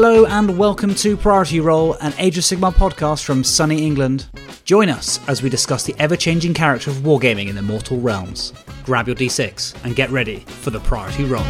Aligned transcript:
Hello 0.00 0.26
and 0.26 0.56
welcome 0.56 0.94
to 0.94 1.16
Priority 1.16 1.58
Roll, 1.58 1.94
an 1.94 2.14
Age 2.18 2.38
of 2.38 2.44
Sigmar 2.44 2.72
podcast 2.72 3.24
from 3.24 3.42
sunny 3.42 3.84
England. 3.84 4.26
Join 4.64 4.88
us 4.88 5.18
as 5.26 5.42
we 5.42 5.50
discuss 5.50 5.82
the 5.82 5.96
ever 5.98 6.14
changing 6.14 6.54
character 6.54 6.92
of 6.92 6.98
wargaming 6.98 7.48
in 7.48 7.56
the 7.56 7.62
mortal 7.62 7.98
realms. 8.00 8.52
Grab 8.84 9.08
your 9.08 9.16
d6 9.16 9.74
and 9.84 9.96
get 9.96 10.08
ready 10.10 10.44
for 10.46 10.70
the 10.70 10.78
Priority 10.78 11.24
Roll. 11.24 11.42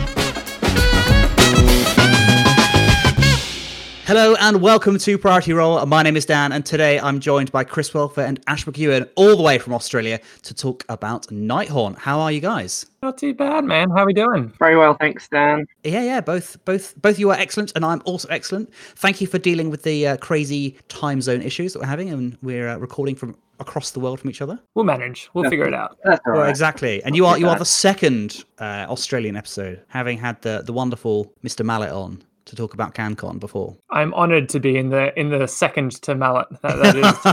Hello 4.08 4.34
and 4.40 4.62
welcome 4.62 4.96
to 4.96 5.18
Priority 5.18 5.52
Roll. 5.52 5.84
My 5.84 6.02
name 6.02 6.16
is 6.16 6.24
Dan, 6.24 6.50
and 6.50 6.64
today 6.64 6.98
I'm 6.98 7.20
joined 7.20 7.52
by 7.52 7.62
Chris 7.62 7.92
Welfare 7.92 8.24
and 8.24 8.40
Ash 8.46 8.64
McEwen, 8.64 9.06
all 9.16 9.36
the 9.36 9.42
way 9.42 9.58
from 9.58 9.74
Australia, 9.74 10.18
to 10.44 10.54
talk 10.54 10.86
about 10.88 11.26
Nighthaunt. 11.26 11.98
How 11.98 12.18
are 12.20 12.32
you 12.32 12.40
guys? 12.40 12.86
Not 13.02 13.18
too 13.18 13.34
bad, 13.34 13.66
man. 13.66 13.90
How 13.90 14.04
are 14.04 14.06
we 14.06 14.14
doing? 14.14 14.50
Very 14.58 14.78
well, 14.78 14.94
thanks, 14.94 15.28
Dan. 15.28 15.66
Yeah, 15.84 16.02
yeah, 16.02 16.22
both, 16.22 16.56
both, 16.64 16.96
both 17.02 17.18
you 17.18 17.28
are 17.28 17.36
excellent, 17.36 17.72
and 17.76 17.84
I'm 17.84 18.00
also 18.06 18.26
excellent. 18.28 18.72
Thank 18.96 19.20
you 19.20 19.26
for 19.26 19.36
dealing 19.36 19.68
with 19.68 19.82
the 19.82 20.06
uh, 20.06 20.16
crazy 20.16 20.78
time 20.88 21.20
zone 21.20 21.42
issues 21.42 21.74
that 21.74 21.80
we're 21.80 21.84
having, 21.84 22.08
and 22.08 22.38
we're 22.40 22.70
uh, 22.70 22.78
recording 22.78 23.14
from 23.14 23.36
across 23.60 23.90
the 23.90 24.00
world 24.00 24.20
from 24.20 24.30
each 24.30 24.40
other. 24.40 24.58
We'll 24.74 24.86
manage. 24.86 25.28
We'll 25.34 25.50
figure 25.50 25.66
it 25.66 25.74
out. 25.74 25.98
That's 26.04 26.20
all 26.26 26.32
Well, 26.32 26.48
exactly. 26.48 27.02
And 27.02 27.14
you 27.14 27.26
are 27.26 27.36
you 27.36 27.46
are 27.48 27.58
the 27.58 27.66
second 27.66 28.44
uh, 28.58 28.86
Australian 28.88 29.36
episode, 29.36 29.82
having 29.88 30.16
had 30.16 30.40
the 30.40 30.62
the 30.64 30.72
wonderful 30.72 31.30
Mr. 31.44 31.62
Mallet 31.62 31.90
on 31.90 32.22
to 32.48 32.56
talk 32.56 32.74
about 32.74 32.94
CanCon 32.94 33.38
before. 33.38 33.76
I'm 33.90 34.12
honoured 34.14 34.48
to 34.50 34.60
be 34.60 34.76
in 34.76 34.90
the 34.90 35.18
in 35.18 35.30
the 35.30 35.46
second 35.46 35.92
to 36.02 36.14
Mallet. 36.14 36.48
That, 36.62 36.76
that 36.82 36.96
is 36.96 37.04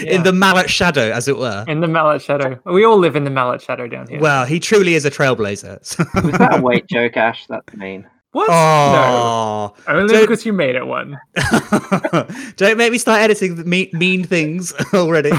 um, 0.00 0.04
yeah. 0.06 0.12
In 0.14 0.22
the 0.22 0.32
Mallet 0.32 0.70
shadow, 0.70 1.10
as 1.10 1.28
it 1.28 1.36
were. 1.36 1.64
in 1.68 1.80
the 1.80 1.88
Mallet 1.88 2.22
shadow. 2.22 2.58
We 2.64 2.84
all 2.84 2.98
live 2.98 3.16
in 3.16 3.24
the 3.24 3.30
Mallet 3.30 3.60
shadow 3.62 3.86
down 3.86 4.08
here. 4.08 4.20
Well, 4.20 4.44
he 4.46 4.58
truly 4.60 4.94
is 4.94 5.04
a 5.04 5.10
trailblazer. 5.10 5.84
so- 5.84 6.04
Was 6.22 6.38
that 6.38 6.58
a 6.58 6.62
weight 6.62 6.86
joke, 6.86 7.16
Ash? 7.16 7.46
That's 7.46 7.74
mean. 7.74 8.06
What? 8.34 8.50
oh, 8.50 9.74
No, 9.88 9.92
only 9.96 10.12
Don't- 10.12 10.22
because 10.22 10.44
you 10.44 10.52
made 10.52 10.74
it 10.74 10.86
one. 10.86 11.18
don't 12.56 12.76
make 12.76 12.92
me 12.92 12.98
start 12.98 13.20
editing 13.22 13.68
mean, 13.68 13.88
mean 13.92 14.24
things 14.24 14.72
already. 14.94 15.30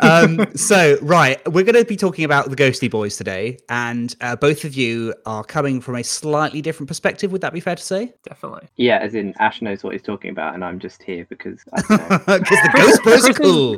um, 0.00 0.46
so, 0.54 0.96
right, 1.02 1.40
we're 1.52 1.64
going 1.64 1.74
to 1.74 1.84
be 1.84 1.96
talking 1.96 2.24
about 2.24 2.48
the 2.50 2.56
Ghosty 2.56 2.90
Boys 2.90 3.16
today, 3.16 3.58
and 3.68 4.14
uh, 4.20 4.36
both 4.36 4.64
of 4.64 4.74
you 4.74 5.14
are 5.26 5.44
coming 5.44 5.80
from 5.80 5.96
a 5.96 6.04
slightly 6.04 6.62
different 6.62 6.88
perspective. 6.88 7.32
Would 7.32 7.40
that 7.42 7.52
be 7.52 7.60
fair 7.60 7.76
to 7.76 7.82
say? 7.82 8.12
Definitely. 8.24 8.68
Yeah, 8.76 8.98
as 8.98 9.14
in 9.14 9.34
Ash 9.38 9.60
knows 9.62 9.82
what 9.84 9.92
he's 9.92 10.02
talking 10.02 10.30
about, 10.30 10.54
and 10.54 10.64
I'm 10.64 10.78
just 10.78 11.02
here 11.02 11.26
because 11.28 11.60
I 11.72 11.82
don't 11.82 12.10
know. 12.10 12.38
Because 12.38 12.62
the 12.62 12.70
Ghost 12.74 13.04
Boys 13.04 13.28
are 13.28 13.32
cool. 13.34 13.76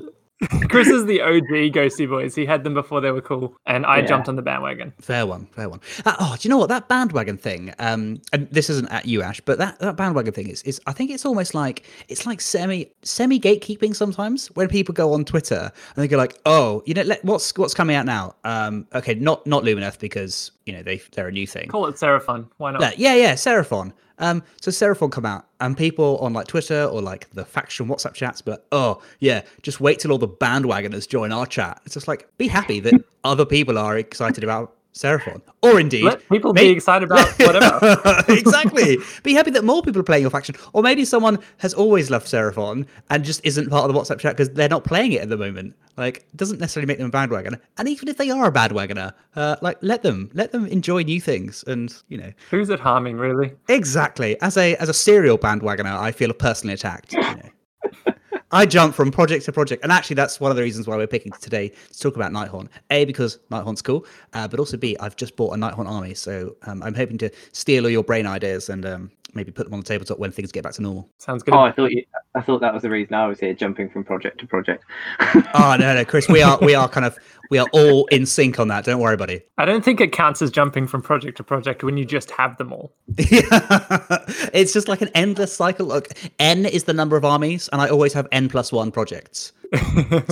Chris 0.69 0.89
is 0.89 1.05
the 1.05 1.21
OG 1.21 1.73
Ghosty 1.75 2.09
Boys. 2.09 2.35
He 2.35 2.47
had 2.47 2.65
them 2.65 2.73
before 2.73 3.01
they 3.01 3.11
were 3.11 3.21
cool, 3.21 3.55
and 3.67 3.85
I 3.85 3.99
Yeah. 3.99 4.07
jumped 4.07 4.29
on 4.29 4.37
the 4.37 4.43
bandwagon. 4.43 4.93
Fair 5.01 5.27
one, 5.27 5.47
fair 5.55 5.69
one. 5.69 5.81
Uh, 6.07 6.15
oh, 6.19 6.37
do 6.39 6.47
you 6.47 6.51
know 6.51 6.57
what 6.57 6.71
that 6.71 6.89
bandwagon 6.89 7.37
thing? 7.37 7.75
Um, 7.79 8.23
and 8.33 8.49
this 8.51 8.71
isn't 8.71 8.89
at 8.91 9.05
you, 9.07 9.21
Ash, 9.23 9.41
but 9.41 9.59
that, 9.59 9.79
that 9.81 9.97
bandwagon 9.97 10.33
thing 10.33 10.49
is, 10.49 10.63
is 10.63 10.81
I 10.87 10.93
think 10.93 11.11
it's 11.11 11.27
almost 11.27 11.55
like 11.55 11.85
it's 12.09 12.25
like 12.25 12.41
semi 12.41 12.87
semi 13.03 13.39
gatekeeping 13.39 13.95
sometimes 13.95 14.47
when 14.55 14.69
people 14.69 14.95
go 14.95 15.13
on 15.13 15.25
Twitter 15.25 15.71
and 15.95 16.03
they 16.03 16.09
go 16.09 16.17
like, 16.17 16.39
oh, 16.47 16.83
you 16.87 16.95
know, 16.95 17.03
let, 17.03 17.23
what's 17.25 17.57
what's 17.59 17.75
coming 17.75 17.95
out 17.97 18.07
now? 18.07 18.35
Um, 18.45 18.87
okay, 18.95 19.15
not 19.15 19.47
not 19.47 19.63
Lumineth 19.65 19.99
because 19.99 20.53
you 20.65 20.73
know 20.73 20.83
they 20.83 21.03
they're 21.13 21.29
a 21.29 21.33
new 21.33 21.47
thing. 21.47 21.69
Call 21.69 21.87
it 21.87 21.97
Seraphon. 21.97 22.47
Why 22.57 22.71
not? 22.73 22.81
Yeah, 22.81 22.93
yeah, 22.97 23.15
yeah, 23.15 23.33
Seraphon. 23.35 23.93
Um, 24.21 24.43
so 24.61 24.71
Seraphon 24.71 25.11
come 25.11 25.27
out, 25.27 25.47
and 25.61 25.77
people 25.77 26.19
on 26.19 26.33
like 26.33 26.47
Twitter 26.47 26.85
or 26.85 27.03
like 27.03 27.29
the 27.31 27.45
faction 27.45 27.89
WhatsApp 27.89 28.15
chats, 28.15 28.41
but 28.41 28.67
oh 28.71 29.03
yeah, 29.19 29.43
just 29.63 29.81
wait 29.81 29.99
till 29.99 30.13
all 30.13 30.19
the 30.19 30.29
bandwagoners 30.29 31.09
join 31.09 31.33
our 31.33 31.47
chat. 31.47 31.81
It's 31.85 31.95
just 31.95 32.07
like 32.07 32.29
be 32.39 32.47
happy 32.47 32.81
that 32.81 32.95
other 33.25 33.45
people 33.45 33.79
are 33.79 33.99
excited 33.99 34.45
about 34.45 34.77
Seraphon, 34.93 35.41
or 35.63 35.79
indeed 35.79 36.05
Let 36.05 36.29
people 36.29 36.53
may- 36.53 36.65
be 36.65 36.71
excited 36.71 37.11
about 37.11 37.29
whatever. 37.39 38.25
exactly. 38.29 38.99
Be 39.23 39.33
happy 39.35 39.51
that 39.53 39.65
more 39.65 39.83
people 39.83 40.01
are 40.01 40.05
playing 40.05 40.23
your 40.23 40.31
faction, 40.31 40.57
or 40.73 40.83
maybe 40.83 41.05
someone 41.05 41.39
has 41.59 41.73
always 41.75 42.11
loved 42.11 42.27
Seraphon 42.27 42.87
and 43.09 43.25
just 43.25 43.41
isn't 43.45 43.71
part 43.71 43.89
of 43.89 43.95
the 43.95 43.99
WhatsApp 44.01 44.19
chat 44.19 44.37
because 44.37 44.51
they're 44.51 44.69
not 44.69 44.85
playing 44.85 45.13
it 45.13 45.23
at 45.23 45.29
the 45.29 45.37
moment. 45.37 45.75
Like, 45.97 46.27
doesn't 46.35 46.59
necessarily 46.61 46.87
make 46.87 46.99
them 46.99 47.07
a 47.09 47.11
bandwagoner. 47.11 47.61
And 47.79 47.89
even 47.89 48.09
if 48.09 48.17
they 48.17 48.31
are 48.31 48.47
a 48.47 48.53
bandwagoner, 48.53 49.13
uh, 49.37 49.57
like 49.63 49.79
let 49.81 50.03
them 50.03 50.31
let 50.35 50.51
them 50.51 50.67
enjoy 50.67 51.03
new 51.03 51.21
things, 51.21 51.63
and 51.67 51.95
you 52.09 52.19
know, 52.19 52.33
Who's 52.51 52.69
it 52.71 52.81
harming, 52.81 53.17
really? 53.17 53.53
exactly. 53.69 54.41
As 54.41 54.57
a 54.57 54.75
as 54.77 54.89
a 54.89 54.95
serial 54.95 55.39
bandwagoner, 55.39 55.97
I 55.99 56.11
feel 56.11 56.33
personally 56.33 56.75
attacked. 56.75 57.13
You 57.13 57.21
know. 57.21 57.51
I 58.53 58.67
jump 58.67 58.95
from 58.95 59.11
project 59.13 59.45
to 59.45 59.53
project, 59.53 59.83
and 59.83 59.93
actually, 59.93 60.15
that's 60.15 60.41
one 60.41 60.51
of 60.51 60.57
the 60.57 60.63
reasons 60.63 60.87
why 60.87 60.97
we're 60.97 61.07
picking 61.07 61.33
today 61.33 61.69
to 61.69 61.99
talk 61.99 62.17
about 62.17 62.33
Nighthaunt. 62.33 62.69
A, 62.91 63.05
because 63.05 63.39
Nighthaunt's 63.51 63.83
cool, 63.83 64.07
uh, 64.33 64.49
but 64.49 64.59
also 64.59 64.77
B, 64.77 64.97
I've 64.99 65.17
just 65.17 65.37
bought 65.37 65.55
a 65.55 65.57
Nighthaunt 65.57 65.89
army, 65.89 66.15
so 66.15 66.57
um, 66.63 66.83
I'm 66.83 66.95
hoping 66.95 67.19
to 67.19 67.31
steal 67.53 67.85
all 67.85 67.91
your 67.91 68.03
brain 68.03 68.27
ideas 68.27 68.69
and 68.69 68.85
um, 68.85 69.11
maybe 69.35 69.53
put 69.53 69.65
them 69.65 69.75
on 69.75 69.81
the 69.81 69.87
tabletop 69.87 70.19
when 70.19 70.33
things 70.33 70.51
get 70.51 70.65
back 70.65 70.73
to 70.75 70.83
normal. 70.83 71.09
Sounds 71.19 71.43
good. 71.43 71.55
Oh, 71.55 71.61
I 71.61 71.73
thought 71.73 71.93
you. 71.93 72.05
I 72.35 72.41
thought 72.41 72.61
that 72.61 72.73
was 72.73 72.83
the 72.83 72.91
reason 72.91 73.15
I 73.15 73.27
was 73.27 73.41
here, 73.41 73.55
jumping 73.55 73.89
from 73.91 74.05
project 74.05 74.39
to 74.41 74.47
project. 74.47 74.85
Oh 75.55 75.77
no, 75.79 75.95
no, 75.95 76.05
Chris, 76.05 76.29
we 76.29 76.43
are 76.43 76.59
we 76.61 76.75
are 76.75 76.89
kind 76.89 77.07
of 77.07 77.19
we 77.51 77.59
are 77.59 77.67
all 77.73 78.07
in 78.07 78.25
sync 78.25 78.59
on 78.59 78.69
that. 78.69 78.85
Don't 78.85 79.01
worry, 79.01 79.17
buddy. 79.17 79.43
I 79.59 79.65
don't 79.65 79.85
think 79.85 80.01
it 80.01 80.13
counts 80.13 80.41
as 80.41 80.51
jumping 80.51 80.87
from 80.87 81.03
project 81.03 81.37
to 81.37 81.45
project 81.45 81.83
when 81.83 81.97
you 81.97 82.05
just 82.05 82.31
have 82.31 82.57
them 82.57 82.73
all. 82.73 82.95
Yeah. 83.19 83.49
it's 84.55 84.73
just 84.73 84.89
like 84.89 85.03
an 85.03 85.11
endless 85.15 85.55
cycle. 85.55 85.87
Look, 85.87 86.09
N 86.39 86.65
is 86.65 86.85
the 86.85 86.95
number 86.95 87.17
of 87.17 87.25
armies, 87.25 87.69
and 87.73 87.83
I 87.83 87.89
always 87.89 88.13
have 88.13 88.27
N 88.33 88.49
plus 88.49 88.73
one 88.73 88.91
projects. 88.91 89.53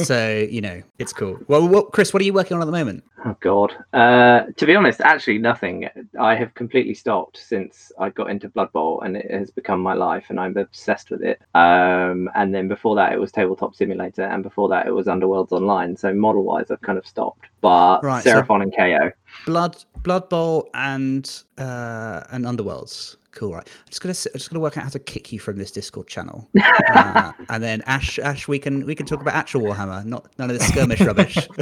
So 0.03 0.47
you 0.51 0.61
know, 0.61 0.83
it's 0.99 1.13
cool. 1.13 1.39
Well, 1.49 1.67
what, 1.69 1.93
Chris, 1.93 2.13
what 2.13 2.21
are 2.21 2.25
you 2.25 2.33
working 2.33 2.55
on 2.57 2.63
at 2.63 2.67
the 2.67 2.73
moment? 2.73 3.05
Oh 3.25 3.37
God. 3.41 3.75
Uh, 3.93 4.43
to 4.57 4.67
be 4.67 4.75
honest, 4.77 5.01
actually 5.01 5.39
nothing. 5.39 5.89
I 6.21 6.35
have 6.37 6.55
completely 6.55 6.95
stopped 6.95 7.37
since 7.39 7.91
I 7.99 8.11
got 8.11 8.31
into 8.31 8.49
Blood 8.49 8.73
Bowl, 8.73 9.01
and 9.03 9.17
it 9.17 9.31
has 9.31 9.51
become 9.51 9.81
my 9.81 9.95
life, 9.95 10.27
and 10.29 10.39
I'm 10.39 10.57
obsessed 10.57 11.11
with 11.11 11.23
it. 11.23 11.41
Um, 11.55 12.31
and 12.35 12.55
then 12.55 12.69
before 12.69 12.95
that, 12.97 13.13
it 13.13 13.21
was 13.21 13.33
Tabletop 13.33 13.75
Simulator, 13.75 14.23
and 14.23 14.43
before 14.43 14.69
that, 14.69 14.87
it 14.87 14.93
was 14.93 15.07
Underworlds 15.07 15.53
Online. 15.53 15.97
So 15.97 16.13
model-wise, 16.15 16.71
I've 16.71 16.81
kind 16.81 16.99
of 16.99 17.07
stopped. 17.07 17.47
But 17.61 18.03
Right, 18.05 18.23
so- 18.23 18.43
Seraphon 18.43 18.63
and 18.63 18.75
KO. 18.77 19.11
Blood, 19.47 19.85
Blood 20.03 20.29
Bowl, 20.29 20.69
and 20.75 21.43
uh, 21.59 22.23
and 22.31 22.45
Underworlds. 22.45 23.17
Cool, 23.39 23.53
right? 23.55 23.65
I'm 23.69 23.87
just 23.89 24.01
gonna 24.01 24.11
s- 24.11 24.27
I'm 24.27 24.33
just 24.33 24.51
gonna 24.51 24.59
work 24.59 24.77
out 24.77 24.83
how 24.83 24.91
to 24.91 24.99
kick 24.99 25.31
you 25.31 25.39
from 25.39 25.59
this 25.59 25.71
Discord 25.71 26.09
channel, 26.09 26.49
uh, 26.93 27.31
and 27.49 27.63
then 27.63 27.83
Ash, 27.87 28.19
Ash, 28.19 28.49
we 28.49 28.59
can 28.59 28.85
we 28.85 28.97
can 28.97 29.07
talk 29.07 29.21
about 29.21 29.35
actual 29.35 29.61
Warhammer, 29.63 30.05
not 30.05 30.27
none 30.41 30.51
of 30.51 30.59
this 30.59 30.67
skirmish 30.67 31.01
rubbish. 31.01 31.39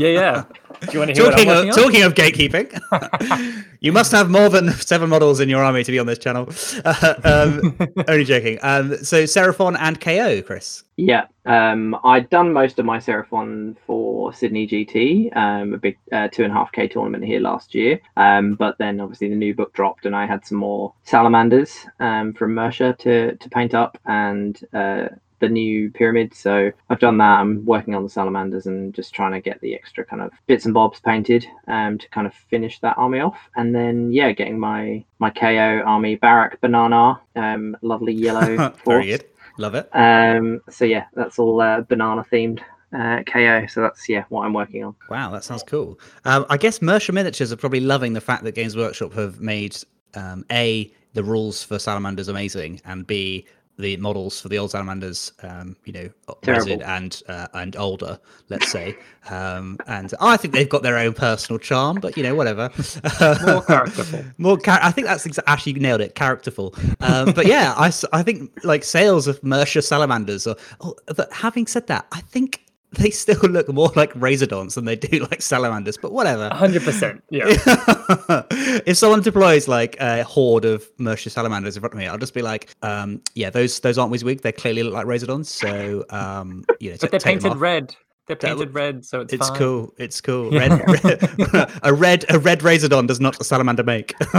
Yeah, 0.00 0.08
yeah. 0.08 0.44
Do 0.80 0.92
you 0.92 0.98
want 0.98 1.14
to 1.14 1.22
hear 1.22 1.30
talking 1.30 1.46
what 1.46 1.56
of 1.58 1.62
I'm 1.62 1.66
working 1.68 1.70
on? 1.70 1.76
talking 1.76 2.02
of 2.02 2.14
gatekeeping, 2.14 3.64
you 3.80 3.92
must 3.92 4.10
have 4.10 4.30
more 4.30 4.48
than 4.48 4.70
seven 4.72 5.10
models 5.10 5.38
in 5.38 5.48
your 5.48 5.62
army 5.62 5.84
to 5.84 5.92
be 5.92 5.98
on 5.98 6.06
this 6.06 6.18
channel. 6.18 6.48
Uh, 6.84 7.14
um, 7.22 7.76
only 8.08 8.24
joking. 8.24 8.58
Um, 8.62 8.96
so 9.04 9.22
Seraphon 9.24 9.76
and 9.78 10.00
KO, 10.00 10.42
Chris. 10.42 10.82
Yeah, 10.96 11.26
um, 11.46 11.96
I'd 12.04 12.28
done 12.30 12.52
most 12.52 12.78
of 12.78 12.84
my 12.84 12.98
Seraphon 12.98 13.76
for 13.86 14.32
Sydney 14.34 14.66
GT, 14.66 15.34
um, 15.36 15.74
a 15.74 15.78
big 15.78 15.98
uh, 16.12 16.28
two 16.32 16.42
and 16.44 16.52
a 16.52 16.54
half 16.54 16.72
K 16.72 16.88
tournament 16.88 17.24
here 17.24 17.40
last 17.40 17.74
year. 17.74 18.00
Um, 18.16 18.54
but 18.54 18.76
then 18.78 19.00
obviously 19.00 19.28
the 19.28 19.36
new 19.36 19.54
book 19.54 19.72
dropped, 19.74 20.06
and 20.06 20.14
I 20.16 20.26
had 20.26 20.44
some 20.46 20.58
more 20.58 20.92
salamanders 21.12 21.86
um, 22.00 22.32
from 22.32 22.54
Mercia 22.54 22.96
to 23.00 23.36
to 23.36 23.50
paint 23.50 23.74
up, 23.74 23.98
and 24.06 24.58
uh, 24.72 25.08
the 25.40 25.48
new 25.48 25.90
pyramid. 25.90 26.32
So 26.32 26.72
I've 26.88 27.00
done 27.00 27.18
that. 27.18 27.40
I'm 27.40 27.66
working 27.66 27.94
on 27.94 28.02
the 28.02 28.08
salamanders 28.08 28.66
and 28.66 28.94
just 28.94 29.12
trying 29.12 29.32
to 29.32 29.40
get 29.40 29.60
the 29.60 29.74
extra 29.74 30.06
kind 30.06 30.22
of 30.22 30.30
bits 30.46 30.64
and 30.64 30.72
bobs 30.72 31.00
painted 31.00 31.44
um, 31.66 31.98
to 31.98 32.08
kind 32.08 32.26
of 32.26 32.32
finish 32.32 32.78
that 32.80 32.96
army 32.96 33.20
off. 33.20 33.38
And 33.56 33.74
then 33.74 34.10
yeah, 34.10 34.32
getting 34.32 34.58
my 34.58 35.04
my 35.18 35.28
KO 35.28 35.82
army 35.84 36.16
barrack 36.16 36.60
Banana, 36.62 37.20
um, 37.36 37.76
lovely 37.82 38.14
yellow. 38.14 38.72
Very 38.86 39.06
good. 39.06 39.26
Love 39.58 39.74
it. 39.74 39.90
Um, 39.92 40.62
so 40.70 40.86
yeah, 40.86 41.04
that's 41.14 41.38
all 41.38 41.60
uh, 41.60 41.82
banana 41.82 42.24
themed 42.32 42.60
uh, 42.96 43.22
KO. 43.24 43.66
So 43.66 43.82
that's 43.82 44.08
yeah 44.08 44.24
what 44.30 44.46
I'm 44.46 44.54
working 44.54 44.82
on. 44.82 44.94
Wow, 45.10 45.30
that 45.32 45.44
sounds 45.44 45.62
cool. 45.62 46.00
Um, 46.24 46.46
I 46.48 46.56
guess 46.56 46.80
Mercia 46.80 47.12
Miniatures 47.12 47.52
are 47.52 47.56
probably 47.56 47.80
loving 47.80 48.14
the 48.14 48.22
fact 48.22 48.44
that 48.44 48.54
Games 48.54 48.76
Workshop 48.76 49.12
have 49.12 49.40
made 49.40 49.76
um, 50.14 50.44
a 50.50 50.92
the 51.14 51.22
rules 51.22 51.62
for 51.62 51.78
salamanders 51.78 52.28
amazing, 52.28 52.80
and 52.84 53.06
b 53.06 53.46
the 53.78 53.96
models 53.96 54.40
for 54.40 54.48
the 54.48 54.58
old 54.58 54.70
salamanders, 54.70 55.32
um, 55.42 55.76
you 55.84 55.92
know, 55.92 56.08
Terrible. 56.42 56.82
and 56.84 57.22
uh, 57.28 57.48
and 57.54 57.76
older, 57.76 58.18
let's 58.48 58.70
say. 58.70 58.96
Um, 59.30 59.78
and 59.86 60.12
I 60.20 60.36
think 60.36 60.52
they've 60.52 60.68
got 60.68 60.82
their 60.82 60.98
own 60.98 61.14
personal 61.14 61.60
charm, 61.60 62.00
but 62.00 62.16
you 62.16 62.24
know, 62.24 62.34
whatever. 62.34 62.70
More 63.46 63.62
characterful. 63.62 64.24
More, 64.36 64.58
char- 64.58 64.80
I 64.82 64.90
think 64.90 65.06
that's 65.06 65.24
exa- 65.24 65.44
actually 65.46 65.74
nailed 65.74 66.00
it. 66.00 66.16
Characterful, 66.16 66.74
um, 66.98 67.30
but 67.32 67.46
yeah, 67.46 67.72
I, 67.76 67.92
I 68.12 68.24
think 68.24 68.50
like 68.64 68.82
sales 68.82 69.28
of 69.28 69.40
Mercia 69.44 69.80
salamanders. 69.80 70.48
Or, 70.48 70.56
oh, 70.80 70.96
but 71.16 71.32
having 71.32 71.68
said 71.68 71.86
that, 71.86 72.08
I 72.10 72.20
think 72.22 72.64
they 72.92 73.10
still 73.10 73.40
look 73.42 73.68
more 73.68 73.90
like 73.96 74.12
Razordons 74.14 74.74
than 74.74 74.84
they 74.84 74.96
do 74.96 75.20
like 75.20 75.42
salamanders. 75.42 75.96
But 75.96 76.12
whatever. 76.12 76.50
100%. 76.50 77.20
Yeah. 77.30 77.44
if 78.86 78.96
someone 78.96 79.22
deploys 79.22 79.68
like 79.68 79.96
a 80.00 80.22
horde 80.24 80.64
of 80.64 80.88
Mercia 80.98 81.30
salamanders 81.30 81.76
in 81.76 81.80
front 81.80 81.94
of 81.94 81.98
me, 81.98 82.06
I'll 82.06 82.18
just 82.18 82.34
be 82.34 82.42
like, 82.42 82.74
um, 82.82 83.20
yeah, 83.34 83.50
those 83.50 83.80
those 83.80 83.98
aren't 83.98 84.12
WYSIWYG. 84.12 84.42
They 84.42 84.52
clearly 84.52 84.82
look 84.82 84.94
like 84.94 85.06
Razordons. 85.06 85.46
So 85.46 86.04
um, 86.10 86.64
you 86.80 86.90
know, 86.90 86.96
But 87.00 87.10
t- 87.10 87.18
they're 87.18 87.20
painted 87.20 87.56
red. 87.56 87.94
They're 88.28 88.36
That 88.36 88.46
painted 88.56 88.72
red, 88.74 89.04
so 89.04 89.20
it's 89.20 89.32
It's 89.32 89.48
fine. 89.48 89.58
cool. 89.58 89.94
It's 89.98 90.20
cool. 90.20 90.54
Yeah. 90.54 90.78
Red, 90.86 91.70
a 91.82 91.92
red 91.92 92.24
a 92.28 92.38
red 92.38 92.60
Razordon 92.60 93.08
does 93.08 93.18
not 93.18 93.40
a 93.40 93.44
salamander 93.44 93.82
make. 93.82 94.14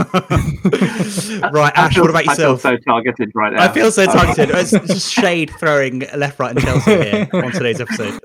right, 1.52 1.72
Ash. 1.76 1.94
feel- 1.94 2.02
What 2.04 2.10
about 2.10 2.24
yourself? 2.24 2.64
I 2.64 2.70
feel 2.70 2.72
yourself? 2.72 2.82
so 2.84 2.90
targeted 2.90 3.30
right 3.34 3.52
now. 3.52 3.62
I 3.64 3.68
feel 3.68 3.90
so 3.92 4.06
targeted. 4.06 4.50
It's 4.50 4.70
just 4.70 5.12
shade 5.12 5.50
throwing 5.58 6.00
left, 6.16 6.38
right, 6.38 6.50
and 6.52 6.60
Chelsea 6.60 6.90
here 7.02 7.28
on 7.34 7.52
today's 7.52 7.80
episode. 7.80 8.18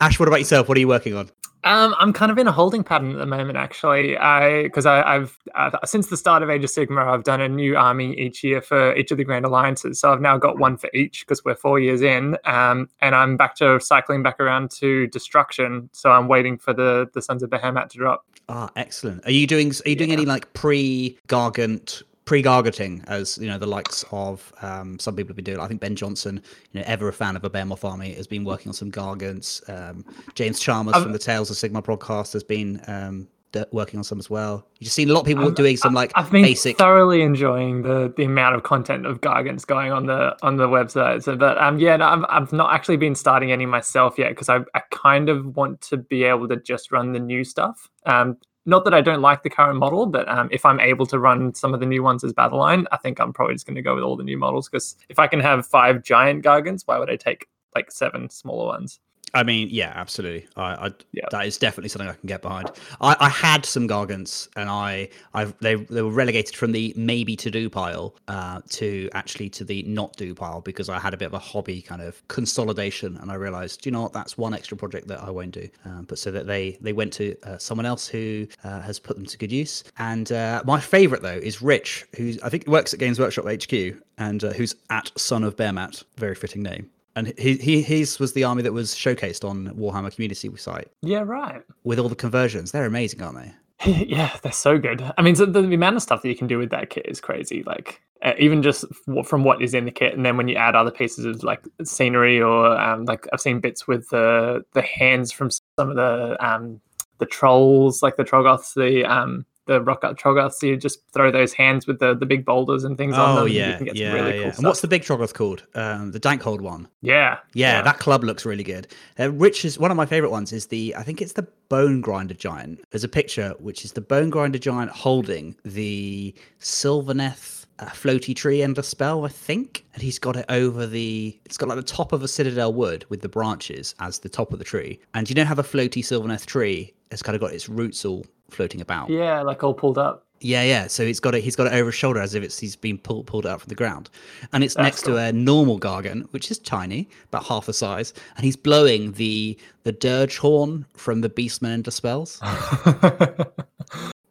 Ash, 0.00 0.18
what 0.18 0.28
about 0.28 0.40
yourself? 0.40 0.68
What 0.68 0.76
are 0.76 0.80
you 0.80 0.88
working 0.88 1.14
on? 1.16 1.30
Um, 1.66 1.96
I'm 1.98 2.12
kind 2.12 2.30
of 2.30 2.38
in 2.38 2.46
a 2.46 2.52
holding 2.52 2.84
pattern 2.84 3.10
at 3.10 3.18
the 3.18 3.26
moment, 3.26 3.58
actually. 3.58 4.16
I 4.16 4.62
because 4.62 4.86
I've 4.86 5.36
uh, 5.56 5.70
since 5.84 6.06
the 6.06 6.16
start 6.16 6.44
of 6.44 6.48
Age 6.48 6.62
of 6.62 6.70
Sigmar, 6.70 7.08
I've 7.08 7.24
done 7.24 7.40
a 7.40 7.48
new 7.48 7.76
army 7.76 8.16
each 8.16 8.44
year 8.44 8.62
for 8.62 8.94
each 8.94 9.10
of 9.10 9.18
the 9.18 9.24
Grand 9.24 9.44
Alliances. 9.44 9.98
So 9.98 10.12
I've 10.12 10.20
now 10.20 10.38
got 10.38 10.58
one 10.58 10.76
for 10.76 10.88
each 10.94 11.26
because 11.26 11.44
we're 11.44 11.56
four 11.56 11.80
years 11.80 12.02
in, 12.02 12.36
um, 12.44 12.88
and 13.00 13.16
I'm 13.16 13.36
back 13.36 13.56
to 13.56 13.80
cycling 13.80 14.22
back 14.22 14.38
around 14.38 14.70
to 14.72 15.08
Destruction. 15.08 15.90
So 15.92 16.12
I'm 16.12 16.28
waiting 16.28 16.56
for 16.56 16.72
the 16.72 17.10
the 17.14 17.20
Sons 17.20 17.42
of 17.42 17.50
Behemat 17.50 17.88
to 17.90 17.98
drop. 17.98 18.24
Ah, 18.48 18.70
excellent. 18.76 19.26
Are 19.26 19.32
you 19.32 19.48
doing? 19.48 19.72
Are 19.84 19.88
you 19.88 19.96
doing 19.96 20.10
Yeah. 20.10 20.18
any 20.18 20.24
like 20.24 20.52
pre-gargant? 20.52 22.04
Pre-garganting, 22.26 23.04
as 23.06 23.38
you 23.38 23.46
know, 23.46 23.56
the 23.56 23.66
likes 23.68 24.04
of 24.10 24.52
um, 24.60 24.98
some 24.98 25.14
people 25.14 25.28
have 25.30 25.36
been 25.36 25.44
doing. 25.44 25.60
I 25.60 25.68
think 25.68 25.80
Ben 25.80 25.94
Johnson, 25.94 26.42
you 26.72 26.80
know, 26.80 26.84
ever 26.88 27.08
a 27.08 27.12
fan 27.12 27.36
of 27.36 27.44
a 27.44 27.48
Behemoth 27.50 27.84
army, 27.84 28.14
has 28.14 28.26
been 28.26 28.42
working 28.44 28.68
on 28.68 28.72
some 28.74 28.90
gargants. 28.90 29.62
Um, 29.70 30.04
James 30.34 30.58
Chalmers 30.58 30.94
I've- 30.96 31.04
from 31.04 31.12
the 31.12 31.20
Tales 31.20 31.50
of 31.50 31.56
Sigma 31.56 31.82
podcast 31.82 32.32
has 32.32 32.42
been 32.42 32.82
um, 32.88 33.28
working 33.70 33.98
on 33.98 34.02
some 34.04 34.18
as 34.18 34.28
well. 34.28 34.66
You've 34.80 34.90
seen 34.92 35.08
a 35.08 35.12
lot 35.12 35.20
of 35.20 35.26
people 35.26 35.44
I'm- 35.44 35.54
doing 35.54 35.76
some 35.76 35.94
like 35.94 36.10
I've 36.16 36.30
been 36.32 36.42
basic. 36.42 36.76
thoroughly 36.78 37.22
enjoying 37.22 37.82
the 37.82 38.12
the 38.16 38.24
amount 38.24 38.56
of 38.56 38.64
content 38.64 39.06
of 39.06 39.20
Gargants 39.20 39.64
going 39.64 39.92
on 39.92 40.06
the 40.06 40.36
on 40.42 40.56
the 40.56 40.66
website. 40.66 41.22
So, 41.22 41.36
but 41.36 41.56
um, 41.58 41.78
yeah, 41.78 41.96
no, 41.96 42.06
I've 42.08 42.24
I've 42.28 42.52
not 42.52 42.74
actually 42.74 42.96
been 42.96 43.14
starting 43.14 43.52
any 43.52 43.66
myself 43.66 44.18
yet 44.18 44.30
because 44.30 44.48
I 44.48 44.58
I 44.74 44.80
kind 44.90 45.28
of 45.28 45.54
want 45.56 45.80
to 45.82 45.96
be 45.96 46.24
able 46.24 46.48
to 46.48 46.56
just 46.56 46.90
run 46.90 47.12
the 47.12 47.20
new 47.20 47.44
stuff. 47.44 47.88
Um, 48.04 48.36
not 48.66 48.84
that 48.84 48.94
I 48.94 49.00
don't 49.00 49.22
like 49.22 49.42
the 49.42 49.50
current 49.50 49.78
model, 49.78 50.06
but 50.06 50.28
um, 50.28 50.48
if 50.50 50.64
I'm 50.64 50.80
able 50.80 51.06
to 51.06 51.18
run 51.18 51.54
some 51.54 51.72
of 51.72 51.80
the 51.80 51.86
new 51.86 52.02
ones 52.02 52.24
as 52.24 52.32
battle 52.32 52.58
line, 52.58 52.86
I 52.90 52.96
think 52.96 53.20
I'm 53.20 53.32
probably 53.32 53.54
just 53.54 53.66
going 53.66 53.76
to 53.76 53.82
go 53.82 53.94
with 53.94 54.04
all 54.04 54.16
the 54.16 54.24
new 54.24 54.36
models 54.36 54.68
because 54.68 54.96
if 55.08 55.18
I 55.18 55.28
can 55.28 55.40
have 55.40 55.66
five 55.66 56.02
giant 56.02 56.44
Gargants, 56.44 56.82
why 56.84 56.98
would 56.98 57.10
I 57.10 57.16
take 57.16 57.46
like 57.74 57.92
seven 57.92 58.28
smaller 58.28 58.66
ones? 58.66 59.00
I 59.36 59.42
mean, 59.42 59.68
yeah, 59.70 59.92
absolutely. 59.94 60.48
I, 60.56 60.86
I 60.86 60.90
Yeah. 61.12 61.24
that 61.30 61.46
is 61.46 61.58
definitely 61.58 61.90
something 61.90 62.08
I 62.08 62.14
can 62.14 62.26
get 62.26 62.40
behind. 62.40 62.70
I, 63.02 63.16
I 63.20 63.28
had 63.28 63.66
some 63.66 63.86
gargants, 63.86 64.48
and 64.56 64.70
I, 64.70 65.10
I, 65.34 65.44
they, 65.60 65.74
they 65.74 66.00
were 66.00 66.10
relegated 66.10 66.56
from 66.56 66.72
the 66.72 66.94
maybe 66.96 67.36
to 67.36 67.50
do 67.50 67.68
pile 67.68 68.14
uh, 68.28 68.62
to 68.70 69.10
actually 69.12 69.50
to 69.50 69.64
the 69.64 69.82
not 69.82 70.16
do 70.16 70.34
pile 70.34 70.62
because 70.62 70.88
I 70.88 70.98
had 70.98 71.12
a 71.12 71.18
bit 71.18 71.26
of 71.26 71.34
a 71.34 71.38
hobby 71.38 71.82
kind 71.82 72.00
of 72.00 72.26
consolidation, 72.28 73.18
and 73.18 73.30
I 73.30 73.34
realised, 73.34 73.84
you 73.84 73.92
know 73.92 74.02
what, 74.02 74.14
that's 74.14 74.38
one 74.38 74.54
extra 74.54 74.76
project 74.76 75.06
that 75.08 75.22
I 75.22 75.30
won't 75.30 75.52
do. 75.52 75.68
Um, 75.84 76.04
but 76.08 76.18
so 76.18 76.30
that 76.30 76.46
they 76.46 76.78
they 76.80 76.94
went 76.94 77.12
to 77.14 77.36
uh, 77.42 77.58
someone 77.58 77.84
else 77.84 78.08
who 78.08 78.46
uh, 78.64 78.80
has 78.80 78.98
put 78.98 79.16
them 79.16 79.26
to 79.26 79.36
good 79.36 79.52
use. 79.52 79.84
And 79.98 80.32
uh, 80.32 80.62
my 80.64 80.80
favourite 80.80 81.22
though 81.22 81.28
is 81.50 81.60
Rich, 81.60 82.06
who 82.16 82.32
I 82.42 82.48
think 82.48 82.66
works 82.66 82.94
at 82.94 83.00
Games 83.00 83.18
Workshop 83.20 83.44
HQ, 83.44 83.72
and 84.16 84.42
uh, 84.42 84.52
who's 84.54 84.74
at 84.88 85.12
Son 85.18 85.44
of 85.44 85.56
Behemat, 85.56 86.04
very 86.16 86.34
fitting 86.34 86.62
name. 86.62 86.90
And 87.16 87.32
he, 87.38 87.56
he 87.56 87.82
his 87.82 88.20
was 88.20 88.34
the 88.34 88.44
army 88.44 88.62
that 88.62 88.72
was 88.72 88.94
showcased 88.94 89.48
on 89.48 89.74
Warhammer 89.74 90.14
Community 90.14 90.54
site 90.56 90.88
Yeah, 91.02 91.24
right. 91.26 91.62
with 91.82 91.98
all 91.98 92.08
the 92.08 92.14
conversions. 92.14 92.72
They're 92.72 92.84
amazing, 92.84 93.22
aren't 93.22 93.38
they? 93.38 93.54
yeah, 94.06 94.36
they're 94.42 94.52
so 94.52 94.78
good. 94.78 95.02
I 95.18 95.22
mean, 95.22 95.34
so 95.34 95.46
the, 95.46 95.60
amount 95.60 95.96
of 95.96 96.02
stuff 96.02 96.22
that 96.22 96.28
you 96.28 96.36
can 96.36 96.46
do 96.46 96.58
with 96.58 96.70
that 96.70 96.90
kit 96.90 97.06
is 97.06 97.20
crazy. 97.20 97.62
Like 97.64 98.00
uh, 98.22 98.32
even 98.38 98.62
just 98.62 98.84
f- 99.08 99.26
from 99.26 99.44
what 99.44 99.60
is 99.60 99.74
in 99.74 99.84
the 99.84 99.90
kit, 99.90 100.14
and 100.14 100.24
then 100.24 100.36
when 100.36 100.48
you 100.48 100.56
add 100.56 100.74
other 100.74 100.90
pieces 100.90 101.24
of 101.24 101.42
like 101.42 101.62
scenery 101.84 102.40
or 102.40 102.78
um, 102.78 103.04
like 103.04 103.26
I've 103.32 103.40
seen 103.40 103.60
bits 103.60 103.86
with 103.86 104.08
the 104.10 104.64
the 104.72 104.82
hands 104.82 105.32
from 105.32 105.50
some 105.50 105.90
of 105.90 105.96
the 105.96 106.36
um, 106.46 106.80
the 107.18 107.26
trolls, 107.26 108.02
like 108.02 108.16
the 108.16 108.24
Troggoths, 108.24 108.74
the 108.74 109.04
um, 109.04 109.44
the 109.66 109.80
rock 109.82 110.00
art 110.02 110.20
So 110.20 110.66
You 110.66 110.76
just 110.76 111.00
throw 111.12 111.30
those 111.30 111.52
hands 111.52 111.86
with 111.86 111.98
the 111.98 112.14
the 112.14 112.26
big 112.26 112.44
boulders 112.44 112.84
and 112.84 112.96
things 112.96 113.14
on 113.14 113.30
Oh 113.30 113.34
them. 113.36 113.44
and 113.46 113.54
you 113.54 113.60
yeah, 113.60 113.76
can 113.76 113.84
get 113.86 113.96
some 113.96 114.02
yeah, 114.02 114.12
really 114.12 114.28
yeah. 114.30 114.36
cool 114.36 114.44
and 114.44 114.54
stuff. 114.54 114.64
what's 114.64 114.80
the 114.80 114.88
big 114.88 115.02
Troggoth 115.02 115.34
called? 115.34 115.64
Um, 115.74 116.12
the 116.12 116.20
Dankhold 116.20 116.60
one. 116.60 116.88
yeah, 117.02 117.38
Yeah, 117.54 117.82
that 117.82 117.98
club 117.98 118.24
looks 118.24 118.44
really 118.46 118.64
good. 118.64 118.88
Uh, 119.18 119.30
Rich 119.32 119.64
is 119.64 119.78
one 119.78 119.90
of 119.90 119.96
my 119.96 120.06
favorite 120.06 120.30
ones. 120.30 120.52
Is 120.52 120.66
the 120.66 120.94
I 120.96 121.02
think 121.02 121.20
it's 121.20 121.32
the 121.34 121.46
Bone 121.68 122.00
Grinder 122.00 122.34
Giant. 122.34 122.80
There's 122.90 123.04
a 123.04 123.08
picture 123.08 123.54
which 123.58 123.84
is 123.84 123.92
the 123.92 124.00
Bone 124.00 124.30
Grinder 124.30 124.58
Giant 124.58 124.90
holding 124.90 125.56
the 125.64 126.34
Sylvaneth 126.60 127.64
uh, 127.78 127.86
floaty 127.86 128.34
tree 128.34 128.62
ender 128.62 128.82
spell, 128.82 129.24
I 129.24 129.28
think, 129.28 129.84
and 129.94 130.02
he's 130.02 130.18
got 130.18 130.36
it 130.36 130.46
over 130.48 130.86
the. 130.86 131.38
It's 131.44 131.56
got 131.56 131.68
like 131.68 131.76
the 131.76 131.82
top 131.82 132.12
of 132.12 132.22
a 132.22 132.28
citadel 132.28 132.72
wood 132.72 133.04
with 133.08 133.20
the 133.20 133.28
branches 133.28 133.94
as 134.00 134.18
the 134.20 134.28
top 134.28 134.52
of 134.52 134.58
the 134.58 134.64
tree. 134.64 135.00
And 135.14 135.28
you 135.28 135.34
know 135.34 135.44
how 135.44 135.54
the 135.54 135.62
floaty 135.62 136.02
Sylvaneth 136.04 136.46
tree 136.46 136.94
has 137.10 137.22
kind 137.22 137.34
of 137.34 137.40
got 137.40 137.52
its 137.52 137.68
roots 137.68 138.04
all 138.04 138.24
floating 138.50 138.80
about. 138.80 139.10
yeah, 139.10 139.42
like 139.42 139.62
all 139.64 139.74
pulled 139.74 139.98
up. 139.98 140.24
Yeah, 140.40 140.62
yeah. 140.64 140.86
So 140.86 141.06
he's 141.06 141.18
got 141.18 141.34
it. 141.34 141.42
He's 141.42 141.56
got 141.56 141.66
it 141.68 141.72
over 141.72 141.86
his 141.86 141.94
shoulder 141.94 142.20
as 142.20 142.34
if 142.34 142.42
it's 142.42 142.58
he's 142.58 142.76
been 142.76 142.98
pulled 142.98 143.26
pulled 143.26 143.46
out 143.46 143.60
from 143.62 143.68
the 143.70 143.74
ground, 143.74 144.10
and 144.52 144.62
it's 144.62 144.74
That's 144.74 144.84
next 144.84 145.02
cool. 145.04 145.14
to 145.14 145.20
a 145.20 145.32
normal 145.32 145.80
gargan, 145.80 146.30
which 146.32 146.50
is 146.50 146.58
tiny, 146.58 147.08
about 147.28 147.44
half 147.44 147.64
the 147.66 147.72
size, 147.72 148.12
and 148.36 148.44
he's 148.44 148.56
blowing 148.56 149.12
the 149.12 149.56
the 149.84 149.92
dirge 149.92 150.36
horn 150.36 150.84
from 150.94 151.22
the 151.22 151.30
Beastman 151.30 151.70
Ender 151.70 151.90
spells. 151.90 152.38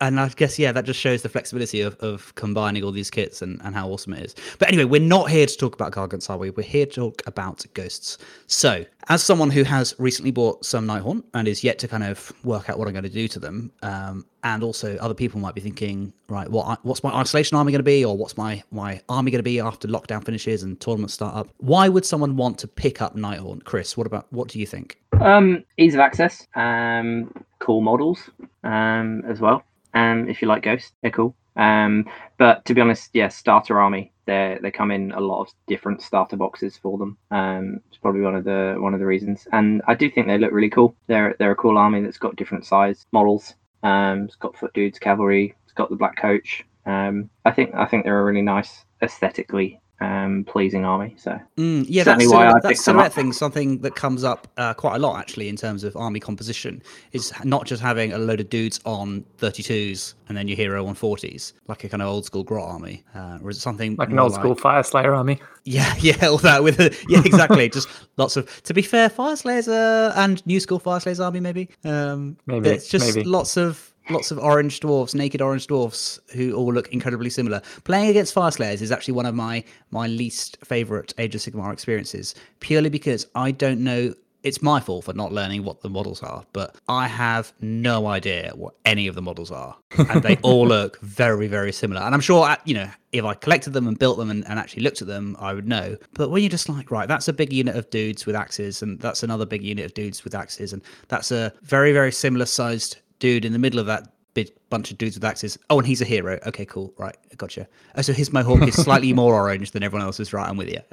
And 0.01 0.19
I 0.19 0.27
guess 0.29 0.59
yeah, 0.59 0.71
that 0.73 0.83
just 0.83 0.99
shows 0.99 1.21
the 1.21 1.29
flexibility 1.29 1.81
of, 1.81 1.95
of 1.99 2.35
combining 2.35 2.83
all 2.83 2.91
these 2.91 3.09
kits 3.09 3.41
and, 3.41 3.61
and 3.63 3.73
how 3.73 3.87
awesome 3.89 4.13
it 4.13 4.25
is. 4.25 4.35
But 4.59 4.67
anyway, 4.67 4.83
we're 4.83 4.99
not 5.01 5.29
here 5.29 5.45
to 5.45 5.57
talk 5.57 5.73
about 5.73 5.93
gargants, 5.93 6.29
are 6.29 6.37
we? 6.37 6.49
We're 6.49 6.63
here 6.63 6.85
to 6.85 6.91
talk 6.91 7.21
about 7.25 7.65
ghosts. 7.73 8.17
So, 8.47 8.85
as 9.07 9.23
someone 9.23 9.49
who 9.51 9.63
has 9.63 9.95
recently 9.97 10.31
bought 10.31 10.65
some 10.65 10.85
Nighthaunt 10.85 11.23
and 11.33 11.47
is 11.47 11.63
yet 11.63 11.79
to 11.79 11.87
kind 11.87 12.03
of 12.03 12.33
work 12.43 12.69
out 12.69 12.77
what 12.77 12.87
I'm 12.87 12.93
going 12.93 13.03
to 13.03 13.09
do 13.09 13.27
to 13.29 13.39
them, 13.39 13.71
um, 13.83 14.25
and 14.43 14.63
also 14.63 14.97
other 14.97 15.13
people 15.13 15.39
might 15.39 15.55
be 15.55 15.61
thinking, 15.61 16.11
right, 16.27 16.49
what 16.49 16.83
what's 16.83 17.03
my 17.03 17.11
isolation 17.13 17.57
army 17.57 17.71
going 17.71 17.79
to 17.79 17.83
be, 17.83 18.03
or 18.03 18.17
what's 18.17 18.35
my 18.35 18.61
my 18.71 19.01
army 19.07 19.31
going 19.31 19.39
to 19.39 19.43
be 19.43 19.59
after 19.59 19.87
lockdown 19.87 20.23
finishes 20.23 20.61
and 20.63 20.79
tournaments 20.81 21.13
start 21.13 21.35
up? 21.35 21.49
Why 21.57 21.87
would 21.87 22.05
someone 22.05 22.35
want 22.35 22.57
to 22.59 22.67
pick 22.67 23.01
up 23.01 23.15
Nighthaunt, 23.15 23.63
Chris? 23.63 23.95
What 23.95 24.07
about 24.07 24.31
what 24.31 24.49
do 24.49 24.59
you 24.59 24.65
think? 24.65 24.99
Um, 25.21 25.63
ease 25.77 25.93
of 25.93 25.99
access, 26.01 26.47
um, 26.55 27.31
cool 27.59 27.81
models, 27.81 28.29
um, 28.63 29.23
as 29.27 29.39
well. 29.39 29.63
Um, 29.95 30.29
if 30.29 30.41
you 30.41 30.47
like 30.47 30.63
Ghost, 30.63 30.93
they're 31.01 31.11
cool. 31.11 31.35
Um, 31.55 32.05
but 32.37 32.65
to 32.65 32.73
be 32.73 32.81
honest, 32.81 33.09
yeah, 33.13 33.29
starter 33.29 33.79
army. 33.79 34.11
They 34.25 34.57
they 34.61 34.71
come 34.71 34.91
in 34.91 35.11
a 35.11 35.19
lot 35.19 35.41
of 35.41 35.49
different 35.67 36.01
starter 36.01 36.35
boxes 36.35 36.77
for 36.77 36.97
them. 36.97 37.17
Um, 37.31 37.79
it's 37.87 37.97
probably 37.97 38.21
one 38.21 38.35
of 38.35 38.43
the 38.43 38.75
one 38.77 38.93
of 38.93 38.99
the 38.99 39.05
reasons. 39.05 39.47
And 39.51 39.81
I 39.87 39.93
do 39.93 40.09
think 40.09 40.27
they 40.27 40.37
look 40.37 40.51
really 40.51 40.69
cool. 40.69 40.95
They're 41.07 41.35
they're 41.39 41.51
a 41.51 41.55
cool 41.55 41.77
army 41.77 42.01
that's 42.01 42.17
got 42.17 42.35
different 42.35 42.65
size 42.65 43.05
models. 43.11 43.53
Um, 43.83 44.23
it's 44.25 44.35
got 44.35 44.57
foot 44.57 44.73
dudes, 44.73 44.99
cavalry. 44.99 45.55
It's 45.63 45.73
got 45.73 45.89
the 45.89 45.95
black 45.95 46.17
coach. 46.17 46.65
Um, 46.85 47.29
I 47.45 47.51
think 47.51 47.73
I 47.75 47.85
think 47.85 48.03
they're 48.03 48.19
a 48.19 48.25
really 48.25 48.41
nice 48.41 48.83
aesthetically 49.01 49.79
um, 50.01 50.43
pleasing 50.45 50.83
army. 50.85 51.15
So 51.17 51.39
Mm, 51.57 51.85
yeah, 51.87 52.03
Certainly 52.03 52.25
that's, 52.25 52.33
why 52.33 52.45
I 52.45 52.47
silhouette, 52.49 52.63
that 52.63 52.77
silhouette 52.77 53.13
thing, 53.13 53.33
something 53.33 53.79
that 53.79 53.95
comes 53.95 54.23
up 54.23 54.47
uh, 54.57 54.73
quite 54.73 54.95
a 54.95 54.99
lot 54.99 55.19
actually 55.19 55.47
in 55.47 55.55
terms 55.55 55.83
of 55.83 55.95
army 55.95 56.19
composition. 56.19 56.81
Is 57.13 57.31
not 57.43 57.65
just 57.65 57.81
having 57.81 58.13
a 58.13 58.17
load 58.17 58.39
of 58.39 58.49
dudes 58.49 58.79
on 58.85 59.23
32s 59.37 60.15
and 60.27 60.37
then 60.37 60.47
your 60.47 60.57
hero 60.57 60.85
on 60.87 60.95
40s, 60.95 61.53
like 61.67 61.83
a 61.83 61.89
kind 61.89 62.01
of 62.01 62.09
old 62.09 62.25
school 62.25 62.43
grot 62.43 62.67
army, 62.69 63.03
uh, 63.13 63.39
or 63.41 63.49
is 63.51 63.57
it 63.57 63.61
something 63.61 63.95
like 63.95 64.09
an 64.09 64.15
more 64.15 64.25
old 64.25 64.33
school 64.33 64.55
Fyreslayer 64.55 65.15
army. 65.15 65.39
Yeah, 65.67 65.95
yeah, 65.97 66.27
all 66.27 66.37
that 66.37 66.61
with 66.61 66.79
a, 66.79 66.95
yeah, 67.09 67.23
exactly. 67.25 67.67
just 67.73 67.89
lots 68.17 68.37
of. 68.37 68.61
To 68.65 68.73
be 68.75 68.83
fair, 68.83 69.09
Fyreslayers 69.09 69.67
uh, 69.67 70.13
and 70.15 70.45
New 70.45 70.59
School 70.59 70.79
Fyreslayers 70.79 71.19
army 71.19 71.39
maybe. 71.39 71.69
Um, 71.83 72.37
Maybe, 72.45 72.69
it's 72.69 72.87
just 72.87 73.15
maybe. 73.15 73.27
lots 73.27 73.57
of 73.57 73.91
lots 74.09 74.31
of 74.31 74.39
orange 74.39 74.79
dwarfs, 74.79 75.13
naked 75.13 75.41
orange 75.41 75.67
dwarfs 75.67 76.19
who 76.33 76.53
all 76.53 76.73
look 76.73 76.89
incredibly 76.89 77.29
similar. 77.29 77.61
Playing 77.83 78.09
against 78.09 78.33
Fyreslayers 78.35 78.81
is 78.81 78.91
actually 78.91 79.13
one 79.13 79.25
of 79.25 79.35
my 79.35 79.63
my 79.91 80.07
least 80.07 80.57
favorite 80.63 81.13
Age 81.17 81.35
of 81.35 81.41
Sigmar 81.41 81.71
experiences, 81.73 82.35
purely 82.59 82.89
because 82.89 83.27
I 83.35 83.51
don't 83.51 83.81
know. 83.81 84.13
It's 84.43 84.61
my 84.61 84.79
fault 84.79 85.05
for 85.05 85.13
not 85.13 85.31
learning 85.31 85.63
what 85.63 85.81
the 85.81 85.89
models 85.89 86.21
are, 86.21 86.45
but 86.53 86.75
I 86.87 87.07
have 87.07 87.51
no 87.61 88.05
idea 88.05 88.51
what 88.53 88.75
any 88.85 89.07
of 89.07 89.15
the 89.15 89.21
models 89.23 89.49
are, 89.49 89.75
and 89.97 90.21
they 90.21 90.37
all 90.43 90.67
look 90.67 90.99
very, 91.01 91.47
very 91.47 91.71
similar. 91.71 92.01
And 92.01 92.13
I'm 92.13 92.21
sure, 92.21 92.45
uh, 92.45 92.55
you 92.63 92.75
know, 92.75 92.87
if 93.11 93.25
I 93.25 93.33
collected 93.33 93.73
them 93.73 93.87
and 93.87 93.97
built 93.97 94.19
them 94.19 94.29
and, 94.29 94.47
and 94.47 94.59
actually 94.59 94.83
looked 94.83 95.01
at 95.01 95.07
them, 95.07 95.35
I 95.39 95.55
would 95.55 95.67
know. 95.67 95.97
But 96.13 96.29
when 96.29 96.43
you're 96.43 96.51
just 96.51 96.69
like, 96.69 96.91
right, 96.91 97.07
that's 97.07 97.27
a 97.27 97.33
big 97.33 97.51
unit 97.51 97.75
of 97.75 97.89
dudes 97.89 98.27
with 98.27 98.35
axes, 98.35 98.83
and 98.83 98.99
that's 98.99 99.23
another 99.23 99.47
big 99.47 99.63
unit 99.63 99.83
of 99.83 99.95
dudes 99.95 100.23
with 100.23 100.35
axes, 100.35 100.73
and 100.73 100.83
that's 101.07 101.31
a 101.31 101.51
very, 101.63 101.91
very 101.91 102.11
similar 102.11 102.45
sized 102.45 102.97
dude 103.19 103.45
in 103.45 103.53
the 103.53 103.59
middle 103.59 103.79
of 103.79 103.85
that 103.85 104.13
big 104.33 104.49
bunch 104.69 104.91
of 104.91 104.97
dudes 104.97 105.15
with 105.15 105.23
axes. 105.23 105.57
Oh, 105.69 105.77
and 105.79 105.87
he's 105.87 106.01
a 106.01 106.05
hero. 106.05 106.39
Okay, 106.47 106.65
cool. 106.65 106.93
Right, 106.97 107.15
gotcha. 107.37 107.67
Oh, 107.95 108.01
so 108.01 108.13
his 108.13 108.33
mohawk 108.33 108.67
is 108.67 108.75
slightly 108.75 109.13
more 109.21 109.33
orange 109.35 109.71
than 109.71 109.83
everyone 109.83 110.05
else's. 110.05 110.33
Right, 110.33 110.47
I'm 110.47 110.57
with 110.57 110.69
you. 110.69 110.79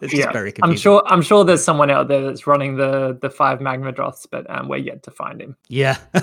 it's 0.00 0.12
just 0.14 0.32
very 0.32 0.52
confusing. 0.52 0.62
I'm 0.62 0.76
sure. 0.76 1.02
I'm 1.06 1.22
sure 1.22 1.44
there's 1.44 1.64
someone 1.64 1.90
out 1.90 2.08
there 2.08 2.22
that's 2.22 2.46
running 2.46 2.76
the 2.76 3.18
the 3.20 3.30
five 3.30 3.58
Magmadroths, 3.60 4.26
but 4.30 4.48
um, 4.50 4.68
we're 4.68 4.76
yet 4.76 5.02
to 5.04 5.10
find 5.10 5.40
him. 5.40 5.56
Yeah, 5.68 5.96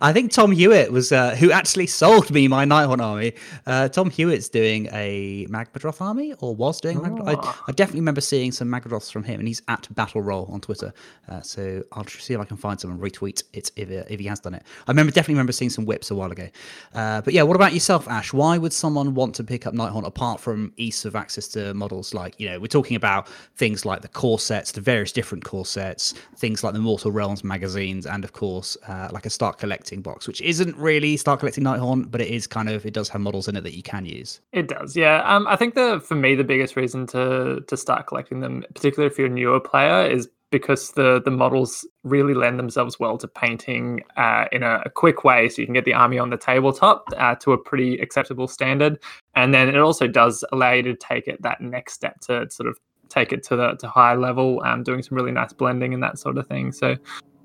I 0.00 0.12
think 0.12 0.32
Tom 0.32 0.52
Hewitt 0.52 0.92
was 0.92 1.12
uh, 1.12 1.34
who 1.36 1.50
actually 1.50 1.86
sold 1.86 2.30
me 2.30 2.48
my 2.48 2.64
Nighthaunt 2.64 3.00
army. 3.02 3.34
Uh, 3.66 3.88
Tom 3.88 4.10
Hewitt's 4.10 4.48
doing 4.48 4.88
a 4.92 5.46
Magmadroth 5.48 6.00
army, 6.00 6.34
or 6.40 6.54
was 6.54 6.80
doing. 6.80 7.00
Magmadroth. 7.00 7.28
I, 7.28 7.34
Oh. 7.36 7.64
I 7.66 7.72
definitely 7.72 8.00
remember 8.00 8.20
seeing 8.20 8.52
some 8.52 8.68
Magmadroths 8.68 9.10
from 9.10 9.24
him, 9.24 9.40
and 9.40 9.48
he's 9.48 9.60
at 9.68 9.92
Battle 9.94 10.22
Roll 10.22 10.46
on 10.52 10.60
Twitter. 10.60 10.92
Uh, 11.28 11.40
so 11.42 11.82
I'll 11.92 12.06
see 12.06 12.32
if 12.34 12.40
I 12.40 12.44
can 12.44 12.56
find 12.56 12.80
some 12.80 12.90
and 12.92 13.00
retweet 13.00 13.42
it 13.52 13.70
if, 13.76 13.90
if 13.90 14.20
he 14.20 14.26
has 14.26 14.40
done 14.40 14.54
it. 14.54 14.62
I 14.86 14.90
remember 14.90 15.10
definitely 15.10 15.34
remember 15.34 15.52
seeing 15.52 15.70
some 15.70 15.84
whips 15.84 16.03
a 16.10 16.14
while 16.14 16.30
ago. 16.30 16.48
Uh, 16.94 17.20
but 17.20 17.34
yeah, 17.34 17.42
what 17.42 17.56
about 17.56 17.72
yourself, 17.72 18.08
Ash? 18.08 18.32
Why 18.32 18.58
would 18.58 18.72
someone 18.72 19.14
want 19.14 19.34
to 19.36 19.44
pick 19.44 19.66
up 19.66 19.74
Nighthaunt 19.74 20.06
apart 20.06 20.40
from 20.40 20.72
ease 20.76 21.04
of 21.04 21.16
access 21.16 21.48
to 21.48 21.74
models? 21.74 22.14
Like 22.14 22.38
you 22.38 22.48
know, 22.48 22.60
we're 22.60 22.66
talking 22.66 22.96
about 22.96 23.28
things 23.56 23.84
like 23.84 24.02
the 24.02 24.08
core 24.08 24.38
sets, 24.38 24.72
the 24.72 24.80
various 24.80 25.12
different 25.12 25.44
core 25.44 25.66
sets, 25.66 26.14
things 26.36 26.62
like 26.64 26.72
the 26.72 26.78
Mortal 26.78 27.12
Realms 27.12 27.44
magazines, 27.44 28.06
and 28.06 28.24
of 28.24 28.32
course, 28.32 28.76
uh, 28.88 29.08
like 29.12 29.26
a 29.26 29.30
start 29.30 29.58
collecting 29.58 30.02
box, 30.02 30.26
which 30.26 30.40
isn't 30.40 30.76
really 30.76 31.16
start 31.16 31.40
collecting 31.40 31.64
Nighthaunt, 31.64 32.10
but 32.10 32.20
it 32.20 32.28
is 32.28 32.46
kind 32.46 32.68
of 32.68 32.84
it 32.86 32.94
does 32.94 33.08
have 33.08 33.20
models 33.20 33.48
in 33.48 33.56
it 33.56 33.62
that 33.62 33.74
you 33.74 33.82
can 33.82 34.04
use. 34.04 34.40
It 34.52 34.68
does, 34.68 34.96
yeah. 34.96 35.22
Um, 35.24 35.46
I 35.46 35.56
think 35.56 35.74
the 35.74 36.00
for 36.00 36.14
me 36.14 36.34
the 36.34 36.44
biggest 36.44 36.76
reason 36.76 37.06
to 37.08 37.62
to 37.66 37.76
start 37.76 38.06
collecting 38.06 38.40
them, 38.40 38.64
particularly 38.74 39.12
if 39.12 39.18
you're 39.18 39.28
a 39.28 39.30
newer 39.30 39.60
player, 39.60 40.08
is 40.08 40.28
because 40.54 40.92
the 40.92 41.20
the 41.24 41.32
models 41.32 41.84
really 42.04 42.32
lend 42.32 42.60
themselves 42.60 43.00
well 43.00 43.18
to 43.18 43.26
painting 43.26 44.04
uh, 44.16 44.44
in 44.52 44.62
a, 44.62 44.80
a 44.84 44.90
quick 44.90 45.24
way, 45.24 45.48
so 45.48 45.60
you 45.60 45.66
can 45.66 45.74
get 45.74 45.84
the 45.84 45.92
army 45.92 46.16
on 46.16 46.30
the 46.30 46.36
tabletop 46.36 47.08
uh, 47.16 47.34
to 47.34 47.52
a 47.52 47.58
pretty 47.58 47.98
acceptable 47.98 48.46
standard, 48.46 49.00
and 49.34 49.52
then 49.52 49.68
it 49.68 49.78
also 49.78 50.06
does 50.06 50.44
allow 50.52 50.70
you 50.70 50.82
to 50.84 50.94
take 50.94 51.26
it 51.26 51.42
that 51.42 51.60
next 51.60 51.94
step 51.94 52.20
to 52.20 52.48
sort 52.50 52.68
of 52.68 52.78
take 53.08 53.32
it 53.32 53.42
to 53.42 53.56
the 53.56 53.74
to 53.80 53.88
high 53.88 54.14
level, 54.14 54.62
um, 54.64 54.84
doing 54.84 55.02
some 55.02 55.16
really 55.16 55.32
nice 55.32 55.52
blending 55.52 55.92
and 55.92 56.04
that 56.04 56.20
sort 56.20 56.38
of 56.38 56.46
thing. 56.46 56.70
So 56.70 56.94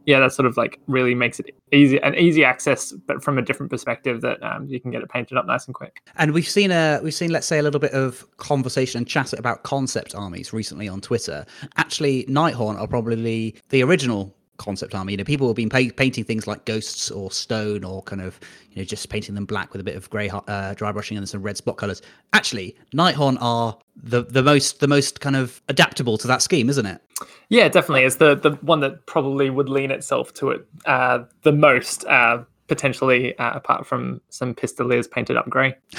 yeah, 0.09 0.19
that 0.21 0.33
sort 0.33 0.47
of 0.47 0.57
like 0.57 0.79
really 0.87 1.13
makes 1.13 1.39
it 1.39 1.55
easy 1.71 2.01
an 2.01 2.15
easy 2.15 2.43
access, 2.43 2.91
but 2.91 3.23
from 3.23 3.37
a 3.37 3.43
different 3.43 3.69
perspective 3.69 4.21
that 4.21 4.41
um, 4.41 4.65
you 4.65 4.79
can 4.79 4.89
get 4.89 5.03
it 5.03 5.09
painted 5.09 5.37
up 5.37 5.45
nice 5.45 5.67
and 5.67 5.75
quick. 5.75 6.01
And 6.15 6.33
we've 6.33 6.49
seen 6.49 6.71
a 6.71 6.99
we've 7.03 7.13
seen 7.13 7.31
let's 7.31 7.45
say 7.45 7.59
a 7.59 7.61
little 7.61 7.79
bit 7.79 7.91
of 7.91 8.25
conversation 8.37 8.97
and 8.97 9.07
chat 9.07 9.33
about 9.33 9.61
concept 9.61 10.15
armies 10.15 10.51
recently 10.51 10.87
on 10.87 10.99
Twitter. 10.99 11.45
Actually, 11.77 12.23
Nighthaunt 12.25 12.79
are 12.79 12.87
probably 12.87 13.55
the 13.69 13.83
original 13.83 14.35
concept 14.59 14.93
army. 14.93 15.13
You 15.13 15.17
know, 15.17 15.23
people 15.23 15.47
have 15.47 15.55
been 15.55 15.69
pa- 15.69 15.91
painting 15.95 16.23
things 16.23 16.45
like 16.45 16.65
ghosts 16.65 17.09
or 17.09 17.31
stone 17.31 17.83
or 17.83 18.03
kind 18.03 18.21
of 18.21 18.39
you 18.71 18.77
know 18.77 18.85
just 18.85 19.09
painting 19.09 19.33
them 19.33 19.45
black 19.45 19.71
with 19.71 19.81
a 19.81 19.83
bit 19.83 19.95
of 19.95 20.07
grey 20.11 20.29
uh, 20.29 20.75
dry 20.75 20.91
brushing 20.91 21.17
and 21.17 21.27
some 21.27 21.41
red 21.41 21.57
spot 21.57 21.77
colors. 21.77 22.03
Actually, 22.33 22.75
Nighthaunt 22.93 23.37
are 23.41 23.77
the 23.95 24.23
the 24.23 24.43
most 24.43 24.79
the 24.79 24.87
most 24.87 25.19
kind 25.19 25.35
of 25.35 25.61
adaptable 25.67 26.19
to 26.19 26.27
that 26.27 26.43
scheme, 26.43 26.69
isn't 26.69 26.85
it? 26.85 27.01
Yeah, 27.49 27.67
definitely. 27.69 28.03
It's 28.03 28.17
the 28.17 28.35
the 28.35 28.51
one 28.61 28.81
that 28.81 29.05
probably 29.07 29.49
would 29.49 29.69
lean 29.69 29.89
itself 29.91 30.33
to 30.35 30.51
it 30.51 30.65
uh, 30.85 31.23
the 31.43 31.51
most, 31.51 32.05
uh, 32.05 32.43
potentially, 32.67 33.37
uh, 33.37 33.53
apart 33.53 33.85
from 33.85 34.21
some 34.29 34.53
pistoliers 34.53 35.09
painted 35.09 35.35
up 35.37 35.49
grey. 35.49 35.75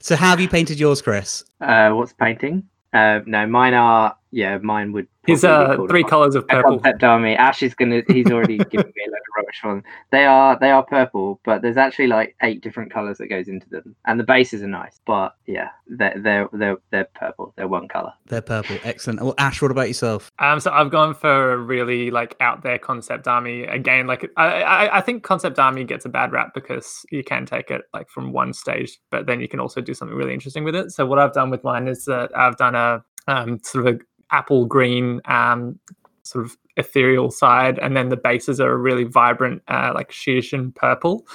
so, 0.00 0.16
how 0.16 0.30
have 0.30 0.40
you 0.40 0.48
painted 0.48 0.78
yours, 0.78 1.00
Chris? 1.00 1.44
Uh, 1.60 1.90
what's 1.90 2.12
painting? 2.12 2.64
Uh, 2.92 3.20
no, 3.26 3.46
mine 3.46 3.74
are. 3.74 4.16
Yeah, 4.32 4.58
mine 4.58 4.92
would. 4.92 5.08
His 5.26 5.42
probably 5.42 5.84
uh, 5.84 5.88
three 5.88 6.04
colours 6.04 6.34
of 6.34 6.46
purple. 6.46 6.78
concept 6.78 7.02
army. 7.02 7.34
Ash 7.34 7.62
is 7.62 7.74
gonna. 7.74 8.02
He's 8.08 8.30
already 8.30 8.58
given 8.70 8.92
me 8.94 9.04
a 9.06 9.10
load 9.10 9.16
of 9.16 9.36
rubbish 9.36 9.58
for 9.60 9.74
them. 9.74 9.82
They 10.12 10.24
are. 10.24 10.58
They 10.58 10.70
are 10.70 10.84
purple, 10.84 11.40
but 11.44 11.62
there's 11.62 11.76
actually 11.76 12.06
like 12.06 12.36
eight 12.42 12.62
different 12.62 12.92
colors 12.92 13.18
that 13.18 13.26
goes 13.26 13.48
into 13.48 13.68
them, 13.68 13.96
and 14.06 14.20
the 14.20 14.24
bases 14.24 14.62
are 14.62 14.68
nice. 14.68 15.00
But 15.04 15.34
yeah, 15.46 15.70
they're 15.88 16.14
they're 16.16 16.48
they're, 16.52 16.76
they're 16.90 17.08
purple. 17.14 17.52
They're 17.56 17.68
one 17.68 17.88
color. 17.88 18.12
They're 18.26 18.40
purple. 18.40 18.78
Excellent. 18.84 19.20
Well, 19.20 19.34
Ash, 19.36 19.60
what 19.60 19.70
about 19.72 19.88
yourself? 19.88 20.30
Um, 20.38 20.60
so 20.60 20.70
I've 20.70 20.90
gone 20.90 21.14
for 21.14 21.52
a 21.52 21.58
really 21.58 22.10
like 22.10 22.36
out 22.40 22.62
there 22.62 22.78
concept 22.78 23.26
army 23.26 23.64
again. 23.64 24.06
Like 24.06 24.30
I, 24.36 24.62
I, 24.62 24.98
I 24.98 25.00
think 25.00 25.24
concept 25.24 25.58
army 25.58 25.84
gets 25.84 26.04
a 26.04 26.08
bad 26.08 26.32
rap 26.32 26.54
because 26.54 27.04
you 27.10 27.24
can 27.24 27.46
take 27.46 27.70
it 27.70 27.82
like 27.92 28.08
from 28.08 28.32
one 28.32 28.52
stage, 28.52 28.98
but 29.10 29.26
then 29.26 29.40
you 29.40 29.48
can 29.48 29.60
also 29.60 29.80
do 29.80 29.92
something 29.92 30.16
really 30.16 30.34
interesting 30.34 30.64
with 30.64 30.76
it. 30.76 30.92
So 30.92 31.04
what 31.04 31.18
I've 31.18 31.34
done 31.34 31.50
with 31.50 31.64
mine 31.64 31.88
is 31.88 32.04
that 32.04 32.30
I've 32.36 32.56
done 32.56 32.74
a 32.76 33.04
um, 33.26 33.60
sort 33.62 33.86
of 33.86 33.94
a 33.94 33.98
apple 34.30 34.66
green 34.66 35.20
um, 35.26 35.78
sort 36.22 36.44
of 36.44 36.56
ethereal 36.76 37.30
side, 37.30 37.78
and 37.78 37.96
then 37.96 38.08
the 38.08 38.16
bases 38.16 38.60
are 38.60 38.72
a 38.72 38.76
really 38.76 39.04
vibrant 39.04 39.62
uh, 39.68 39.92
like 39.94 40.10
Shyish 40.10 40.74
purple. 40.74 41.26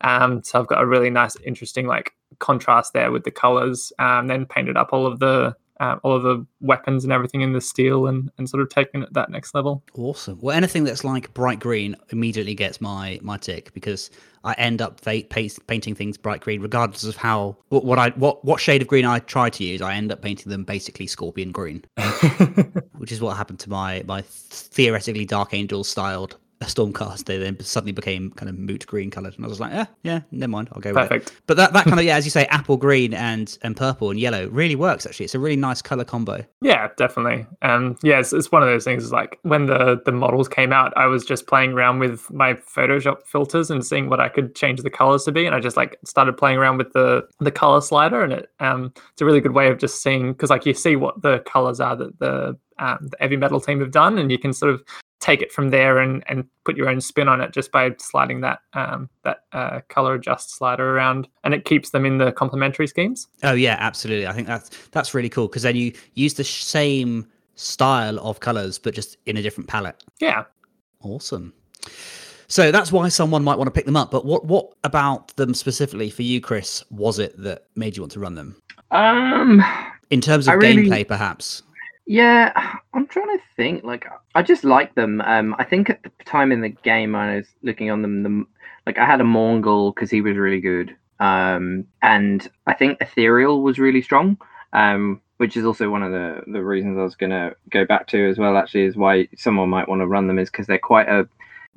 Um, 0.00 0.42
so 0.42 0.60
I've 0.60 0.66
got 0.66 0.82
a 0.82 0.86
really 0.86 1.10
nice, 1.10 1.36
interesting 1.44 1.86
like 1.86 2.12
contrast 2.38 2.92
there 2.92 3.10
with 3.10 3.24
the 3.24 3.30
colors. 3.30 3.92
Um, 3.98 4.26
then 4.26 4.46
painted 4.46 4.76
up 4.76 4.90
all 4.92 5.06
of 5.06 5.18
the 5.18 5.54
uh, 5.80 5.96
all 6.02 6.16
of 6.16 6.22
the 6.22 6.46
weapons 6.60 7.04
and 7.04 7.12
everything 7.12 7.40
in 7.40 7.52
the 7.52 7.60
steel, 7.60 8.06
and 8.06 8.30
and 8.38 8.48
sort 8.48 8.62
of 8.62 8.68
taken 8.68 9.02
it 9.02 9.12
that 9.12 9.30
next 9.30 9.54
level. 9.54 9.82
Awesome. 9.96 10.38
Well, 10.40 10.56
anything 10.56 10.84
that's 10.84 11.04
like 11.04 11.32
bright 11.34 11.60
green 11.60 11.96
immediately 12.10 12.54
gets 12.54 12.80
my 12.80 13.18
my 13.22 13.36
tick 13.36 13.72
because 13.74 14.10
I 14.44 14.52
end 14.54 14.82
up 14.82 15.00
pa- 15.02 15.26
painting 15.30 15.94
things 15.94 16.16
bright 16.16 16.40
green, 16.40 16.60
regardless 16.60 17.04
of 17.04 17.16
how 17.16 17.56
what, 17.70 17.84
what 17.84 17.98
I 17.98 18.10
what 18.10 18.44
what 18.44 18.60
shade 18.60 18.82
of 18.82 18.88
green 18.88 19.04
I 19.04 19.18
try 19.20 19.50
to 19.50 19.64
use. 19.64 19.82
I 19.82 19.94
end 19.94 20.12
up 20.12 20.22
painting 20.22 20.50
them 20.50 20.64
basically 20.64 21.06
scorpion 21.06 21.50
green, 21.50 21.84
which 22.98 23.12
is 23.12 23.20
what 23.20 23.36
happened 23.36 23.60
to 23.60 23.70
my 23.70 24.02
my 24.06 24.22
theoretically 24.22 25.24
dark 25.24 25.54
angel 25.54 25.84
styled 25.84 26.36
stormcast. 26.60 27.24
They 27.24 27.38
then 27.38 27.58
suddenly 27.60 27.92
became 27.92 28.30
kind 28.32 28.48
of 28.48 28.58
moot 28.58 28.86
green 28.86 29.10
colored, 29.10 29.34
and 29.36 29.44
I 29.44 29.48
was 29.48 29.60
like, 29.60 29.72
yeah, 29.72 29.86
yeah, 30.02 30.20
never 30.30 30.50
mind, 30.50 30.68
I'll 30.72 30.80
go 30.80 30.92
with 30.92 31.04
it. 31.04 31.08
Perfect. 31.08 31.32
But 31.46 31.56
that, 31.56 31.72
that 31.72 31.84
kind 31.84 31.98
of 31.98 32.04
yeah, 32.04 32.16
as 32.16 32.24
you 32.24 32.30
say, 32.30 32.46
apple 32.46 32.76
green 32.76 33.14
and 33.14 33.56
and 33.62 33.76
purple 33.76 34.10
and 34.10 34.18
yellow 34.18 34.48
really 34.48 34.76
works. 34.76 35.06
Actually, 35.06 35.24
it's 35.24 35.34
a 35.34 35.38
really 35.38 35.56
nice 35.56 35.82
color 35.82 36.04
combo. 36.04 36.44
Yeah, 36.60 36.88
definitely. 36.96 37.46
Um, 37.62 37.96
yeah, 38.02 38.20
it's, 38.20 38.32
it's 38.32 38.50
one 38.50 38.62
of 38.62 38.68
those 38.68 38.84
things. 38.84 39.04
Is 39.04 39.12
like 39.12 39.38
when 39.42 39.66
the 39.66 40.00
the 40.04 40.12
models 40.12 40.48
came 40.48 40.72
out, 40.72 40.96
I 40.96 41.06
was 41.06 41.24
just 41.24 41.46
playing 41.46 41.72
around 41.72 41.98
with 41.98 42.30
my 42.30 42.54
Photoshop 42.54 43.26
filters 43.26 43.70
and 43.70 43.84
seeing 43.84 44.08
what 44.08 44.20
I 44.20 44.28
could 44.28 44.54
change 44.54 44.80
the 44.80 44.90
colors 44.90 45.24
to 45.24 45.32
be, 45.32 45.46
and 45.46 45.54
I 45.54 45.60
just 45.60 45.76
like 45.76 45.98
started 46.04 46.36
playing 46.36 46.58
around 46.58 46.78
with 46.78 46.92
the 46.92 47.26
the 47.40 47.50
color 47.50 47.80
slider, 47.80 48.22
and 48.22 48.32
it 48.32 48.50
um, 48.60 48.92
it's 49.12 49.22
a 49.22 49.24
really 49.24 49.40
good 49.40 49.54
way 49.54 49.68
of 49.68 49.78
just 49.78 50.02
seeing 50.02 50.32
because 50.32 50.50
like 50.50 50.66
you 50.66 50.74
see 50.74 50.96
what 50.96 51.20
the 51.22 51.40
colors 51.40 51.80
are 51.80 51.96
that 51.96 52.18
the 52.18 52.56
um, 52.78 52.98
the 53.02 53.16
heavy 53.20 53.36
metal 53.36 53.60
team 53.60 53.80
have 53.80 53.90
done, 53.90 54.18
and 54.18 54.30
you 54.30 54.38
can 54.38 54.52
sort 54.52 54.72
of 54.72 54.82
take 55.24 55.40
it 55.40 55.50
from 55.50 55.70
there 55.70 55.98
and 55.98 56.22
and 56.26 56.44
put 56.66 56.76
your 56.76 56.88
own 56.88 57.00
spin 57.00 57.28
on 57.28 57.40
it 57.40 57.50
just 57.50 57.72
by 57.72 57.90
sliding 57.98 58.42
that 58.42 58.58
um, 58.74 59.08
that 59.24 59.38
uh, 59.52 59.80
color 59.88 60.14
adjust 60.14 60.54
slider 60.54 60.94
around, 60.96 61.26
and 61.44 61.54
it 61.54 61.64
keeps 61.64 61.90
them 61.90 62.04
in 62.04 62.18
the 62.18 62.30
complementary 62.32 62.86
schemes. 62.86 63.26
Oh 63.42 63.54
yeah, 63.54 63.76
absolutely. 63.80 64.26
I 64.26 64.32
think 64.32 64.46
that's 64.46 64.70
that's 64.88 65.14
really 65.14 65.30
cool 65.30 65.48
because 65.48 65.62
then 65.62 65.76
you 65.76 65.92
use 66.14 66.34
the 66.34 66.44
same 66.44 67.26
style 67.56 68.18
of 68.20 68.40
colors 68.40 68.78
but 68.78 68.92
just 68.94 69.16
in 69.26 69.36
a 69.36 69.42
different 69.42 69.68
palette. 69.68 70.02
Yeah, 70.20 70.44
Awesome. 71.02 71.52
So 72.48 72.70
that's 72.70 72.92
why 72.92 73.08
someone 73.08 73.42
might 73.42 73.56
want 73.56 73.68
to 73.68 73.70
pick 73.72 73.86
them 73.86 73.96
up. 73.96 74.10
But 74.10 74.24
what 74.26 74.44
what 74.44 74.72
about 74.84 75.34
them 75.36 75.54
specifically 75.54 76.10
for 76.10 76.22
you, 76.22 76.40
Chris? 76.40 76.84
Was 76.90 77.18
it 77.18 77.34
that 77.42 77.64
made 77.74 77.96
you 77.96 78.02
want 78.02 78.12
to 78.12 78.20
run 78.20 78.34
them 78.34 78.56
Um. 78.90 79.62
in 80.10 80.20
terms 80.20 80.46
of 80.48 80.54
really- 80.54 80.84
gameplay, 80.84 81.06
perhaps? 81.08 81.62
Yeah, 82.06 82.52
I'm 82.92 83.06
trying 83.06 83.38
to 83.38 83.44
think. 83.56 83.84
Like, 83.84 84.06
I 84.34 84.42
just 84.42 84.64
like 84.64 84.94
them. 84.94 85.20
Um, 85.22 85.54
I 85.58 85.64
think 85.64 85.90
at 85.90 86.02
the 86.02 86.10
time 86.24 86.52
in 86.52 86.60
the 86.60 86.68
game, 86.68 87.14
I 87.14 87.36
was 87.36 87.48
looking 87.62 87.90
on 87.90 88.02
them. 88.02 88.22
The 88.22 88.44
like, 88.86 88.98
I 88.98 89.06
had 89.06 89.20
a 89.20 89.24
Mourngul 89.24 89.94
because 89.94 90.10
he 90.10 90.20
was 90.20 90.36
really 90.36 90.60
good. 90.60 90.94
Um, 91.20 91.86
and 92.02 92.46
I 92.66 92.74
think 92.74 93.00
Ethereal 93.00 93.62
was 93.62 93.78
really 93.78 94.02
strong. 94.02 94.36
Um, 94.72 95.20
which 95.38 95.56
is 95.56 95.64
also 95.64 95.90
one 95.90 96.02
of 96.02 96.12
the 96.12 96.42
the 96.46 96.62
reasons 96.62 96.96
I 96.98 97.02
was 97.02 97.16
gonna 97.16 97.52
go 97.70 97.84
back 97.84 98.06
to 98.08 98.28
as 98.28 98.38
well. 98.38 98.56
Actually, 98.56 98.84
is 98.84 98.96
why 98.96 99.28
someone 99.36 99.68
might 99.68 99.88
want 99.88 100.00
to 100.00 100.06
run 100.06 100.26
them 100.26 100.38
is 100.38 100.50
because 100.50 100.66
they're 100.66 100.78
quite 100.78 101.08
a 101.08 101.28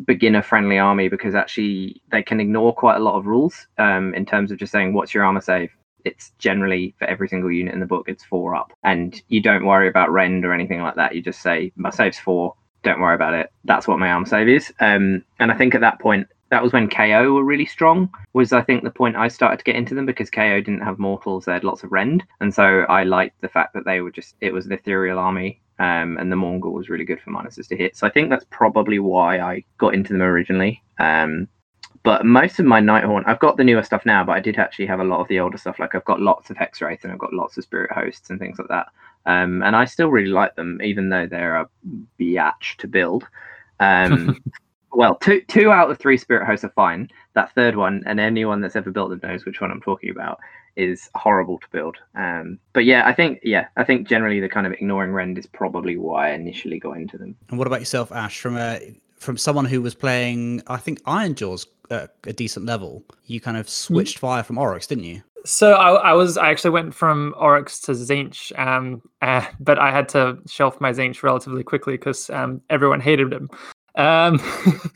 beginner 0.05 0.43
friendly 0.43 0.77
army 0.77 1.07
because 1.09 1.33
actually 1.33 2.01
they 2.11 2.21
can 2.21 2.39
ignore 2.39 2.73
quite 2.73 2.97
a 2.97 3.03
lot 3.03 3.17
of 3.17 3.25
rules 3.25 3.65
um, 3.79 4.13
in 4.13 4.25
terms 4.25 4.51
of 4.51 4.57
just 4.59 4.71
saying 4.71 4.93
what's 4.93 5.13
your 5.13 5.23
armor 5.23 5.41
save 5.41 5.71
it's 6.07 6.31
generally 6.39 6.95
for 6.97 7.05
every 7.05 7.27
single 7.27 7.51
unit 7.51 7.73
in 7.73 7.79
the 7.79 7.85
book 7.85 8.05
it's 8.07 8.23
four 8.23 8.55
up. 8.55 8.71
And 8.83 9.21
you 9.27 9.41
don't 9.41 9.65
worry 9.65 9.87
about 9.87 10.11
rend 10.11 10.45
or 10.45 10.53
anything 10.53 10.81
like 10.81 10.95
that. 10.95 11.13
You 11.15 11.21
just 11.21 11.41
say 11.41 11.71
my 11.75 11.89
save's 11.89 12.19
four. 12.19 12.55
Don't 12.83 13.01
worry 13.01 13.15
about 13.15 13.33
it. 13.33 13.51
That's 13.65 13.87
what 13.87 13.99
my 13.99 14.09
armor 14.11 14.25
save 14.25 14.47
is. 14.47 14.73
Um, 14.79 15.23
and 15.39 15.51
i 15.51 15.57
think 15.57 15.75
at 15.75 15.81
that 15.81 15.99
point 15.99 16.27
that 16.49 16.63
was 16.63 16.71
when 16.73 16.89
ko 16.89 17.33
were 17.33 17.43
really 17.43 17.65
strong 17.65 18.09
was 18.33 18.53
i 18.53 18.61
think 18.61 18.83
the 18.83 18.89
point 18.89 19.17
i 19.17 19.27
started 19.27 19.57
to 19.57 19.65
get 19.65 19.75
into 19.75 19.93
them 19.93 20.05
because 20.05 20.29
ko 20.29 20.61
didn't 20.61 20.81
have 20.81 20.99
mortals. 20.99 21.45
They 21.45 21.53
had 21.53 21.63
lots 21.63 21.83
of 21.83 21.91
rend. 21.91 22.23
And 22.39 22.53
so 22.53 22.85
i 22.89 23.03
liked 23.03 23.41
the 23.41 23.49
fact 23.49 23.73
that 23.73 23.85
they 23.85 24.01
were 24.01 24.11
just 24.11 24.35
it 24.41 24.53
was 24.53 24.65
an 24.65 24.71
ethereal 24.71 25.19
army 25.19 25.61
um, 25.79 26.17
and 26.17 26.31
the 26.31 26.35
Mourngul 26.35 26.73
was 26.73 26.89
really 26.89 27.05
good 27.05 27.21
for 27.21 27.31
minuses 27.31 27.67
to 27.67 27.77
hit. 27.77 27.95
So 27.97 28.07
i 28.07 28.09
think 28.09 28.29
that's 28.29 28.45
probably 28.49 28.99
why 28.99 29.39
i 29.39 29.63
got 29.77 29.93
into 29.93 30.13
them 30.13 30.21
originally. 30.21 30.81
Um, 30.99 31.47
but 32.07 32.25
most 32.25 32.57
of 32.57 32.65
my 32.65 32.79
Nighthaunt, 32.79 33.27
I've 33.27 33.39
got 33.39 33.57
the 33.57 33.65
newer 33.65 33.83
stuff 33.83 34.05
now, 34.05 34.23
but 34.23 34.31
I 34.31 34.39
did 34.39 34.57
actually 34.57 34.85
have 34.85 35.01
a 35.01 35.03
lot 35.03 35.19
of 35.19 35.27
the 35.27 35.41
older 35.41 35.57
stuff. 35.57 35.77
Like 35.77 35.93
I've 35.93 36.05
got 36.05 36.21
lots 36.21 36.49
of 36.49 36.55
Hexwraith 36.55 37.03
and 37.03 37.11
I've 37.11 37.19
got 37.19 37.33
lots 37.33 37.57
of 37.57 37.65
Spirit 37.65 37.91
Hosts 37.91 38.29
and 38.29 38.39
things 38.39 38.57
like 38.57 38.69
that. 38.69 38.87
Um, 39.25 39.61
and 39.61 39.75
I 39.75 39.83
still 39.83 40.07
really 40.07 40.29
like 40.29 40.55
them, 40.55 40.79
even 40.81 41.09
though 41.09 41.27
they're 41.27 41.57
a 41.57 41.69
biatch 42.17 42.77
to 42.77 42.87
build. 42.87 43.25
Um, 43.81 44.41
well, 44.93 45.15
two 45.15 45.41
two 45.49 45.69
out 45.69 45.91
of 45.91 45.99
three 45.99 46.15
spirit 46.15 46.45
hosts 46.45 46.63
are 46.63 46.69
fine. 46.69 47.09
That 47.33 47.53
third 47.53 47.75
one, 47.75 48.03
and 48.05 48.21
anyone 48.21 48.61
that's 48.61 48.77
ever 48.77 48.89
built 48.89 49.09
them 49.09 49.19
knows 49.21 49.43
which 49.43 49.59
one 49.59 49.69
I'm 49.69 49.81
talking 49.81 50.09
about, 50.09 50.39
is 50.77 51.09
horrible 51.13 51.57
to 51.57 51.67
build. 51.73 51.97
Um, 52.15 52.57
but 52.71 52.85
yeah, 52.85 53.05
I 53.05 53.11
think 53.11 53.41
yeah, 53.43 53.67
I 53.75 53.83
think 53.83 54.07
generally 54.07 54.39
the 54.39 54.47
kind 54.47 54.65
of 54.65 54.71
ignoring 54.71 55.11
rend 55.11 55.37
is 55.37 55.45
probably 55.45 55.97
why 55.97 56.29
I 56.29 56.35
initially 56.35 56.79
got 56.79 56.95
into 56.95 57.17
them. 57.17 57.35
And 57.49 57.57
what 57.57 57.67
about 57.67 57.81
yourself, 57.81 58.13
Ash? 58.13 58.39
From 58.39 58.55
a 58.55 58.79
from 59.17 59.37
someone 59.37 59.65
who 59.65 59.81
was 59.81 59.95
playing, 59.95 60.61
I 60.67 60.77
think 60.77 61.01
Ironjawz 61.03 61.67
at 61.89 62.15
a 62.25 62.33
decent 62.33 62.65
level, 62.65 63.03
you 63.25 63.39
kind 63.39 63.57
of 63.57 63.69
switched 63.69 64.19
fire 64.19 64.43
from 64.43 64.57
Orruks, 64.57 64.87
didn't 64.87 65.05
you? 65.05 65.21
So 65.45 65.73
I, 65.73 66.09
I, 66.09 66.13
was 66.13 66.37
I 66.37 66.51
actually 66.51 66.71
went 66.71 66.93
from 66.93 67.33
Orruks 67.39 67.81
to 67.85 67.93
Tzeentch, 67.93 68.57
um, 68.59 69.01
uh, 69.21 69.45
but 69.59 69.79
I 69.79 69.91
had 69.91 70.09
to 70.09 70.37
shelf 70.47 70.79
my 70.81 70.91
Tzeentch 70.91 71.23
relatively 71.23 71.63
quickly 71.63 71.93
because 71.93 72.29
um, 72.29 72.61
everyone 72.69 72.99
hated 72.99 73.31
him. 73.31 73.49
Um, 73.95 74.41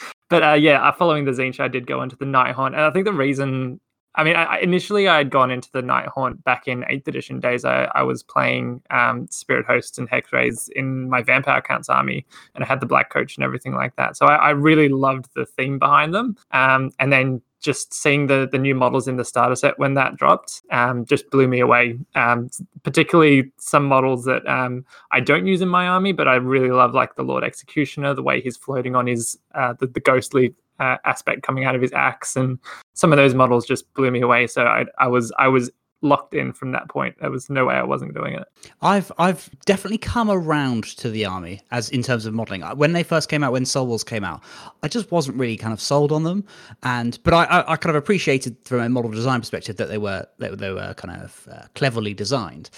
but 0.30 0.44
uh, 0.44 0.54
yeah, 0.54 0.82
uh, 0.82 0.92
following 0.92 1.25
the 1.25 1.32
Tzeentch, 1.32 1.60
I 1.60 1.68
did 1.68 1.88
go 1.88 2.01
into 2.01 2.16
the 2.16 2.25
Nighthaunt, 2.25 2.68
and 2.68 2.82
I 2.82 2.92
think 2.92 3.06
the 3.06 3.13
reason 3.13 3.80
I 4.15 4.24
mean, 4.24 4.36
I, 4.36 4.60
initially 4.60 5.08
I 5.08 5.18
had 5.18 5.30
gone 5.30 5.51
into 5.51 5.70
the 5.72 5.82
Night 5.82 6.08
Nighthaunt 6.08 6.44
back 6.44 6.68
in 6.68 6.82
8th 6.82 7.08
edition 7.08 7.39
days. 7.39 7.63
I, 7.63 7.89
I 7.96 8.03
was 8.03 8.24
playing 8.24 8.82
um, 8.89 9.27
Spirit 9.30 9.65
Hosts 9.65 9.98
and 9.98 10.10
Hexwraiths 10.10 10.70
in 10.75 11.10
my 11.10 11.22
Vampire 11.22 11.62
Counts 11.62 11.89
army, 11.89 12.25
and 12.56 12.63
I 12.63 12.68
had 12.68 12.82
the 12.82 12.86
Black 12.86 13.10
Coach 13.10 13.38
and 13.38 13.44
everything 13.44 13.74
like 13.74 13.96
that. 13.96 14.18
So 14.18 14.25
I, 14.25 14.36
I 14.36 14.50
really 14.51 14.89
loved 14.89 15.30
the 15.36 15.46
theme 15.46 15.80
behind 15.80 16.13
them. 16.13 16.36
Um, 16.51 16.91
and 17.00 17.12
then 17.12 17.41
just 17.62 17.94
seeing 17.94 18.25
the 18.25 18.50
the 18.51 18.58
new 18.58 18.74
models 18.74 19.08
in 19.08 19.18
the 19.18 19.24
starter 19.24 19.56
set 19.56 19.77
when 19.77 19.94
that 19.94 20.18
dropped 20.18 20.63
um, 20.72 21.06
just 21.06 21.30
blew 21.30 21.48
me 21.48 21.60
away. 21.60 21.98
Um, 22.15 22.50
particularly 22.84 23.51
some 23.58 23.86
models 23.86 24.25
that 24.25 24.46
um, 24.48 24.84
I 25.12 25.20
don't 25.20 25.46
use 25.46 25.62
in 25.62 25.70
my 25.70 25.88
army, 25.88 26.12
but 26.12 26.27
I 26.27 26.36
really 26.36 26.72
love, 26.72 26.94
like 26.94 27.15
the 27.15 27.24
Lord 27.24 27.44
Executioner, 27.44 28.13
the 28.13 28.24
way 28.24 28.41
he's 28.41 28.58
floating 28.58 28.96
on 28.96 29.08
his 29.08 29.38
uh, 29.53 29.74
the, 29.74 29.88
the 29.88 30.00
ghostly 30.00 30.53
uh, 30.82 30.98
aspect 31.06 31.44
coming 31.44 31.64
out 31.64 31.76
of 31.76 31.82
his 31.82 31.94
axe, 31.94 32.36
and 32.36 32.58
some 32.94 33.14
of 33.14 33.18
those 33.18 33.34
models 33.34 33.66
just 33.66 33.94
blew 33.94 34.12
me 34.12 34.22
away. 34.22 34.48
So 34.48 34.64
I, 34.64 34.86
I 34.98 35.08
was 35.08 35.32
I 35.38 35.48
was 35.48 35.72
locked 36.04 36.34
in 36.34 36.52
from 36.52 36.72
that 36.72 36.90
point. 36.90 37.16
There 37.22 37.30
was 37.30 37.48
no 37.48 37.66
way 37.66 37.76
I 37.76 37.84
wasn't 37.84 38.16
doing 38.16 38.34
it. 38.34 38.44
I've 38.82 39.12
I've 39.20 39.50
definitely 39.66 40.00
come 40.00 40.32
around 40.32 40.84
to 40.98 41.10
the 41.10 41.26
army 41.26 41.62
as 41.70 41.90
in 41.90 42.02
terms 42.02 42.26
of 42.26 42.34
modeling. 42.34 42.62
When 42.62 42.94
they 42.94 43.04
first 43.04 43.30
came 43.30 43.44
out, 43.44 43.52
when 43.52 43.66
Soul 43.66 43.88
Wars 43.88 44.04
came 44.04 44.24
out, 44.24 44.42
I 44.82 44.88
just 44.88 45.12
wasn't 45.12 45.38
really 45.38 45.58
kind 45.58 45.74
of 45.74 45.80
sold 45.80 46.12
on 46.12 46.24
them. 46.24 46.44
And 46.84 47.20
but 47.24 47.34
I 47.34 47.44
I, 47.46 47.74
I 47.74 47.76
kind 47.76 47.96
of 47.96 48.02
appreciated 48.02 48.58
from 48.66 48.80
a 48.80 48.90
model 48.90 49.12
design 49.12 49.40
perspective 49.40 49.78
that 49.78 49.90
they 49.90 50.00
were 50.00 50.26
they, 50.40 50.50
they 50.50 50.72
were 50.72 50.94
kind 50.96 51.22
of 51.22 51.48
uh, 51.52 51.66
cleverly 51.76 52.14
designed. 52.14 52.70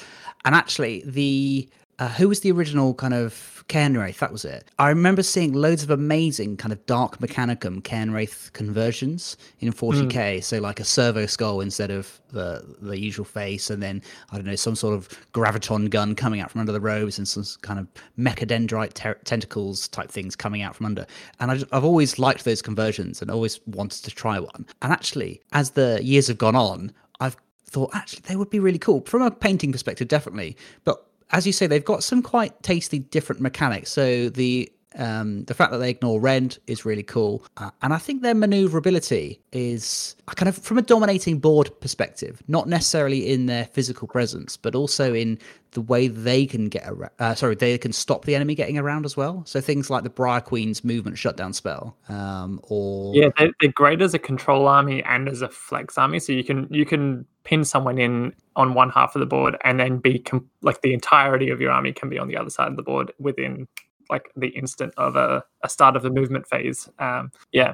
And 0.46 0.54
actually, 0.54 1.04
the 1.06 1.70
uh, 2.00 2.10
who 2.10 2.28
was 2.28 2.40
the 2.40 2.52
original 2.52 2.94
kind 2.94 3.14
of 3.14 3.64
Cairnwraith, 3.70 4.18
that 4.18 4.32
was 4.32 4.44
it. 4.44 4.70
I 4.80 4.90
remember 4.90 5.24
seeing 5.24 5.54
loads 5.54 5.84
of 5.84 5.90
amazing 5.90 6.58
kind 6.58 6.74
of 6.74 6.86
dark 6.86 7.20
mechanicum 7.20 7.82
Cairnwraith 7.82 8.52
conversions 8.54 9.38
in 9.60 9.72
40k. 9.72 10.12
Mm. 10.12 10.44
So 10.44 10.60
like 10.60 10.80
a 10.80 10.84
servo 10.84 11.26
skull 11.26 11.62
instead 11.62 11.92
of 11.92 12.20
the 12.32 12.76
the 12.82 13.00
usual 13.00 13.26
face, 13.26 13.70
and 13.70 13.82
then 13.82 14.02
I 14.32 14.36
don't 14.36 14.46
know 14.46 14.56
some 14.56 14.76
sort 14.76 14.96
of 14.96 15.10
graviton 15.34 15.90
gun 15.90 16.16
coming 16.16 16.40
out 16.40 16.52
from 16.52 16.62
under 16.62 16.72
the 16.72 16.82
robes, 16.82 17.18
and 17.18 17.28
some 17.28 17.46
kind 17.62 17.80
of 17.80 17.88
mechadendrite 18.18 18.94
ter- 18.94 19.20
tentacles 19.24 19.88
type 19.88 20.12
things 20.12 20.36
coming 20.36 20.62
out 20.62 20.76
from 20.76 20.88
under. 20.88 21.06
And 21.40 21.52
I 21.52 21.56
have 21.72 21.86
always 21.86 22.20
liked 22.20 22.44
those 22.44 22.62
conversions 22.62 23.22
and 23.22 23.30
always 23.32 23.60
wanted 23.66 24.04
to 24.04 24.12
try 24.12 24.40
one. 24.40 24.66
And 24.82 24.92
actually, 24.92 25.42
as 25.54 25.72
the 25.72 26.00
years 26.04 26.28
have 26.28 26.38
gone 26.38 26.56
on, 26.56 26.92
I've 27.20 27.38
thought 27.66 27.92
actually 27.94 28.24
they 28.28 28.36
would 28.36 28.50
be 28.50 28.60
really 28.60 28.80
cool 28.80 29.02
from 29.02 29.22
a 29.22 29.32
painting 29.32 29.72
perspective, 29.72 30.08
definitely. 30.08 30.58
But 30.84 31.06
as 31.34 31.48
you 31.48 31.52
say, 31.52 31.68
they've 31.68 31.84
got 31.84 32.04
some 32.04 32.22
quite 32.22 32.62
tasty 32.64 33.00
different 33.00 33.42
mechanics. 33.42 33.92
So 33.92 34.30
the 34.30 34.72
um, 34.96 35.44
the 35.46 35.56
fact 35.56 35.72
that 35.72 35.80
they 35.80 35.90
ignore 35.90 36.20
rend 36.20 36.60
is 36.68 36.86
really 36.86 37.02
cool, 37.02 37.44
uh, 37.58 37.72
and 37.82 37.96
I 37.96 37.98
think 37.98 38.22
their 38.22 38.36
maneuverability 38.36 39.42
is 39.52 40.16
kind 40.28 40.48
of 40.48 40.56
from 40.56 40.78
a 40.78 40.84
dominating 40.84 41.40
board 41.40 41.72
perspective, 41.82 42.44
not 42.48 42.68
necessarily 42.68 43.32
in 43.32 43.48
their 43.48 43.66
physical 43.66 44.08
presence, 44.08 44.56
but 44.56 44.76
also 44.76 45.16
in 45.16 45.40
the 45.72 45.82
way 45.82 46.08
they 46.08 46.46
can 46.46 46.70
get 46.70 46.84
around. 46.86 47.10
Uh, 47.18 47.34
sorry, 47.34 47.56
they 47.56 47.76
can 47.80 47.92
stop 47.92 48.26
the 48.26 48.36
enemy 48.36 48.54
getting 48.54 48.78
around 48.78 49.04
as 49.04 49.18
well. 49.18 49.42
So 49.48 49.60
things 49.60 49.90
like 49.90 50.04
the 50.04 50.12
Briar 50.12 50.42
Queen's 50.42 50.84
movement 50.84 51.18
shutdown 51.18 51.54
spell, 51.54 51.98
um, 52.10 52.60
or 52.62 53.16
yeah, 53.16 53.30
they're, 53.40 53.52
they're 53.62 53.72
great 53.72 54.00
as 54.00 54.14
a 54.14 54.20
control 54.20 54.68
army 54.68 55.04
and 55.06 55.28
as 55.28 55.42
a 55.42 55.50
flex 55.50 55.98
army. 55.98 56.20
So 56.20 56.34
you 56.34 56.44
can 56.44 56.68
you 56.70 56.86
can 56.86 57.26
pin 57.44 57.66
someone 57.66 57.98
in 57.98 58.34
on 58.56 58.74
one 58.74 58.90
half 58.90 59.16
of 59.16 59.20
the 59.20 59.26
board 59.26 59.58
and 59.64 59.80
then 59.80 59.98
be 59.98 60.20
com- 60.20 60.50
like 60.62 60.82
the 60.82 60.94
entirety 60.94 61.50
of 61.50 61.60
your 61.60 61.72
army 61.72 61.92
can 61.92 62.10
be 62.10 62.18
on 62.18 62.28
the 62.28 62.38
other 62.38 62.50
side 62.50 62.70
of 62.70 62.76
the 62.76 62.84
board 62.84 63.12
within 63.20 63.68
like 64.10 64.30
the 64.36 64.50
instant 64.50 64.94
of 64.98 65.16
a, 65.16 65.44
a 65.64 65.70
start 65.70 65.96
of 65.96 66.04
the 66.04 66.10
movement 66.10 66.48
phase. 66.48 66.90
Um, 67.00 67.32
yeah. 67.52 67.74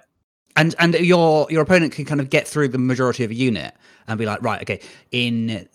And 0.55 0.75
and 0.79 0.93
your 0.95 1.47
your 1.49 1.61
opponent 1.61 1.93
can 1.93 2.05
kind 2.05 2.19
of 2.19 2.29
get 2.29 2.47
through 2.47 2.69
the 2.69 2.77
majority 2.77 3.23
of 3.23 3.31
a 3.31 3.35
unit 3.35 3.75
and 4.07 4.17
be 4.17 4.25
like, 4.25 4.41
right, 4.41 4.61
okay, 4.61 4.81
in 5.11 5.67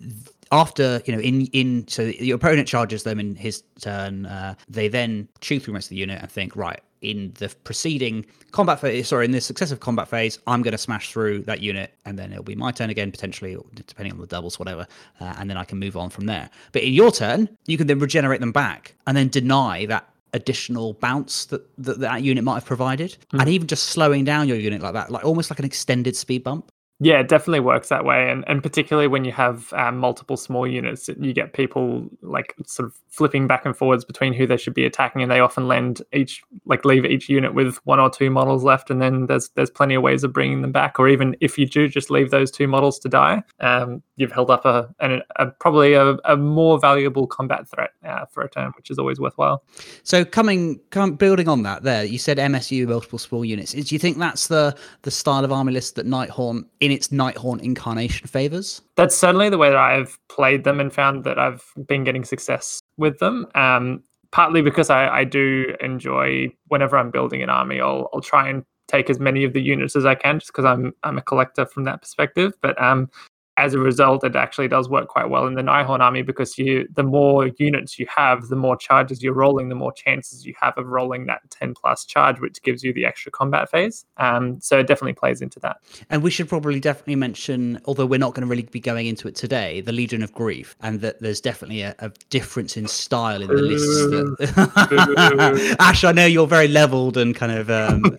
after 0.52 1.00
you 1.06 1.14
know 1.14 1.20
in 1.20 1.46
in 1.46 1.86
so 1.88 2.02
your 2.02 2.36
opponent 2.36 2.68
charges 2.68 3.02
them 3.02 3.18
in 3.18 3.34
his 3.34 3.62
turn 3.80 4.26
uh, 4.26 4.54
they 4.68 4.88
then 4.88 5.28
chew 5.40 5.58
through 5.58 5.74
most 5.74 5.86
of 5.86 5.90
the 5.90 5.96
unit 5.96 6.20
and 6.20 6.30
think 6.30 6.54
right 6.54 6.80
in 7.04 7.32
the 7.38 7.48
preceding 7.64 8.24
combat 8.50 8.80
phase 8.80 9.08
sorry 9.08 9.24
in 9.24 9.32
the 9.32 9.40
successive 9.40 9.80
combat 9.80 10.08
phase 10.08 10.38
i'm 10.46 10.62
going 10.62 10.72
to 10.72 10.78
smash 10.78 11.12
through 11.12 11.40
that 11.42 11.60
unit 11.60 11.94
and 12.04 12.18
then 12.18 12.32
it'll 12.32 12.44
be 12.44 12.54
my 12.54 12.70
turn 12.70 12.90
again 12.90 13.10
potentially 13.10 13.56
depending 13.74 14.12
on 14.12 14.20
the 14.20 14.26
doubles 14.26 14.58
whatever 14.58 14.86
uh, 15.20 15.34
and 15.38 15.50
then 15.50 15.56
i 15.56 15.64
can 15.64 15.78
move 15.78 15.96
on 15.96 16.10
from 16.10 16.26
there. 16.26 16.48
But 16.72 16.82
in 16.82 16.94
your 16.94 17.10
turn 17.10 17.48
you 17.66 17.76
can 17.76 17.86
then 17.86 17.98
regenerate 17.98 18.40
them 18.40 18.52
back 18.52 18.94
and 19.06 19.16
then 19.16 19.28
deny 19.28 19.86
that 19.86 20.08
additional 20.32 20.94
bounce 20.94 21.44
that 21.46 21.62
that, 21.78 22.00
that 22.00 22.22
unit 22.22 22.42
might 22.42 22.54
have 22.54 22.64
provided. 22.64 23.16
Mm. 23.32 23.40
and 23.40 23.48
even 23.48 23.66
just 23.66 23.84
slowing 23.86 24.24
down 24.24 24.48
your 24.48 24.56
unit 24.56 24.82
like 24.82 24.94
that 24.94 25.10
like 25.10 25.24
almost 25.24 25.50
like 25.50 25.58
an 25.58 25.64
extended 25.64 26.16
speed 26.16 26.42
bump 26.42 26.70
yeah, 27.00 27.18
it 27.18 27.28
definitely 27.28 27.60
works 27.60 27.88
that 27.88 28.04
way, 28.04 28.30
and 28.30 28.44
and 28.46 28.62
particularly 28.62 29.08
when 29.08 29.24
you 29.24 29.32
have 29.32 29.72
um, 29.72 29.98
multiple 29.98 30.36
small 30.36 30.64
units, 30.66 31.08
you 31.18 31.32
get 31.32 31.52
people 31.52 32.08
like 32.22 32.54
sort 32.66 32.88
of 32.88 32.94
flipping 33.08 33.48
back 33.48 33.66
and 33.66 33.76
forwards 33.76 34.04
between 34.04 34.32
who 34.32 34.46
they 34.46 34.56
should 34.56 34.74
be 34.74 34.84
attacking, 34.86 35.20
and 35.20 35.30
they 35.30 35.40
often 35.40 35.66
lend 35.66 36.02
each 36.12 36.40
like 36.66 36.84
leave 36.84 37.04
each 37.04 37.28
unit 37.28 37.52
with 37.52 37.78
one 37.84 37.98
or 37.98 38.08
two 38.08 38.30
models 38.30 38.62
left, 38.62 38.90
and 38.90 39.02
then 39.02 39.26
there's 39.26 39.48
there's 39.50 39.70
plenty 39.70 39.96
of 39.96 40.02
ways 40.02 40.22
of 40.22 40.32
bringing 40.32 40.62
them 40.62 40.70
back, 40.70 41.00
or 41.00 41.08
even 41.08 41.36
if 41.40 41.58
you 41.58 41.66
do 41.66 41.88
just 41.88 42.10
leave 42.10 42.30
those 42.30 42.48
two 42.50 42.68
models 42.68 43.00
to 43.00 43.08
die, 43.08 43.42
um, 43.58 44.00
you've 44.16 44.32
held 44.32 44.50
up 44.50 44.64
a, 44.64 44.88
a, 45.00 45.18
a 45.36 45.46
probably 45.46 45.94
a, 45.94 46.16
a, 46.24 46.36
more 46.36 46.78
valuable 46.78 47.26
combat 47.26 47.68
threat 47.68 47.90
uh, 48.06 48.24
for 48.26 48.42
a 48.42 48.48
turn, 48.48 48.72
which 48.76 48.90
is 48.90 48.98
always 48.98 49.18
worthwhile. 49.18 49.64
So 50.04 50.24
coming, 50.24 50.78
come 50.90 51.16
building 51.16 51.48
on 51.48 51.64
that, 51.64 51.82
there 51.82 52.04
you 52.04 52.18
said 52.18 52.38
MSU 52.38 52.86
multiple 52.86 53.18
small 53.18 53.44
units. 53.44 53.72
Do 53.72 53.94
you 53.94 53.98
think 53.98 54.18
that's 54.18 54.46
the 54.46 54.76
the 55.02 55.10
style 55.10 55.44
of 55.44 55.50
army 55.50 55.72
list 55.72 55.96
that 55.96 56.06
Nighthaunt 56.06 56.66
in 56.84 56.92
its 56.92 57.08
Nighthaunt 57.08 57.62
incarnation 57.62 58.28
favors? 58.28 58.82
That's 58.96 59.16
certainly 59.16 59.48
the 59.48 59.58
way 59.58 59.70
that 59.70 59.78
I've 59.78 60.18
played 60.28 60.64
them 60.64 60.80
and 60.80 60.92
found 60.92 61.24
that 61.24 61.38
I've 61.38 61.64
been 61.86 62.04
getting 62.04 62.24
success 62.24 62.80
with 62.98 63.18
them. 63.18 63.46
Um, 63.54 64.02
partly 64.32 64.60
because 64.60 64.90
I, 64.90 65.08
I 65.08 65.24
do 65.24 65.74
enjoy 65.80 66.52
whenever 66.68 66.98
I'm 66.98 67.10
building 67.10 67.42
an 67.42 67.48
army, 67.48 67.80
I'll 67.80 68.10
I'll 68.12 68.20
try 68.20 68.48
and 68.48 68.64
take 68.86 69.08
as 69.08 69.18
many 69.18 69.44
of 69.44 69.54
the 69.54 69.62
units 69.62 69.96
as 69.96 70.04
I 70.04 70.14
can, 70.14 70.38
just 70.40 70.52
because 70.52 70.66
I'm 70.66 70.92
I'm 71.04 71.16
a 71.16 71.22
collector 71.22 71.64
from 71.64 71.84
that 71.84 72.02
perspective. 72.02 72.52
But 72.60 72.80
um, 72.82 73.08
as 73.56 73.74
a 73.74 73.78
result, 73.78 74.24
it 74.24 74.34
actually 74.34 74.68
does 74.68 74.88
work 74.88 75.08
quite 75.08 75.30
well 75.30 75.46
in 75.46 75.54
the 75.54 75.62
Nighthaunt 75.62 76.00
army 76.00 76.22
because 76.22 76.58
you, 76.58 76.88
the 76.94 77.04
more 77.04 77.48
units 77.58 77.98
you 77.98 78.06
have, 78.14 78.48
the 78.48 78.56
more 78.56 78.76
charges 78.76 79.22
you're 79.22 79.34
rolling, 79.34 79.68
the 79.68 79.74
more 79.74 79.92
chances 79.92 80.44
you 80.44 80.54
have 80.60 80.76
of 80.76 80.86
rolling 80.86 81.26
that 81.26 81.40
10 81.50 81.74
plus 81.74 82.04
charge, 82.04 82.40
which 82.40 82.60
gives 82.62 82.82
you 82.82 82.92
the 82.92 83.04
extra 83.06 83.30
combat 83.30 83.70
phase. 83.70 84.06
Um, 84.16 84.60
so 84.60 84.80
it 84.80 84.88
definitely 84.88 85.12
plays 85.12 85.40
into 85.40 85.60
that. 85.60 85.76
And 86.10 86.22
we 86.22 86.30
should 86.30 86.48
probably 86.48 86.80
definitely 86.80 87.16
mention, 87.16 87.80
although 87.84 88.06
we're 88.06 88.18
not 88.18 88.34
going 88.34 88.42
to 88.42 88.50
really 88.50 88.62
be 88.62 88.80
going 88.80 89.06
into 89.06 89.28
it 89.28 89.36
today, 89.36 89.80
the 89.80 89.92
Legion 89.92 90.22
of 90.22 90.32
Grief, 90.32 90.76
and 90.80 91.00
that 91.02 91.20
there's 91.20 91.40
definitely 91.40 91.82
a, 91.82 91.94
a 92.00 92.10
difference 92.30 92.76
in 92.76 92.88
style 92.88 93.40
in 93.40 93.48
the 93.48 93.54
lists. 93.54 93.86
That... 93.86 95.76
Ash, 95.78 96.02
I 96.02 96.10
know 96.10 96.26
you're 96.26 96.48
very 96.48 96.68
leveled 96.68 97.16
and 97.16 97.36
kind 97.36 97.52
of 97.52 97.70
um, 97.70 98.18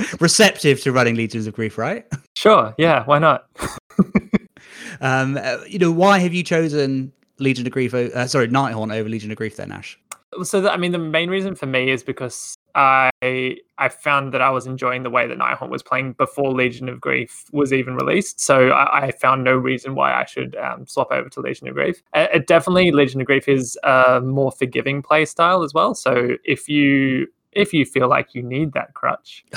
receptive 0.20 0.80
to 0.82 0.92
running 0.92 1.14
Legions 1.14 1.46
of 1.46 1.52
Grief, 1.52 1.76
right? 1.76 2.06
Sure. 2.34 2.74
Yeah. 2.78 3.04
Why 3.04 3.18
not? 3.18 3.46
Um, 5.00 5.38
uh, 5.42 5.58
you 5.66 5.78
know, 5.78 5.90
why 5.90 6.18
have 6.18 6.34
you 6.34 6.42
chosen 6.42 7.12
Legion 7.38 7.66
of 7.66 7.72
Grief? 7.72 7.94
Uh, 7.94 8.26
sorry, 8.26 8.48
Nighthaunt 8.48 8.94
over 8.94 9.08
Legion 9.08 9.30
of 9.30 9.36
Grief, 9.36 9.56
then 9.56 9.72
Ash. 9.72 9.98
So, 10.44 10.62
the, 10.62 10.72
I 10.72 10.78
mean, 10.78 10.92
the 10.92 10.98
main 10.98 11.28
reason 11.28 11.54
for 11.54 11.66
me 11.66 11.90
is 11.90 12.02
because 12.02 12.56
I 12.74 13.10
I 13.78 13.88
found 13.88 14.32
that 14.32 14.40
I 14.40 14.50
was 14.50 14.66
enjoying 14.66 15.02
the 15.02 15.10
way 15.10 15.26
that 15.26 15.38
Nighthaunt 15.38 15.68
was 15.68 15.82
playing 15.82 16.14
before 16.14 16.52
Legion 16.52 16.88
of 16.88 17.00
Grief 17.00 17.44
was 17.52 17.72
even 17.72 17.96
released. 17.96 18.40
So 18.40 18.70
I, 18.70 19.06
I 19.06 19.10
found 19.12 19.44
no 19.44 19.54
reason 19.54 19.94
why 19.94 20.14
I 20.14 20.24
should 20.24 20.56
um, 20.56 20.86
swap 20.86 21.08
over 21.10 21.28
to 21.28 21.40
Legion 21.40 21.68
of 21.68 21.74
Grief. 21.74 22.02
Uh, 22.14 22.28
it 22.32 22.46
definitely, 22.46 22.92
Legion 22.92 23.20
of 23.20 23.26
Grief 23.26 23.48
is 23.48 23.78
a 23.84 24.20
more 24.20 24.52
forgiving 24.52 25.02
play 25.02 25.26
style 25.26 25.62
as 25.62 25.74
well. 25.74 25.94
So 25.94 26.36
if 26.44 26.68
you 26.68 27.26
if 27.52 27.74
you 27.74 27.84
feel 27.84 28.08
like 28.08 28.34
you 28.34 28.42
need 28.42 28.72
that 28.72 28.94
crutch. 28.94 29.44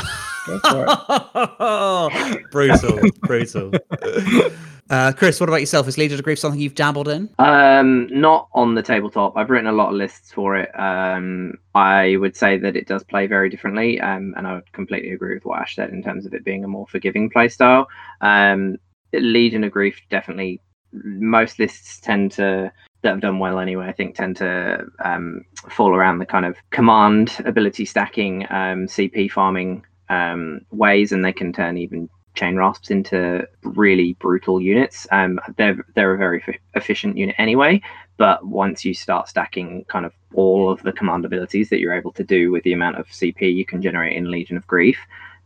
brutal, 2.52 3.00
brutal. 3.21 3.71
Uh, 4.89 5.12
Chris, 5.12 5.39
what 5.39 5.50
about 5.50 5.62
yourself? 5.62 5.88
Is 5.88 5.98
Legion 5.98 6.19
of 6.19 6.24
Grief 6.24 6.38
something 6.38 6.60
you've 6.60 6.76
dabbled 6.76 7.08
in? 7.08 7.30
Um, 7.39 8.08
not 8.12 8.50
on 8.54 8.76
the 8.76 8.84
tabletop. 8.84 9.36
I've 9.36 9.50
written 9.50 9.67
a 9.67 9.71
lot 9.71 9.89
of 9.89 9.95
lists 9.95 10.32
for 10.32 10.56
it. 10.56 10.69
Um, 10.80 11.56
I 11.74 12.17
would 12.17 12.36
say 12.36 12.58
that 12.60 12.76
it 12.76 12.88
does 12.88 13.04
play 13.04 13.26
very 13.26 13.50
differently, 13.50 14.00
um, 14.00 14.34
and 14.38 14.45
I 14.45 14.54
would 14.54 14.71
completely 14.74 15.12
agree 15.12 15.34
with 15.34 15.45
what 15.45 15.60
Ash 15.60 15.76
said 15.76 15.89
in 15.89 16.04
terms 16.04 16.26
of 16.26 16.34
it 16.34 16.45
being 16.45 16.63
a 16.63 16.67
more 16.67 16.86
forgiving 16.88 17.30
playstyle. 17.30 17.88
Um, 18.21 18.78
Legion 19.12 19.63
of 19.63 19.71
Grief 19.71 20.00
definitely. 20.10 20.62
Most 20.91 21.60
lists 21.60 22.00
tend 22.00 22.32
to 22.34 22.71
that 23.02 23.10
have 23.10 23.21
done 23.21 23.39
well 23.39 23.60
anyway. 23.60 23.88
I 23.88 23.91
think 23.91 24.15
tend 24.15 24.38
to 24.38 24.86
um, 25.04 25.45
fall 25.69 25.95
around 25.95 26.19
the 26.19 26.26
kind 26.26 26.45
of 26.45 26.58
command 26.71 27.38
ability 27.45 27.86
stacking, 27.86 28.43
um, 28.50 28.88
CP 28.88 29.32
farming 29.32 29.86
um, 30.10 30.62
ways, 30.71 31.12
and 31.12 31.24
they 31.24 31.34
can 31.34 31.54
turn 31.54 31.78
even 31.78 32.10
chain 32.36 32.56
rasps 32.56 32.91
into 32.91 33.48
really 33.63 34.13
brutal 34.13 34.62
units. 34.62 35.08
Um, 35.12 35.39
they're 35.58 35.86
they're 35.95 36.13
a 36.13 36.17
very 36.17 36.43
f- 36.48 36.56
efficient 36.74 37.17
unit 37.17 37.36
anyway, 37.38 37.82
but 38.17 38.45
once 38.45 38.86
you 38.86 38.93
start 38.93 39.28
stacking 39.28 39.86
kind 39.86 40.06
of 40.06 40.13
all 40.34 40.69
of 40.69 40.82
the 40.84 40.91
command 40.91 41.26
abilities 41.26 41.69
that 41.69 41.80
you're 41.80 41.93
able 41.93 42.12
to 42.13 42.24
do 42.24 42.52
with 42.52 42.63
the 42.63 42.74
amount 42.74 42.98
of 42.98 43.08
CP 43.08 43.54
you 43.54 43.65
can 43.65 43.82
generate 43.82 44.15
in 44.15 44.30
Legion 44.30 44.58
of 44.58 44.67
Grief, 44.67 44.98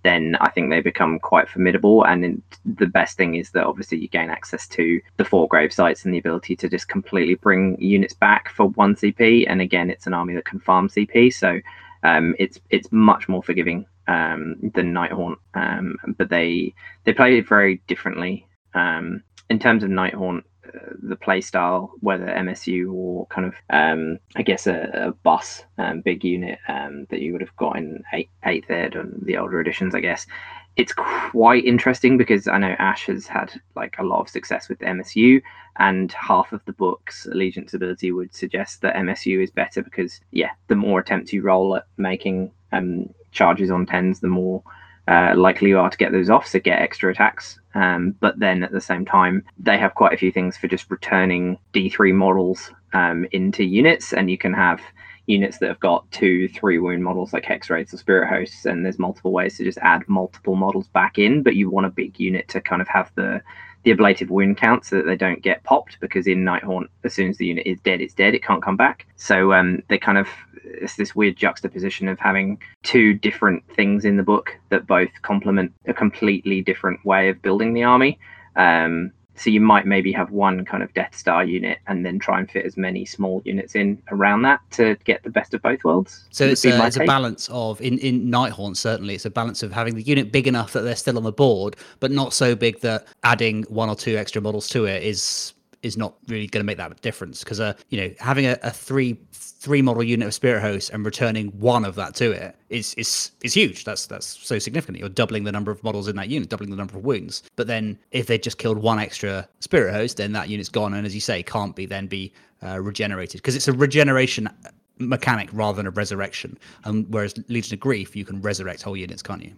then 0.03 0.35
I 0.39 0.49
think 0.49 0.69
they 0.69 0.81
become 0.81 1.19
quite 1.19 1.49
formidable. 1.49 2.03
And 2.05 2.41
the 2.65 2.87
best 2.87 3.17
thing 3.17 3.35
is 3.35 3.51
that 3.51 3.65
obviously 3.65 3.99
you 3.99 4.07
gain 4.07 4.29
access 4.29 4.67
to 4.69 5.01
the 5.17 5.25
four 5.25 5.47
grave 5.47 5.73
sites 5.73 6.05
and 6.05 6.13
the 6.13 6.19
ability 6.19 6.55
to 6.57 6.69
just 6.69 6.87
completely 6.87 7.35
bring 7.35 7.79
units 7.81 8.13
back 8.13 8.49
for 8.49 8.69
one 8.69 8.95
CP. 8.95 9.45
And 9.47 9.61
again, 9.61 9.89
it's 9.89 10.07
an 10.07 10.13
army 10.13 10.35
that 10.35 10.45
can 10.45 10.59
farm 10.59 10.87
CP, 10.89 11.33
so 11.33 11.59
um, 12.03 12.35
it's 12.39 12.59
it's 12.69 12.91
much 12.91 13.27
more 13.27 13.43
forgiving 13.43 13.85
um, 14.09 14.55
than 14.73 14.93
Nighthaunt, 14.93 15.37
um, 15.53 15.95
but 16.17 16.29
they 16.29 16.73
they 17.05 17.13
play 17.13 17.37
it 17.37 17.47
very 17.47 17.81
differently. 17.87 18.45
Um, 18.73 19.23
in 19.49 19.59
terms 19.59 19.83
of 19.83 19.89
Nighthaunt, 19.89 20.43
uh, 20.67 20.93
the 21.01 21.15
play 21.15 21.41
style, 21.41 21.91
whether 22.01 22.25
MSU 22.25 22.91
or 22.93 23.27
kind 23.27 23.47
of, 23.47 23.55
um, 23.69 24.19
I 24.35 24.41
guess, 24.41 24.67
a, 24.67 24.89
a 24.93 25.11
bus 25.11 25.63
um, 25.77 26.01
big 26.01 26.23
unit 26.23 26.59
um, 26.67 27.05
that 27.09 27.21
you 27.21 27.31
would 27.31 27.41
have 27.41 27.55
got 27.55 27.77
in 27.77 28.03
eight, 28.13 28.29
eighth 28.45 28.69
ed 28.69 28.95
and 28.95 29.19
the 29.25 29.37
older 29.37 29.59
editions, 29.59 29.95
I 29.95 30.01
guess, 30.01 30.27
it's 30.75 30.93
quite 30.93 31.65
interesting 31.65 32.17
because 32.17 32.47
I 32.47 32.57
know 32.57 32.75
Ash 32.79 33.07
has 33.07 33.27
had 33.27 33.51
like 33.75 33.95
a 33.99 34.03
lot 34.03 34.21
of 34.21 34.29
success 34.29 34.69
with 34.69 34.79
MSU, 34.79 35.41
and 35.77 36.11
half 36.13 36.53
of 36.53 36.63
the 36.65 36.73
book's 36.73 37.25
allegiance 37.25 37.73
ability 37.73 38.11
would 38.11 38.33
suggest 38.33 38.81
that 38.81 38.95
MSU 38.95 39.43
is 39.43 39.51
better 39.51 39.81
because 39.81 40.21
yeah, 40.31 40.51
the 40.67 40.75
more 40.75 40.99
attempts 40.99 41.33
you 41.33 41.41
roll 41.41 41.75
at 41.75 41.85
making 41.97 42.51
um, 42.71 43.09
charges 43.31 43.71
on 43.71 43.85
tens, 43.85 44.19
the 44.19 44.27
more 44.27 44.63
uh, 45.07 45.33
likely 45.35 45.69
you 45.69 45.79
are 45.79 45.89
to 45.89 45.97
get 45.97 46.11
those 46.11 46.29
off, 46.29 46.47
so 46.47 46.59
get 46.59 46.81
extra 46.81 47.11
attacks. 47.11 47.59
Um, 47.73 48.15
but 48.19 48.39
then 48.39 48.63
at 48.63 48.71
the 48.71 48.81
same 48.81 49.05
time, 49.05 49.43
they 49.57 49.77
have 49.77 49.95
quite 49.95 50.13
a 50.13 50.17
few 50.17 50.31
things 50.31 50.57
for 50.57 50.67
just 50.67 50.89
returning 50.89 51.57
D3 51.73 52.13
models 52.13 52.71
um, 52.93 53.25
into 53.31 53.63
units, 53.63 54.13
and 54.13 54.29
you 54.29 54.37
can 54.37 54.53
have 54.53 54.81
units 55.25 55.59
that 55.59 55.69
have 55.69 55.79
got 55.79 56.09
two, 56.11 56.47
three 56.49 56.79
wound 56.79 57.03
models 57.03 57.33
like 57.33 57.43
Hexwraiths 57.43 57.93
or 57.93 57.97
Spirit 57.97 58.29
Hosts, 58.29 58.65
and 58.65 58.83
there's 58.83 58.99
multiple 58.99 59.31
ways 59.31 59.57
to 59.57 59.63
just 59.63 59.77
add 59.79 60.07
multiple 60.07 60.55
models 60.55 60.87
back 60.87 61.17
in, 61.17 61.43
but 61.43 61.55
you 61.55 61.69
want 61.69 61.85
a 61.85 61.91
big 61.91 62.19
unit 62.19 62.47
to 62.49 62.61
kind 62.61 62.81
of 62.81 62.87
have 62.87 63.11
the 63.15 63.41
the 63.83 63.91
ablative 63.91 64.29
wound 64.29 64.57
count 64.57 64.85
so 64.85 64.97
that 64.97 65.05
they 65.05 65.15
don't 65.15 65.41
get 65.41 65.63
popped 65.63 65.99
because 65.99 66.27
in 66.27 66.43
Nighthaunt, 66.43 66.87
as 67.03 67.13
soon 67.13 67.29
as 67.29 67.37
the 67.37 67.45
unit 67.45 67.65
is 67.65 67.79
dead, 67.79 68.01
it's 68.01 68.13
dead. 68.13 68.35
It 68.35 68.43
can't 68.43 68.63
come 68.63 68.75
back. 68.75 69.05
So 69.15 69.53
um, 69.53 69.81
they 69.87 69.97
kind 69.97 70.17
of 70.17 70.27
it's 70.63 70.95
this 70.95 71.15
weird 71.15 71.35
juxtaposition 71.35 72.07
of 72.07 72.19
having 72.19 72.59
two 72.83 73.13
different 73.13 73.63
things 73.75 74.05
in 74.05 74.17
the 74.17 74.23
book 74.23 74.57
that 74.69 74.87
both 74.87 75.09
complement 75.21 75.73
a 75.87 75.93
completely 75.93 76.61
different 76.61 77.03
way 77.05 77.29
of 77.29 77.41
building 77.41 77.73
the 77.73 77.83
army. 77.83 78.19
Um, 78.55 79.11
so 79.39 79.49
you 79.49 79.61
might 79.61 79.85
maybe 79.85 80.11
have 80.11 80.31
one 80.31 80.65
kind 80.65 80.83
of 80.83 80.93
Death 80.93 81.15
Star 81.15 81.43
unit 81.43 81.79
and 81.87 82.05
then 82.05 82.19
try 82.19 82.39
and 82.39 82.49
fit 82.49 82.65
as 82.65 82.77
many 82.77 83.05
small 83.05 83.41
units 83.45 83.75
in 83.75 84.01
around 84.11 84.41
that 84.43 84.59
to 84.71 84.95
get 85.05 85.23
the 85.23 85.29
best 85.29 85.53
of 85.53 85.61
both 85.61 85.83
worlds. 85.83 86.25
So 86.31 86.45
it's, 86.45 86.65
a, 86.65 86.85
it's 86.85 86.97
a, 86.97 87.05
balance 87.05 87.49
of 87.49 87.79
in 87.81 87.97
in 87.99 88.29
Nighthaunt 88.29 88.77
certainly 88.77 89.15
it's 89.15 89.25
a 89.25 89.29
balance 89.29 89.63
of 89.63 89.71
having 89.71 89.95
the 89.95 90.03
unit 90.03 90.31
big 90.31 90.47
enough 90.47 90.73
that 90.73 90.81
they're 90.81 90.95
still 90.95 91.17
on 91.17 91.23
the 91.23 91.31
board, 91.31 91.75
but 91.99 92.11
not 92.11 92.33
so 92.33 92.55
big 92.55 92.81
that 92.81 93.07
adding 93.23 93.63
one 93.63 93.89
or 93.89 93.95
two 93.95 94.17
extra 94.17 94.41
models 94.41 94.67
to 94.69 94.85
it 94.85 95.03
is 95.03 95.53
is 95.81 95.97
not 95.97 96.15
really 96.27 96.47
going 96.47 96.59
to 96.59 96.65
make 96.65 96.77
that 96.77 97.01
difference 97.01 97.43
because 97.43 97.59
uh 97.59 97.73
you 97.89 98.01
know 98.01 98.13
having 98.19 98.45
a, 98.45 98.57
a 98.63 98.71
three 98.71 99.17
three 99.59 99.81
model 99.81 100.03
unit 100.03 100.27
of 100.27 100.33
spirit 100.33 100.61
host 100.61 100.89
and 100.91 101.05
returning 101.05 101.47
one 101.59 101.83
of 101.83 101.95
that 101.95 102.15
to 102.15 102.31
it 102.31 102.55
is 102.69 102.93
is 102.95 103.31
is 103.43 103.53
huge. 103.53 103.83
That's 103.83 104.07
that's 104.07 104.25
so 104.25 104.57
significant. 104.57 104.99
You're 104.99 105.09
doubling 105.09 105.43
the 105.43 105.51
number 105.51 105.71
of 105.71 105.83
models 105.83 106.07
in 106.07 106.15
that 106.15 106.29
unit 106.29 106.49
doubling 106.49 106.69
the 106.69 106.77
number 106.77 106.97
of 106.97 107.03
wounds 107.03 107.43
but 107.55 107.67
then 107.67 107.97
if 108.11 108.27
they 108.27 108.37
just 108.37 108.57
killed 108.57 108.77
one 108.77 108.99
extra 108.99 109.47
spirit 109.59 109.93
host 109.93 110.17
then 110.17 110.31
that 110.33 110.49
unit's 110.49 110.69
gone 110.69 110.93
and 110.93 111.05
as 111.05 111.13
you 111.13 111.21
say 111.21 111.43
can't 111.43 111.75
be 111.75 111.85
then 111.85 112.07
be 112.07 112.31
uh, 112.63 112.79
regenerated 112.79 113.41
because 113.41 113.55
it's 113.55 113.67
a 113.67 113.73
regeneration 113.73 114.49
mechanic 114.97 115.49
rather 115.53 115.77
than 115.77 115.87
a 115.87 115.91
resurrection. 115.91 116.57
And 116.83 117.05
whereas 117.09 117.33
legion 117.47 117.73
of 117.75 117.79
grief 117.79 118.15
you 118.15 118.25
can 118.25 118.41
resurrect 118.41 118.81
whole 118.81 118.97
units 118.97 119.21
can't 119.21 119.43
you? 119.43 119.53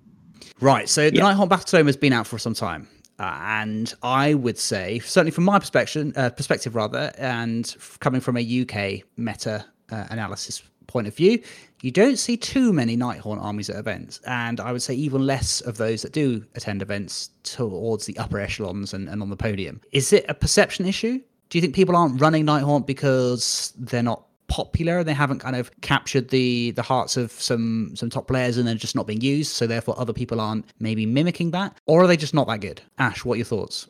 Right 0.59 0.87
so 0.89 1.09
the 1.09 1.17
yeah. 1.17 1.23
nighthaunt 1.23 1.49
battle 1.49 1.85
has 1.85 1.97
been 1.97 2.13
out 2.13 2.27
for 2.27 2.37
some 2.37 2.53
time 2.53 2.87
uh, 3.21 3.37
and 3.43 3.93
I 4.01 4.33
would 4.33 4.57
say, 4.57 4.97
certainly 4.97 5.29
from 5.29 5.43
my 5.43 5.59
perspective, 5.59 6.11
uh, 6.17 6.31
perspective 6.31 6.75
rather, 6.75 7.13
and 7.19 7.73
coming 7.99 8.19
from 8.19 8.35
a 8.35 8.61
UK 8.61 9.03
meta 9.15 9.63
uh, 9.91 10.07
analysis 10.09 10.63
point 10.87 11.05
of 11.05 11.15
view, 11.15 11.39
you 11.83 11.91
don't 11.91 12.17
see 12.17 12.35
too 12.35 12.73
many 12.73 12.97
Nighthaunt 12.97 13.39
armies 13.39 13.69
at 13.69 13.75
events, 13.75 14.19
and 14.25 14.59
I 14.59 14.71
would 14.71 14.81
say 14.81 14.95
even 14.95 15.23
less 15.23 15.61
of 15.61 15.77
those 15.77 16.01
that 16.01 16.13
do 16.13 16.43
attend 16.55 16.81
events 16.81 17.29
towards 17.43 18.07
the 18.07 18.17
upper 18.17 18.39
echelons 18.39 18.91
and, 18.91 19.07
and 19.07 19.21
on 19.21 19.29
the 19.29 19.37
podium. 19.37 19.81
Is 19.91 20.11
it 20.11 20.25
a 20.27 20.33
perception 20.33 20.87
issue? 20.87 21.21
Do 21.49 21.57
you 21.59 21.61
think 21.61 21.75
people 21.75 21.95
aren't 21.95 22.19
running 22.19 22.47
Nighthaunt 22.47 22.87
because 22.87 23.71
they're 23.77 24.01
not 24.01 24.25
popular. 24.51 25.03
They 25.03 25.13
haven't 25.13 25.39
kind 25.39 25.55
of 25.55 25.71
captured 25.81 26.29
the 26.29 26.71
the 26.71 26.81
hearts 26.81 27.17
of 27.17 27.31
some 27.31 27.95
some 27.95 28.09
top 28.09 28.27
players, 28.27 28.57
and 28.57 28.67
they're 28.67 28.75
just 28.75 28.95
not 28.95 29.07
being 29.07 29.21
used. 29.21 29.53
So 29.53 29.65
therefore, 29.65 29.95
other 29.97 30.13
people 30.13 30.41
aren't 30.41 30.65
maybe 30.79 31.05
mimicking 31.05 31.51
that, 31.51 31.79
or 31.87 32.03
are 32.03 32.07
they 32.07 32.17
just 32.17 32.33
not 32.33 32.47
that 32.47 32.59
good? 32.59 32.81
Ash, 32.99 33.23
what 33.23 33.35
are 33.35 33.37
your 33.37 33.45
thoughts? 33.45 33.87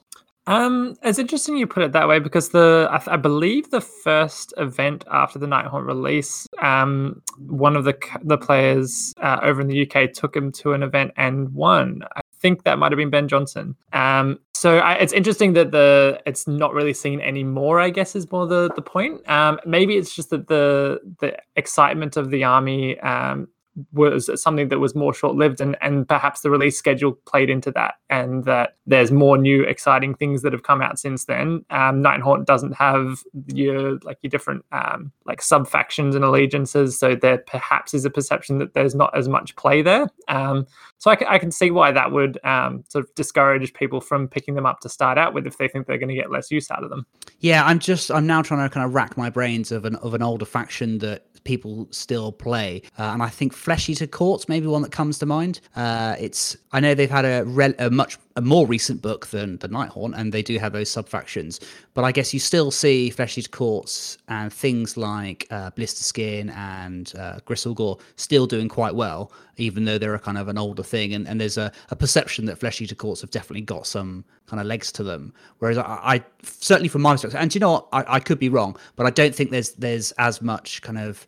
Um, 0.48 0.96
it's 1.04 1.20
interesting 1.20 1.58
you 1.58 1.68
put 1.68 1.84
it 1.84 1.92
that 1.92 2.08
way 2.08 2.20
because 2.20 2.50
the 2.50 2.88
I, 2.92 3.14
I 3.14 3.18
believe 3.18 3.70
the 3.70 3.82
first 3.82 4.54
event 4.58 5.04
after 5.12 5.38
the 5.38 5.46
Nighthaunt 5.46 5.86
release, 5.86 6.48
um, 6.60 7.22
one 7.38 7.76
of 7.76 7.84
the 7.84 7.98
the 8.24 8.38
players 8.38 9.14
uh, 9.22 9.40
over 9.42 9.62
in 9.62 9.68
the 9.68 9.88
UK 9.88 10.14
took 10.14 10.36
him 10.36 10.52
to 10.54 10.74
an 10.74 10.84
event 10.84 11.12
and 11.18 11.54
won. 11.54 12.04
Think 12.42 12.64
that 12.64 12.80
might 12.80 12.92
have 12.92 12.98
been 12.98 13.12
Ben 13.12 13.28
Johnson. 13.28 13.76
Um, 13.94 14.40
so 14.54 14.80
I, 14.80 14.94
it's 14.94 15.14
interesting 15.14 15.54
that 15.54 15.72
the 15.72 16.20
it's 16.26 16.48
not 16.48 16.74
really 16.74 16.94
seen 16.94 17.22
anymore. 17.22 17.80
I 17.80 17.90
guess 17.90 18.16
is 18.16 18.32
more 18.32 18.48
the 18.48 18.72
the 18.76 18.82
point. 18.82 19.28
Um, 19.30 19.60
maybe 19.66 19.96
it's 19.98 20.16
just 20.16 20.32
that 20.32 20.48
the 20.48 21.00
the 21.20 21.38
excitement 21.56 22.18
of 22.18 22.32
the 22.32 22.44
army 22.44 23.00
um, 23.00 23.48
was 23.94 24.30
something 24.42 24.70
that 24.70 24.80
was 24.80 24.96
more 24.96 25.14
short 25.14 25.36
lived 25.36 25.62
and, 25.62 25.78
and 25.82 26.08
perhaps 26.08 26.42
the 26.42 26.50
release 26.50 26.78
schedule 26.78 27.14
played 27.26 27.50
into 27.50 27.72
that 27.72 27.96
and 28.10 28.44
that 28.44 28.76
there's 28.86 29.12
more 29.12 29.38
new 29.38 29.64
exciting 29.64 30.14
things 30.14 30.42
that 30.42 30.52
have 30.52 30.64
come 30.64 30.82
out 30.82 31.00
since 31.00 31.26
then. 31.26 31.64
Um, 31.70 32.04
Nighthaunt 32.04 32.46
doesn't 32.46 32.74
have 32.74 33.24
your 33.48 33.98
like 34.04 34.18
your 34.22 34.30
different 34.30 34.66
um, 34.72 35.12
like 35.26 35.42
sub 35.42 35.68
factions 35.68 36.16
and 36.16 36.26
allegiances, 36.26 37.00
so 37.00 37.16
there 37.16 37.38
perhaps 37.38 37.94
is 37.94 38.04
a 38.04 38.10
perception 38.10 38.58
that 38.58 38.74
there's 38.74 38.94
not 38.94 39.16
as 39.18 39.30
much 39.30 39.56
play 39.56 39.82
there. 39.82 40.10
Um, 40.28 40.68
so 40.98 41.10
I 41.10 41.16
can, 41.16 41.28
I 41.28 41.38
can 41.40 41.52
see 41.52 41.72
why 41.72 41.92
that 41.94 42.12
would 42.12 42.38
um, 42.44 42.84
sort 42.90 43.06
of 43.06 43.16
discourage 43.16 43.74
people 43.74 44.02
from 44.02 44.28
picking 44.28 44.56
them 44.56 44.66
up 44.66 44.82
to 44.82 44.90
start 44.90 45.18
out 45.18 45.34
with 45.34 45.48
if 45.48 45.58
they 45.58 45.68
think 45.68 45.88
they're 45.88 45.98
going 45.98 46.10
to 46.10 46.16
get 46.16 46.32
less 46.32 46.52
use 46.52 46.70
out 46.70 46.84
of 46.84 46.90
them. 46.90 47.06
Yeah, 47.40 47.66
I'm 47.66 47.80
just 47.80 48.12
I'm 48.12 48.28
now 48.28 48.42
trying 48.42 48.68
to 48.68 48.74
kind 48.74 48.86
of 48.86 48.94
rack 48.94 49.16
my 49.18 49.30
brains 49.30 49.72
of 49.72 49.86
an 49.86 49.96
of 49.96 50.14
an 50.14 50.22
older 50.22 50.46
faction 50.46 50.98
that 51.00 51.26
people 51.44 51.88
still 51.92 52.32
play. 52.32 52.82
Uh, 52.98 53.12
and 53.14 53.24
I 53.24 53.30
think 53.30 53.54
Flesh 53.54 53.90
Eater 53.90 54.08
Courts 54.08 54.48
maybe 54.48 54.68
one 54.68 54.82
that 54.82 54.92
comes 54.92 55.20
to 55.20 55.26
mind. 55.26 55.60
Uh, 55.76 56.16
it's 56.20 56.58
I 56.72 56.80
know 56.80 56.94
they've 56.94 57.10
had 57.10 57.26
a, 57.26 57.44
re- 57.46 57.76
a 57.80 57.90
much 57.90 58.18
a 58.36 58.42
more 58.42 58.66
recent 58.66 59.02
book 59.02 59.28
than 59.28 59.58
the 59.58 59.68
Nighthaunt, 59.68 60.18
and 60.18 60.32
they 60.32 60.42
do 60.42 60.58
have 60.58 60.74
those 60.74 60.90
sub 60.90 61.10
factions. 61.10 61.60
But 61.94 62.06
I 62.06 62.12
guess 62.12 62.34
you 62.34 62.40
still 62.40 62.72
see 62.72 63.10
Flesh 63.10 63.38
Eater 63.38 63.50
Courts 63.50 64.18
and 64.30 64.52
things 64.52 64.96
like 64.96 65.48
uh, 65.52 65.72
Blisterskin 65.72 66.54
and 66.56 67.12
uh, 67.18 67.40
Gristlegore 67.46 68.00
still 68.16 68.48
doing 68.48 68.70
quite 68.70 68.96
well, 68.96 69.34
even 69.58 69.84
though 69.84 69.98
they're 69.98 70.16
a 70.16 70.20
kind 70.20 70.38
of 70.38 70.48
an 70.48 70.58
older 70.58 70.84
thing. 70.84 71.14
And, 71.14 71.28
and 71.28 71.42
there's 71.42 71.58
a, 71.58 71.72
a 71.90 71.96
perception 71.96 72.46
that 72.46 72.58
Flesh 72.58 72.80
Eater 72.82 72.96
Courts 72.96 73.22
have 73.22 73.32
definitely 73.32 73.62
got 73.62 73.86
some 73.86 74.24
kind 74.48 74.62
of 74.62 74.68
legs 74.68 74.92
to 74.94 75.04
them. 75.04 75.34
Whereas 75.60 75.78
I, 75.78 76.00
I 76.02 76.24
certainly 76.44 76.90
from 76.90 77.02
my 77.02 77.14
perspective, 77.14 77.40
and 77.40 77.54
you 77.54 77.60
know 77.60 77.72
what, 77.72 77.88
I, 77.92 78.16
I 78.16 78.20
could 78.20 78.40
be 78.40 78.50
wrong, 78.50 78.78
but 78.96 79.06
I 79.06 79.10
don't 79.10 79.36
think 79.36 79.52
there's 79.52 79.72
there's 79.72 80.12
as 80.14 80.42
much 80.42 80.82
kind 80.82 80.98
of 80.98 81.26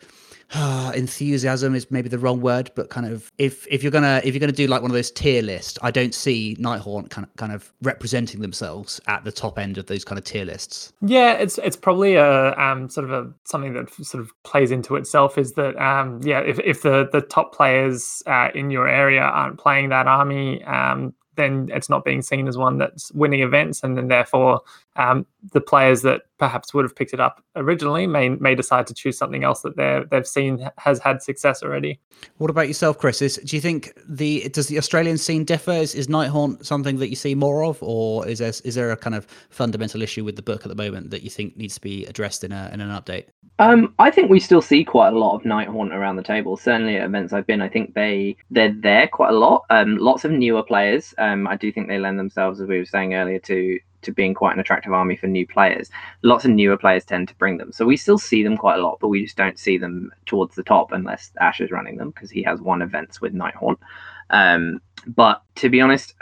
uh, 0.53 0.91
enthusiasm 0.95 1.75
is 1.75 1.89
maybe 1.91 2.09
the 2.09 2.19
wrong 2.19 2.41
word, 2.41 2.71
but 2.75 2.89
kind 2.89 3.05
of 3.05 3.31
if 3.37 3.67
if 3.69 3.83
you're 3.83 3.91
gonna 3.91 4.21
if 4.23 4.33
you're 4.33 4.39
gonna 4.39 4.51
do 4.51 4.67
like 4.67 4.81
one 4.81 4.91
of 4.91 4.95
those 4.95 5.11
tier 5.11 5.41
lists, 5.41 5.77
I 5.81 5.91
don't 5.91 6.13
see 6.13 6.55
Nighthaunt 6.59 7.09
kind 7.09 7.25
of 7.25 7.35
kind 7.35 7.51
of 7.51 7.71
representing 7.81 8.41
themselves 8.41 8.99
at 9.07 9.23
the 9.23 9.31
top 9.31 9.57
end 9.57 9.77
of 9.77 9.87
those 9.87 10.03
kind 10.03 10.17
of 10.17 10.25
tier 10.25 10.45
lists. 10.45 10.93
Yeah, 11.01 11.33
it's 11.33 11.57
it's 11.59 11.75
probably 11.75 12.15
a 12.15 12.53
um, 12.57 12.89
sort 12.89 13.09
of 13.09 13.11
a 13.11 13.31
something 13.45 13.73
that 13.73 13.93
sort 13.93 14.23
of 14.23 14.31
plays 14.43 14.71
into 14.71 14.95
itself 14.95 15.37
is 15.37 15.53
that 15.53 15.75
um, 15.77 16.19
yeah, 16.23 16.39
if 16.39 16.59
if 16.59 16.81
the 16.81 17.09
the 17.11 17.21
top 17.21 17.53
players 17.53 18.23
uh, 18.25 18.49
in 18.53 18.69
your 18.69 18.87
area 18.87 19.21
aren't 19.21 19.59
playing 19.59 19.89
that 19.89 20.07
army, 20.07 20.63
um, 20.65 21.13
then 21.35 21.69
it's 21.73 21.89
not 21.89 22.05
being 22.05 22.21
seen 22.21 22.47
as 22.47 22.57
one 22.57 22.77
that's 22.77 23.11
winning 23.13 23.41
events, 23.41 23.83
and 23.83 23.97
then 23.97 24.07
therefore 24.07 24.61
um, 24.95 25.25
the 25.51 25.61
players 25.61 26.01
that 26.03 26.21
perhaps 26.37 26.73
would 26.73 26.85
have 26.85 26.95
picked 26.95 27.13
it 27.13 27.19
up 27.19 27.43
originally 27.55 28.05
may 28.05 28.29
may 28.29 28.53
decide 28.53 28.85
to 28.87 28.93
choose 28.93 29.17
something 29.17 29.43
else 29.43 29.61
that 29.61 29.75
they 29.75 30.01
they've 30.11 30.27
seen 30.27 30.69
has 30.77 30.99
had 30.99 31.21
success 31.21 31.63
already. 31.63 31.99
What 32.37 32.49
about 32.49 32.67
yourself, 32.67 32.97
Chris? 32.97 33.21
Is, 33.21 33.37
do 33.37 33.55
you 33.55 33.61
think 33.61 33.93
the 34.07 34.49
does 34.49 34.67
the 34.67 34.77
Australian 34.77 35.17
scene 35.17 35.45
differ? 35.45 35.71
Is, 35.71 35.95
is 35.95 36.07
Nighthaunt 36.07 36.65
something 36.65 36.97
that 36.97 37.09
you 37.09 37.15
see 37.15 37.33
more 37.33 37.63
of, 37.63 37.81
or 37.81 38.27
is 38.27 38.39
there 38.39 38.49
is 38.49 38.75
there 38.75 38.91
a 38.91 38.97
kind 38.97 39.15
of 39.15 39.25
fundamental 39.49 40.01
issue 40.01 40.23
with 40.23 40.35
the 40.35 40.41
book 40.41 40.61
at 40.63 40.69
the 40.69 40.75
moment 40.75 41.09
that 41.11 41.23
you 41.23 41.29
think 41.29 41.57
needs 41.57 41.75
to 41.75 41.81
be 41.81 42.05
addressed 42.05 42.43
in 42.43 42.51
a 42.51 42.69
in 42.73 42.81
an 42.81 42.89
update? 42.89 43.25
Um, 43.59 43.93
I 43.99 44.09
think 44.09 44.29
we 44.29 44.39
still 44.39 44.61
see 44.61 44.83
quite 44.83 45.13
a 45.13 45.17
lot 45.17 45.35
of 45.35 45.43
Nighthaunt 45.43 45.93
around 45.93 46.15
the 46.15 46.23
table. 46.23 46.57
Certainly 46.57 46.97
at 46.97 47.05
events 47.05 47.33
I've 47.33 47.47
been, 47.47 47.61
I 47.61 47.69
think 47.69 47.93
they 47.93 48.35
they're 48.51 48.73
there 48.73 49.07
quite 49.07 49.29
a 49.29 49.37
lot. 49.37 49.63
Um, 49.69 49.97
lots 49.97 50.23
of 50.25 50.31
newer 50.31 50.63
players. 50.63 51.13
Um, 51.17 51.47
I 51.47 51.55
do 51.55 51.71
think 51.71 51.87
they 51.87 51.99
lend 51.99 52.19
themselves, 52.19 52.61
as 52.61 52.67
we 52.67 52.79
were 52.79 52.85
saying 52.85 53.13
earlier, 53.13 53.39
to 53.39 53.79
to 54.03 54.11
being 54.11 54.33
quite 54.33 54.53
an 54.53 54.59
attractive 54.59 54.93
army 54.93 55.15
for 55.15 55.27
new 55.27 55.45
players. 55.47 55.89
Lots 56.21 56.45
of 56.45 56.51
newer 56.51 56.77
players 56.77 57.05
tend 57.05 57.27
to 57.29 57.35
bring 57.35 57.57
them, 57.57 57.71
so 57.71 57.85
we 57.85 57.97
still 57.97 58.17
see 58.17 58.43
them 58.43 58.57
quite 58.57 58.79
a 58.79 58.81
lot, 58.81 58.99
but 58.99 59.07
we 59.09 59.23
just 59.23 59.37
don't 59.37 59.59
see 59.59 59.77
them 59.77 60.11
towards 60.25 60.55
the 60.55 60.63
top 60.63 60.91
unless 60.91 61.31
Ash 61.39 61.61
is 61.61 61.71
running 61.71 61.97
them 61.97 62.11
because 62.11 62.31
he 62.31 62.43
has 62.43 62.61
won 62.61 62.81
events 62.81 63.21
with 63.21 63.33
Nighthaunt. 63.33 63.77
Um, 64.29 64.81
but 65.07 65.41
to 65.55 65.69
be 65.69 65.81
honest, 65.81 66.13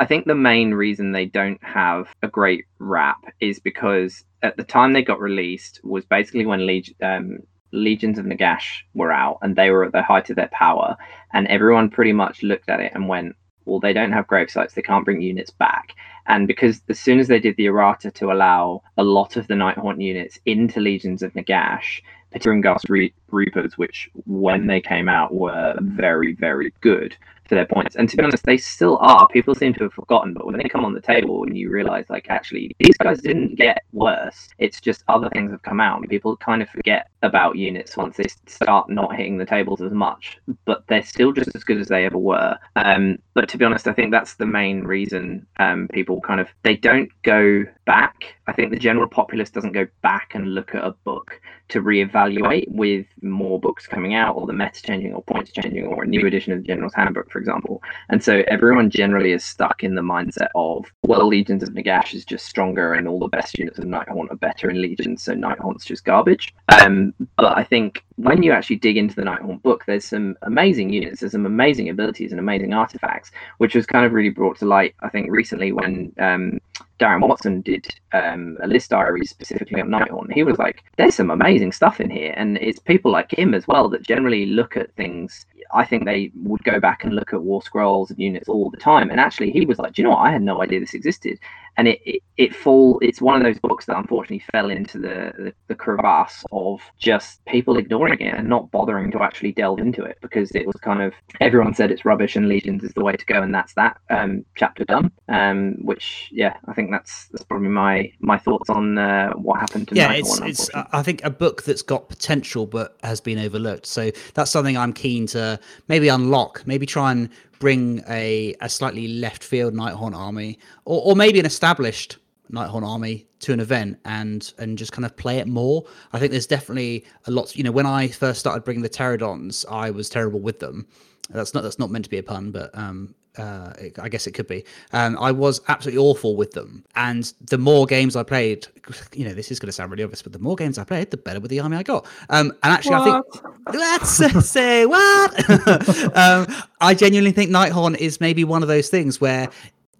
I 0.00 0.06
think 0.06 0.26
the 0.26 0.34
main 0.34 0.72
reason 0.72 1.12
they 1.12 1.26
don't 1.26 1.62
have 1.62 2.08
a 2.22 2.28
great 2.28 2.64
rap 2.78 3.18
is 3.40 3.58
because 3.58 4.24
at 4.42 4.56
the 4.56 4.64
time 4.64 4.92
they 4.92 5.02
got 5.02 5.20
released 5.20 5.80
was 5.82 6.04
basically 6.04 6.46
when 6.46 6.68
um, 7.02 7.38
Legions 7.72 8.18
of 8.18 8.24
Nagash 8.24 8.82
were 8.94 9.12
out 9.12 9.38
and 9.42 9.56
they 9.56 9.70
were 9.70 9.84
at 9.84 9.92
the 9.92 10.02
height 10.02 10.30
of 10.30 10.36
their 10.36 10.50
power, 10.52 10.96
and 11.32 11.46
everyone 11.48 11.90
pretty 11.90 12.12
much 12.12 12.42
looked 12.42 12.68
at 12.68 12.80
it 12.80 12.92
and 12.94 13.08
went, 13.08 13.34
well, 13.68 13.80
they 13.80 13.92
don't 13.92 14.12
have 14.12 14.26
grave 14.26 14.50
sites, 14.50 14.74
they 14.74 14.82
can't 14.82 15.04
bring 15.04 15.20
units 15.20 15.50
back. 15.50 15.94
And 16.26 16.46
because 16.46 16.82
as 16.88 16.98
soon 16.98 17.18
as 17.18 17.28
they 17.28 17.40
did 17.40 17.56
the 17.56 17.66
errata 17.66 18.10
to 18.12 18.32
allow 18.32 18.82
a 18.96 19.04
lot 19.04 19.36
of 19.36 19.46
the 19.46 19.54
Nighthaunt 19.54 20.02
units 20.02 20.38
into 20.46 20.80
Legions 20.80 21.22
of 21.22 21.32
Nagash, 21.34 22.02
Grimghast 22.34 22.88
Re- 22.88 23.14
Reapers, 23.30 23.78
which 23.78 24.10
when 24.26 24.66
they 24.66 24.80
came 24.80 25.08
out 25.08 25.34
were 25.34 25.74
very, 25.80 26.34
very 26.34 26.72
good, 26.82 27.16
for 27.48 27.54
their 27.54 27.66
points. 27.66 27.96
And 27.96 28.08
to 28.08 28.16
be 28.16 28.22
honest, 28.22 28.44
they 28.44 28.58
still 28.58 28.98
are. 29.00 29.26
People 29.28 29.54
seem 29.54 29.72
to 29.74 29.84
have 29.84 29.92
forgotten, 29.94 30.34
but 30.34 30.46
when 30.46 30.56
they 30.56 30.68
come 30.68 30.84
on 30.84 30.92
the 30.92 31.00
table 31.00 31.44
and 31.44 31.56
you 31.56 31.70
realize, 31.70 32.04
like, 32.10 32.26
actually, 32.28 32.76
these 32.78 32.96
guys 32.98 33.20
didn't 33.20 33.56
get 33.56 33.82
worse. 33.92 34.48
It's 34.58 34.80
just 34.80 35.02
other 35.08 35.30
things 35.30 35.50
have 35.50 35.62
come 35.62 35.80
out. 35.80 36.06
People 36.08 36.36
kind 36.36 36.62
of 36.62 36.68
forget 36.68 37.08
about 37.22 37.56
units 37.56 37.96
once 37.96 38.16
they 38.16 38.26
start 38.46 38.88
not 38.88 39.14
hitting 39.14 39.38
the 39.38 39.46
tables 39.46 39.80
as 39.80 39.92
much, 39.92 40.38
but 40.64 40.84
they're 40.88 41.02
still 41.02 41.32
just 41.32 41.54
as 41.54 41.64
good 41.64 41.80
as 41.80 41.88
they 41.88 42.04
ever 42.04 42.18
were. 42.18 42.58
Um, 42.76 43.18
but 43.34 43.48
to 43.50 43.58
be 43.58 43.64
honest, 43.64 43.86
I 43.86 43.92
think 43.92 44.10
that's 44.10 44.34
the 44.34 44.46
main 44.46 44.84
reason 44.84 45.46
um, 45.58 45.88
people 45.92 46.20
kind 46.20 46.40
of 46.40 46.48
they 46.62 46.76
don't 46.76 47.10
go 47.22 47.64
back. 47.86 48.34
I 48.46 48.52
think 48.52 48.70
the 48.70 48.78
general 48.78 49.08
populace 49.08 49.50
doesn't 49.50 49.72
go 49.72 49.86
back 50.02 50.34
and 50.34 50.54
look 50.54 50.74
at 50.74 50.84
a 50.84 50.92
book 51.04 51.40
to 51.68 51.82
reevaluate 51.82 52.66
with 52.68 53.06
more 53.22 53.60
books 53.60 53.86
coming 53.86 54.14
out 54.14 54.36
or 54.36 54.46
the 54.46 54.52
meta 54.52 54.82
changing 54.82 55.12
or 55.12 55.22
points 55.22 55.52
changing 55.52 55.86
or 55.86 56.02
a 56.02 56.06
new 56.06 56.26
edition 56.26 56.52
of 56.52 56.60
the 56.60 56.66
General's 56.66 56.94
Handbook, 56.94 57.30
for 57.30 57.38
example. 57.38 57.82
And 58.08 58.22
so 58.22 58.42
everyone 58.48 58.90
generally 58.90 59.32
is 59.32 59.44
stuck 59.44 59.84
in 59.84 59.94
the 59.94 60.02
mindset 60.02 60.48
of, 60.54 60.86
well, 61.02 61.26
Legions 61.26 61.62
of 61.62 61.70
Nagash 61.70 62.14
is 62.14 62.24
just 62.24 62.46
stronger 62.46 62.94
and 62.94 63.06
all 63.06 63.18
the 63.18 63.28
best 63.28 63.58
units 63.58 63.78
of 63.78 63.84
Night 63.84 64.08
Nighthaunt 64.08 64.30
are 64.30 64.36
better 64.36 64.70
in 64.70 64.80
Legions, 64.80 65.22
so 65.22 65.34
Night 65.34 65.58
Nighthaunt's 65.58 65.84
just 65.84 66.04
garbage. 66.04 66.54
Um, 66.68 67.07
but 67.36 67.56
I 67.56 67.64
think 67.64 68.04
when 68.16 68.42
you 68.42 68.52
actually 68.52 68.76
dig 68.76 68.96
into 68.96 69.14
the 69.14 69.22
Nighthaunt 69.22 69.62
book, 69.62 69.84
there's 69.86 70.04
some 70.04 70.36
amazing 70.42 70.92
units, 70.92 71.20
there's 71.20 71.32
some 71.32 71.46
amazing 71.46 71.88
abilities 71.88 72.30
and 72.32 72.40
amazing 72.40 72.74
artifacts, 72.74 73.30
which 73.58 73.74
was 73.74 73.86
kind 73.86 74.04
of 74.04 74.12
really 74.12 74.30
brought 74.30 74.58
to 74.58 74.66
light, 74.66 74.94
I 75.00 75.08
think, 75.08 75.30
recently 75.30 75.72
when 75.72 76.12
um, 76.18 76.60
Darren 76.98 77.26
Watson 77.26 77.60
did 77.60 77.86
um, 78.12 78.58
a 78.62 78.66
list 78.66 78.90
diary 78.90 79.24
specifically 79.24 79.80
on 79.80 79.88
Nighthaunt. 79.88 80.32
He 80.32 80.42
was 80.42 80.58
like, 80.58 80.82
"There's 80.96 81.14
some 81.14 81.30
amazing 81.30 81.72
stuff 81.72 82.00
in 82.00 82.10
here," 82.10 82.34
and 82.36 82.58
it's 82.58 82.80
people 82.80 83.12
like 83.12 83.30
him 83.32 83.54
as 83.54 83.68
well 83.68 83.88
that 83.90 84.02
generally 84.02 84.46
look 84.46 84.76
at 84.76 84.92
things. 84.96 85.46
I 85.72 85.84
think 85.84 86.04
they 86.04 86.32
would 86.42 86.64
go 86.64 86.80
back 86.80 87.04
and 87.04 87.14
look 87.14 87.32
at 87.32 87.42
War 87.42 87.62
Scrolls 87.62 88.10
and 88.10 88.18
units 88.18 88.48
all 88.48 88.70
the 88.70 88.78
time. 88.78 89.10
And 89.10 89.20
actually, 89.20 89.50
he 89.50 89.64
was 89.64 89.78
like, 89.78 89.92
"Do 89.92 90.02
you 90.02 90.08
know 90.08 90.14
what? 90.14 90.26
I 90.26 90.32
had 90.32 90.42
no 90.42 90.62
idea 90.62 90.80
this 90.80 90.94
existed." 90.94 91.38
And 91.78 91.88
it, 91.88 92.00
it, 92.04 92.22
it 92.36 92.54
fall. 92.54 92.98
It's 93.00 93.22
one 93.22 93.36
of 93.36 93.42
those 93.42 93.58
books 93.58 93.86
that 93.86 93.96
unfortunately 93.96 94.44
fell 94.52 94.68
into 94.68 94.98
the, 94.98 95.32
the 95.38 95.54
the 95.68 95.74
crevasse 95.74 96.44
of 96.52 96.80
just 96.98 97.44
people 97.46 97.78
ignoring 97.78 98.20
it 98.20 98.34
and 98.34 98.48
not 98.48 98.70
bothering 98.70 99.10
to 99.12 99.22
actually 99.22 99.52
delve 99.52 99.78
into 99.78 100.02
it 100.02 100.18
because 100.20 100.50
it 100.52 100.66
was 100.66 100.76
kind 100.82 101.00
of 101.02 101.14
everyone 101.40 101.74
said 101.74 101.90
it's 101.90 102.04
rubbish 102.04 102.36
and 102.36 102.48
Legions 102.48 102.82
is 102.84 102.92
the 102.94 103.04
way 103.04 103.14
to 103.14 103.24
go, 103.26 103.40
and 103.42 103.54
that's 103.54 103.74
that 103.74 103.96
um, 104.10 104.44
chapter 104.56 104.84
done. 104.84 105.10
Um, 105.28 105.76
which 105.82 106.28
yeah, 106.32 106.56
I 106.66 106.74
think 106.74 106.90
that's 106.90 107.28
that's 107.28 107.44
probably 107.44 107.68
my 107.68 108.12
my 108.20 108.38
thoughts 108.38 108.68
on 108.68 108.98
uh, 108.98 109.30
what 109.34 109.60
happened 109.60 109.88
to 109.88 109.94
yeah 109.94 110.12
it's 110.12 110.40
it's 110.40 110.70
i 110.74 111.02
think 111.02 111.22
a 111.24 111.30
book 111.30 111.62
that's 111.62 111.82
got 111.82 112.08
potential 112.08 112.66
but 112.66 112.96
has 113.02 113.20
been 113.20 113.38
overlooked 113.38 113.86
so 113.86 114.10
that's 114.34 114.50
something 114.50 114.76
i'm 114.76 114.92
keen 114.92 115.26
to 115.26 115.58
maybe 115.88 116.08
unlock 116.08 116.62
maybe 116.66 116.86
try 116.86 117.12
and 117.12 117.28
bring 117.58 118.02
a, 118.08 118.54
a 118.60 118.68
slightly 118.68 119.08
left 119.08 119.42
field 119.42 119.74
Nighthaunt 119.74 120.14
army 120.14 120.58
or, 120.84 121.02
or 121.04 121.16
maybe 121.16 121.40
an 121.40 121.46
established 121.46 122.18
Nighthaunt 122.50 122.86
army 122.86 123.26
to 123.40 123.52
an 123.52 123.60
event 123.60 123.98
and 124.04 124.52
and 124.58 124.78
just 124.78 124.92
kind 124.92 125.04
of 125.04 125.16
play 125.16 125.38
it 125.38 125.46
more. 125.46 125.84
I 126.12 126.18
think 126.18 126.32
there's 126.32 126.46
definitely 126.46 127.04
a 127.26 127.30
lot 127.30 127.54
you 127.54 127.62
know 127.62 127.72
when 127.72 127.86
i 127.86 128.08
first 128.08 128.40
started 128.40 128.64
bringing 128.64 128.82
the 128.82 128.88
pterodons 128.88 129.64
i 129.70 129.90
was 129.90 130.08
terrible 130.08 130.40
with 130.40 130.58
them. 130.60 130.86
That's 131.30 131.54
not 131.54 131.62
that's 131.62 131.78
not 131.78 131.90
meant 131.90 132.04
to 132.06 132.10
be 132.10 132.18
a 132.18 132.22
pun 132.22 132.50
but 132.50 132.70
um 132.76 133.14
uh, 133.38 133.72
it- 133.78 133.98
I 133.98 134.08
guess 134.08 134.26
it 134.26 134.32
could 134.32 134.46
be. 134.48 134.64
Um, 134.92 135.16
I 135.20 135.32
was 135.32 135.60
absolutely 135.68 135.98
awful 136.02 136.36
with 136.36 136.50
them, 136.52 136.84
and 136.96 137.32
the 137.46 137.58
more 137.58 137.86
games 137.86 138.16
I 138.16 138.22
played, 138.22 138.66
you 139.14 139.24
know, 139.24 139.32
this 139.34 139.50
is 139.50 139.58
going 139.58 139.68
to 139.68 139.72
sound 139.72 139.90
really 139.90 140.02
obvious, 140.04 140.22
but 140.22 140.32
the 140.32 140.38
more 140.38 140.56
games 140.56 140.78
I 140.78 140.84
played, 140.84 141.10
the 141.10 141.16
better 141.16 141.40
with 141.40 141.50
the 141.50 141.60
army 141.60 141.76
I 141.76 141.82
got. 141.82 142.06
Um, 142.30 142.52
and 142.62 142.72
actually, 142.72 142.94
I 142.96 143.04
think 143.04 143.26
let's 143.74 144.48
say 144.50 144.86
what? 144.86 145.34
Um, 146.18 146.46
I 146.80 146.94
genuinely 146.94 147.32
think 147.32 147.50
Nighthaunt 147.50 147.96
is 147.98 148.20
maybe 148.20 148.44
one 148.44 148.62
of 148.62 148.68
those 148.68 148.88
things 148.88 149.20
where 149.20 149.48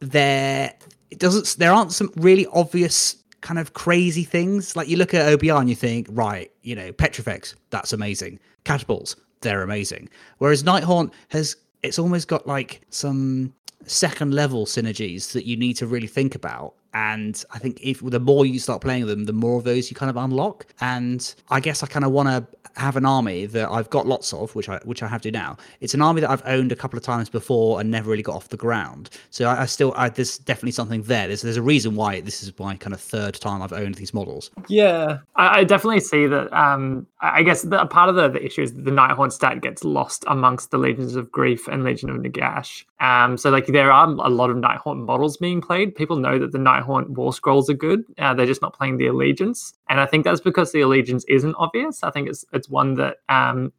there 0.00 0.72
it 1.10 1.18
doesn't 1.18 1.56
there 1.58 1.72
aren't 1.72 1.92
some 1.92 2.10
really 2.16 2.46
obvious 2.52 3.16
kind 3.40 3.58
of 3.58 3.72
crazy 3.72 4.24
things. 4.24 4.74
Like 4.76 4.88
you 4.88 4.96
look 4.96 5.14
at 5.14 5.38
OBR 5.38 5.60
and 5.60 5.68
you 5.68 5.76
think 5.76 6.06
right 6.10 6.50
you 6.62 6.74
know 6.74 6.92
Petrifex 6.92 7.54
that's 7.70 7.92
amazing. 7.92 8.38
Catapults 8.64 9.16
they're 9.40 9.62
amazing. 9.62 10.08
Whereas 10.38 10.62
Nighthaunt 10.64 11.12
has 11.28 11.56
it's 11.82 11.98
almost 11.98 12.28
got 12.28 12.46
like 12.46 12.82
some 12.90 13.52
second 13.84 14.34
level 14.34 14.66
synergies 14.66 15.32
that 15.32 15.46
you 15.46 15.56
need 15.56 15.74
to 15.74 15.86
really 15.86 16.06
think 16.06 16.34
about 16.34 16.74
and 16.94 17.44
i 17.50 17.58
think 17.58 17.78
if 17.82 18.00
the 18.04 18.20
more 18.20 18.46
you 18.46 18.58
start 18.58 18.80
playing 18.80 19.06
them 19.06 19.24
the 19.24 19.32
more 19.32 19.58
of 19.58 19.64
those 19.64 19.90
you 19.90 19.96
kind 19.96 20.10
of 20.10 20.16
unlock 20.16 20.66
and 20.80 21.34
i 21.50 21.60
guess 21.60 21.82
i 21.82 21.86
kind 21.86 22.04
of 22.04 22.12
want 22.12 22.28
to 22.28 22.46
have 22.80 22.96
an 22.96 23.04
army 23.04 23.46
that 23.46 23.68
i've 23.70 23.90
got 23.90 24.06
lots 24.06 24.32
of 24.32 24.54
which 24.54 24.68
i 24.68 24.78
which 24.84 25.02
i 25.02 25.08
have 25.08 25.20
to 25.20 25.30
now 25.30 25.56
it's 25.80 25.94
an 25.94 26.02
army 26.02 26.20
that 26.20 26.30
i've 26.30 26.42
owned 26.46 26.70
a 26.70 26.76
couple 26.76 26.96
of 26.96 27.02
times 27.02 27.28
before 27.28 27.80
and 27.80 27.90
never 27.90 28.10
really 28.10 28.22
got 28.22 28.36
off 28.36 28.48
the 28.48 28.56
ground 28.56 29.10
so 29.30 29.46
i, 29.46 29.62
I 29.62 29.66
still 29.66 29.92
I, 29.96 30.08
there's 30.08 30.38
definitely 30.38 30.72
something 30.72 31.02
there 31.02 31.26
there's, 31.26 31.42
there's 31.42 31.56
a 31.56 31.62
reason 31.62 31.96
why 31.96 32.20
this 32.20 32.42
is 32.42 32.56
my 32.58 32.76
kind 32.76 32.94
of 32.94 33.00
third 33.00 33.34
time 33.34 33.62
i've 33.62 33.72
owned 33.72 33.96
these 33.96 34.14
models 34.14 34.50
Yeah, 34.68 35.18
I, 35.36 35.60
I 35.60 35.64
definitely 35.64 36.00
see 36.00 36.26
that. 36.26 36.52
Um, 36.52 37.06
I 37.20 37.42
guess 37.42 37.62
the, 37.62 37.84
part 37.86 38.08
of 38.08 38.14
the, 38.14 38.28
the 38.28 38.44
issue 38.44 38.62
is 38.62 38.72
the 38.74 38.90
Nighthaunt 38.90 39.32
stat 39.32 39.60
gets 39.60 39.84
lost 39.84 40.24
amongst 40.28 40.70
the 40.70 40.78
Legions 40.78 41.16
of 41.16 41.32
Grief 41.32 41.66
and 41.68 41.84
Legion 41.84 42.10
of 42.10 42.16
Nagash. 42.16 42.84
Um, 43.00 43.36
so 43.36 43.50
like 43.50 43.66
there 43.66 43.90
are 43.90 44.06
a 44.06 44.30
lot 44.30 44.50
of 44.50 44.56
Nighthaunt 44.56 45.04
models 45.04 45.36
being 45.36 45.60
played. 45.60 45.94
People 45.94 46.16
know 46.16 46.38
that 46.38 46.52
the 46.52 46.58
Nighthaunt 46.82 47.10
War 47.10 47.32
Scrolls 47.32 47.68
are 47.70 47.74
good. 47.74 48.04
Uh, 48.18 48.34
they're 48.34 48.46
just 48.46 48.62
not 48.62 48.74
playing 48.74 48.98
the 48.98 49.06
Allegiance, 49.06 49.74
and 49.88 50.00
I 50.00 50.06
think 50.06 50.24
that's 50.24 50.40
because 50.40 50.72
the 50.72 50.80
Allegiance 50.80 51.24
isn't 51.28 51.54
obvious. 51.58 52.02
I 52.02 52.10
think 52.10 52.28
it's 52.28 52.44
it's 52.52 52.68
one 52.68 52.94
that 52.94 53.18
um, 53.28 53.72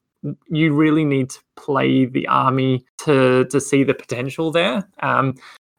you 0.50 0.74
really 0.74 1.06
need 1.06 1.30
to 1.32 1.40
play 1.56 2.06
the 2.06 2.28
army 2.28 2.86
to 3.00 3.46
to 3.46 3.62
see 3.62 3.84
the 3.84 3.94
potential 3.94 4.52
there. 4.52 4.88
Um, 5.00 5.36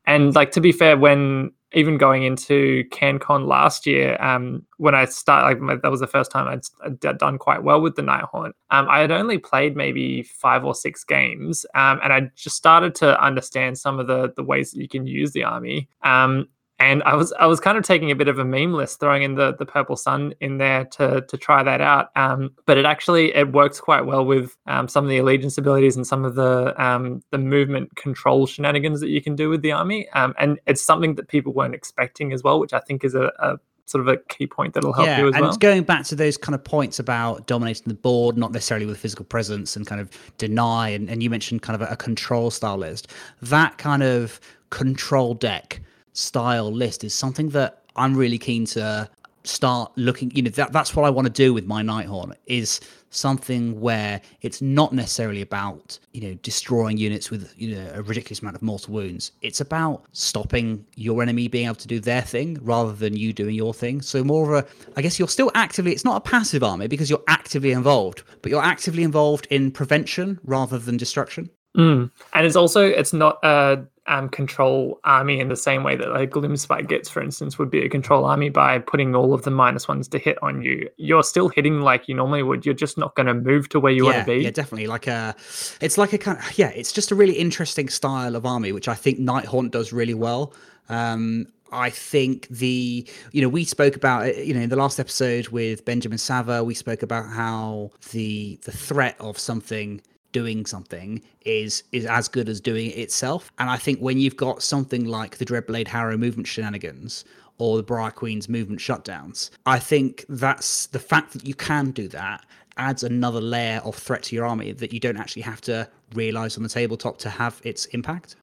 and 0.06 0.34
like 0.34 0.50
to 0.52 0.60
be 0.60 0.72
fair, 0.72 0.96
when 0.96 1.52
even 1.72 1.98
going 1.98 2.24
into 2.24 2.84
CanCon 2.90 3.46
last 3.46 3.86
year, 3.86 4.20
um, 4.20 4.66
when 4.78 4.94
I 4.94 5.04
started, 5.04 5.44
like 5.46 5.60
my, 5.60 5.76
that 5.76 5.90
was 5.90 6.00
the 6.00 6.06
first 6.06 6.32
time 6.32 6.48
I'd, 6.48 6.62
I'd 6.84 7.18
done 7.18 7.38
quite 7.38 7.62
well 7.62 7.80
with 7.80 7.94
the 7.94 8.02
Nighthaunt. 8.02 8.52
Um, 8.70 8.88
I 8.88 9.00
had 9.00 9.12
only 9.12 9.38
played 9.38 9.76
maybe 9.76 10.22
five 10.22 10.64
or 10.64 10.74
six 10.74 11.04
games, 11.04 11.64
um, 11.74 12.00
and 12.02 12.12
I 12.12 12.30
just 12.34 12.56
started 12.56 12.94
to 12.96 13.22
understand 13.22 13.78
some 13.78 14.00
of 14.00 14.06
the 14.06 14.32
the 14.34 14.42
ways 14.42 14.72
that 14.72 14.80
you 14.80 14.88
can 14.88 15.06
use 15.06 15.32
the 15.32 15.44
army. 15.44 15.88
Um, 16.02 16.48
and 16.80 17.02
I 17.02 17.14
was 17.14 17.32
I 17.34 17.46
was 17.46 17.60
kind 17.60 17.76
of 17.76 17.84
taking 17.84 18.10
a 18.10 18.16
bit 18.16 18.26
of 18.26 18.38
a 18.38 18.44
meme 18.44 18.72
list, 18.72 19.00
throwing 19.00 19.22
in 19.22 19.34
the 19.34 19.54
the 19.54 19.66
purple 19.66 19.96
sun 19.96 20.34
in 20.40 20.56
there 20.56 20.86
to 20.86 21.20
to 21.20 21.36
try 21.36 21.62
that 21.62 21.82
out. 21.82 22.08
Um, 22.16 22.54
but 22.64 22.78
it 22.78 22.86
actually 22.86 23.34
it 23.34 23.52
works 23.52 23.78
quite 23.78 24.06
well 24.06 24.24
with 24.24 24.56
um, 24.66 24.88
some 24.88 25.04
of 25.04 25.10
the 25.10 25.18
allegiance 25.18 25.58
abilities 25.58 25.94
and 25.94 26.06
some 26.06 26.24
of 26.24 26.34
the 26.34 26.74
um, 26.82 27.22
the 27.30 27.38
movement 27.38 27.94
control 27.96 28.46
shenanigans 28.46 29.00
that 29.00 29.10
you 29.10 29.20
can 29.20 29.36
do 29.36 29.50
with 29.50 29.60
the 29.60 29.72
army. 29.72 30.08
Um, 30.10 30.34
and 30.38 30.58
it's 30.66 30.80
something 30.80 31.16
that 31.16 31.28
people 31.28 31.52
weren't 31.52 31.74
expecting 31.74 32.32
as 32.32 32.42
well, 32.42 32.58
which 32.58 32.72
I 32.72 32.80
think 32.80 33.04
is 33.04 33.14
a, 33.14 33.30
a 33.38 33.58
sort 33.84 34.00
of 34.00 34.08
a 34.08 34.16
key 34.28 34.46
point 34.46 34.72
that'll 34.72 34.94
help 34.94 35.06
yeah, 35.06 35.18
you 35.18 35.28
as 35.28 35.34
and 35.34 35.42
well. 35.42 35.50
it's 35.50 35.58
going 35.58 35.82
back 35.82 36.04
to 36.04 36.14
those 36.14 36.38
kind 36.38 36.54
of 36.54 36.64
points 36.64 36.98
about 36.98 37.46
dominating 37.46 37.88
the 37.88 37.94
board, 37.94 38.38
not 38.38 38.52
necessarily 38.52 38.86
with 38.86 38.96
physical 38.96 39.26
presence 39.26 39.76
and 39.76 39.86
kind 39.86 40.00
of 40.00 40.10
deny. 40.38 40.88
And, 40.88 41.10
and 41.10 41.22
you 41.22 41.28
mentioned 41.28 41.60
kind 41.60 41.80
of 41.80 41.86
a, 41.86 41.92
a 41.92 41.96
control 41.96 42.50
style 42.50 42.78
list. 42.78 43.08
That 43.42 43.76
kind 43.76 44.02
of 44.02 44.40
control 44.70 45.34
deck 45.34 45.82
style 46.12 46.70
list 46.72 47.04
is 47.04 47.14
something 47.14 47.50
that 47.50 47.82
I'm 47.96 48.16
really 48.16 48.38
keen 48.38 48.64
to 48.66 49.08
start 49.44 49.90
looking 49.96 50.30
you 50.32 50.42
know 50.42 50.50
that 50.50 50.72
that's 50.72 50.94
what 50.94 51.04
I 51.04 51.10
want 51.10 51.26
to 51.26 51.32
do 51.32 51.54
with 51.54 51.66
my 51.66 51.82
Nighthaunt 51.82 52.34
is 52.46 52.80
something 53.08 53.80
where 53.80 54.20
it's 54.42 54.60
not 54.60 54.92
necessarily 54.92 55.40
about 55.40 55.98
you 56.12 56.20
know 56.20 56.34
destroying 56.42 56.98
units 56.98 57.30
with 57.30 57.52
you 57.56 57.74
know 57.74 57.90
a 57.94 58.02
ridiculous 58.02 58.40
amount 58.40 58.56
of 58.56 58.62
mortal 58.62 58.94
wounds. 58.94 59.32
It's 59.40 59.60
about 59.60 60.04
stopping 60.12 60.84
your 60.96 61.22
enemy 61.22 61.48
being 61.48 61.66
able 61.66 61.76
to 61.76 61.88
do 61.88 62.00
their 62.00 62.22
thing 62.22 62.58
rather 62.60 62.92
than 62.92 63.16
you 63.16 63.32
doing 63.32 63.54
your 63.54 63.72
thing. 63.72 64.02
So 64.02 64.22
more 64.22 64.54
of 64.54 64.64
a 64.64 64.68
i 64.96 65.02
guess 65.02 65.18
you're 65.18 65.28
still 65.28 65.50
actively 65.54 65.92
it's 65.92 66.04
not 66.04 66.16
a 66.16 66.20
passive 66.20 66.62
army 66.62 66.86
because 66.86 67.08
you're 67.08 67.22
actively 67.28 67.72
involved 67.72 68.22
but 68.42 68.50
you're 68.50 68.62
actively 68.62 69.02
involved 69.02 69.46
in 69.50 69.70
prevention 69.70 70.38
rather 70.44 70.78
than 70.78 70.96
destruction 70.96 71.50
Mm. 71.76 72.10
And 72.32 72.46
it's 72.46 72.56
also 72.56 72.84
it's 72.84 73.12
not 73.12 73.38
a 73.42 73.84
um, 74.06 74.28
control 74.28 74.98
army 75.04 75.38
in 75.38 75.48
the 75.48 75.56
same 75.56 75.84
way 75.84 75.94
that 75.96 76.10
like 76.10 76.30
Gloomspite 76.30 76.88
Gitz, 76.88 77.08
for 77.08 77.22
instance, 77.22 77.58
would 77.58 77.70
be 77.70 77.84
a 77.84 77.88
control 77.88 78.24
army 78.24 78.50
by 78.50 78.80
putting 78.80 79.14
all 79.14 79.32
of 79.32 79.42
the 79.42 79.50
minus 79.50 79.86
ones 79.86 80.08
to 80.08 80.18
hit 80.18 80.36
on 80.42 80.62
you. 80.62 80.88
You're 80.96 81.22
still 81.22 81.48
hitting 81.48 81.80
like 81.80 82.08
you 82.08 82.14
normally 82.14 82.42
would. 82.42 82.66
You're 82.66 82.74
just 82.74 82.98
not 82.98 83.14
going 83.14 83.26
to 83.26 83.34
move 83.34 83.68
to 83.70 83.80
where 83.80 83.92
you 83.92 84.06
yeah, 84.06 84.12
want 84.12 84.26
to 84.26 84.32
be. 84.36 84.42
Yeah, 84.42 84.50
definitely. 84.50 84.88
Like 84.88 85.06
a, 85.06 85.34
it's 85.80 85.96
like 85.96 86.12
a 86.12 86.18
kind 86.18 86.38
of 86.38 86.58
yeah. 86.58 86.70
It's 86.70 86.92
just 86.92 87.12
a 87.12 87.14
really 87.14 87.34
interesting 87.34 87.88
style 87.88 88.34
of 88.34 88.44
army, 88.44 88.72
which 88.72 88.88
I 88.88 88.94
think 88.94 89.20
Nighthaunt 89.20 89.70
does 89.70 89.92
really 89.92 90.14
well. 90.14 90.52
Um, 90.88 91.46
I 91.72 91.90
think 91.90 92.48
the 92.48 93.06
you 93.30 93.42
know 93.42 93.48
we 93.48 93.64
spoke 93.64 93.94
about 93.94 94.26
it 94.26 94.44
you 94.44 94.52
know 94.52 94.60
in 94.60 94.70
the 94.70 94.76
last 94.76 94.98
episode 94.98 95.48
with 95.48 95.84
Benjamin 95.84 96.18
Sava 96.18 96.64
we 96.64 96.74
spoke 96.74 97.04
about 97.04 97.28
how 97.28 97.92
the 98.10 98.58
the 98.64 98.72
threat 98.72 99.14
of 99.20 99.38
something 99.38 100.00
doing 100.32 100.66
something 100.66 101.22
is 101.44 101.82
is 101.92 102.06
as 102.06 102.28
good 102.28 102.48
as 102.48 102.60
doing 102.60 102.90
it 102.90 102.98
itself. 102.98 103.52
And 103.58 103.70
I 103.70 103.76
think 103.76 104.00
when 104.00 104.18
you've 104.18 104.36
got 104.36 104.62
something 104.62 105.04
like 105.04 105.38
the 105.38 105.44
Dreadblade 105.44 105.88
Harrow 105.88 106.16
movement 106.16 106.46
shenanigans 106.46 107.24
or 107.58 107.76
the 107.76 107.82
Briar 107.82 108.10
Queen's 108.10 108.48
movement 108.48 108.80
shutdowns, 108.80 109.50
I 109.66 109.78
think 109.78 110.24
that's 110.28 110.86
the 110.86 110.98
fact 110.98 111.32
that 111.32 111.46
you 111.46 111.54
can 111.54 111.90
do 111.90 112.08
that 112.08 112.44
adds 112.76 113.02
another 113.02 113.40
layer 113.40 113.80
of 113.84 113.94
threat 113.94 114.22
to 114.24 114.34
your 114.34 114.46
army 114.46 114.72
that 114.72 114.92
you 114.92 115.00
don't 115.00 115.18
actually 115.18 115.42
have 115.42 115.60
to 115.60 115.88
realize 116.14 116.56
on 116.56 116.62
the 116.62 116.68
tabletop 116.68 117.18
to 117.18 117.28
have 117.28 117.60
its 117.62 117.84
impact. 117.86 118.36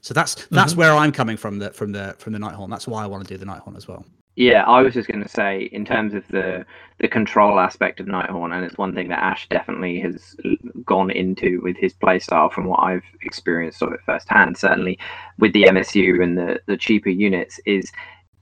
So 0.00 0.14
that's 0.14 0.34
that's 0.50 0.72
mm-hmm. 0.72 0.80
where 0.80 0.92
I'm 0.94 1.12
coming 1.12 1.36
from 1.36 1.58
the 1.58 1.70
from 1.70 1.92
the 1.92 2.14
from 2.18 2.32
the 2.32 2.38
Nighthaunt. 2.38 2.70
That's 2.70 2.86
why 2.86 3.02
I 3.02 3.06
want 3.06 3.26
to 3.26 3.34
do 3.34 3.38
the 3.38 3.46
Nighthaunt 3.46 3.76
as 3.76 3.88
well. 3.88 4.04
Yeah, 4.38 4.62
I 4.68 4.82
was 4.82 4.94
just 4.94 5.08
going 5.08 5.20
to 5.24 5.28
say, 5.28 5.68
in 5.72 5.84
terms 5.84 6.14
of 6.14 6.24
the 6.28 6.64
the 7.00 7.08
control 7.08 7.58
aspect 7.58 7.98
of 7.98 8.06
Nighthaunt, 8.06 8.54
and 8.54 8.64
it's 8.64 8.78
one 8.78 8.94
thing 8.94 9.08
that 9.08 9.18
Ash 9.18 9.48
definitely 9.48 9.98
has 10.00 10.36
gone 10.84 11.10
into 11.10 11.60
with 11.64 11.76
his 11.76 11.92
playstyle, 11.92 12.52
from 12.52 12.66
what 12.66 12.78
I've 12.80 13.02
experienced 13.22 13.82
of 13.82 13.92
it 13.92 14.00
firsthand. 14.06 14.56
Certainly, 14.56 15.00
with 15.40 15.52
the 15.54 15.64
MSU 15.64 16.22
and 16.22 16.38
the 16.38 16.60
the 16.66 16.76
cheaper 16.76 17.08
units, 17.08 17.58
is 17.66 17.90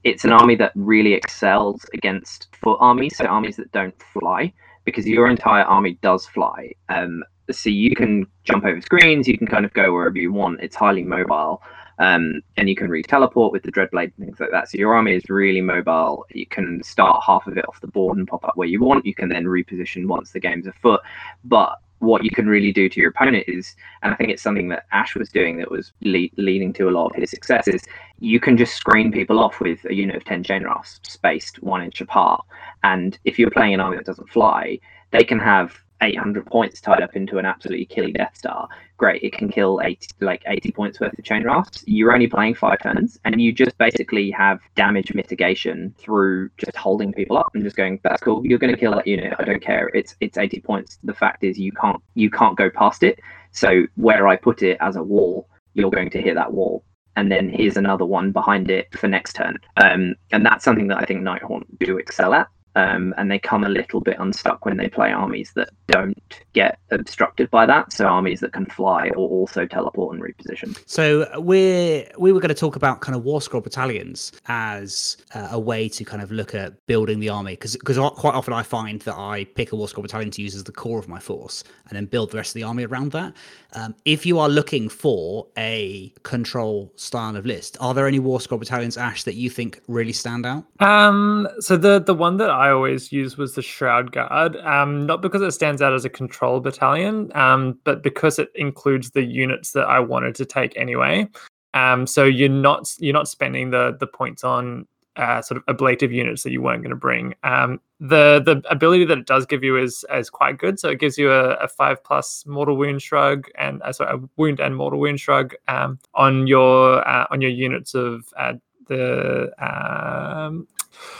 it's 0.03 0.23
an 0.23 0.31
army 0.33 0.53
that 0.57 0.71
really 0.75 1.13
excels 1.13 1.83
against 1.95 2.55
foot 2.61 2.77
armies, 2.79 3.17
so 3.17 3.25
armies 3.25 3.55
that 3.57 3.71
don't 3.71 3.99
fly, 4.13 4.53
because 4.85 5.07
your 5.07 5.27
entire 5.27 5.63
army 5.63 5.97
does 6.03 6.27
fly. 6.27 6.73
Um, 6.89 7.23
so 7.49 7.71
you 7.71 7.95
can 7.95 8.27
jump 8.43 8.65
over 8.65 8.81
screens, 8.81 9.27
you 9.27 9.35
can 9.37 9.47
kind 9.47 9.65
of 9.65 9.73
go 9.73 9.91
wherever 9.93 10.17
you 10.17 10.31
want. 10.31 10.59
It's 10.61 10.75
highly 10.75 11.03
mobile. 11.03 11.63
Um, 11.99 12.41
and 12.57 12.69
you 12.69 12.75
can 12.75 12.89
re-teleport 12.89 13.51
with 13.51 13.63
the 13.63 13.71
Dreadblade 13.71 14.13
and 14.17 14.25
things 14.25 14.39
like 14.39 14.51
that. 14.51 14.69
So 14.69 14.77
your 14.77 14.93
army 14.93 15.15
is 15.15 15.23
really 15.29 15.61
mobile. 15.61 16.25
You 16.31 16.45
can 16.45 16.83
start 16.83 17.23
half 17.25 17.47
of 17.47 17.57
it 17.57 17.67
off 17.67 17.81
the 17.81 17.87
board 17.87 18.17
and 18.17 18.27
pop 18.27 18.45
up 18.45 18.55
where 18.55 18.67
you 18.67 18.81
want. 18.81 19.05
You 19.05 19.15
can 19.15 19.29
then 19.29 19.45
reposition 19.45 20.07
once 20.07 20.31
the 20.31 20.39
game's 20.39 20.67
afoot. 20.67 21.01
But 21.43 21.79
what 21.99 22.23
you 22.23 22.29
can 22.29 22.47
really 22.47 22.71
do 22.71 22.87
to 22.89 22.99
your 22.99 23.09
opponent 23.09 23.45
is, 23.47 23.75
and 24.03 24.13
I 24.13 24.17
think 24.17 24.29
it's 24.29 24.43
something 24.43 24.69
that 24.69 24.85
Ash 24.91 25.15
was 25.15 25.29
doing 25.29 25.57
that 25.57 25.71
was 25.71 25.93
le- 26.01 26.29
leading 26.37 26.71
to 26.73 26.89
a 26.89 26.91
lot 26.91 27.07
of 27.07 27.15
his 27.15 27.31
successes. 27.31 27.83
you 28.19 28.39
can 28.39 28.57
just 28.57 28.75
screen 28.75 29.11
people 29.11 29.39
off 29.39 29.59
with 29.59 29.83
a 29.85 29.93
unit 29.93 30.15
of 30.15 30.23
10 30.25 30.43
chain 30.43 30.63
rasps 30.63 31.13
spaced 31.13 31.61
one 31.63 31.83
inch 31.83 32.01
apart. 32.01 32.43
And 32.83 33.17
if 33.25 33.39
you're 33.39 33.51
playing 33.51 33.73
an 33.73 33.79
army 33.79 33.97
that 33.97 34.05
doesn't 34.05 34.29
fly, 34.29 34.79
they 35.11 35.23
can 35.23 35.39
have 35.39 35.79
800 36.01 36.45
points 36.45 36.81
tied 36.81 37.01
up 37.01 37.15
into 37.15 37.37
an 37.37 37.45
absolutely 37.45 37.85
killy 37.85 38.11
Death 38.11 38.37
Star. 38.37 38.67
Great, 38.97 39.21
it 39.23 39.33
can 39.33 39.49
kill 39.49 39.81
80, 39.83 40.07
like 40.21 40.43
80 40.47 40.71
points 40.71 40.99
worth 40.99 41.17
of 41.17 41.23
chain 41.23 41.43
rasps. 41.43 41.83
You're 41.87 42.13
only 42.13 42.27
playing 42.27 42.55
five 42.55 42.81
turns, 42.81 43.19
and 43.25 43.39
you 43.41 43.51
just 43.51 43.77
basically 43.77 44.31
have 44.31 44.59
damage 44.75 45.13
mitigation 45.13 45.93
through 45.97 46.49
just 46.57 46.75
holding 46.75 47.13
people 47.13 47.37
up 47.37 47.51
and 47.53 47.63
just 47.63 47.75
going, 47.75 47.99
"That's 48.03 48.21
cool. 48.21 48.45
You're 48.45 48.59
going 48.59 48.73
to 48.73 48.79
kill 48.79 48.93
that 48.93 49.07
unit. 49.07 49.33
I 49.39 49.43
don't 49.43 49.61
care. 49.61 49.89
It's 49.93 50.15
it's 50.19 50.37
80 50.37 50.61
points. 50.61 50.99
The 51.03 51.13
fact 51.13 51.43
is, 51.43 51.59
you 51.59 51.71
can't 51.71 52.01
you 52.15 52.29
can't 52.29 52.57
go 52.57 52.69
past 52.69 53.03
it. 53.03 53.19
So 53.51 53.85
where 53.95 54.27
I 54.27 54.35
put 54.35 54.63
it 54.63 54.77
as 54.81 54.95
a 54.95 55.03
wall, 55.03 55.49
you're 55.73 55.91
going 55.91 56.09
to 56.11 56.21
hit 56.21 56.35
that 56.35 56.53
wall." 56.53 56.83
And 57.15 57.31
then 57.31 57.49
here's 57.49 57.77
another 57.77 58.05
one 58.05 58.31
behind 58.31 58.69
it 58.69 58.95
for 58.95 59.07
next 59.07 59.33
turn. 59.33 59.57
Um, 59.77 60.13
and 60.31 60.45
that's 60.45 60.63
something 60.63 60.87
that 60.89 60.99
I 60.99 61.05
think 61.05 61.21
Nighthaunt 61.21 61.65
do 61.79 61.97
excel 61.97 62.35
at 62.35 62.47
um, 62.77 63.11
and 63.17 63.31
they 63.31 63.39
come 63.39 63.63
a 63.63 63.69
little 63.69 63.99
bit 63.99 64.17
unstuck 64.19 64.63
when 64.63 64.77
they 64.77 64.87
play 64.87 65.11
armies 65.11 65.51
that 65.55 65.69
don't 65.87 66.41
get 66.53 66.77
obstructed 66.91 67.49
by 67.49 67.65
that. 67.65 67.91
So 67.91 68.05
armies 68.05 68.39
that 68.41 68.53
can 68.53 68.67
fly 68.67 69.09
or 69.09 69.27
also 69.29 69.65
teleport 69.65 70.15
and 70.15 70.23
reposition. 70.23 70.77
So 70.85 71.27
we're 71.39 72.07
we 72.19 72.31
were 72.31 72.39
going 72.39 72.49
to 72.49 72.55
talk 72.55 72.75
about 72.75 73.01
kind 73.01 73.15
of 73.15 73.23
war 73.23 73.41
scroll 73.41 73.61
battalions 73.61 74.31
as 74.47 75.17
uh, 75.33 75.47
a 75.51 75.59
way 75.59 75.89
to 75.89 76.05
kind 76.05 76.21
of 76.21 76.31
look 76.31 76.53
at 76.53 76.85
building 76.85 77.19
the 77.19 77.29
army 77.29 77.53
because 77.53 77.75
because 77.75 77.97
quite 77.97 78.35
often 78.35 78.53
I 78.53 78.61
find 78.61 79.01
that 79.01 79.15
I 79.15 79.45
pick 79.55 79.71
a 79.71 79.75
war 79.75 79.87
scroll 79.87 80.03
battalion 80.03 80.29
to 80.31 80.41
use 80.43 80.53
as 80.53 80.63
the 80.63 80.71
core 80.71 80.99
of 80.99 81.07
my 81.07 81.19
force 81.19 81.63
and 81.89 81.95
then 81.95 82.05
build 82.05 82.29
the 82.29 82.37
rest 82.37 82.51
of 82.51 82.59
the 82.61 82.63
army 82.63 82.85
around 82.85 83.11
that. 83.13 83.33
Um, 83.73 83.95
if 84.05 84.25
you 84.25 84.39
are 84.39 84.49
looking 84.49 84.87
for 84.87 85.47
a 85.57 86.13
control 86.23 86.93
style 86.95 87.35
of 87.35 87.45
list, 87.45 87.75
are 87.79 87.93
there 87.93 88.07
any 88.07 88.19
war 88.19 88.39
scroll 88.39 88.59
battalions, 88.59 88.97
Ash, 88.97 89.23
that 89.23 89.35
you 89.35 89.49
think 89.49 89.81
really 89.87 90.13
stand 90.13 90.45
out? 90.45 90.65
Um, 90.79 91.47
so 91.59 91.75
the 91.75 91.99
the 91.99 92.13
one 92.13 92.37
that 92.37 92.51
I 92.51 92.66
I 92.67 92.71
always 92.71 93.11
used 93.11 93.37
was 93.37 93.55
the 93.55 93.61
Shroud 93.61 94.11
Guard, 94.11 94.57
um, 94.57 95.05
not 95.05 95.21
because 95.21 95.41
it 95.41 95.51
stands 95.51 95.81
out 95.81 95.93
as 95.93 96.05
a 96.05 96.09
control 96.09 96.59
battalion, 96.59 97.31
um, 97.35 97.79
but 97.83 98.03
because 98.03 98.39
it 98.39 98.51
includes 98.55 99.11
the 99.11 99.23
units 99.23 99.71
that 99.71 99.87
I 99.87 99.99
wanted 99.99 100.35
to 100.35 100.45
take 100.45 100.75
anyway. 100.75 101.27
Um, 101.73 102.07
so 102.07 102.23
you're 102.23 102.49
not 102.49 102.93
you're 102.99 103.13
not 103.13 103.27
spending 103.27 103.69
the 103.69 103.95
the 103.99 104.07
points 104.07 104.43
on 104.43 104.87
uh, 105.15 105.41
sort 105.41 105.57
of 105.57 105.63
ablative 105.67 106.11
units 106.11 106.43
that 106.43 106.51
you 106.51 106.61
weren't 106.61 106.83
going 106.83 106.91
to 106.91 106.95
bring. 106.95 107.35
Um, 107.43 107.79
the 107.99 108.41
the 108.45 108.61
ability 108.69 109.05
that 109.05 109.17
it 109.17 109.25
does 109.25 109.45
give 109.45 109.63
you 109.63 109.77
is 109.77 110.05
is 110.13 110.29
quite 110.29 110.57
good. 110.57 110.79
So 110.79 110.89
it 110.89 110.99
gives 110.99 111.17
you 111.17 111.31
a, 111.31 111.53
a 111.55 111.67
five 111.67 112.03
plus 112.03 112.45
mortal 112.45 112.77
wound 112.77 113.01
shrug 113.01 113.47
and 113.57 113.81
uh, 113.81 113.93
sorry, 113.93 114.17
a 114.17 114.29
wound 114.35 114.59
and 114.59 114.75
mortal 114.75 114.99
wound 114.99 115.19
shrug 115.19 115.55
um, 115.67 115.99
on 116.13 116.47
your 116.47 117.07
uh, 117.07 117.25
on 117.31 117.41
your 117.41 117.51
units 117.51 117.95
of 117.95 118.27
uh, 118.37 118.53
the 118.87 119.51
um, 119.59 120.67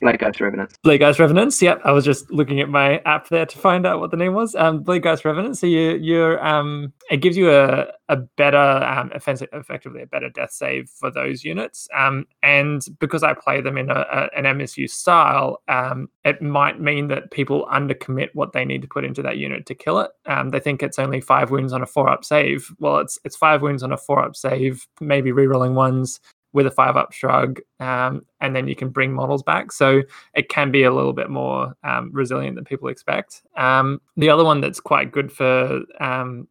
Bladegheist 0.02 0.40
Revenants. 0.40 0.76
Bladegheist 0.86 1.20
Revenants. 1.20 1.62
Yep, 1.62 1.82
I 1.84 1.92
was 1.92 2.06
just 2.06 2.30
looking 2.32 2.60
at 2.60 2.70
my 2.70 3.00
app 3.00 3.30
there 3.30 3.46
to 3.46 3.58
find 3.58 3.86
out 3.86 4.00
what 4.00 4.12
the 4.12 4.18
name 4.18 4.34
was. 4.34 4.56
Um, 4.56 4.84
Bladegheist 4.84 5.26
Revenants. 5.26 5.60
So 5.60 5.68
you, 5.68 5.96
you're 5.96 6.46
um, 6.46 6.94
it 7.10 7.18
gives 7.18 7.38
you 7.38 7.52
a 7.52 7.88
a 8.10 8.16
better 8.16 8.58
um, 8.58 9.12
offensive, 9.14 9.50
effectively 9.52 10.02
a 10.02 10.08
better 10.08 10.30
death 10.30 10.52
save 10.52 10.90
for 10.90 11.12
those 11.12 11.44
units. 11.44 11.90
Um, 11.96 12.26
and 12.42 12.82
because 13.00 13.22
I 13.22 13.34
play 13.34 13.60
them 13.60 13.78
in 13.78 13.90
a, 13.90 14.06
a 14.12 14.30
an 14.38 14.46
MSU 14.58 14.90
style, 14.90 15.62
um, 15.68 16.10
it 16.24 16.42
might 16.42 16.80
mean 16.80 17.08
that 17.10 17.32
people 17.32 17.68
undercommit 17.72 18.30
what 18.34 18.54
they 18.54 18.66
need 18.66 18.82
to 18.84 18.88
put 18.88 19.04
into 19.04 19.22
that 19.24 19.38
unit 19.38 19.66
to 19.66 19.76
kill 19.76 20.00
it. 20.00 20.12
Um, 20.26 20.50
they 20.50 20.60
think 20.60 20.82
it's 20.82 21.00
only 21.00 21.22
five 21.22 21.52
wounds 21.52 21.74
on 21.74 21.82
a 21.82 21.86
four 21.86 22.10
up 22.10 22.24
save. 22.24 22.72
Well, 22.80 23.00
it's 23.00 23.20
it's 23.24 23.36
five 23.36 23.62
wounds 23.62 23.84
on 23.84 23.92
a 23.92 23.98
four 23.98 24.24
up 24.24 24.36
save, 24.36 24.88
maybe 25.02 25.32
rerolling 25.32 25.74
ones 25.74 26.20
with 26.54 26.66
a 26.66 26.72
five 26.72 26.96
up 26.96 27.12
shrug, 27.14 27.60
um, 27.80 28.26
and 28.42 28.56
then 28.56 28.68
you 28.68 28.76
can 28.76 28.90
bring 28.90 29.14
models 29.14 29.44
back. 29.44 29.72
So 29.72 30.02
it 30.34 30.50
can 30.50 30.72
be 30.72 30.84
a 30.84 30.94
little 30.94 31.14
bit 31.14 31.30
more 31.30 31.74
um, 31.84 32.10
resilient 32.14 32.56
than 32.56 32.66
people 32.66 32.88
expect. 32.88 33.44
Um, 33.56 34.02
the 34.16 34.30
other 34.30 34.44
one 34.44 34.62
that's 34.62 34.80
quite 34.80 35.12
good 35.12 35.32
for 35.32 35.82
um, 36.00 36.48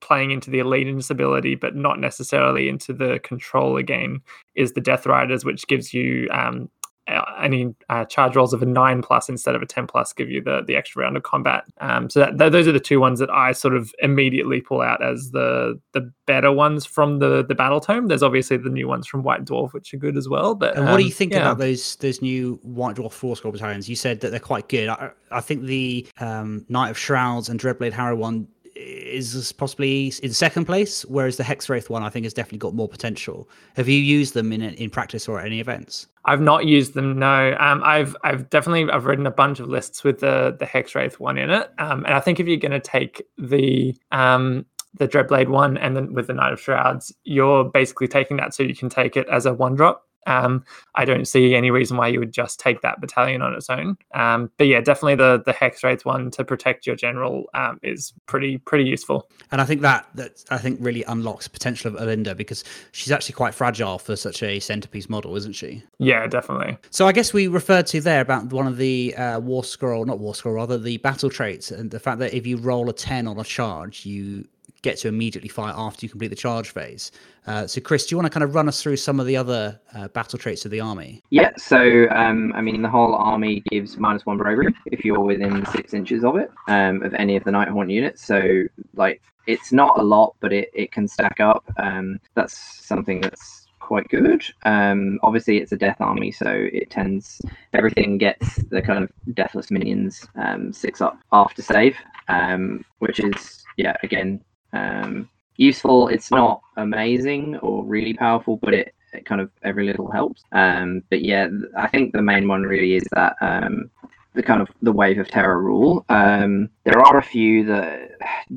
playing 0.00 0.30
into 0.30 0.50
the 0.50 0.60
elite 0.60 0.86
instability, 0.86 1.54
but 1.54 1.74
not 1.74 1.98
necessarily 1.98 2.68
into 2.68 2.92
the 2.92 3.18
control 3.22 3.76
again, 3.76 4.20
is 4.54 4.72
the 4.72 4.80
Death 4.80 5.06
Riders, 5.06 5.44
which 5.44 5.66
gives 5.66 5.92
you 5.92 6.28
um, 6.30 6.70
any 7.06 7.74
uh, 7.88 8.04
charge 8.06 8.36
rolls 8.36 8.52
of 8.52 8.62
a 8.62 8.66
nine 8.66 9.02
plus 9.02 9.28
instead 9.28 9.54
of 9.54 9.62
a 9.62 9.66
ten 9.66 9.86
plus 9.86 10.12
give 10.12 10.30
you 10.30 10.42
the 10.42 10.62
the 10.66 10.76
extra 10.76 11.02
round 11.02 11.16
of 11.16 11.22
combat. 11.22 11.64
Um, 11.78 12.08
so 12.08 12.20
that, 12.20 12.52
those 12.52 12.66
are 12.66 12.72
the 12.72 12.80
two 12.80 13.00
ones 13.00 13.18
that 13.18 13.30
I 13.30 13.52
sort 13.52 13.74
of 13.74 13.92
immediately 14.00 14.60
pull 14.60 14.80
out 14.80 15.02
as 15.02 15.30
the 15.30 15.78
the 15.92 16.10
better 16.26 16.52
ones 16.52 16.86
from 16.86 17.18
the 17.18 17.44
the 17.44 17.54
battle 17.54 17.80
tome. 17.80 18.08
There's 18.08 18.22
obviously 18.22 18.56
the 18.56 18.70
new 18.70 18.88
ones 18.88 19.06
from 19.06 19.22
White 19.22 19.44
Dwarf, 19.44 19.72
which 19.72 19.92
are 19.92 19.98
good 19.98 20.16
as 20.16 20.28
well. 20.28 20.54
But 20.54 20.76
and 20.76 20.84
what 20.84 20.94
um, 20.94 20.98
do 21.00 21.04
you 21.04 21.12
think 21.12 21.32
yeah. 21.32 21.40
about 21.40 21.58
those 21.58 21.96
those 21.96 22.22
new 22.22 22.58
White 22.62 22.96
Dwarf 22.96 23.22
war 23.22 23.36
scroll 23.36 23.52
battalions? 23.52 23.88
You 23.88 23.96
said 23.96 24.20
that 24.20 24.30
they're 24.30 24.40
quite 24.40 24.68
good. 24.68 24.88
I, 24.88 25.10
I 25.30 25.40
think 25.40 25.64
the 25.64 26.06
um, 26.18 26.64
Knight 26.68 26.90
of 26.90 26.98
Shrouds 26.98 27.48
and 27.48 27.60
Dreadblade 27.60 27.92
Harrow 27.92 28.16
one 28.16 28.48
is 28.76 29.52
possibly 29.52 30.12
in 30.22 30.32
second 30.32 30.64
place, 30.64 31.04
whereas 31.04 31.36
the 31.36 31.44
Hexwraith 31.44 31.88
one 31.88 32.02
I 32.02 32.08
think 32.08 32.24
has 32.24 32.34
definitely 32.34 32.58
got 32.58 32.74
more 32.74 32.88
potential. 32.88 33.48
Have 33.76 33.88
you 33.88 33.98
used 33.98 34.34
them 34.34 34.52
in 34.52 34.62
in 34.62 34.90
practice 34.90 35.28
or 35.28 35.38
at 35.40 35.46
any 35.46 35.60
events? 35.60 36.08
I've 36.24 36.40
not 36.40 36.66
used 36.66 36.94
them. 36.94 37.18
No, 37.18 37.56
um, 37.60 37.82
I've 37.84 38.16
I've 38.24 38.48
definitely 38.50 38.90
I've 38.90 39.04
written 39.04 39.26
a 39.26 39.30
bunch 39.30 39.60
of 39.60 39.68
lists 39.68 40.04
with 40.04 40.20
the 40.20 40.56
the 40.58 40.66
Hexwraith 40.66 41.14
one 41.14 41.38
in 41.38 41.50
it, 41.50 41.70
um, 41.78 42.04
and 42.04 42.14
I 42.14 42.20
think 42.20 42.40
if 42.40 42.46
you're 42.46 42.56
going 42.56 42.72
to 42.72 42.80
take 42.80 43.22
the 43.38 43.96
um, 44.10 44.66
the 44.98 45.08
Dreadblade 45.08 45.48
one, 45.48 45.76
and 45.76 45.96
then 45.96 46.12
with 46.14 46.28
the 46.28 46.34
Knight 46.34 46.52
of 46.52 46.60
Shrouds, 46.60 47.12
you're 47.24 47.64
basically 47.64 48.08
taking 48.08 48.36
that 48.38 48.54
so 48.54 48.62
you 48.62 48.74
can 48.74 48.88
take 48.88 49.16
it 49.16 49.28
as 49.28 49.46
a 49.46 49.54
one 49.54 49.74
drop. 49.74 50.04
Um, 50.26 50.64
I 50.94 51.04
don't 51.04 51.26
see 51.26 51.54
any 51.54 51.70
reason 51.70 51.96
why 51.96 52.08
you 52.08 52.18
would 52.20 52.32
just 52.32 52.60
take 52.60 52.80
that 52.82 53.00
battalion 53.00 53.42
on 53.42 53.54
its 53.54 53.68
own. 53.70 53.96
Um, 54.14 54.50
but 54.58 54.66
yeah, 54.66 54.80
definitely 54.80 55.16
the 55.16 55.42
the 55.44 55.52
Hexwraiths 55.52 56.04
one 56.04 56.30
to 56.32 56.44
protect 56.44 56.86
your 56.86 56.96
general 56.96 57.44
um, 57.54 57.78
is 57.82 58.12
pretty 58.26 58.58
pretty 58.58 58.84
useful. 58.84 59.28
And 59.50 59.60
I 59.60 59.64
think 59.64 59.80
that 59.82 60.06
that 60.14 60.44
I 60.50 60.58
think 60.58 60.78
really 60.80 61.04
unlocks 61.04 61.48
potential 61.48 61.94
of 61.94 62.00
Olynder 62.00 62.36
because 62.36 62.64
she's 62.92 63.12
actually 63.12 63.34
quite 63.34 63.54
fragile 63.54 63.98
for 63.98 64.16
such 64.16 64.42
a 64.42 64.60
centerpiece 64.60 65.08
model, 65.08 65.36
isn't 65.36 65.54
she? 65.54 65.82
Yeah, 65.98 66.26
definitely. 66.26 66.76
So 66.90 67.06
I 67.06 67.12
guess 67.12 67.32
we 67.32 67.46
referred 67.46 67.86
to 67.88 68.00
there 68.00 68.20
about 68.20 68.52
one 68.52 68.66
of 68.66 68.76
the 68.76 69.14
uh, 69.16 69.40
war 69.40 69.64
scroll, 69.64 70.04
not 70.04 70.18
war 70.18 70.34
scroll, 70.34 70.54
rather 70.54 70.78
the 70.78 70.98
battle 70.98 71.30
traits, 71.30 71.70
and 71.70 71.90
the 71.90 72.00
fact 72.00 72.18
that 72.18 72.34
if 72.34 72.46
you 72.46 72.56
roll 72.56 72.88
a 72.88 72.92
ten 72.92 73.26
on 73.26 73.38
a 73.38 73.44
charge, 73.44 74.06
you 74.06 74.46
get 74.84 74.98
to 74.98 75.08
immediately 75.08 75.48
fire 75.48 75.74
after 75.76 76.04
you 76.06 76.10
complete 76.10 76.28
the 76.28 76.36
charge 76.36 76.70
phase. 76.70 77.10
Uh, 77.46 77.66
so, 77.66 77.80
Chris, 77.80 78.06
do 78.06 78.12
you 78.12 78.18
want 78.18 78.26
to 78.26 78.30
kind 78.30 78.44
of 78.44 78.54
run 78.54 78.68
us 78.68 78.80
through 78.82 78.96
some 78.96 79.18
of 79.18 79.26
the 79.26 79.36
other 79.36 79.80
uh, 79.94 80.08
battle 80.08 80.38
traits 80.38 80.64
of 80.64 80.70
the 80.70 80.80
army? 80.80 81.22
Yeah, 81.30 81.50
so 81.56 82.06
um, 82.10 82.52
I 82.54 82.60
mean, 82.60 82.82
the 82.82 82.88
whole 82.88 83.14
army 83.14 83.62
gives 83.70 83.96
minus 83.96 84.24
one 84.26 84.36
bravery 84.36 84.72
if 84.86 85.04
you're 85.04 85.20
within 85.20 85.66
six 85.66 85.94
inches 85.94 86.22
of 86.22 86.36
it, 86.36 86.50
um, 86.68 87.02
of 87.02 87.14
any 87.14 87.34
of 87.36 87.44
the 87.44 87.50
Nighthaunt 87.50 87.90
units. 87.90 88.24
So, 88.24 88.64
like, 88.94 89.20
it's 89.46 89.72
not 89.72 89.98
a 89.98 90.02
lot, 90.02 90.36
but 90.40 90.52
it, 90.52 90.70
it 90.74 90.92
can 90.92 91.08
stack 91.08 91.40
up. 91.40 91.64
Um, 91.78 92.20
that's 92.34 92.56
something 92.86 93.20
that's 93.20 93.66
quite 93.80 94.08
good. 94.08 94.44
Um, 94.64 95.18
obviously, 95.22 95.58
it's 95.58 95.72
a 95.72 95.76
death 95.76 96.00
army, 96.00 96.30
so 96.30 96.50
it 96.50 96.90
tends 96.90 97.40
everything 97.72 98.18
gets 98.18 98.56
the 98.64 98.80
kind 98.80 99.04
of 99.04 99.10
deathless 99.34 99.70
minions 99.70 100.26
um, 100.36 100.72
six 100.72 101.00
up 101.00 101.18
after 101.32 101.62
save, 101.62 101.96
um, 102.28 102.84
which 102.98 103.20
is 103.20 103.64
yeah, 103.76 103.96
again 104.02 104.40
um, 104.74 105.28
useful. 105.56 106.08
It's 106.08 106.30
not 106.30 106.60
amazing 106.76 107.56
or 107.58 107.84
really 107.84 108.14
powerful, 108.14 108.56
but 108.56 108.74
it, 108.74 108.94
it 109.12 109.24
kind 109.24 109.40
of 109.40 109.50
every 109.62 109.86
little 109.86 110.10
helps. 110.10 110.42
Um, 110.52 111.02
but 111.10 111.22
yeah, 111.22 111.48
I 111.76 111.88
think 111.88 112.12
the 112.12 112.22
main 112.22 112.48
one 112.48 112.62
really 112.62 112.94
is 112.94 113.04
that 113.12 113.36
um, 113.40 113.90
the 114.34 114.42
kind 114.42 114.60
of 114.60 114.68
the 114.82 114.92
wave 114.92 115.18
of 115.18 115.28
terror 115.28 115.60
rule. 115.60 116.04
Um, 116.08 116.68
there 116.84 117.00
are 117.00 117.18
a 117.18 117.22
few 117.22 117.64
that 117.66 118.10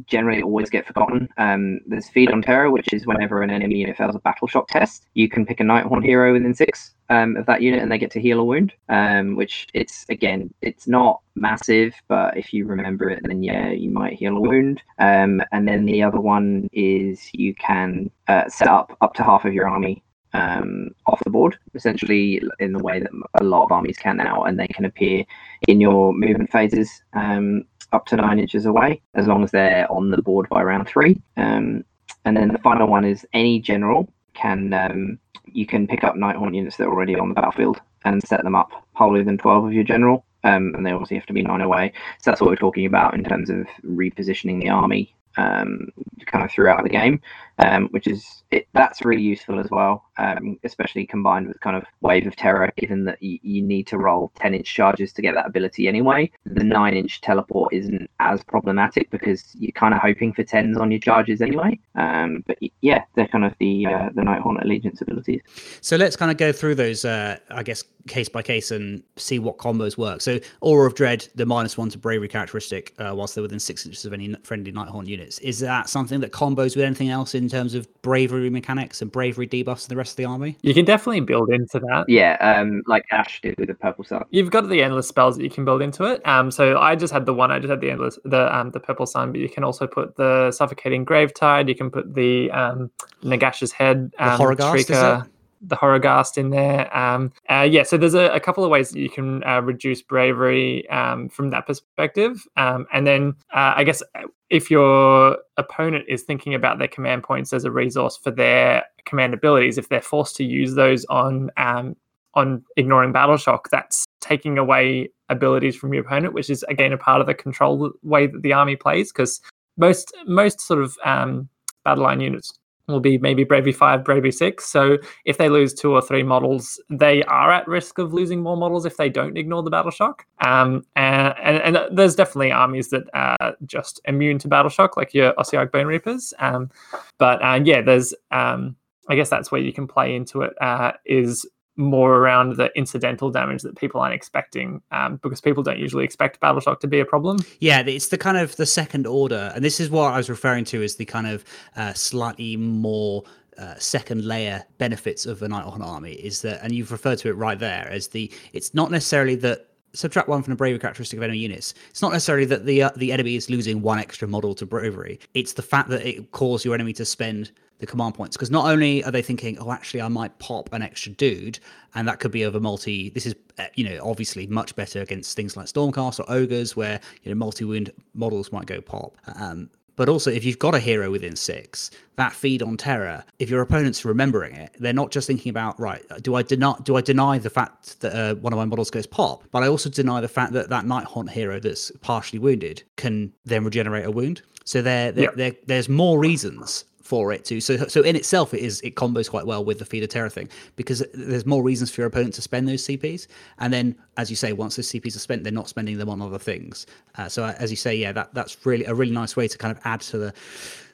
generally 0.06 0.42
always 0.42 0.70
get 0.70 0.86
forgotten. 0.86 1.30
Um, 1.38 1.80
there's 1.86 2.10
feed 2.10 2.32
on 2.32 2.42
terror, 2.42 2.72
which 2.72 2.92
is 2.92 3.06
whenever 3.06 3.42
an 3.42 3.52
enemy 3.52 3.76
unit 3.76 3.98
fails 3.98 4.16
a 4.16 4.20
battle 4.20 4.48
shock 4.48 4.68
test, 4.68 5.06
you 5.14 5.30
can 5.30 5.46
pick 5.46 5.60
a 5.60 5.64
Nighthaunt 5.64 6.04
hero 6.04 6.34
within 6.34 6.54
six 6.54 6.94
um, 7.10 7.38
of 7.38 7.46
that 7.46 7.62
unit, 7.62 7.82
and 7.82 7.92
they 7.92 7.98
get 7.98 8.12
to 8.12 8.22
heal 8.22 8.40
a 8.40 8.44
wound. 8.44 8.74
Um, 8.90 9.36
which 9.36 9.68
it's 9.74 10.06
again, 10.10 10.54
it's 10.62 10.88
not 10.88 11.22
massive, 11.36 11.94
but 12.08 12.36
if 12.36 12.54
you 12.54 12.66
remember 12.66 13.10
it, 13.10 13.22
then 13.24 13.44
yeah, 13.44 13.70
you 13.70 13.92
might 13.92 14.14
heal 14.14 14.36
a 14.36 14.42
wound. 14.42 14.82
Um, 14.98 15.42
and 15.52 15.68
then 15.68 15.86
the 15.86 16.04
other 16.04 16.20
one 16.20 16.70
is 16.74 17.30
you 17.34 17.54
can 17.54 18.10
uh, 18.28 18.50
set 18.50 18.68
up 18.68 18.98
up 19.02 19.14
to 19.16 19.24
half 19.24 19.46
of 19.46 19.54
your 19.54 19.68
army 19.68 20.04
um, 20.34 20.90
off 21.06 21.24
the 21.24 21.30
board, 21.30 21.58
essentially 21.74 22.42
in 22.60 22.74
the 22.74 22.84
way 22.84 23.00
that 23.00 23.12
a 23.36 23.44
lot 23.44 23.64
of 23.64 23.72
armies 23.72 23.98
can 23.98 24.18
now, 24.18 24.44
and 24.44 24.60
they 24.60 24.68
can 24.68 24.86
appear 24.86 25.24
in 25.68 25.82
your 25.82 26.14
movement 26.14 26.52
phases 26.52 27.02
um, 27.14 27.64
up 27.94 28.06
to 28.08 28.16
nine 28.16 28.40
inches 28.40 28.66
away, 28.66 29.02
as 29.16 29.28
long 29.28 29.44
as 29.44 29.52
they're 29.52 29.92
on 29.92 30.12
the 30.12 30.22
board 30.22 30.48
by 30.50 30.62
round 30.62 30.88
three. 30.88 31.22
Um, 31.38 31.84
and 32.26 32.36
then 32.36 32.50
the 32.50 32.60
final 32.60 32.88
one 32.88 33.06
is 33.06 33.26
any 33.34 33.60
general 33.60 34.12
can 34.34 34.74
um, 34.74 35.18
you 35.52 35.66
can 35.66 35.88
pick 35.88 36.04
up 36.04 36.16
Nighthaunt 36.16 36.56
units 36.56 36.78
that 36.78 36.86
are 36.86 36.92
already 36.92 37.16
on 37.16 37.30
the 37.30 37.36
battlefield 37.36 37.80
and 38.06 38.22
set 38.24 38.44
them 38.44 38.56
up 38.56 38.72
wholly 38.94 39.24
than 39.24 39.38
12 39.38 39.66
of 39.66 39.74
your 39.74 39.84
general. 39.84 40.26
Um, 40.44 40.74
and 40.76 40.86
they 40.86 40.92
obviously 40.92 41.18
have 41.18 41.26
to 41.28 41.34
be 41.34 41.42
nine 41.42 41.62
away. 41.62 41.92
So 42.22 42.30
that's 42.32 42.42
what 42.42 42.50
we're 42.50 42.56
talking 42.56 42.86
about 42.86 43.16
in 43.16 43.24
terms 43.24 43.50
of 43.50 43.66
repositioning 43.84 44.62
the 44.62 44.70
army 44.70 45.16
um, 45.36 45.90
kind 46.26 46.44
of 46.44 46.52
throughout 46.52 46.84
the 46.84 46.90
game, 46.90 47.22
um, 47.60 47.88
which 47.90 48.08
is 48.08 48.44
it, 48.52 48.68
that's 48.74 49.04
really 49.04 49.22
useful 49.22 49.60
as 49.60 49.70
well, 49.70 50.06
um, 50.18 50.58
especially 50.64 51.06
combined 51.06 51.48
with 51.48 51.60
kind 51.60 51.76
of 51.76 51.84
wave 52.02 52.28
of 52.28 52.36
terror. 52.36 52.72
Given 52.78 53.06
that 53.06 53.22
you, 53.22 53.40
you 53.42 53.62
need 53.62 53.88
to 53.88 53.98
roll 53.98 54.32
ten 54.36 54.54
inch 54.54 54.74
charges 54.74 55.12
to 55.14 55.22
get 55.22 55.36
that 55.36 55.48
ability 55.48 55.88
anyway, 55.88 56.32
the 56.46 56.64
nine 56.64 56.94
inch 56.94 57.22
teleport 57.22 57.74
isn't 57.74 58.10
as 58.20 58.44
problematic 58.44 59.10
because 59.10 59.56
you're 59.58 59.72
kind 59.72 59.94
of 59.94 60.02
hoping 60.02 60.34
for 60.34 60.44
tens 60.44 60.78
on 60.78 60.92
your 60.92 61.00
charges 61.00 61.42
anyway. 61.42 61.80
Um, 61.96 62.44
but 62.48 62.58
yeah, 62.82 63.04
they're 63.16 63.28
kind 63.28 63.46
of 63.46 63.54
the 63.60 63.86
uh, 63.86 64.10
the 64.14 64.22
Nighthaunt 64.22 64.64
Allegiance 64.64 65.02
abilities. 65.02 65.42
So 65.82 65.96
let's 65.96 66.16
kind 66.16 66.32
of 66.32 66.38
go 66.38 66.52
through 66.52 66.76
those, 66.76 67.06
uh, 67.06 67.38
I 67.50 67.64
guess, 67.64 67.84
case 68.08 68.30
by 68.30 68.42
case 68.42 68.72
and 68.72 69.04
see 69.18 69.40
what 69.40 69.58
combos 69.58 69.98
work. 69.98 70.22
So 70.22 70.40
Aura 70.62 70.88
of 70.88 70.96
Dread, 70.96 71.28
the 71.36 71.46
minus 71.46 71.78
one 71.78 71.90
to 71.90 71.98
bravery 71.98 72.28
characteristic, 72.28 72.94
uh, 73.00 73.14
whilst 73.16 73.36
they're 73.36 73.42
within 73.42 73.60
six 73.60 73.86
inches 73.86 74.06
of 74.06 74.14
any 74.14 74.34
friendly 74.44 74.72
Nighthaunt 74.72 75.08
units, 75.08 75.40
is 75.40 75.60
that 75.60 75.90
something 75.90 76.20
that 76.22 76.32
combos 76.32 76.76
with 76.76 76.86
anything 76.86 77.10
else 77.10 77.36
in 77.36 77.47
terms 77.50 77.74
of 77.74 77.88
bravery 78.02 78.50
mechanics 78.50 79.02
and 79.02 79.12
bravery 79.12 79.48
debuffs 79.48 79.86
in 79.86 79.90
the 79.90 79.96
rest 79.96 80.14
of 80.14 80.18
the 80.18 80.26
army? 80.26 80.58
You 80.62 80.74
can 80.74 80.86
definitely 80.86 81.22
build 81.22 81.50
into 81.50 81.80
that. 81.80 82.06
Yeah, 82.08 82.38
um, 82.40 82.84
like 82.88 83.06
Ash 83.12 83.42
did 83.42 83.58
with 83.58 83.70
the 83.70 83.76
purple 83.76 84.04
sun. 84.04 84.24
You've 84.30 84.52
got 84.52 84.68
the 84.70 84.82
endless 84.82 85.08
spells 85.08 85.38
that 85.38 85.44
you 85.44 85.50
can 85.50 85.66
build 85.66 85.82
into 85.82 86.04
it. 86.06 86.26
Um, 86.26 86.52
so 86.52 86.78
I 86.78 86.96
just 86.96 87.14
had 87.14 87.26
the 87.26 87.34
one. 87.34 87.52
I 87.52 87.60
just 87.60 87.70
had 87.70 87.82
the 87.82 87.92
endless, 87.92 88.20
the 88.24 88.56
um, 88.56 88.72
the 88.72 88.80
purple 88.80 89.06
sun, 89.06 89.32
but 89.32 89.42
you 89.42 89.50
can 89.50 89.64
also 89.64 89.88
put 89.88 90.16
the 90.16 90.52
suffocating 90.52 91.04
grave 91.04 91.34
tide. 91.34 91.70
You 91.70 91.76
can 91.76 91.90
put 91.92 92.14
the 92.14 92.52
um, 92.52 92.92
Nagash's 93.24 93.72
head, 93.72 94.12
um, 94.20 94.38
the 94.38 94.44
Horrorghast, 94.44 95.28
the 95.62 95.76
Horrorghast 95.76 96.38
in 96.38 96.50
there. 96.50 96.96
Um, 96.96 97.32
uh, 97.50 97.68
yeah, 97.70 97.84
so 97.84 97.98
there's 97.98 98.14
a, 98.14 98.30
a, 98.30 98.40
couple 98.40 98.64
of 98.64 98.70
ways 98.70 98.90
that 98.92 99.00
you 99.00 99.10
can 99.10 99.44
uh, 99.44 99.62
reduce 99.62 100.02
bravery 100.02 100.88
um, 100.90 101.30
from 101.30 101.50
that 101.50 101.66
perspective. 101.66 102.46
Um, 102.56 102.88
and 102.94 103.06
then 103.06 103.36
uh, 103.54 103.74
I 103.76 103.84
guess 103.84 104.02
uh, 104.16 104.24
if 104.50 104.70
your 104.72 105.38
opponent 105.58 106.06
is 106.08 106.24
thinking 106.24 106.54
about 106.54 106.80
their 106.80 106.88
command 106.88 107.24
points 107.24 107.54
as 107.54 107.64
a 107.66 107.72
resource 107.72 108.18
for 108.18 108.32
their 108.32 108.84
command 109.06 109.34
abilities, 109.34 109.78
if 109.78 109.90
they're 109.90 110.02
forced 110.02 110.36
to 110.38 110.44
use 110.44 110.76
those 110.76 111.06
on 111.06 111.52
um, 111.58 111.96
on 112.34 112.64
ignoring 112.76 113.12
battle 113.12 113.38
shock, 113.38 113.70
that's 113.70 114.06
taking 114.22 114.58
away 114.58 115.10
abilities 115.30 115.76
from 115.76 115.94
your 115.94 116.04
opponent, 116.06 116.34
which 116.34 116.50
is 116.50 116.64
again 116.64 116.94
a 116.94 116.98
part 116.98 117.22
of 117.22 117.28
the 117.28 117.34
control 117.34 117.92
way 118.04 118.28
that 118.28 118.42
the 118.44 118.54
army 118.54 118.76
plays 118.76 119.12
because 119.12 119.42
most 119.78 120.14
most 120.26 120.62
sort 120.62 120.82
of 120.82 120.98
um, 121.04 121.50
battle 121.84 122.04
line 122.04 122.20
units 122.20 122.54
will 122.88 123.00
be 123.00 123.18
maybe 123.18 123.44
Bravery 123.44 123.74
5, 123.74 124.04
Bravery 124.04 124.32
6. 124.32 124.66
So 124.66 124.98
if 125.26 125.38
they 125.38 125.50
lose 125.50 125.74
two 125.74 125.92
or 125.92 126.02
three 126.02 126.24
models, 126.24 126.82
they 126.90 127.24
are 127.24 127.52
at 127.52 127.68
risk 127.68 127.98
of 127.98 128.14
losing 128.14 128.42
more 128.42 128.58
models 128.58 128.86
if 128.86 128.98
they 128.98 129.10
don't 129.10 129.38
ignore 129.38 129.62
the 129.62 129.70
battle 129.70 129.92
shock. 129.92 130.26
Um, 130.46 130.86
and, 130.96 131.36
and, 131.44 131.76
and, 131.76 131.98
there's 131.98 132.16
definitely 132.16 132.52
armies 132.52 132.90
that 132.90 133.04
are 133.14 133.56
just 133.66 134.00
immune 134.06 134.40
to 134.40 134.48
battle 134.48 134.70
shock, 134.70 134.96
like 134.98 135.14
your 135.14 135.34
Ossiarch 135.34 135.72
Bone 135.72 135.88
Reapers. 135.88 136.34
Um, 136.40 136.72
but 137.18 137.44
uh, 137.44 137.60
yeah, 137.64 137.82
there's, 137.82 138.14
um, 138.32 138.76
I 139.10 139.16
guess 139.16 139.30
that's 139.30 139.52
where 139.52 139.62
you 139.62 139.74
can 139.74 139.88
play 139.88 140.16
into 140.16 140.42
it. 140.42 140.54
Uh, 140.62 140.94
is 141.06 141.46
more 141.78 142.18
around 142.18 142.56
the 142.58 142.70
incidental 142.76 143.30
damage 143.30 143.62
that 143.62 143.76
people 143.78 144.02
aren't 144.02 144.14
expecting 144.14 144.82
um, 144.92 145.18
because 145.18 145.40
people 145.42 145.64
don't 145.64 145.80
usually 145.80 146.04
expect 146.04 146.40
battle 146.40 146.60
shock 146.60 146.80
to 146.80 146.88
be 146.88 147.00
a 147.00 147.06
problem 147.06 147.38
yeah 147.60 147.80
it's 147.82 148.10
the 148.10 148.18
kind 148.18 148.38
of 148.38 148.56
the 148.58 148.66
second 148.66 149.08
order 149.08 149.52
and 149.56 149.64
this 149.64 149.80
is 149.80 149.90
what 149.90 150.14
i 150.14 150.18
was 150.18 150.30
referring 150.30 150.66
to 150.66 150.84
as 150.84 150.96
the 150.96 151.06
kind 151.06 151.28
of 151.28 151.46
uh, 151.76 151.94
slightly 151.94 152.58
more 152.58 153.24
uh, 153.58 153.76
second 153.80 154.24
layer 154.24 154.64
benefits 154.78 155.26
of 155.26 155.42
a 155.42 155.48
Nighthaunt 155.48 155.82
army 155.82 156.14
is 156.14 156.44
that, 156.44 156.64
and 156.64 156.74
you've 156.74 156.92
referred 156.92 157.18
to 157.20 157.30
it 157.30 157.34
right 157.34 157.58
there 157.58 157.88
as 157.90 158.10
the. 158.10 158.32
It's 158.54 158.76
not 158.76 158.92
necessarily 158.92 159.34
that 159.38 159.68
subtract 159.94 160.30
one 160.30 160.44
from 160.44 160.52
the 160.52 160.58
bravery 160.58 160.80
characteristic 160.80 161.18
of 161.18 161.24
enemy 161.24 161.40
units. 161.40 161.74
It's 161.90 162.02
not 162.02 162.12
necessarily 162.12 162.46
that 162.46 162.66
the 162.66 162.84
uh, 162.84 162.92
the 162.96 163.12
enemy 163.12 163.36
is 163.36 163.50
losing 163.50 163.82
one 163.82 164.00
extra 164.00 164.28
model 164.28 164.54
to 164.56 164.66
bravery. 164.66 165.20
It's 165.34 165.54
the 165.54 165.62
fact 165.62 165.90
that 165.90 166.06
it 166.06 166.32
calls 166.32 166.64
your 166.64 166.76
enemy 166.76 166.94
to 166.94 167.06
spend 167.06 167.52
the 167.80 167.86
command 167.86 168.16
points 168.16 168.36
because 168.36 168.52
not 168.52 168.70
only 168.70 169.04
are 169.04 169.12
they 169.12 169.22
thinking 169.22 169.58
oh 169.60 169.72
actually 169.72 170.02
i 170.02 170.08
might 170.08 170.38
pop 170.40 170.70
an 170.74 170.82
extra 170.82 171.12
dude 171.14 171.60
and 171.96 172.08
that 172.08 172.20
could 172.20 172.32
be 172.32 172.44
of 172.44 172.56
a 172.56 172.60
multi 172.60 173.10
this 173.10 173.26
is 173.26 173.36
uh, 173.60 173.66
you 173.76 173.88
know 173.88 174.00
obviously 174.04 174.48
much 174.48 174.76
better 174.76 175.02
against 175.02 175.36
things 175.36 175.56
like 175.56 175.68
stormcast 175.68 176.20
or 176.20 176.26
ogres 176.32 176.76
where 176.76 177.00
you 177.24 177.32
know 177.32 177.36
multi-wound 177.36 177.92
models 178.14 178.52
might 178.52 178.66
go 178.66 178.82
pop. 178.82 179.16
Um, 179.36 179.70
but 179.96 180.10
also 180.10 180.30
if 180.30 180.46
you've 180.46 180.60
got 180.60 180.76
a 180.76 180.80
hero 180.80 181.10
within 181.10 181.36
six 181.36 181.90
that 182.18 182.32
feed 182.32 182.62
on 182.62 182.78
terror 182.78 183.24
if 183.40 183.50
your 183.50 183.62
opponent's 183.62 184.06
remembering 184.06 184.54
it 184.54 184.76
they're 184.80 184.94
not 184.94 185.12
just 185.12 185.26
thinking 185.26 185.50
about 185.50 185.80
right 185.80 186.04
do 186.22 186.36
i 186.36 186.44
deny 186.44 186.76
do 186.84 186.96
i 186.96 187.02
deny 187.02 187.40
the 187.40 187.50
fact 187.50 188.00
that 188.02 188.14
uh, 188.14 188.36
one 188.36 188.54
of 188.54 188.58
my 188.58 188.66
models 188.66 188.92
goes 188.92 189.08
pop 189.08 189.44
but 189.52 189.64
i 189.64 189.68
also 189.68 189.90
deny 189.90 190.22
the 190.22 190.28
fact 190.28 190.54
that 190.54 190.70
that 190.70 190.86
night 190.86 191.06
haunt 191.06 191.32
hero 191.32 191.60
that's 191.60 191.92
partially 192.02 192.38
wounded 192.38 192.84
can 192.96 193.34
then 193.46 193.64
regenerate 193.64 194.06
a 194.06 194.12
wound? 194.12 194.42
So 194.68 194.82
there, 194.82 195.14
there, 195.14 195.32
there, 195.34 195.56
there's 195.66 195.88
more 195.88 196.20
reasons 196.20 196.84
for 197.08 197.32
it 197.32 197.46
to. 197.46 197.62
So 197.62 197.88
so 197.88 198.02
in 198.02 198.16
itself, 198.16 198.54
it 198.54 198.60
is 198.60 198.82
it 198.82 198.96
combos 198.96 199.30
quite 199.30 199.46
well 199.46 199.64
with 199.64 199.80
the 199.80 199.86
feeder 199.86 200.08
terror 200.08 200.30
thing 200.30 200.50
because 200.76 201.04
there's 201.14 201.46
more 201.46 201.64
reasons 201.64 201.90
for 201.90 202.02
your 202.02 202.08
opponent 202.08 202.34
to 202.34 202.42
spend 202.42 202.68
those 202.68 202.84
CPs, 202.86 203.28
and 203.60 203.72
then 203.72 203.96
as 204.18 204.30
you 204.30 204.36
say, 204.36 204.52
once 204.52 204.76
those 204.76 204.90
CPs 204.92 205.16
are 205.16 205.20
spent, 205.20 205.44
they're 205.44 205.54
not 205.54 205.70
spending 205.70 205.98
them 205.98 206.10
on 206.10 206.22
other 206.22 206.40
things. 206.40 206.86
Uh, 207.18 207.30
so 207.30 207.46
as 207.46 207.72
you 207.72 207.78
say, 207.78 207.96
yeah, 207.96 208.12
that 208.12 208.34
that's 208.34 208.66
really 208.66 208.86
a 208.86 208.94
really 208.94 209.14
nice 209.14 209.36
way 209.38 209.48
to 209.48 209.58
kind 209.58 209.76
of 209.76 209.82
add 209.86 210.02
to 210.02 210.18
the 210.18 210.34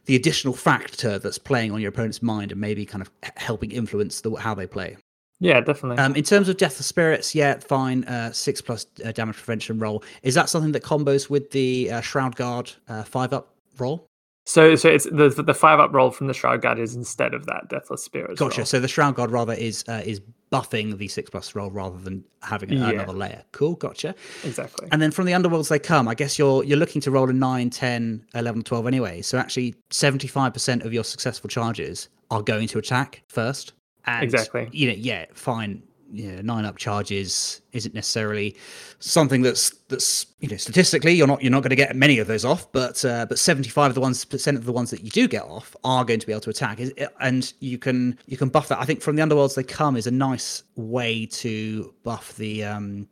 the 0.06 0.16
additional 0.16 0.54
factor 0.54 1.18
that's 1.18 1.38
playing 1.38 1.72
on 1.72 1.82
your 1.82 1.90
opponent's 1.90 2.22
mind 2.22 2.52
and 2.52 2.62
maybe 2.62 2.86
kind 2.86 3.02
of 3.02 3.10
helping 3.38 3.72
influence 3.72 4.22
the, 4.22 4.32
how 4.36 4.54
they 4.54 4.68
play. 4.68 4.98
Yeah, 5.40 5.60
definitely. 5.62 5.98
Um, 5.98 6.16
in 6.16 6.24
terms 6.24 6.48
of 6.48 6.58
Deathless 6.58 6.86
Spirits, 6.86 7.34
yeah, 7.34 7.60
fine. 7.60 8.04
Uh, 8.06 8.32
six 8.32 8.62
plus 8.62 8.86
uh, 9.04 9.12
damage 9.12 9.36
prevention 9.36 9.80
roll. 9.80 10.04
Is 10.22 10.36
that 10.36 10.50
something 10.50 10.72
that 10.74 10.84
combos 10.84 11.30
with 11.30 11.52
the 11.52 11.92
uh, 11.92 12.02
Shroud 12.02 12.36
Guard 12.36 12.72
uh, 12.88 13.04
five 13.04 13.34
up 13.34 13.54
roll? 13.78 14.08
So, 14.46 14.76
so 14.76 14.90
it's 14.90 15.06
the 15.06 15.30
the 15.30 15.54
five 15.54 15.80
up 15.80 15.94
roll 15.94 16.12
from 16.12 16.28
the 16.28 16.34
Shroud 16.34 16.62
Guard 16.62 16.78
is 16.78 16.96
instead 16.96 17.34
of 17.34 17.46
that 17.46 17.70
Deathless 17.70 18.04
Spirit. 18.04 18.38
Gotcha. 18.38 18.60
roll. 18.62 18.66
So 18.66 18.80
the 18.82 18.88
Shroud 18.90 19.16
Guard 19.16 19.32
rather 19.32 19.54
is 19.54 19.86
uh, 19.88 20.02
is 20.04 20.22
buffing 20.52 20.98
the 20.98 21.08
six 21.08 21.30
plus 21.30 21.56
roll 21.56 21.72
rather 21.72 21.98
than 21.98 22.24
having 22.42 22.74
Yeah. 22.74 22.90
another 22.90 23.14
layer. 23.14 23.44
Cool. 23.54 23.76
Gotcha. 23.76 24.14
exactly. 24.44 24.88
And 24.92 25.02
then 25.02 25.12
from 25.12 25.26
the 25.26 25.32
underworlds 25.32 25.70
they 25.70 25.80
come. 25.80 26.08
I 26.10 26.14
guess 26.14 26.38
you're 26.38 26.64
you're 26.64 26.78
looking 26.78 27.02
to 27.02 27.12
roll 27.12 27.30
a 27.30 27.34
9, 27.34 27.70
10, 27.70 28.26
11, 28.36 28.64
12 28.64 28.86
anyway. 28.88 29.22
So 29.22 29.38
actually 29.38 29.76
75% 29.92 30.84
of 30.86 30.94
your 30.94 31.04
successful 31.06 31.48
charges 31.50 32.10
are 32.30 32.42
going 32.42 32.68
to 32.68 32.80
attack 32.80 33.24
first. 33.30 33.74
And, 34.06 34.24
Exactly. 34.24 34.68
You 34.74 34.90
know, 34.90 34.96
yeah, 34.98 35.26
fine. 35.34 35.82
Yeah, 36.16 36.42
nine 36.42 36.64
up 36.64 36.78
charges 36.78 37.62
isn't 37.72 37.96
necessarily 37.96 38.56
something 39.00 39.42
that's 39.42 39.72
that's 39.88 40.28
you 40.42 40.48
know 40.48 40.58
statistically 40.58 41.14
you're 41.14 41.26
not 41.26 41.42
you're 41.42 41.52
not 41.52 41.64
going 41.64 41.72
to 41.72 41.76
get 41.76 41.96
many 41.96 42.20
of 42.20 42.28
those 42.28 42.46
off, 42.46 42.72
but 42.72 43.04
uh, 43.04 43.26
but 43.26 43.40
75 43.40 43.90
of 43.90 43.96
the 43.96 44.02
ones 44.02 44.24
percent 44.24 44.56
of 44.56 44.66
the 44.66 44.72
ones 44.72 44.92
that 44.92 45.04
you 45.04 45.10
do 45.10 45.28
get 45.28 45.42
off 45.42 45.76
are 45.84 46.06
going 46.06 46.20
to 46.20 46.28
be 46.28 46.32
able 46.32 46.42
to 46.42 46.52
attack, 46.52 46.80
and 47.20 47.54
you 47.62 47.80
can 47.80 48.20
you 48.28 48.38
can 48.38 48.50
buff 48.50 48.68
that. 48.68 48.80
I 48.80 48.86
think 48.86 49.02
from 49.02 49.16
the 49.16 49.24
underworlds 49.24 49.56
they 49.56 49.64
come 49.64 49.98
is 49.98 50.06
a 50.06 50.12
nice 50.12 50.62
way 50.76 51.26
to 51.26 51.92
buff 52.04 52.36
the 52.36 52.64
um 52.64 53.08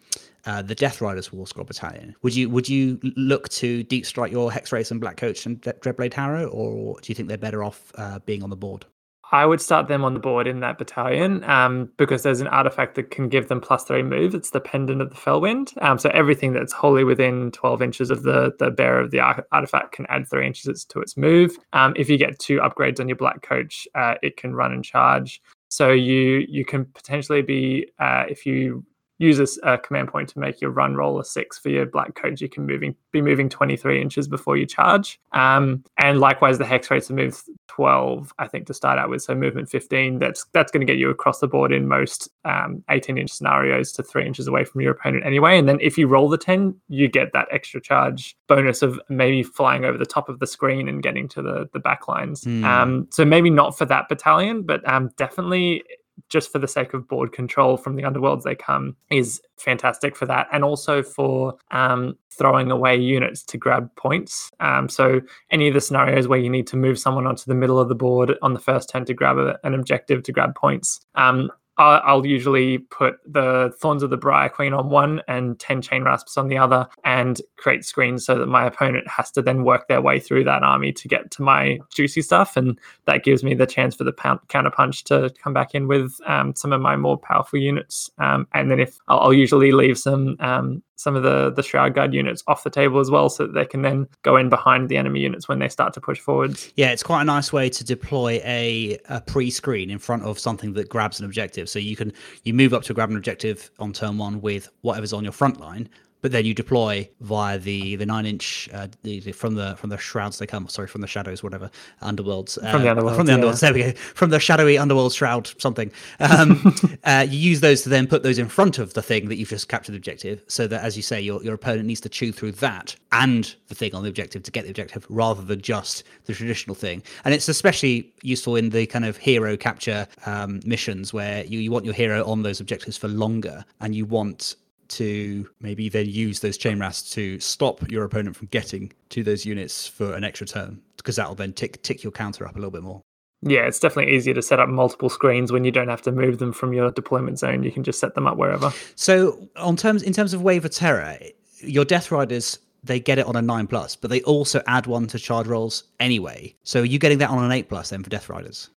uh, 0.46 0.62
the 0.62 0.76
Death 0.76 1.02
Riders 1.02 1.34
War 1.34 1.48
Scroll 1.48 1.66
Battalion. 1.66 2.16
Would 2.22 2.36
you 2.36 2.52
would 2.52 2.70
you 2.70 3.00
look 3.16 3.50
to 3.50 3.82
deep 3.82 4.06
strike 4.06 4.32
your 4.32 4.52
Hexwraiths 4.52 4.92
and 4.92 5.02
Black 5.02 5.18
Coach 5.18 5.48
and 5.48 5.60
Dre- 5.60 5.74
Dreadblade 5.74 6.14
Harrow, 6.14 6.46
or 6.50 7.00
do 7.02 7.12
you 7.12 7.16
think 7.16 7.30
they're 7.30 7.38
better 7.38 7.64
off 7.64 7.92
uh, 7.96 8.20
being 8.20 8.44
on 8.44 8.52
the 8.52 8.56
board? 8.56 8.86
I 9.32 9.46
would 9.46 9.62
start 9.62 9.88
them 9.88 10.04
on 10.04 10.14
the 10.14 10.20
board 10.20 10.46
in 10.46 10.60
that 10.60 10.78
battalion 10.78 11.44
um, 11.46 11.90
because 11.98 12.24
there's 12.24 12.42
an 12.42 12.48
artifact 12.48 12.96
that 12.96 13.12
can 13.12 13.30
give 13.30 13.48
them 13.48 13.62
plus 13.62 13.86
three 13.86 14.04
move. 14.04 14.36
It's 14.36 14.50
the 14.50 14.60
Pendant 14.60 15.02
of 15.02 15.10
the 15.10 15.16
Fellwind. 15.16 15.82
Um, 15.82 15.98
so 15.98 16.10
everything 16.10 16.52
that's 16.54 16.74
wholly 16.74 17.04
within 17.04 17.52
12 17.52 17.82
inches 17.82 18.12
of 18.12 18.24
the, 18.24 18.54
the 18.60 18.72
bearer 18.72 19.00
of 19.00 19.12
the 19.12 19.22
artifact 19.52 19.94
can 19.94 20.06
add 20.10 20.30
three 20.30 20.46
inches 20.46 20.84
to 20.86 21.00
its 21.00 21.16
move. 21.16 21.58
Um, 21.72 21.94
if 21.96 22.10
you 22.10 22.18
get 22.18 22.40
two 22.40 22.60
upgrades 22.60 23.00
on 23.00 23.08
your 23.08 23.16
Black 23.16 23.42
Coach, 23.42 23.88
uh, 23.96 24.16
it 24.22 24.36
can 24.36 24.54
run 24.54 24.74
and 24.74 24.84
charge. 24.84 25.42
So 25.70 25.92
you 25.92 26.46
you 26.50 26.66
can 26.66 26.84
potentially 26.84 27.42
be 27.42 27.88
uh, 27.98 28.26
if 28.28 28.46
you 28.46 28.86
use 29.22 29.40
a 29.40 29.48
a 29.64 29.78
command 29.78 30.08
point 30.08 30.28
to 30.30 30.40
make 30.40 30.60
your 30.62 30.72
run 30.72 30.96
roll 30.96 31.20
a 31.20 31.26
six 31.26 31.58
for 31.58 31.70
your 31.70 31.86
black 31.86 32.16
coach. 32.16 32.42
You 32.42 32.50
can 32.50 32.66
moving 32.66 32.96
be 33.12 33.22
moving 33.22 33.50
23 33.50 34.02
inches 34.02 34.28
before 34.28 34.58
you 34.58 34.66
charge. 34.66 35.20
Um, 35.34 35.84
and 35.98 36.20
likewise, 36.20 36.58
the 36.58 36.64
Hexwraiths 36.64 37.12
are 37.12 37.14
moved 37.14 37.44
12, 37.68 38.34
I 38.40 38.48
think, 38.48 38.66
to 38.68 38.74
start 38.74 38.98
out 38.98 39.10
with. 39.10 39.22
So 39.22 39.36
movement 39.36 39.70
15. 39.70 40.20
That's 40.20 40.46
that's 40.54 40.72
going 40.72 40.86
to 40.86 40.92
get 40.92 41.00
you 41.00 41.10
across 41.10 41.40
the 41.40 41.48
board 41.48 41.72
in 41.72 41.88
most 41.88 42.30
um, 42.46 42.84
18 42.90 43.18
inch 43.18 43.32
scenarios 43.32 43.92
to 43.94 44.04
three 44.04 44.26
inches 44.26 44.48
away 44.48 44.66
from 44.66 44.82
your 44.82 44.92
opponent 44.92 45.26
anyway. 45.26 45.58
And 45.58 45.70
then 45.70 45.78
if 45.82 45.98
you 45.98 46.08
roll 46.08 46.28
the 46.28 46.38
10, 46.38 46.76
you 46.90 47.08
get 47.08 47.34
that 47.34 47.48
extra 47.52 47.80
charge 47.80 48.36
bonus 48.48 48.82
of 48.82 49.00
maybe 49.10 49.44
flying 49.44 49.86
over 49.86 49.98
the 49.98 50.06
top 50.06 50.30
of 50.30 50.40
the 50.40 50.48
screen 50.48 50.90
and 50.90 51.04
getting 51.04 51.28
to 51.30 51.42
the 51.42 51.70
the 51.74 51.80
back 51.80 52.08
lines. 52.08 52.44
Hmm. 52.44 52.64
Um, 52.64 53.08
so 53.12 53.24
maybe 53.24 53.50
not 53.50 53.78
for 53.78 53.86
that 53.86 54.10
battalion, 54.10 54.64
but 54.64 54.88
um, 54.90 55.12
definitely 55.18 55.84
just 56.30 56.52
for 56.52 56.60
the 56.60 56.68
sake 56.68 56.94
of 56.94 57.08
board 57.08 57.32
control 57.32 57.78
from 57.78 57.96
the 57.96 58.04
underworlds 58.04 58.44
they 58.44 58.56
come 58.56 58.96
is 59.10 59.42
fantastic 59.58 60.16
for 60.16 60.26
that. 60.26 60.48
And 60.52 60.64
also 60.64 61.04
for 61.04 61.56
um, 61.72 62.16
throwing 62.32 62.72
away 62.72 62.96
units 62.96 63.44
to 63.44 63.58
grab 63.58 63.94
points. 63.96 64.50
Um, 64.60 64.90
so 64.90 65.22
any 65.52 65.68
of 65.68 65.74
the 65.74 65.82
scenarios 65.82 66.28
where 66.28 66.40
you 66.40 66.50
need 66.50 66.68
to 66.68 66.78
move 66.78 66.98
someone 66.98 67.28
onto 67.28 67.44
the 67.46 67.56
middle 67.56 67.80
of 67.80 67.90
the 67.90 67.96
board 67.96 68.38
on 68.42 68.54
the 68.54 68.60
first 68.60 68.90
turn 68.90 69.06
to 69.06 69.14
grab 69.14 69.38
a, 69.38 69.60
an 69.64 69.74
objective 69.74 70.24
to 70.24 70.32
grab 70.32 70.56
points 70.56 71.00
um, 71.16 71.52
I'll, 71.78 72.26
usually 72.26 72.78
put 72.78 73.16
the 73.26 73.74
Thorns 73.80 74.04
of 74.04 74.10
the 74.10 74.18
Briar 74.18 74.50
Queen 74.50 74.74
on 74.74 74.90
one 74.90 75.22
and 75.28 75.60
10 75.60 75.82
Chain 75.82 76.04
Rasps 76.04 76.38
on 76.38 76.48
the 76.48 76.58
other 76.58 76.88
and 77.04 77.42
create 77.58 77.84
screens 77.84 78.26
so 78.26 78.38
that 78.38 78.46
my 78.46 78.66
opponent 78.66 79.08
has 79.08 79.32
to 79.32 79.42
then 79.42 79.64
work 79.64 79.88
their 79.88 80.02
way 80.02 80.20
through 80.20 80.44
that 80.44 80.64
army 80.64 80.92
to 80.94 81.08
get 81.08 81.32
to 81.32 81.42
my 81.42 81.80
juicy 81.92 82.22
stuff. 82.22 82.56
And 82.56 82.80
that 83.06 83.24
gives 83.24 83.44
me 83.44 83.56
the 83.56 83.66
chance 83.66 83.96
for 83.96 84.04
the 84.04 84.14
pound, 84.14 84.42
counter 84.50 84.70
punch 84.70 85.04
to 85.06 85.34
come 85.42 85.54
back 85.54 85.74
in 85.74 85.88
with 85.88 86.20
um, 86.28 86.56
some 86.56 86.74
of 86.74 86.82
my 86.82 86.96
more 86.96 87.18
powerful 87.18 87.60
units. 87.60 88.12
Um, 88.20 88.48
and 88.54 88.70
then 88.70 88.80
if 88.80 88.98
I'll, 89.08 89.20
I'll 89.20 89.34
usually 89.34 89.72
leave 89.72 89.98
some 89.98 90.36
um, 90.40 90.84
some 91.02 91.16
of 91.16 91.24
the 91.24 91.52
the 91.52 91.64
Shroud 91.64 91.96
Guard 91.96 92.14
units 92.14 92.44
off 92.48 92.64
the 92.64 92.70
table 92.70 93.00
as 93.00 93.10
well, 93.10 93.30
so 93.30 93.48
that 93.48 93.54
they 93.54 93.66
can 93.66 93.82
then 93.82 94.08
go 94.22 94.38
in 94.38 94.50
behind 94.50 94.90
the 94.90 94.98
enemy 94.98 95.20
units 95.20 95.48
when 95.48 95.60
they 95.60 95.70
start 95.70 95.94
to 95.94 96.02
push 96.02 96.20
forwards. 96.20 96.72
Yeah, 96.76 96.92
it's 96.92 97.04
quite 97.04 97.22
a 97.22 97.26
nice 97.26 97.52
way 97.52 97.70
to 97.70 97.84
deploy 97.84 98.42
a, 98.44 98.98
a 99.10 99.22
pre-screen 99.22 99.90
in 99.90 100.00
front 100.00 100.24
of 100.24 100.40
something 100.40 100.74
that 100.74 100.90
grabs 100.90 101.20
an 101.20 101.26
objective. 101.26 101.70
So 101.70 101.80
you 101.80 101.96
can 101.96 102.14
you 102.44 102.54
move 102.54 102.74
up 102.74 102.84
to 102.84 102.94
grab 102.94 103.10
an 103.10 103.18
objective 103.18 103.72
on 103.80 103.94
turn 103.94 104.18
one 104.18 104.42
with 104.42 104.70
whatever's 104.82 105.14
on 105.14 105.24
your 105.24 105.34
front 105.34 105.60
line, 105.60 105.90
but 106.22 106.32
then 106.32 106.46
you 106.46 106.54
deploy 106.54 107.10
via 107.22 107.58
the 107.58 107.96
the 107.96 108.06
nine 108.06 108.26
inch 108.26 108.70
uh, 108.74 108.88
the, 109.04 109.20
the- 109.20 109.32
from 109.32 109.56
the 109.56 109.76
from 109.78 109.90
the 109.90 109.98
shrouds 109.98 110.38
they 110.40 110.48
come. 110.48 110.68
Sorry, 110.68 110.88
from 110.88 111.02
the 111.02 111.08
shadows, 111.08 111.44
whatever 111.44 111.70
underworlds. 112.02 112.58
Uh, 112.64 112.72
From 112.72 112.84
the 112.84 112.90
underworlds, 112.90 113.16
From 113.16 113.26
the 113.26 113.32
yeah. 113.38 113.52
There 113.54 113.74
we 113.74 113.84
go. 113.84 113.92
From 113.92 114.30
the 114.30 114.40
shadowy 114.40 114.78
underworld 114.78 115.14
shroud 115.14 115.52
something. 115.60 115.92
Um, 116.20 116.76
uh, 117.04 117.26
you 117.30 117.38
use 117.38 117.60
those 117.62 117.82
to 117.84 117.90
then 117.90 118.08
put 118.08 118.24
those 118.24 118.38
in 118.40 118.48
front 118.50 118.78
of 118.80 118.94
the 118.94 119.02
thing 119.02 119.28
that 119.30 119.36
you've 119.36 119.50
just 119.50 119.68
captured 119.68 119.94
the 119.94 119.98
objective, 119.98 120.44
so 120.48 120.68
that 120.68 120.84
as 120.84 120.96
you 120.96 121.04
say, 121.04 121.20
your 121.22 121.44
your 121.44 121.54
opponent 121.56 121.86
needs 121.86 122.02
to 122.02 122.10
chew 122.10 122.32
through 122.32 122.54
that 122.54 122.96
and 123.12 123.56
the 123.68 123.76
thing 123.76 123.94
on 123.94 124.04
the 124.04 124.10
objective 124.10 124.44
to 124.44 124.52
get 124.52 124.64
the 124.64 124.70
objective, 124.70 125.06
rather 125.10 125.42
than 125.42 125.62
just 125.62 126.04
the 126.26 126.34
traditional 126.34 126.76
thing. 126.76 127.04
And 127.26 127.34
it's 127.34 127.50
especially 127.50 128.12
useful 128.22 128.56
in 128.56 128.70
the 128.70 128.86
kind 128.86 129.06
of 129.06 129.18
hero 129.18 129.58
capture 129.58 130.08
um, 130.26 130.62
missions 130.66 131.14
where 131.14 131.44
you, 131.46 131.60
you 131.60 131.72
want 131.72 131.84
your 131.86 131.94
hero 131.94 132.24
on 132.26 132.44
those 132.44 132.60
objectives 132.60 132.98
for 132.98 133.08
longer, 133.08 133.66
and 133.82 133.94
you 133.96 134.06
want 134.06 134.56
to 134.92 135.50
maybe 135.60 135.90
then 135.90 136.08
use 136.08 136.40
those 136.40 136.58
chain 136.58 136.80
rasps 136.80 137.10
to 137.12 137.40
stop 137.40 137.90
your 137.92 138.04
opponent 138.04 138.36
from 138.36 138.48
getting 138.48 138.92
to 139.10 139.24
those 139.24 139.46
units 139.46 139.88
for 139.88 140.14
an 140.14 140.24
extra 140.24 140.48
turn 140.48 140.82
because 140.98 141.16
that'll 141.16 141.36
then 141.36 141.54
tick 141.54 141.82
tick 141.84 142.04
your 142.04 142.12
counter 142.12 142.48
up 142.48 142.56
a 142.56 142.60
little 142.60 142.72
bit 142.72 142.84
more. 142.84 143.02
Yeah, 143.44 143.62
it's 143.62 143.80
definitely 143.80 144.16
easier 144.16 144.36
to 144.36 144.42
set 144.42 144.60
up 144.60 144.70
multiple 144.70 145.10
screens 145.10 145.52
when 145.52 145.64
you 145.64 145.72
don't 145.72 145.88
have 145.88 146.04
to 146.04 146.12
move 146.12 146.38
them 146.38 146.54
from 146.54 146.74
your 146.74 146.92
deployment 146.92 147.40
zone. 147.40 147.64
You 147.64 147.72
can 147.72 147.84
just 147.84 148.00
set 148.00 148.14
them 148.14 148.28
up 148.28 148.38
wherever. 148.38 148.72
So, 148.96 149.50
on 149.56 149.76
terms 149.76 150.04
in 150.04 150.14
terms 150.14 150.34
of 150.34 150.42
wave 150.42 150.64
of 150.64 150.72
terror, 150.72 151.18
your 151.60 151.86
Death 151.86 152.12
Riders 152.12 152.60
they 152.84 153.00
get 153.00 153.20
it 153.20 153.26
on 153.28 153.36
a 153.36 153.42
nine 153.42 153.68
plus, 153.68 153.96
but 153.96 154.10
they 154.10 154.22
also 154.24 154.62
add 154.66 154.88
one 154.88 155.06
to 155.08 155.20
charge 155.20 155.48
rolls 155.48 155.84
anyway. 156.00 156.56
So, 156.64 156.82
are 156.82 156.86
you 156.86 157.00
getting 157.00 157.20
that 157.20 157.30
on 157.30 157.44
an 157.44 157.52
eight 157.52 157.70
plus 157.70 157.90
then 157.90 158.04
for 158.04 158.10
Death 158.10 158.30
Riders? 158.30 158.70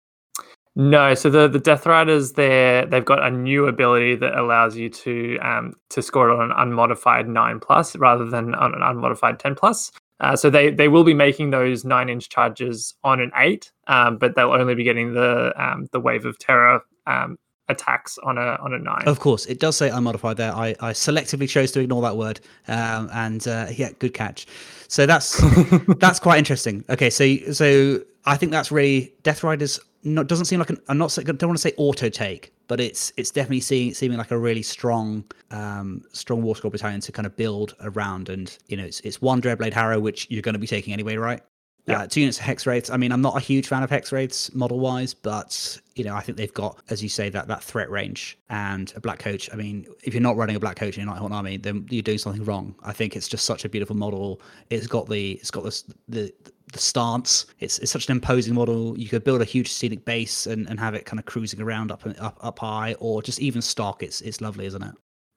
No, 0.74 1.14
so 1.14 1.28
the 1.28 1.48
the 1.48 1.58
Death 1.58 1.84
Riders 1.84 2.32
they 2.32 2.86
they've 2.88 3.04
got 3.04 3.22
a 3.22 3.30
new 3.30 3.66
ability 3.66 4.16
that 4.16 4.38
allows 4.38 4.76
you 4.76 4.88
to 4.88 5.38
um 5.38 5.74
to 5.90 6.00
score 6.00 6.30
it 6.30 6.34
on 6.34 6.50
an 6.50 6.56
unmodified 6.56 7.28
nine 7.28 7.60
plus 7.60 7.94
rather 7.96 8.24
than 8.24 8.54
on 8.54 8.74
an 8.74 8.82
unmodified 8.82 9.38
ten 9.38 9.54
plus. 9.54 9.92
Uh, 10.20 10.36
so 10.36 10.48
they 10.48 10.70
they 10.70 10.88
will 10.88 11.04
be 11.04 11.14
making 11.14 11.50
those 11.50 11.84
nine 11.84 12.08
inch 12.08 12.28
charges 12.30 12.94
on 13.04 13.20
an 13.20 13.30
eight, 13.36 13.70
um, 13.88 14.16
but 14.16 14.34
they'll 14.34 14.52
only 14.52 14.74
be 14.74 14.84
getting 14.84 15.12
the 15.12 15.52
um 15.62 15.88
the 15.92 16.00
wave 16.00 16.24
of 16.24 16.38
terror 16.38 16.80
um 17.06 17.38
attacks 17.68 18.18
on 18.22 18.38
a 18.38 18.56
on 18.62 18.72
a 18.72 18.78
nine. 18.78 19.02
Of 19.06 19.20
course, 19.20 19.44
it 19.46 19.60
does 19.60 19.76
say 19.76 19.90
unmodified 19.90 20.36
there. 20.36 20.54
I, 20.54 20.74
I 20.80 20.92
selectively 20.92 21.48
chose 21.48 21.72
to 21.72 21.80
ignore 21.80 22.02
that 22.02 22.16
word, 22.16 22.40
um, 22.68 23.10
and 23.12 23.46
uh, 23.46 23.66
yeah, 23.74 23.90
good 23.98 24.14
catch. 24.14 24.46
So 24.88 25.04
that's 25.04 25.38
that's 25.98 26.18
quite 26.18 26.38
interesting. 26.38 26.84
Okay, 26.88 27.10
so 27.10 27.36
so 27.52 28.00
I 28.24 28.36
think 28.36 28.52
that's 28.52 28.72
really 28.72 29.12
Death 29.22 29.42
Riders. 29.42 29.80
Not 30.04 30.26
doesn't 30.26 30.46
seem 30.46 30.58
like 30.58 30.70
an. 30.70 30.78
I'm 30.88 30.98
not. 30.98 31.12
say- 31.12 31.22
Don't 31.22 31.42
want 31.42 31.56
to 31.58 31.62
say 31.62 31.74
auto 31.76 32.08
take, 32.08 32.52
but 32.66 32.80
it's 32.80 33.12
it's 33.16 33.30
definitely 33.30 33.60
seeing 33.60 33.94
seeming 33.94 34.18
like 34.18 34.32
a 34.32 34.38
really 34.38 34.62
strong 34.62 35.24
um 35.52 36.02
strong 36.12 36.42
war 36.42 36.56
scroll 36.56 36.70
battalion 36.72 37.00
to 37.02 37.12
kind 37.12 37.26
of 37.26 37.36
build 37.36 37.74
around. 37.82 38.28
And 38.28 38.56
you 38.66 38.76
know, 38.76 38.84
it's 38.84 39.00
it's 39.00 39.22
one 39.22 39.40
Dreadblade 39.40 39.72
Harrow, 39.72 40.00
which 40.00 40.26
you're 40.28 40.42
going 40.42 40.54
to 40.54 40.58
be 40.58 40.66
taking 40.66 40.92
anyway, 40.92 41.16
right? 41.16 41.40
Yeah. 41.86 42.02
Uh, 42.02 42.06
two 42.06 42.20
units 42.20 42.38
of 42.38 42.44
Hexwraiths. 42.44 42.92
I 42.92 42.96
mean, 42.96 43.10
I'm 43.10 43.20
not 43.22 43.36
a 43.36 43.40
huge 43.40 43.66
fan 43.66 43.82
of 43.82 43.90
Hexwraiths 43.90 44.54
model 44.54 44.78
wise, 44.78 45.14
but 45.14 45.80
you 45.96 46.04
know, 46.04 46.14
I 46.14 46.20
think 46.20 46.38
they've 46.38 46.54
got, 46.54 46.78
as 46.90 47.02
you 47.02 47.08
say, 47.08 47.28
that 47.30 47.48
that 47.48 47.62
threat 47.62 47.90
range 47.90 48.38
and 48.50 48.92
a 48.94 49.00
black 49.00 49.18
coach. 49.18 49.50
I 49.52 49.56
mean, 49.56 49.86
if 50.04 50.14
you're 50.14 50.20
not 50.22 50.36
running 50.36 50.54
a 50.54 50.60
black 50.60 50.76
coach 50.76 50.96
in 50.96 51.04
your 51.04 51.12
Nighthaunt 51.12 51.32
army, 51.32 51.56
then 51.56 51.86
you're 51.90 52.02
doing 52.02 52.18
something 52.18 52.44
wrong. 52.44 52.76
I 52.84 52.92
think 52.92 53.16
it's 53.16 53.26
just 53.26 53.44
such 53.44 53.64
a 53.64 53.68
beautiful 53.68 53.96
model. 53.96 54.40
It's 54.70 54.86
got 54.86 55.08
the 55.08 55.32
it's 55.32 55.50
got 55.50 55.64
this 55.64 55.84
the 56.08 56.32
the 56.72 56.78
stance. 56.78 57.46
It's 57.60 57.78
it's 57.78 57.92
such 57.92 58.08
an 58.08 58.12
imposing 58.12 58.54
model. 58.54 58.98
You 58.98 59.08
could 59.08 59.24
build 59.24 59.40
a 59.40 59.44
huge 59.44 59.72
scenic 59.72 60.04
base 60.04 60.46
and, 60.46 60.68
and 60.68 60.80
have 60.80 60.94
it 60.94 61.06
kind 61.06 61.18
of 61.20 61.26
cruising 61.26 61.60
around 61.60 61.92
up 61.92 62.02
up 62.20 62.38
up 62.40 62.58
high, 62.58 62.94
or 62.98 63.22
just 63.22 63.40
even 63.40 63.62
stock. 63.62 64.02
It's 64.02 64.20
it's 64.20 64.40
lovely, 64.40 64.66
isn't 64.66 64.82
it? 64.82 64.94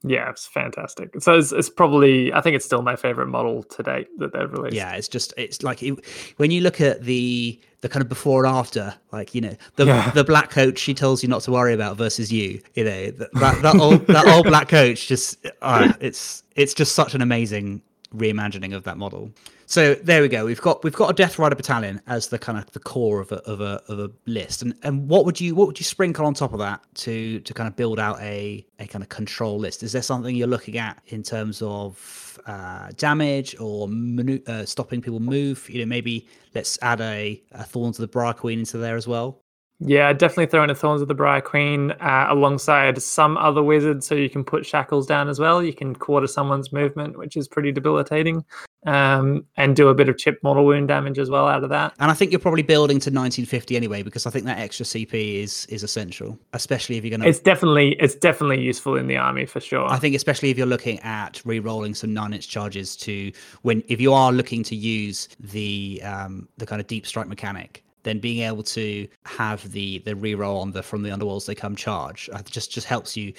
Yeah, 0.07 0.29
it's 0.29 0.45
fantastic. 0.45 1.19
So 1.19 1.35
it's, 1.35 1.51
it's 1.51 1.69
probably 1.69 2.31
I 2.31 2.41
think 2.41 2.55
it's 2.55 2.65
still 2.65 2.83
my 2.83 2.95
favorite 2.95 3.27
model 3.27 3.63
to 3.63 3.81
date 3.83 4.07
that 4.19 4.33
they've 4.33 4.51
released. 4.51 4.75
Yeah, 4.75 4.93
it's 4.95 5.07
just 5.07 5.33
it's 5.35 5.63
like 5.63 5.81
it, 5.81 5.97
when 6.37 6.51
you 6.51 6.61
look 6.61 6.79
at 6.79 7.03
the 7.03 7.59
the 7.81 7.89
kind 7.89 8.01
of 8.01 8.09
before 8.09 8.45
and 8.45 8.55
after, 8.55 8.93
like 9.11 9.33
you 9.33 9.41
know 9.41 9.55
the 9.77 9.85
Yeah. 9.85 10.11
the 10.11 10.23
black 10.23 10.51
coach 10.51 10.77
she 10.77 10.93
tells 10.93 11.23
you 11.23 11.29
not 11.29 11.41
to 11.43 11.51
worry 11.51 11.73
about 11.73 11.97
versus 11.97 12.31
you, 12.31 12.61
you 12.75 12.83
know 12.83 13.11
that 13.11 13.33
that, 13.33 13.61
that 13.63 13.75
old 13.79 14.05
that 14.07 14.27
old 14.27 14.45
black 14.45 14.69
coach 14.69 15.07
just 15.07 15.43
uh, 15.63 15.93
it's 15.99 16.43
it's 16.55 16.73
just 16.75 16.93
such 16.93 17.15
an 17.15 17.21
amazing 17.21 17.81
reimagining 18.15 18.75
of 18.75 18.83
that 18.83 18.97
model. 18.97 19.31
So 19.67 19.95
there 19.95 20.21
we 20.21 20.27
go. 20.27 20.45
We've 20.45 20.61
got 20.61 20.83
we've 20.83 20.93
got 20.93 21.09
a 21.09 21.13
Death 21.13 21.39
Rider 21.39 21.55
battalion 21.55 22.01
as 22.07 22.27
the 22.27 22.37
kind 22.37 22.57
of 22.57 22.71
the 22.71 22.79
core 22.79 23.19
of 23.19 23.31
a 23.31 23.37
of 23.49 23.61
a 23.61 23.81
of 23.87 23.99
a 23.99 24.11
list. 24.27 24.61
And 24.61 24.75
and 24.83 25.09
what 25.09 25.25
would 25.25 25.41
you 25.41 25.55
what 25.55 25.67
would 25.67 25.79
you 25.79 25.83
sprinkle 25.83 26.25
on 26.25 26.33
top 26.33 26.53
of 26.53 26.59
that 26.59 26.81
to 26.95 27.39
to 27.39 27.53
kind 27.53 27.67
of 27.67 27.75
build 27.75 27.99
out 27.99 28.19
a 28.21 28.65
a 28.79 28.85
kind 28.87 29.03
of 29.03 29.09
control 29.09 29.57
list? 29.57 29.81
Is 29.81 29.91
there 29.91 30.03
something 30.03 30.35
you're 30.35 30.47
looking 30.47 30.77
at 30.77 31.01
in 31.07 31.23
terms 31.23 31.61
of 31.63 32.39
uh, 32.45 32.91
damage 32.97 33.55
or 33.59 33.87
manu- 33.87 34.43
uh, 34.45 34.65
stopping 34.65 35.01
people 35.01 35.19
move? 35.19 35.67
You 35.69 35.79
know, 35.79 35.87
maybe 35.87 36.27
let's 36.53 36.77
add 36.83 37.01
a, 37.01 37.41
a 37.51 37.63
Thorns 37.63 37.97
of 37.97 38.01
the 38.01 38.07
Briar 38.07 38.33
Queen 38.33 38.59
into 38.59 38.77
there 38.77 38.95
as 38.95 39.07
well. 39.07 39.41
Yeah, 39.79 40.13
definitely 40.13 40.45
throw 40.45 40.63
in 40.63 40.69
a 40.69 40.75
Thorns 40.75 41.01
of 41.01 41.09
the 41.09 41.13
Briar 41.13 41.41
Queen 41.41 41.91
uh, 41.91 42.27
alongside 42.29 43.01
some 43.01 43.37
other 43.37 43.61
wizards 43.61 44.07
so 44.07 44.15
you 44.15 44.29
can 44.29 44.43
put 44.43 44.65
shackles 44.65 45.05
down 45.05 45.27
as 45.27 45.37
well. 45.37 45.61
You 45.61 45.73
can 45.73 45.93
quarter 45.93 46.27
someone's 46.27 46.71
movement, 46.71 47.17
which 47.17 47.35
is 47.35 47.49
pretty 47.49 47.73
debilitating, 47.73 48.45
um, 48.85 49.45
and 49.57 49.75
do 49.75 49.89
a 49.89 49.93
bit 49.93 50.07
of 50.07 50.17
chip 50.17 50.39
mortal 50.43 50.65
wound 50.65 50.87
damage 50.87 51.19
as 51.19 51.29
well 51.29 51.49
out 51.49 51.63
of 51.65 51.69
that. 51.71 51.93
And 51.99 52.09
I 52.09 52.13
think 52.13 52.31
you're 52.31 52.39
probably 52.39 52.63
building 52.63 52.99
to 52.99 53.09
1950 53.09 53.75
anyway, 53.75 54.01
because 54.01 54.25
I 54.25 54.29
think 54.29 54.45
that 54.45 54.59
extra 54.59 54.85
CP 54.85 55.41
is 55.43 55.65
is 55.65 55.83
essential, 55.83 56.39
especially 56.53 56.95
if 56.95 57.03
you're 57.03 57.09
going 57.09 57.21
to. 57.21 57.27
It's 57.27 57.39
definitely 57.39 57.97
it's 57.99 58.15
definitely 58.15 58.61
useful 58.61 58.95
in 58.95 59.07
the 59.07 59.17
army 59.17 59.45
for 59.45 59.59
sure. 59.59 59.85
I 59.87 59.99
think 59.99 60.15
especially 60.15 60.51
if 60.51 60.57
you're 60.57 60.67
looking 60.67 60.99
at 61.01 61.41
re-rolling 61.43 61.95
some 61.95 62.13
nine-inch 62.13 62.47
charges 62.47 62.95
to 62.97 63.29
when 63.63 63.83
if 63.89 63.99
you 63.99 64.13
are 64.13 64.31
looking 64.31 64.63
to 64.63 64.75
use 64.75 65.27
the 65.37 66.01
um, 66.05 66.47
the 66.57 66.65
kind 66.65 66.79
of 66.79 66.87
deep 66.87 67.05
strike 67.05 67.27
mechanic 67.27 67.84
then 68.05 68.19
being 68.19 68.43
able 68.43 68.63
to 68.63 69.07
have 69.25 69.69
the 69.73 69.99
the 69.99 70.13
reroll 70.13 70.61
on 70.61 70.71
the 70.71 70.81
from 70.81 71.03
the 71.03 71.09
underworlds 71.09 71.45
they 71.45 71.55
come 71.55 71.75
charge 71.75 72.29
uh, 72.31 72.41
just 72.43 72.71
just 72.71 72.87
helps 72.87 73.17
you 73.17 73.33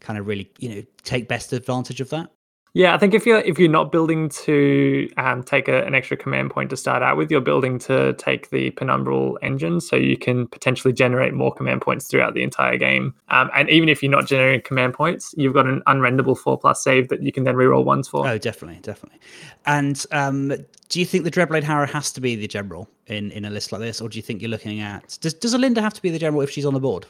kind 0.00 0.18
of 0.18 0.26
really 0.26 0.50
you 0.58 0.68
know 0.68 0.82
take 1.04 1.28
best 1.28 1.52
advantage 1.52 2.00
of 2.00 2.08
that. 2.10 2.30
Yeah, 2.74 2.94
I 2.94 2.98
think 2.98 3.12
if 3.12 3.26
you're 3.26 3.40
if 3.40 3.58
you're 3.58 3.68
not 3.68 3.92
building 3.92 4.30
to 4.30 5.06
um, 5.18 5.42
take 5.42 5.68
a, 5.68 5.84
an 5.84 5.94
extra 5.94 6.16
command 6.16 6.50
point 6.50 6.70
to 6.70 6.76
start 6.76 7.02
out 7.02 7.18
with, 7.18 7.30
you're 7.30 7.42
building 7.42 7.78
to 7.80 8.14
take 8.14 8.48
the 8.48 8.70
penumbral 8.70 9.36
engine, 9.42 9.78
so 9.80 9.94
you 9.94 10.16
can 10.16 10.46
potentially 10.46 10.94
generate 10.94 11.34
more 11.34 11.52
command 11.52 11.82
points 11.82 12.06
throughout 12.06 12.32
the 12.32 12.42
entire 12.42 12.78
game. 12.78 13.14
Um, 13.28 13.50
and 13.54 13.68
even 13.68 13.90
if 13.90 14.02
you're 14.02 14.10
not 14.10 14.26
generating 14.26 14.62
command 14.62 14.94
points, 14.94 15.34
you've 15.36 15.52
got 15.52 15.66
an 15.66 15.82
unrendable 15.86 16.36
four 16.36 16.58
plus 16.58 16.82
save 16.82 17.08
that 17.08 17.22
you 17.22 17.30
can 17.30 17.44
then 17.44 17.56
reroll 17.56 17.84
ones 17.84 18.08
for. 18.08 18.26
Oh, 18.26 18.38
definitely, 18.38 18.80
definitely. 18.80 19.20
And 19.66 20.02
um, 20.10 20.48
do 20.88 20.98
you 20.98 21.04
think 21.04 21.24
the 21.24 21.30
Dreadblade 21.30 21.64
Harrow 21.64 21.86
has 21.86 22.10
to 22.12 22.22
be 22.22 22.36
the 22.36 22.48
general 22.48 22.88
in, 23.06 23.32
in 23.32 23.44
a 23.44 23.50
list 23.50 23.72
like 23.72 23.82
this, 23.82 24.00
or 24.00 24.08
do 24.08 24.16
you 24.16 24.22
think 24.22 24.40
you're 24.40 24.50
looking 24.50 24.80
at 24.80 25.18
does 25.20 25.34
does 25.34 25.54
Olynder 25.54 25.82
have 25.82 25.92
to 25.92 26.00
be 26.00 26.08
the 26.08 26.18
general 26.18 26.40
if 26.40 26.48
she's 26.48 26.64
on 26.64 26.72
the 26.72 26.80
board? 26.80 27.04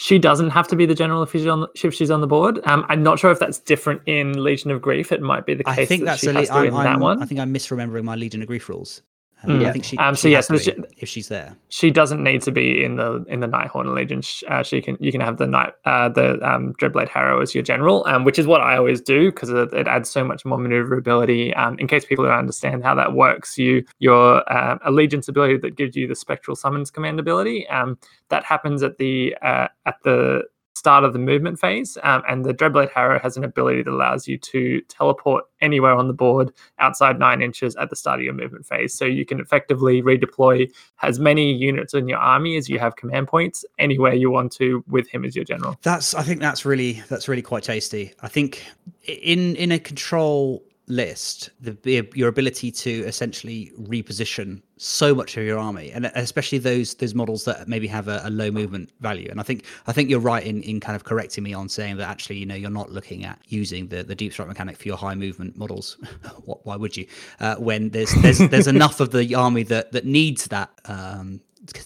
She 0.00 0.18
doesn't 0.18 0.50
have 0.50 0.68
to 0.68 0.76
be 0.76 0.86
the 0.86 0.94
general 0.94 1.24
if 1.24 1.32
she's 1.32 1.46
on 1.46 1.66
if 1.74 1.92
she's 1.92 2.10
on 2.10 2.20
the 2.20 2.26
board. 2.28 2.60
Um, 2.64 2.86
I'm 2.88 3.02
not 3.02 3.18
sure 3.18 3.32
if 3.32 3.40
that's 3.40 3.58
different 3.58 4.00
in 4.06 4.42
Legion 4.44 4.70
of 4.70 4.80
Grief. 4.80 5.10
It 5.10 5.20
might 5.20 5.44
be 5.44 5.54
the 5.54 5.64
case 5.64 5.76
I 5.78 5.84
think 5.86 6.02
that 6.04 6.12
that's 6.12 6.20
she 6.20 6.28
a 6.28 6.32
has 6.34 6.48
to 6.48 6.54
I'm, 6.54 6.66
in 6.66 6.74
that 6.74 6.86
I'm- 6.86 7.00
one. 7.00 7.20
I 7.20 7.26
think 7.26 7.40
I'm 7.40 7.52
misremembering 7.52 8.04
my 8.04 8.14
Legion 8.14 8.40
of 8.40 8.46
Grief 8.46 8.68
rules. 8.68 9.02
Um, 9.44 9.60
Mm. 9.60 9.66
I 9.66 9.72
think 9.72 9.84
she, 9.84 9.96
Um, 9.98 10.16
so 10.16 10.22
she 10.28 10.32
yes, 10.32 10.48
to 10.48 10.54
the- 10.58 10.82
be 10.82 10.88
if 10.98 11.08
she's 11.08 11.28
there. 11.28 11.54
she 11.68 11.92
doesn't 11.92 12.22
need 12.24 12.42
to 12.42 12.50
be 12.50 12.82
in 12.82 12.96
the 12.96 13.24
in 13.28 13.38
the 13.38 13.46
Nighthaunt 13.46 13.94
Legion. 13.94 14.20
Sh- 14.20 14.42
Uh, 14.48 14.64
she 14.64 14.80
can 14.82 14.96
you 14.98 15.12
can 15.12 15.20
have 15.20 15.36
the 15.36 15.46
night 15.46 15.74
uh, 15.84 16.08
the 16.08 16.40
um, 16.48 16.72
Dreadblade 16.74 17.08
Harrow 17.08 17.40
as 17.40 17.54
your 17.54 17.62
general, 17.62 18.04
um, 18.08 18.24
which 18.24 18.36
is 18.38 18.46
what 18.48 18.60
I 18.60 18.76
always 18.76 19.00
do 19.00 19.30
because 19.30 19.50
it, 19.50 19.72
it 19.72 19.86
adds 19.86 20.10
so 20.10 20.24
much 20.24 20.44
more 20.44 20.58
maneuverability. 20.58 21.54
Um, 21.54 21.78
in 21.78 21.86
case 21.86 22.04
people 22.04 22.24
don't 22.24 22.34
understand 22.34 22.82
how 22.82 22.94
that 22.96 23.12
works, 23.12 23.56
you 23.56 23.84
your 24.00 24.42
uh, 24.52 24.78
allegiance 24.84 25.28
ability 25.28 25.58
that 25.58 25.76
gives 25.76 25.94
you 25.96 26.08
the 26.08 26.16
Spectral 26.16 26.56
Summons 26.56 26.90
command 26.90 27.20
ability 27.20 27.68
um, 27.68 27.96
that 28.30 28.42
happens 28.44 28.82
at 28.82 28.98
the 28.98 29.36
uh, 29.42 29.68
at 29.86 29.96
the 30.02 30.42
start 30.78 31.04
of 31.04 31.12
the 31.12 31.18
movement 31.18 31.58
phase, 31.58 31.98
um, 32.04 32.22
and 32.28 32.44
the 32.44 32.54
Dreadblade 32.54 32.92
Harrow 32.92 33.18
has 33.18 33.36
an 33.36 33.44
ability 33.44 33.82
that 33.82 33.90
allows 33.90 34.28
you 34.28 34.38
to 34.38 34.80
teleport 34.82 35.44
anywhere 35.60 35.92
on 35.92 36.06
the 36.06 36.14
board 36.14 36.52
outside 36.78 37.18
nine 37.18 37.42
inches 37.42 37.74
at 37.76 37.90
the 37.90 37.96
start 37.96 38.20
of 38.20 38.24
your 38.24 38.34
movement 38.34 38.64
phase. 38.64 38.94
So 38.94 39.04
you 39.04 39.24
can 39.24 39.40
effectively 39.40 40.02
redeploy 40.02 40.70
as 41.02 41.18
many 41.18 41.52
units 41.52 41.94
in 41.94 42.08
your 42.08 42.18
army 42.18 42.56
as 42.56 42.68
you 42.68 42.78
have 42.78 42.94
command 42.96 43.26
points 43.26 43.64
anywhere 43.78 44.14
you 44.14 44.30
want 44.30 44.52
to 44.52 44.84
with 44.88 45.08
him 45.08 45.24
as 45.24 45.34
your 45.34 45.44
general. 45.44 45.76
That's 45.82 46.14
I 46.14 46.22
think 46.22 46.40
that's 46.40 46.64
really 46.64 47.02
that's 47.08 47.28
really 47.28 47.42
quite 47.42 47.64
tasty. 47.64 48.14
I 48.22 48.28
think 48.28 48.64
in 49.04 49.56
in 49.56 49.72
a 49.72 49.78
control 49.78 50.62
list, 50.88 51.50
the 51.60 51.76
your 52.14 52.28
ability 52.28 52.70
to 52.72 52.90
essentially 53.06 53.72
reposition 53.80 54.62
so 54.76 55.14
much 55.14 55.36
of 55.36 55.44
your 55.44 55.58
army, 55.58 55.90
and 55.92 56.06
especially 56.14 56.58
those 56.58 56.94
those 56.94 57.14
models 57.14 57.44
that 57.44 57.68
maybe 57.68 57.86
have 57.86 58.08
a, 58.08 58.20
a 58.24 58.30
low 58.30 58.50
movement 58.50 58.90
value. 59.00 59.28
And 59.30 59.38
I 59.40 59.42
think 59.42 59.64
I 59.86 59.92
think 59.92 60.10
you're 60.10 60.20
right 60.20 60.44
in 60.44 60.62
in 60.62 60.80
kind 60.80 60.96
of 60.96 61.04
correcting 61.04 61.44
me 61.44 61.52
on 61.54 61.68
saying 61.68 61.96
that 61.98 62.08
actually 62.08 62.38
you 62.38 62.46
know 62.46 62.54
you're 62.54 62.70
not 62.70 62.90
looking 62.90 63.24
at 63.24 63.38
using 63.48 63.88
the 63.88 64.02
the 64.02 64.14
deep 64.14 64.32
strike 64.32 64.48
mechanic 64.48 64.76
for 64.76 64.88
your 64.88 64.96
high 64.96 65.14
movement 65.14 65.56
models. 65.56 65.96
What- 66.44 66.64
Why 66.64 66.76
would 66.76 66.96
you? 66.96 67.06
Uh, 67.40 67.56
when 67.56 67.90
there's 67.90 68.12
there's 68.22 68.38
there's 68.38 68.66
enough 68.76 69.00
of 69.00 69.10
the 69.10 69.34
army 69.34 69.62
that 69.64 69.92
that 69.92 70.04
needs 70.04 70.46
that 70.48 70.70
um, 70.86 71.40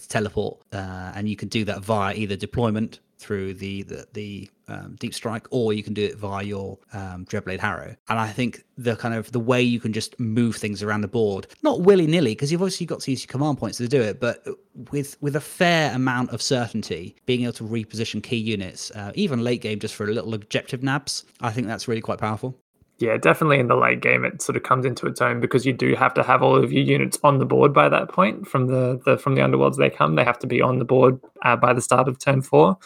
teleport, 0.09 0.59
uh, 0.71 1.11
and 1.15 1.27
you 1.27 1.35
can 1.35 1.49
do 1.49 1.65
that 1.65 1.81
via 1.83 2.15
either 2.15 2.35
deployment 2.35 2.99
through 3.23 3.53
the 3.55 3.83
the, 3.83 4.07
the 4.13 4.49
um, 4.67 4.95
deep 4.99 5.13
strike, 5.13 5.47
or 5.51 5.73
you 5.73 5.83
can 5.83 5.93
do 5.93 6.03
it 6.03 6.17
via 6.17 6.43
your 6.43 6.77
um, 6.93 7.25
Dreadblade 7.25 7.59
Harrow. 7.59 7.95
And 8.09 8.19
I 8.19 8.27
think 8.27 8.63
the 8.77 8.95
kind 8.95 9.13
of 9.13 9.31
the 9.31 9.39
way 9.39 9.61
you 9.61 9.79
can 9.79 9.93
just 9.93 10.19
move 10.19 10.55
things 10.55 10.83
around 10.83 11.01
the 11.01 11.07
board, 11.07 11.47
not 11.63 11.81
willy 11.81 12.07
nilly, 12.07 12.31
because 12.31 12.51
you've 12.51 12.61
obviously 12.61 12.85
got 12.85 13.01
to 13.01 13.11
use 13.11 13.23
your 13.23 13.31
command 13.31 13.57
points 13.57 13.77
to 13.77 13.87
do 13.87 14.01
it, 14.01 14.19
but 14.19 14.45
with 14.91 15.17
with 15.21 15.35
a 15.35 15.41
fair 15.41 15.93
amount 15.95 16.31
of 16.31 16.41
certainty, 16.41 17.15
being 17.25 17.43
able 17.43 17.53
to 17.53 17.63
reposition 17.63 18.21
key 18.21 18.37
units, 18.37 18.91
uh, 18.91 19.11
even 19.15 19.43
late 19.43 19.61
game, 19.61 19.79
just 19.79 19.95
for 19.95 20.03
a 20.05 20.13
little 20.13 20.33
objective 20.33 20.83
nabs, 20.83 21.25
I 21.41 21.51
think 21.51 21.67
that's 21.67 21.87
really 21.87 22.01
quite 22.01 22.19
powerful. 22.19 22.57
Yeah, 22.99 23.17
definitely 23.17 23.59
in 23.59 23.67
the 23.67 23.75
late 23.75 24.01
game, 24.01 24.23
it 24.23 24.41
sort 24.41 24.55
of 24.55 24.63
comes 24.63 24.85
into 24.85 25.07
its 25.07 25.19
own 25.19 25.41
because 25.41 25.65
you 25.65 25.73
do 25.73 25.95
have 25.95 26.13
to 26.13 26.23
have 26.23 26.43
all 26.43 26.55
of 26.55 26.71
your 26.71 26.83
units 26.83 27.17
on 27.23 27.39
the 27.39 27.45
board 27.45 27.73
by 27.73 27.89
that 27.89 28.07
point. 28.07 28.47
From 28.47 28.67
the, 28.67 29.01
the 29.03 29.17
from 29.17 29.35
the 29.35 29.41
underworlds 29.41 29.77
they 29.77 29.89
come, 29.89 30.15
they 30.15 30.23
have 30.23 30.39
to 30.39 30.47
be 30.47 30.61
on 30.61 30.79
the 30.79 30.85
board 30.85 31.19
uh, 31.43 31.55
by 31.55 31.73
the 31.73 31.81
start 31.81 32.07
of 32.07 32.19
turn 32.19 32.41
four. 32.41 32.77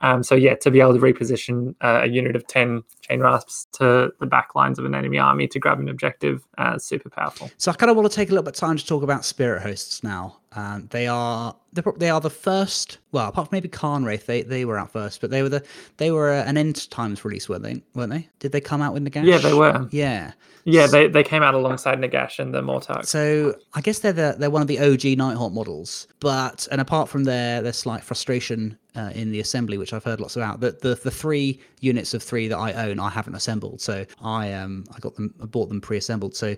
Um, 0.00 0.22
so 0.22 0.34
yeah, 0.34 0.54
to 0.56 0.70
be 0.70 0.80
able 0.80 0.94
to 0.94 1.00
reposition 1.00 1.74
uh, 1.80 2.00
a 2.02 2.06
unit 2.06 2.36
of 2.36 2.46
ten 2.46 2.82
chain 3.00 3.20
rasps 3.20 3.66
to 3.72 4.12
the 4.20 4.26
back 4.26 4.54
lines 4.54 4.78
of 4.78 4.84
an 4.84 4.94
enemy 4.94 5.18
army 5.18 5.48
to 5.48 5.58
grab 5.58 5.80
an 5.80 5.88
objective, 5.88 6.46
uh, 6.58 6.78
super 6.78 7.08
powerful. 7.08 7.50
So 7.56 7.70
I 7.70 7.74
kind 7.74 7.90
of 7.90 7.96
want 7.96 8.10
to 8.10 8.14
take 8.14 8.28
a 8.28 8.32
little 8.32 8.44
bit 8.44 8.54
of 8.54 8.60
time 8.60 8.76
to 8.76 8.86
talk 8.86 9.02
about 9.02 9.24
spirit 9.24 9.62
hosts 9.62 10.02
now. 10.04 10.36
Um, 10.56 10.88
they 10.90 11.06
are 11.06 11.54
they 11.98 12.08
are 12.08 12.20
the 12.20 12.30
first. 12.30 12.98
Well, 13.12 13.28
apart 13.28 13.48
from 13.48 13.56
maybe 13.56 13.68
Cairn 13.68 14.04
Wraith, 14.04 14.24
they 14.26 14.42
they 14.42 14.64
were 14.64 14.78
out 14.78 14.90
first, 14.90 15.20
but 15.20 15.30
they 15.30 15.42
were 15.42 15.50
the 15.50 15.64
they 15.98 16.10
were 16.10 16.32
uh, 16.32 16.44
an 16.44 16.56
end 16.56 16.90
times 16.90 17.24
release, 17.24 17.48
weren't 17.48 17.62
they? 17.62 17.82
Weren't 17.94 18.10
they? 18.10 18.28
Did 18.38 18.52
they 18.52 18.60
come 18.62 18.80
out 18.80 18.94
with 18.94 19.04
Nagash? 19.04 19.26
Yeah, 19.26 19.38
they 19.38 19.52
were. 19.52 19.86
Yeah. 19.90 20.32
Yeah, 20.68 20.88
they, 20.88 21.06
they 21.06 21.22
came 21.22 21.44
out 21.44 21.54
alongside 21.54 22.00
Nagash 22.00 22.40
and 22.40 22.52
the 22.52 22.60
Mortarch. 22.60 23.06
So 23.06 23.54
I 23.74 23.80
guess 23.80 24.00
they're 24.00 24.12
the, 24.12 24.34
they're 24.36 24.50
one 24.50 24.62
of 24.62 24.66
the 24.66 24.80
OG 24.80 25.16
Nighthaunt 25.16 25.52
models, 25.52 26.08
but 26.18 26.66
and 26.72 26.80
apart 26.80 27.08
from 27.08 27.22
their 27.22 27.62
their 27.62 27.72
slight 27.72 28.02
frustration 28.02 28.76
uh, 28.96 29.12
in 29.14 29.30
the 29.30 29.38
assembly, 29.38 29.78
which 29.78 29.92
I've 29.92 30.02
heard 30.02 30.20
lots 30.20 30.34
about, 30.34 30.58
the, 30.58 30.72
the 30.72 30.96
the 30.96 31.10
three 31.10 31.60
units 31.80 32.14
of 32.14 32.22
three 32.22 32.48
that 32.48 32.58
I 32.58 32.72
own, 32.88 32.98
I 32.98 33.10
haven't 33.10 33.36
assembled. 33.36 33.80
So 33.80 34.04
I 34.20 34.52
um 34.54 34.86
I 34.92 34.98
got 34.98 35.14
them, 35.14 35.32
I 35.40 35.46
bought 35.46 35.68
them 35.68 35.80
pre-assembled. 35.80 36.34
So 36.34 36.56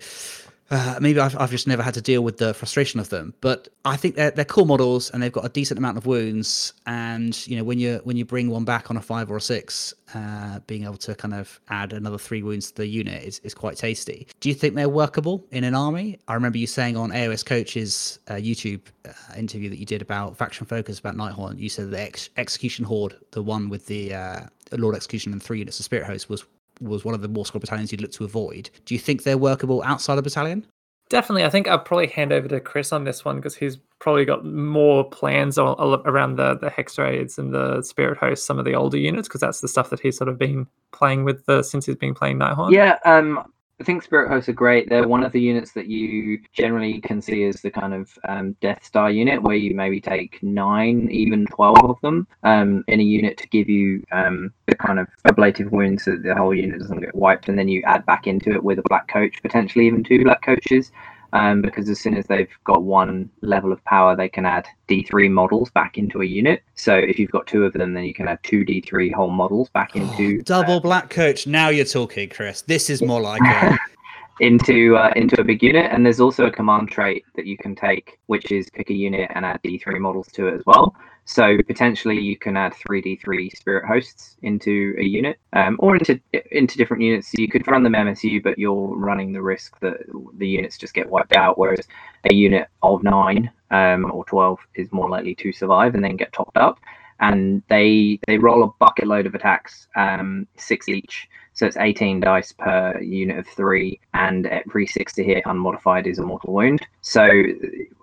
uh, 0.71 0.99
maybe 1.01 1.19
I've, 1.19 1.37
I've 1.39 1.51
just 1.51 1.67
never 1.67 1.83
had 1.83 1.95
to 1.95 2.03
deal 2.03 2.23
with 2.23 2.37
the 2.37 2.53
frustration 2.53 3.01
of 3.01 3.09
them, 3.09 3.33
but 3.41 3.69
I 3.85 3.97
think 3.97 4.17
they're, 4.17 4.31
they're 4.31 4.45
cool 4.45 4.67
models 4.67 5.11
and 5.11 5.23
they've 5.23 5.33
got 5.33 5.47
a 5.47 5.49
decent 5.49 5.79
amount 5.79 5.97
of 5.97 6.05
wounds. 6.05 6.75
And 6.87 7.47
you 7.47 7.57
know, 7.57 7.65
when 7.65 7.79
you 7.79 8.01
when 8.05 8.17
you 8.17 8.25
bring 8.27 8.51
one 8.51 8.65
back 8.65 8.91
on 8.91 8.97
a 8.97 9.01
five 9.01 9.31
or 9.31 9.37
a 9.37 9.41
six, 9.41 9.95
uh, 10.15 10.59
being 10.67 10.85
able 10.85 10.99
to 10.99 11.15
kind 11.15 11.33
of 11.33 11.59
add 11.69 11.93
another 11.93 12.19
three 12.19 12.43
wounds 12.43 12.71
to 12.71 12.83
the 12.83 12.87
unit 12.87 13.23
is, 13.23 13.39
is 13.41 13.55
quite 13.55 13.77
tasty. 13.77 14.27
Do 14.41 14.49
you 14.51 14.55
think 14.55 14.75
they're 14.75 14.89
workable 14.89 15.47
in 15.51 15.65
an 15.65 15.75
army? 15.75 16.19
I 16.29 16.35
remember 16.35 16.59
you 16.59 16.67
saying 16.67 16.97
on 16.97 17.11
AOS 17.11 17.45
Coach's 17.45 18.19
uh, 18.29 18.35
YouTube 18.35 18.83
uh, 19.07 19.13
interview 19.37 19.71
that 19.71 19.79
you 19.79 19.87
did 19.87 20.03
about 20.03 20.37
Faction 20.37 20.67
Focus 20.67 20.99
about 20.99 21.17
Nighthaunt. 21.17 21.59
You 21.59 21.71
said 21.71 21.91
the 21.91 22.01
ex- 22.01 22.29
Execution 22.37 22.85
Horde, 22.85 23.17
the 23.31 23.43
one 23.43 23.71
with 23.71 23.87
the 23.87 24.15
uh, 24.15 24.41
Lord 24.73 24.95
Executioner 24.95 25.33
and 25.33 25.43
three 25.43 25.61
units 25.61 25.79
of 25.79 25.85
Spirit 25.87 26.07
Host, 26.07 26.29
was 26.29 26.45
was 26.81 27.05
one 27.05 27.15
of 27.15 27.23
the 27.23 27.29
more 27.29 27.47
squad 27.47 27.61
battalions 27.61 27.93
you'd 27.93 28.01
look 28.01 28.13
to 28.13 28.25
avoid. 28.25 28.71
Do 28.85 28.95
you 28.95 28.99
think 28.99 29.23
they're 29.23 29.39
workable 29.39 29.83
outside 29.85 30.19
a 30.19 30.23
battalion? 30.23 30.67
Definitely, 31.09 31.45
I 31.45 31.51
think 31.51 31.69
I'll 31.69 31.79
probably 31.79 32.09
hand 32.09 32.33
over 32.33 32.49
to 32.49 32.61
Chris 32.61 32.93
on 32.93 33.05
this 33.05 33.25
one 33.25 33.37
because 33.37 33.57
he's 33.57 33.79
probably 33.99 34.27
got 34.27 34.45
more 34.45 35.09
plans 35.09 35.57
all, 35.57 35.73
all 35.75 35.95
around 36.05 36.37
the 36.37 36.57
the 36.59 36.69
Hexwraiths 36.69 37.39
and 37.39 37.55
the 37.55 37.83
spirit 37.83 38.19
host, 38.19 38.45
some 38.45 38.59
of 38.59 38.67
the 38.67 38.75
older 38.75 38.99
units, 38.99 39.27
because 39.27 39.41
that's 39.41 39.61
the 39.61 39.69
stuff 39.69 39.89
that 39.89 40.01
he's 40.01 40.19
sort 40.19 40.29
of 40.29 40.37
been 40.37 40.67
playing 40.93 41.25
with 41.25 41.47
the, 41.47 41.63
since 41.63 41.87
he's 41.87 41.97
been 41.97 42.15
playing 42.15 42.39
Nighthaunt. 42.39 42.73
Yeah, 42.73 42.99
um, 43.07 43.51
I 43.81 43.85
think 43.85 44.03
Spirit 44.03 44.29
Hosts 44.29 44.49
are 44.49 44.55
great. 44.55 44.89
They're 44.89 45.07
one 45.07 45.23
of 45.23 45.31
the 45.31 45.41
units 45.41 45.73
that 45.73 45.87
you 45.87 46.41
generally 46.53 47.01
can 47.01 47.23
see 47.23 47.45
as 47.45 47.63
the 47.63 47.71
kind 47.71 47.95
of 47.95 48.19
um, 48.29 48.57
Death 48.61 48.85
Star 48.85 49.09
unit, 49.09 49.41
where 49.41 49.55
you 49.55 49.73
maybe 49.73 50.01
take 50.01 50.43
nine, 50.43 51.09
even 51.13 51.47
twelve 51.47 51.85
of 51.85 52.01
them 52.01 52.27
um, 52.43 52.85
in 52.89 52.99
a 52.99 53.05
unit 53.05 53.39
to 53.39 53.47
give 53.49 53.69
you 53.69 54.03
um, 54.11 54.53
the 54.67 54.75
kind 54.75 54.99
of 54.99 55.07
ablative 55.27 55.71
wounds 55.71 56.05
so 56.05 56.11
that 56.13 56.25
the 56.25 56.35
whole 56.35 56.53
unit 56.53 56.81
doesn't 56.81 57.01
get 57.01 57.15
wiped, 57.15 57.49
and 57.49 57.57
then 57.57 57.69
you 57.69 57.81
add 57.87 58.05
back 58.05 58.27
into 58.27 58.51
it 58.51 58.65
with 58.65 58.81
a 58.81 58.89
black 58.89 59.07
coach, 59.07 59.41
potentially 59.43 59.87
even 59.87 60.03
two 60.03 60.25
black 60.25 60.43
coaches. 60.43 60.91
Um, 61.33 61.61
because 61.61 61.89
as 61.89 62.01
soon 62.01 62.17
as 62.17 62.27
they've 62.27 62.49
got 62.65 62.83
one 62.83 63.29
level 63.43 63.73
of 63.73 63.85
power, 63.85 64.17
they 64.17 64.29
can 64.29 64.47
add 64.47 64.67
D3 64.89 65.31
models 65.31 65.71
back 65.71 65.99
into 65.99 66.23
a 66.23 66.25
unit. 66.25 66.63
So 66.75 66.95
if 66.95 67.19
you've 67.19 67.31
got 67.31 67.47
two 67.47 67.65
of 67.65 67.73
them, 67.75 67.95
then 67.95 68.05
you 68.05 68.15
can 68.15 68.29
add 68.29 68.43
two 68.43 68.65
D3 68.65 69.13
whole 69.13 69.31
models 69.31 69.69
back 69.71 69.95
into 69.95 70.43
Double 70.43 70.81
black 70.81 71.11
coach. 71.11 71.47
Now 71.47 71.69
you're 71.69 71.85
talking, 71.85 72.31
Chris. 72.31 72.63
This 72.63 72.89
is 72.89 73.03
more 73.03 73.21
like 73.21 73.43
it. 73.45 73.79
into 74.41 74.97
uh, 74.97 75.13
into 75.17 75.41
a 75.41 75.45
big 75.45 75.63
unit. 75.63 75.91
And 75.93 76.05
there's 76.05 76.21
also 76.21 76.47
a 76.47 76.51
command 76.51 76.91
trait 76.91 77.25
that 77.37 77.47
you 77.47 77.57
can 77.57 77.75
take, 77.75 78.19
which 78.27 78.51
is 78.53 78.71
pick 78.71 78.91
a 78.91 78.95
unit 78.95 79.31
and 79.35 79.45
add 79.45 79.61
D3 79.63 79.99
models 79.99 80.29
to 80.33 80.49
it 80.49 80.55
as 80.55 80.63
well. 80.67 80.95
So 81.25 81.59
potentially 81.67 82.19
you 82.19 82.39
can 82.39 82.57
add 82.57 82.73
3d3 82.73 83.55
spirit 83.55 83.85
hosts 83.85 84.39
into 84.41 84.95
a 84.99 85.05
unit 85.05 85.39
um, 85.53 85.77
or 85.79 85.95
into 85.95 86.19
into 86.53 86.79
different 86.79 87.03
units. 87.03 87.29
So 87.29 87.35
you 87.39 87.49
could 87.49 87.69
run 87.69 87.83
them 87.83 87.93
MSU, 87.93 88.43
but 88.43 88.59
you're 88.59 88.97
running 88.97 89.33
the 89.33 89.43
risk 89.43 89.79
that 89.81 89.99
the 90.39 90.49
units 90.49 90.79
just 90.79 90.95
get 90.95 91.11
wiped 91.11 91.37
out. 91.37 91.59
Whereas 91.59 91.87
a 92.31 92.35
unit 92.35 92.69
of 92.83 93.03
nine 93.03 93.51
um, 93.71 94.11
or 94.11 94.25
12 94.25 94.59
is 94.75 94.91
more 94.91 95.11
likely 95.11 95.35
to 95.35 95.53
survive 95.53 95.95
and 95.95 96.03
then 96.03 96.17
get 96.17 96.33
topped 96.33 96.57
up. 96.57 96.79
And 97.21 97.63
they 97.69 98.21
they 98.27 98.39
roll 98.39 98.63
a 98.65 98.73
bucket 98.79 99.07
load 99.07 99.27
of 99.27 99.35
attacks, 99.35 99.89
um, 99.97 100.47
six 100.57 100.89
each. 100.89 101.29
So 101.59 101.67
it's 101.67 101.77
18 101.77 102.21
dice 102.21 102.53
per 102.53 103.01
unit 103.01 103.37
of 103.41 103.47
three, 103.49 103.99
and 104.15 104.47
every 104.47 104.87
six 104.87 105.13
to 105.15 105.25
hit 105.25 105.43
unmodified 105.45 106.07
is 106.07 106.21
a 106.21 106.23
mortal 106.23 106.53
wound. 106.53 106.87
So 107.01 107.29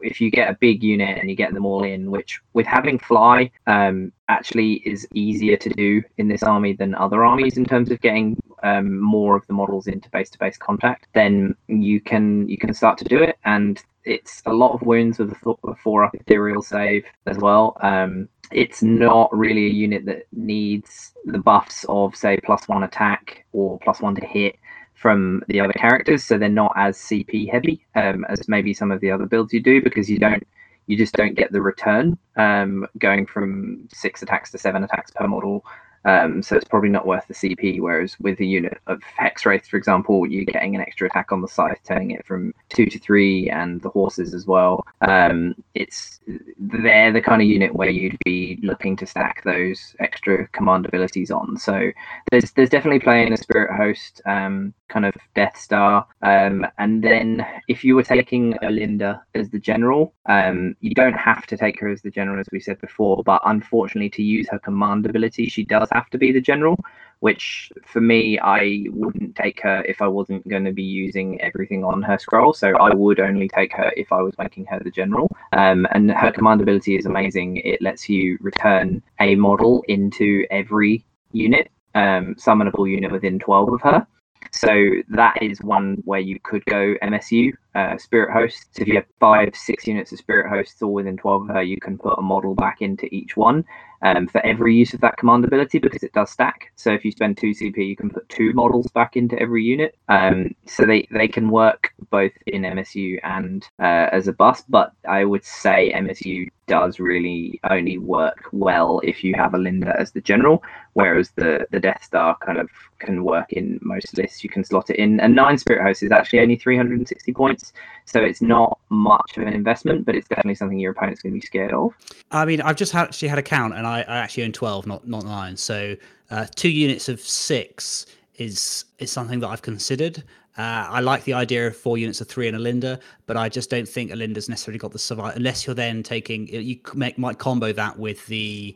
if 0.01 0.19
you 0.19 0.29
get 0.29 0.49
a 0.49 0.57
big 0.59 0.83
unit 0.83 1.17
and 1.17 1.29
you 1.29 1.37
get 1.37 1.53
them 1.53 1.65
all 1.65 1.85
in, 1.85 2.11
which 2.11 2.41
with 2.51 2.65
having 2.65 2.99
fly 2.99 3.49
um, 3.65 4.11
actually 4.27 4.81
is 4.85 5.07
easier 5.13 5.55
to 5.55 5.69
do 5.69 6.03
in 6.17 6.27
this 6.27 6.43
army 6.43 6.73
than 6.73 6.95
other 6.95 7.23
armies 7.23 7.55
in 7.55 7.63
terms 7.63 7.91
of 7.91 8.01
getting 8.01 8.35
um, 8.63 8.99
more 8.99 9.37
of 9.37 9.47
the 9.47 9.53
models 9.53 9.87
into 9.87 10.09
base-to-base 10.09 10.57
contact, 10.57 11.07
then 11.13 11.55
you 11.67 12.01
can 12.01 12.49
you 12.49 12.57
can 12.57 12.73
start 12.73 12.97
to 12.97 13.05
do 13.05 13.23
it. 13.23 13.37
And 13.45 13.81
it's 14.05 14.41
a 14.45 14.53
lot 14.53 14.73
of 14.73 14.81
wounds 14.83 15.19
with 15.19 15.31
a 15.31 15.75
four 15.75 16.03
up 16.03 16.15
ethereal 16.15 16.61
save 16.61 17.05
as 17.25 17.37
well. 17.37 17.77
Um, 17.81 18.29
it's 18.51 18.83
not 18.83 19.35
really 19.35 19.65
a 19.65 19.69
unit 19.69 20.05
that 20.05 20.27
needs 20.31 21.13
the 21.25 21.39
buffs 21.39 21.85
of 21.89 22.15
say 22.15 22.37
plus 22.43 22.67
one 22.67 22.83
attack 22.83 23.45
or 23.53 23.79
plus 23.79 24.01
one 24.01 24.15
to 24.15 24.25
hit 24.25 24.57
from 24.93 25.43
the 25.47 25.59
other 25.59 25.73
characters 25.73 26.23
so 26.23 26.37
they're 26.37 26.47
not 26.47 26.71
as 26.75 26.97
cp 26.97 27.49
heavy 27.51 27.85
um, 27.95 28.25
as 28.29 28.47
maybe 28.47 28.73
some 28.73 28.91
of 28.91 29.01
the 29.01 29.11
other 29.11 29.25
builds 29.25 29.51
you 29.51 29.61
do 29.61 29.81
because 29.81 30.09
you 30.09 30.17
don't 30.17 30.47
you 30.87 30.95
just 30.95 31.13
don't 31.15 31.35
get 31.35 31.51
the 31.51 31.61
return 31.61 32.17
um, 32.37 32.87
going 32.99 33.25
from 33.25 33.87
six 33.91 34.21
attacks 34.21 34.51
to 34.51 34.57
seven 34.57 34.83
attacks 34.83 35.11
per 35.11 35.27
model 35.27 35.65
um, 36.05 36.41
so 36.41 36.55
it's 36.55 36.67
probably 36.67 36.89
not 36.89 37.07
worth 37.07 37.27
the 37.27 37.33
CP. 37.33 37.79
Whereas 37.79 38.19
with 38.19 38.39
a 38.39 38.45
unit 38.45 38.79
of 38.87 39.01
Hexwraith, 39.19 39.65
for 39.65 39.77
example, 39.77 40.25
you're 40.27 40.45
getting 40.45 40.75
an 40.75 40.81
extra 40.81 41.07
attack 41.07 41.31
on 41.31 41.41
the 41.41 41.47
scythe, 41.47 41.79
turning 41.83 42.11
it 42.11 42.25
from 42.25 42.53
two 42.69 42.85
to 42.85 42.99
three, 42.99 43.49
and 43.49 43.81
the 43.81 43.89
horses 43.89 44.33
as 44.33 44.45
well. 44.45 44.85
Um, 45.01 45.55
it's 45.73 46.19
they're 46.57 47.11
the 47.11 47.21
kind 47.21 47.41
of 47.41 47.47
unit 47.47 47.73
where 47.73 47.89
you'd 47.89 48.17
be 48.23 48.59
looking 48.63 48.95
to 48.97 49.05
stack 49.05 49.43
those 49.43 49.95
extra 49.99 50.47
command 50.49 50.85
abilities 50.85 51.31
on. 51.31 51.57
So 51.57 51.91
there's 52.31 52.51
there's 52.51 52.69
definitely 52.69 52.99
playing 52.99 53.33
a 53.33 53.37
spirit 53.37 53.75
host 53.75 54.21
um, 54.25 54.73
kind 54.87 55.05
of 55.05 55.15
Death 55.33 55.57
Star, 55.57 56.07
um, 56.21 56.65
and 56.77 57.03
then 57.03 57.45
if 57.67 57.83
you 57.83 57.95
were 57.95 58.03
taking 58.03 58.53
Olynder 58.61 59.19
as 59.33 59.49
the 59.49 59.59
general, 59.59 60.13
um, 60.27 60.75
you 60.81 60.93
don't 60.93 61.13
have 61.13 61.45
to 61.47 61.57
take 61.57 61.79
her 61.79 61.89
as 61.89 62.01
the 62.01 62.11
general 62.11 62.39
as 62.39 62.47
we 62.51 62.59
said 62.59 62.79
before, 62.79 63.23
but 63.23 63.41
unfortunately 63.45 64.09
to 64.11 64.23
use 64.23 64.47
her 64.49 64.59
command 64.59 65.05
ability, 65.05 65.47
she 65.47 65.63
does 65.63 65.89
have 65.95 66.09
to 66.11 66.17
be 66.17 66.31
the 66.31 66.41
general, 66.41 66.77
which 67.19 67.71
for 67.85 68.01
me, 68.01 68.37
I 68.39 68.85
wouldn't 68.89 69.35
take 69.35 69.61
her 69.61 69.83
if 69.83 70.01
I 70.01 70.07
wasn't 70.07 70.47
going 70.47 70.65
to 70.65 70.71
be 70.71 70.83
using 70.83 71.41
everything 71.41 71.83
on 71.83 72.01
her 72.03 72.17
scroll. 72.19 72.53
So 72.53 72.75
I 72.77 72.93
would 72.93 73.19
only 73.19 73.47
take 73.47 73.73
her 73.73 73.91
if 73.97 74.11
I 74.11 74.21
was 74.21 74.37
making 74.37 74.65
her 74.65 74.79
the 74.79 74.91
general. 74.91 75.27
Um, 75.53 75.87
and 75.91 76.11
her 76.11 76.31
command 76.31 76.61
ability 76.61 76.95
is 76.95 77.05
amazing. 77.05 77.57
It 77.57 77.81
lets 77.81 78.09
you 78.09 78.37
return 78.41 79.01
a 79.19 79.35
model 79.35 79.83
into 79.87 80.45
every 80.51 81.03
unit, 81.31 81.71
um, 81.95 82.35
summonable 82.35 82.89
unit 82.89 83.11
within 83.11 83.39
12 83.39 83.73
of 83.73 83.81
her. 83.81 84.07
So 84.51 84.71
that 85.09 85.41
is 85.41 85.61
one 85.61 86.01
where 86.05 86.19
you 86.19 86.39
could 86.39 86.63
go 86.65 86.95
MSU, 87.01 87.51
uh, 87.75 87.97
Spirit 87.97 88.31
Hosts. 88.31 88.79
If 88.79 88.87
you 88.87 88.95
have 88.95 89.05
five, 89.19 89.55
six 89.55 89.85
units 89.85 90.11
of 90.11 90.19
Spirit 90.19 90.49
Hosts 90.49 90.81
all 90.81 90.93
within 90.93 91.17
12 91.17 91.49
of 91.49 91.55
her, 91.55 91.61
you 91.61 91.77
can 91.79 91.97
put 91.97 92.17
a 92.17 92.21
model 92.21 92.55
back 92.55 92.81
into 92.81 93.05
each 93.13 93.37
one 93.37 93.65
um, 94.01 94.27
for 94.27 94.45
every 94.45 94.75
use 94.75 94.93
of 94.93 95.01
that 95.01 95.17
command 95.17 95.45
ability 95.45 95.79
because 95.79 96.03
it 96.03 96.13
does 96.13 96.29
stack. 96.29 96.71
So 96.75 96.91
if 96.91 97.03
you 97.03 97.11
spend 97.11 97.37
two 97.37 97.51
CP, 97.51 97.77
you 97.77 97.95
can 97.95 98.09
put 98.09 98.27
two 98.29 98.53
models 98.53 98.87
back 98.87 99.15
into 99.15 99.37
every 99.39 99.63
unit. 99.63 99.97
Um, 100.09 100.55
so 100.65 100.85
they, 100.85 101.07
they 101.11 101.27
can 101.27 101.49
work 101.49 101.93
both 102.09 102.31
in 102.47 102.61
MSU 102.61 103.19
and 103.23 103.67
uh, 103.79 104.09
as 104.11 104.27
a 104.27 104.33
bus, 104.33 104.63
but 104.69 104.93
I 105.07 105.25
would 105.25 105.43
say 105.43 105.91
MSU 105.95 106.49
does 106.67 106.99
really 106.99 107.59
only 107.69 107.97
work 107.97 108.49
well 108.51 108.99
if 109.03 109.23
you 109.23 109.33
have 109.35 109.51
Olynder 109.51 109.95
as 109.99 110.11
the 110.11 110.21
general, 110.21 110.63
whereas 110.93 111.31
the, 111.35 111.67
the 111.71 111.79
Death 111.79 112.03
Star 112.03 112.37
kind 112.43 112.57
of 112.57 112.69
can 112.99 113.23
work 113.23 113.53
in 113.53 113.79
most 113.81 114.17
lists. 114.17 114.43
You 114.43 114.49
can 114.49 114.63
slot 114.63 114.89
it 114.89 114.97
in. 114.97 115.19
And 115.19 115.35
nine 115.35 115.57
Spirit 115.57 115.83
Host 115.83 116.03
is 116.03 116.11
actually 116.11 116.39
only 116.39 116.55
360 116.55 117.33
points, 117.33 117.64
so 118.05 118.21
it's 118.21 118.41
not 118.41 118.79
much 118.89 119.37
of 119.37 119.43
an 119.43 119.53
investment, 119.53 120.05
but 120.05 120.15
it's 120.15 120.27
definitely 120.27 120.55
something 120.55 120.79
your 120.79 120.91
opponent's 120.91 121.21
going 121.21 121.33
to 121.33 121.39
be 121.39 121.45
scared 121.45 121.73
of. 121.73 121.93
I 122.31 122.45
mean, 122.45 122.61
I've 122.61 122.75
just 122.75 122.93
actually 122.93 123.27
had 123.27 123.39
a 123.39 123.43
count, 123.43 123.73
and 123.73 123.87
I, 123.87 124.01
I 124.01 124.17
actually 124.17 124.43
own 124.43 124.51
12, 124.51 124.87
not 124.87 125.07
not 125.07 125.25
nine. 125.25 125.57
So 125.57 125.95
uh, 126.29 126.45
two 126.55 126.69
units 126.69 127.09
of 127.09 127.19
six 127.19 128.05
is 128.37 128.85
is 128.99 129.11
something 129.11 129.39
that 129.39 129.47
I've 129.47 129.61
considered. 129.61 130.23
Uh, 130.57 130.87
I 130.89 131.01
like 131.01 131.25
the 131.25 131.33
idea 131.33 131.67
of 131.67 131.75
four 131.75 131.97
units 131.97 132.21
of 132.21 132.29
three 132.29 132.47
and 132.47 132.57
Olynder, 132.57 132.97
but 133.25 133.35
I 133.35 133.49
just 133.49 133.69
don't 133.69 133.87
think 133.87 134.11
Olynder's 134.11 134.47
necessarily 134.47 134.79
got 134.79 134.93
the 134.93 134.99
survive 134.99 135.35
unless 135.35 135.67
you're 135.67 135.75
then 135.75 136.01
taking 136.01 136.47
you 136.47 136.79
make, 136.93 137.17
might 137.17 137.39
combo 137.39 137.73
that 137.73 137.99
with 137.99 138.25
the 138.27 138.73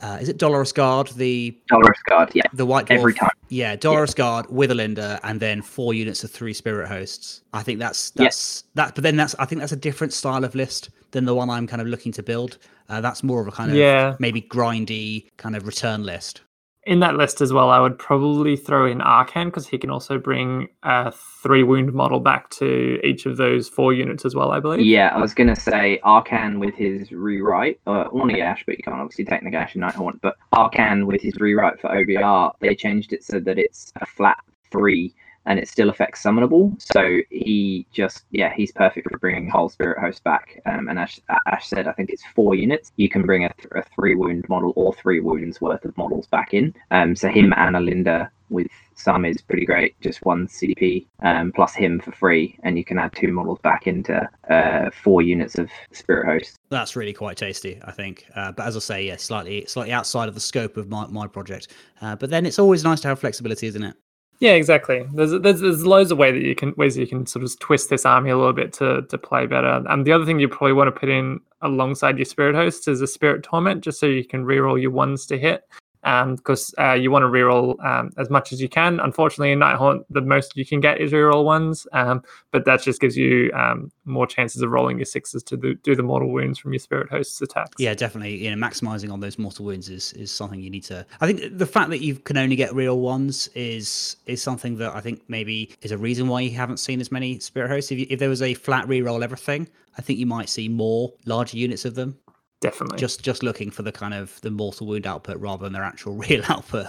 uh, 0.00 0.18
is 0.20 0.28
it 0.28 0.38
Dolorous 0.38 0.70
Guard 0.70 1.08
the 1.08 1.58
Dolorous 1.68 1.98
Guard 2.08 2.30
yeah 2.34 2.44
the 2.52 2.64
white 2.64 2.86
dwarf, 2.86 2.98
every 2.98 3.14
time 3.14 3.30
yeah 3.48 3.74
Dolorous 3.74 4.12
yeah. 4.12 4.16
Guard 4.16 4.46
with 4.48 4.70
Olynder 4.70 5.18
and 5.24 5.40
then 5.40 5.60
four 5.60 5.92
units 5.92 6.22
of 6.22 6.30
three 6.30 6.52
Spirit 6.52 6.86
Hosts. 6.86 7.42
I 7.52 7.64
think 7.64 7.80
that's 7.80 8.10
that's 8.10 8.62
yeah. 8.76 8.84
that, 8.84 8.94
but 8.94 9.02
then 9.02 9.16
that's 9.16 9.34
I 9.40 9.44
think 9.44 9.60
that's 9.60 9.72
a 9.72 9.76
different 9.76 10.12
style 10.12 10.44
of 10.44 10.54
list 10.54 10.90
than 11.10 11.24
the 11.24 11.34
one 11.34 11.50
I'm 11.50 11.66
kind 11.66 11.82
of 11.82 11.88
looking 11.88 12.12
to 12.12 12.22
build. 12.22 12.58
Uh, 12.88 13.00
that's 13.00 13.24
more 13.24 13.40
of 13.40 13.48
a 13.48 13.50
kind 13.50 13.72
of 13.72 13.76
yeah. 13.76 14.14
maybe 14.20 14.40
grindy 14.40 15.26
kind 15.36 15.56
of 15.56 15.66
return 15.66 16.04
list 16.04 16.42
in 16.88 17.00
that 17.00 17.16
list 17.16 17.42
as 17.42 17.52
well, 17.52 17.68
I 17.68 17.80
would 17.80 17.98
probably 17.98 18.56
throw 18.56 18.86
in 18.86 19.00
Arkhan 19.00 19.46
because 19.46 19.68
he 19.68 19.76
can 19.76 19.90
also 19.90 20.16
bring 20.16 20.68
a 20.82 21.12
three 21.12 21.62
wound 21.62 21.92
model 21.92 22.18
back 22.18 22.48
to 22.52 22.98
each 23.04 23.26
of 23.26 23.36
those 23.36 23.68
four 23.68 23.92
units 23.92 24.24
as 24.24 24.34
well, 24.34 24.52
I 24.52 24.58
believe. 24.58 24.80
Yeah, 24.80 25.08
I 25.14 25.20
was 25.20 25.34
going 25.34 25.54
to 25.54 25.60
say 25.60 26.00
Arkhan 26.02 26.58
with 26.58 26.74
his 26.74 27.12
rewrite, 27.12 27.78
uh, 27.86 28.04
one 28.04 28.30
Nagash, 28.30 28.60
but 28.64 28.78
you 28.78 28.82
can't 28.82 28.96
obviously 28.96 29.26
take 29.26 29.42
Nagash 29.42 29.74
and 29.74 29.82
Nighthaunt, 29.82 30.20
but 30.22 30.36
Arkhan 30.54 31.04
with 31.04 31.20
his 31.20 31.34
rewrite 31.38 31.78
for 31.78 31.90
OBR, 31.90 32.52
they 32.60 32.74
changed 32.74 33.12
it 33.12 33.22
so 33.22 33.38
that 33.38 33.58
it's 33.58 33.92
a 34.00 34.06
flat 34.06 34.38
three 34.72 35.14
and 35.48 35.58
it 35.58 35.66
still 35.66 35.88
affects 35.88 36.22
summonable. 36.22 36.80
So 36.80 37.20
he 37.30 37.86
just, 37.90 38.24
yeah, 38.30 38.52
he's 38.54 38.70
perfect 38.70 39.10
for 39.10 39.18
bringing 39.18 39.48
whole 39.48 39.70
spirit 39.70 39.98
host 39.98 40.22
back. 40.22 40.60
Um, 40.66 40.88
and 40.88 40.98
Ash, 40.98 41.18
Ash 41.46 41.66
said, 41.66 41.88
I 41.88 41.92
think 41.92 42.10
it's 42.10 42.22
four 42.34 42.54
units. 42.54 42.92
You 42.96 43.08
can 43.08 43.22
bring 43.22 43.44
a, 43.44 43.52
th- 43.54 43.72
a 43.72 43.82
three 43.94 44.14
wound 44.14 44.46
model 44.48 44.74
or 44.76 44.94
three 44.94 45.20
wounds 45.20 45.60
worth 45.60 45.84
of 45.86 45.96
models 45.96 46.26
back 46.26 46.52
in. 46.52 46.74
Um, 46.90 47.16
so 47.16 47.28
him 47.28 47.54
and 47.56 47.74
Olynder 47.74 48.28
with 48.50 48.68
some 48.94 49.24
is 49.24 49.40
pretty 49.40 49.64
great. 49.64 49.98
Just 50.02 50.24
one 50.24 50.46
CP 50.48 51.06
um, 51.22 51.52
plus 51.52 51.74
him 51.74 52.00
for 52.00 52.12
free, 52.12 52.58
and 52.62 52.76
you 52.76 52.84
can 52.84 52.98
add 52.98 53.12
two 53.14 53.32
models 53.32 53.58
back 53.62 53.86
into 53.86 54.28
uh, 54.50 54.90
four 55.02 55.22
units 55.22 55.56
of 55.58 55.70
Spirit 55.92 56.26
Host. 56.26 56.56
That's 56.68 56.96
really 56.96 57.12
quite 57.12 57.36
tasty, 57.36 57.80
I 57.84 57.92
think. 57.92 58.26
Uh, 58.34 58.52
but 58.52 58.66
as 58.66 58.76
I 58.76 58.80
say, 58.80 59.06
yeah, 59.06 59.16
slightly 59.16 59.64
slightly 59.66 59.92
outside 59.92 60.28
of 60.28 60.34
the 60.34 60.40
scope 60.40 60.76
of 60.76 60.88
my, 60.88 61.06
my 61.06 61.26
project. 61.26 61.68
Uh, 62.00 62.16
but 62.16 62.30
then 62.30 62.44
it's 62.44 62.58
always 62.58 62.84
nice 62.84 63.00
to 63.00 63.08
have 63.08 63.18
flexibility, 63.18 63.66
isn't 63.66 63.82
it? 63.82 63.96
Yeah, 64.40 64.52
exactly. 64.52 65.04
There's 65.14 65.32
there's 65.32 65.60
there's 65.60 65.84
loads 65.84 66.12
of 66.12 66.18
way 66.18 66.30
that 66.30 66.42
you 66.42 66.54
can 66.54 66.72
ways 66.76 66.94
that 66.94 67.00
you 67.00 67.08
can 67.08 67.26
sort 67.26 67.44
of 67.44 67.58
twist 67.58 67.90
this 67.90 68.06
army 68.06 68.30
a 68.30 68.36
little 68.36 68.52
bit 68.52 68.72
to 68.74 69.02
to 69.02 69.18
play 69.18 69.46
better. 69.46 69.82
And 69.88 70.06
the 70.06 70.12
other 70.12 70.24
thing 70.24 70.38
you 70.38 70.48
probably 70.48 70.74
want 70.74 70.94
to 70.94 70.98
put 71.00 71.08
in 71.08 71.40
alongside 71.62 72.18
your 72.18 72.24
spirit 72.24 72.54
host 72.54 72.86
is 72.86 73.00
a 73.00 73.06
spirit 73.08 73.42
torment, 73.42 73.82
just 73.82 73.98
so 73.98 74.06
you 74.06 74.24
can 74.24 74.44
reroll 74.44 74.80
your 74.80 74.92
ones 74.92 75.26
to 75.26 75.38
hit 75.38 75.64
because 76.02 76.74
um, 76.78 76.90
uh, 76.90 76.94
you 76.94 77.10
want 77.10 77.22
to 77.22 77.26
reroll 77.26 77.82
um, 77.84 78.10
as 78.18 78.30
much 78.30 78.52
as 78.52 78.60
you 78.60 78.68
can. 78.68 79.00
Unfortunately, 79.00 79.52
in 79.52 79.58
Night 79.58 79.76
Nighthaunt, 79.76 80.04
the 80.10 80.20
most 80.20 80.56
you 80.56 80.64
can 80.64 80.80
get 80.80 81.00
is 81.00 81.12
reroll 81.12 81.44
ones, 81.44 81.86
um, 81.92 82.22
but 82.50 82.64
that 82.64 82.82
just 82.82 83.00
gives 83.00 83.16
you 83.16 83.50
um, 83.52 83.90
more 84.04 84.26
chances 84.26 84.62
of 84.62 84.70
rolling 84.70 84.98
your 84.98 85.06
sixes 85.06 85.42
to 85.44 85.56
do, 85.56 85.74
do 85.74 85.94
the 85.94 86.02
mortal 86.02 86.30
wounds 86.30 86.58
from 86.58 86.72
your 86.72 86.80
spirit 86.80 87.10
host's 87.10 87.40
attacks. 87.42 87.74
Yeah, 87.78 87.94
definitely. 87.94 88.36
You 88.36 88.54
know, 88.54 88.66
maximizing 88.66 89.12
on 89.12 89.20
those 89.20 89.38
mortal 89.38 89.64
wounds 89.64 89.88
is 89.88 90.12
is 90.14 90.30
something 90.30 90.60
you 90.60 90.70
need 90.70 90.84
to. 90.84 91.04
I 91.20 91.26
think 91.26 91.58
the 91.58 91.66
fact 91.66 91.90
that 91.90 92.00
you 92.00 92.16
can 92.16 92.36
only 92.36 92.56
get 92.56 92.70
reroll 92.70 93.00
ones 93.00 93.48
is 93.54 94.16
is 94.26 94.42
something 94.42 94.78
that 94.78 94.94
I 94.94 95.00
think 95.00 95.22
maybe 95.28 95.74
is 95.82 95.92
a 95.92 95.98
reason 95.98 96.28
why 96.28 96.40
you 96.42 96.50
haven't 96.50 96.78
seen 96.78 97.00
as 97.00 97.10
many 97.10 97.38
spirit 97.40 97.70
hosts. 97.70 97.90
If, 97.90 97.98
you, 97.98 98.06
if 98.10 98.18
there 98.18 98.28
was 98.28 98.42
a 98.42 98.54
flat 98.54 98.86
reroll 98.86 99.22
everything, 99.22 99.68
I 99.96 100.02
think 100.02 100.18
you 100.18 100.26
might 100.26 100.48
see 100.48 100.68
more 100.68 101.12
larger 101.26 101.56
units 101.56 101.84
of 101.84 101.94
them 101.94 102.18
definitely. 102.60 102.98
just 102.98 103.22
just 103.22 103.42
looking 103.42 103.70
for 103.70 103.82
the 103.82 103.92
kind 103.92 104.14
of 104.14 104.40
the 104.40 104.50
mortal 104.50 104.86
wound 104.86 105.06
output 105.06 105.38
rather 105.38 105.64
than 105.64 105.72
their 105.72 105.84
actual 105.84 106.14
real 106.28 106.42
output. 106.48 106.86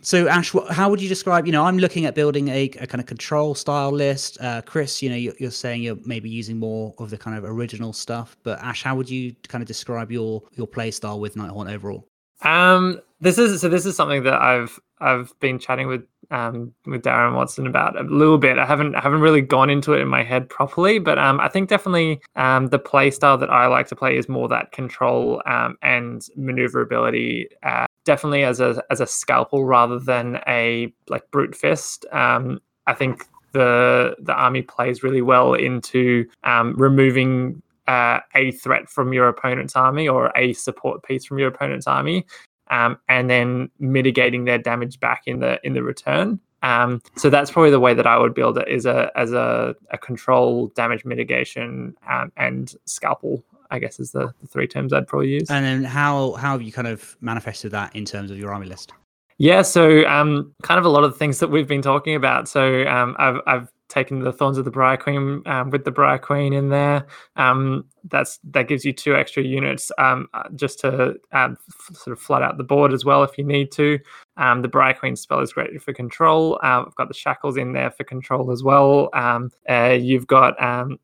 So 0.00 0.26
ash 0.26 0.52
how 0.70 0.90
would 0.90 1.00
you 1.00 1.08
describe 1.08 1.46
you 1.46 1.52
know 1.52 1.64
i'm 1.64 1.78
looking 1.78 2.04
at 2.04 2.16
building 2.16 2.48
a, 2.48 2.64
a 2.80 2.86
kind 2.86 3.00
of 3.00 3.06
control 3.06 3.54
style 3.54 3.92
list. 3.92 4.36
Uh, 4.40 4.60
chris 4.62 5.00
you 5.00 5.08
know 5.08 5.14
you're, 5.14 5.34
you're, 5.38 5.52
saying 5.52 5.82
you're 5.82 5.98
maybe 6.04 6.28
using 6.28 6.58
more 6.58 6.92
of 6.98 7.10
the 7.10 7.16
kind 7.16 7.38
of 7.38 7.44
original 7.44 7.92
stuff 7.92 8.36
but 8.42 8.58
ash 8.60 8.82
how 8.82 8.96
would 8.96 9.08
you 9.08 9.32
kind 9.46 9.62
of 9.62 9.68
describe 9.68 10.10
your 10.10 10.42
your 10.54 10.66
play 10.66 10.90
style 10.90 11.20
with 11.20 11.36
nighthaunt 11.36 11.72
overall? 11.72 12.08
Um 12.42 13.00
this 13.20 13.38
is 13.38 13.60
so 13.60 13.68
this 13.68 13.86
is 13.86 13.94
something 13.94 14.24
that 14.24 14.42
i've 14.42 14.80
i've 14.98 15.32
been 15.38 15.60
chatting 15.60 15.86
with 15.86 16.02
um, 16.30 16.72
with 16.86 17.02
Darren 17.02 17.34
Watson 17.34 17.66
about 17.66 17.98
a 17.98 18.04
little 18.04 18.38
bit. 18.38 18.58
I 18.58 18.66
haven't 18.66 18.94
I 18.94 19.00
haven't 19.00 19.20
really 19.20 19.40
gone 19.40 19.70
into 19.70 19.92
it 19.92 20.00
in 20.00 20.08
my 20.08 20.22
head 20.22 20.48
properly, 20.48 20.98
but 20.98 21.18
um, 21.18 21.40
I 21.40 21.48
think 21.48 21.68
definitely 21.68 22.20
um, 22.36 22.68
the 22.68 22.78
play 22.78 23.10
style 23.10 23.38
that 23.38 23.50
I 23.50 23.66
like 23.66 23.88
to 23.88 23.96
play 23.96 24.16
is 24.16 24.28
more 24.28 24.48
that 24.48 24.72
control 24.72 25.42
um, 25.46 25.76
and 25.82 26.26
maneuverability. 26.36 27.48
Uh, 27.62 27.86
definitely 28.04 28.44
as 28.44 28.60
a 28.60 28.82
as 28.90 29.00
a 29.00 29.06
scalpel 29.06 29.64
rather 29.64 29.98
than 29.98 30.40
a 30.46 30.92
like 31.08 31.30
brute 31.30 31.54
fist. 31.54 32.06
Um, 32.12 32.60
I 32.86 32.94
think 32.94 33.26
the 33.52 34.16
the 34.20 34.32
army 34.32 34.62
plays 34.62 35.02
really 35.02 35.22
well 35.22 35.54
into 35.54 36.26
um, 36.44 36.74
removing 36.76 37.62
uh, 37.88 38.20
a 38.34 38.52
threat 38.52 38.88
from 38.88 39.12
your 39.12 39.28
opponent's 39.28 39.76
army 39.76 40.08
or 40.08 40.32
a 40.36 40.52
support 40.52 41.02
piece 41.02 41.24
from 41.24 41.38
your 41.38 41.48
opponent's 41.48 41.86
army, 41.86 42.24
um, 42.72 42.98
and 43.08 43.30
then 43.30 43.70
mitigating 43.78 44.46
their 44.46 44.58
damage 44.58 44.98
back 44.98 45.22
in 45.26 45.38
the 45.38 45.60
in 45.62 45.74
the 45.74 45.82
return. 45.82 46.40
Um, 46.62 47.02
so 47.16 47.28
that's 47.28 47.50
probably 47.50 47.70
the 47.70 47.80
way 47.80 47.92
that 47.92 48.06
I 48.06 48.16
would 48.18 48.34
build 48.34 48.56
it 48.56 48.66
is 48.68 48.86
a 48.86 49.12
as 49.14 49.32
a, 49.32 49.76
a 49.90 49.98
control 49.98 50.68
damage 50.68 51.04
mitigation 51.04 51.94
um, 52.08 52.32
and 52.36 52.74
scalpel. 52.86 53.44
I 53.70 53.78
guess 53.78 53.98
is 53.98 54.10
the, 54.10 54.32
the 54.40 54.46
three 54.46 54.66
terms 54.66 54.92
I'd 54.92 55.06
probably 55.06 55.30
use. 55.30 55.50
And 55.50 55.64
then 55.64 55.84
how 55.84 56.32
how 56.32 56.52
have 56.52 56.62
you 56.62 56.72
kind 56.72 56.88
of 56.88 57.16
manifested 57.20 57.70
that 57.72 57.94
in 57.94 58.04
terms 58.04 58.30
of 58.30 58.38
your 58.38 58.52
army 58.52 58.66
list? 58.66 58.92
Yeah, 59.38 59.62
so 59.62 60.06
um, 60.06 60.54
kind 60.62 60.78
of 60.78 60.84
a 60.84 60.90
lot 60.90 61.04
of 61.04 61.12
the 61.12 61.18
things 61.18 61.38
that 61.40 61.48
we've 61.48 61.66
been 61.66 61.82
talking 61.82 62.14
about. 62.14 62.48
So 62.48 62.86
um, 62.86 63.16
I've 63.18 63.40
I've 63.46 63.72
taken 63.92 64.20
the 64.20 64.32
thorns 64.32 64.58
of 64.58 64.64
the 64.64 64.70
briar 64.70 64.96
queen 64.96 65.42
um, 65.46 65.70
with 65.70 65.84
the 65.84 65.90
briar 65.90 66.18
queen 66.18 66.52
in 66.52 66.70
there. 66.70 67.06
Um, 67.36 67.84
that's 68.04 68.40
that 68.50 68.66
gives 68.66 68.84
you 68.84 68.92
two 68.92 69.14
extra 69.14 69.42
units 69.42 69.92
um, 69.98 70.28
uh, 70.34 70.48
just 70.56 70.80
to 70.80 71.16
um, 71.32 71.56
f- 71.68 71.96
sort 71.96 72.16
of 72.16 72.20
flood 72.20 72.42
out 72.42 72.56
the 72.56 72.64
board 72.64 72.92
as 72.92 73.04
well 73.04 73.22
if 73.22 73.36
you 73.36 73.44
need 73.44 73.70
to. 73.72 73.98
Um, 74.38 74.62
the 74.62 74.68
briar 74.68 74.94
queen 74.94 75.14
spell 75.14 75.40
is 75.40 75.52
great 75.52 75.80
for 75.80 75.92
control. 75.92 76.58
Uh, 76.64 76.84
I've 76.86 76.94
got 76.94 77.08
the 77.08 77.14
shackles 77.14 77.56
in 77.56 77.72
there 77.72 77.90
for 77.90 78.04
control 78.04 78.50
as 78.50 78.62
well. 78.62 79.10
Um, 79.12 79.50
uh, 79.68 79.96
you've 80.00 80.26
got 80.26 80.54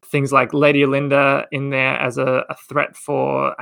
things 0.02 0.32
like 0.32 0.54
Lady 0.54 0.82
Olynder 0.82 1.44
in 1.52 1.70
there 1.70 1.94
as 2.00 2.16
a, 2.18 2.44
a 2.48 2.54
threat 2.54 2.96
for 2.96 3.54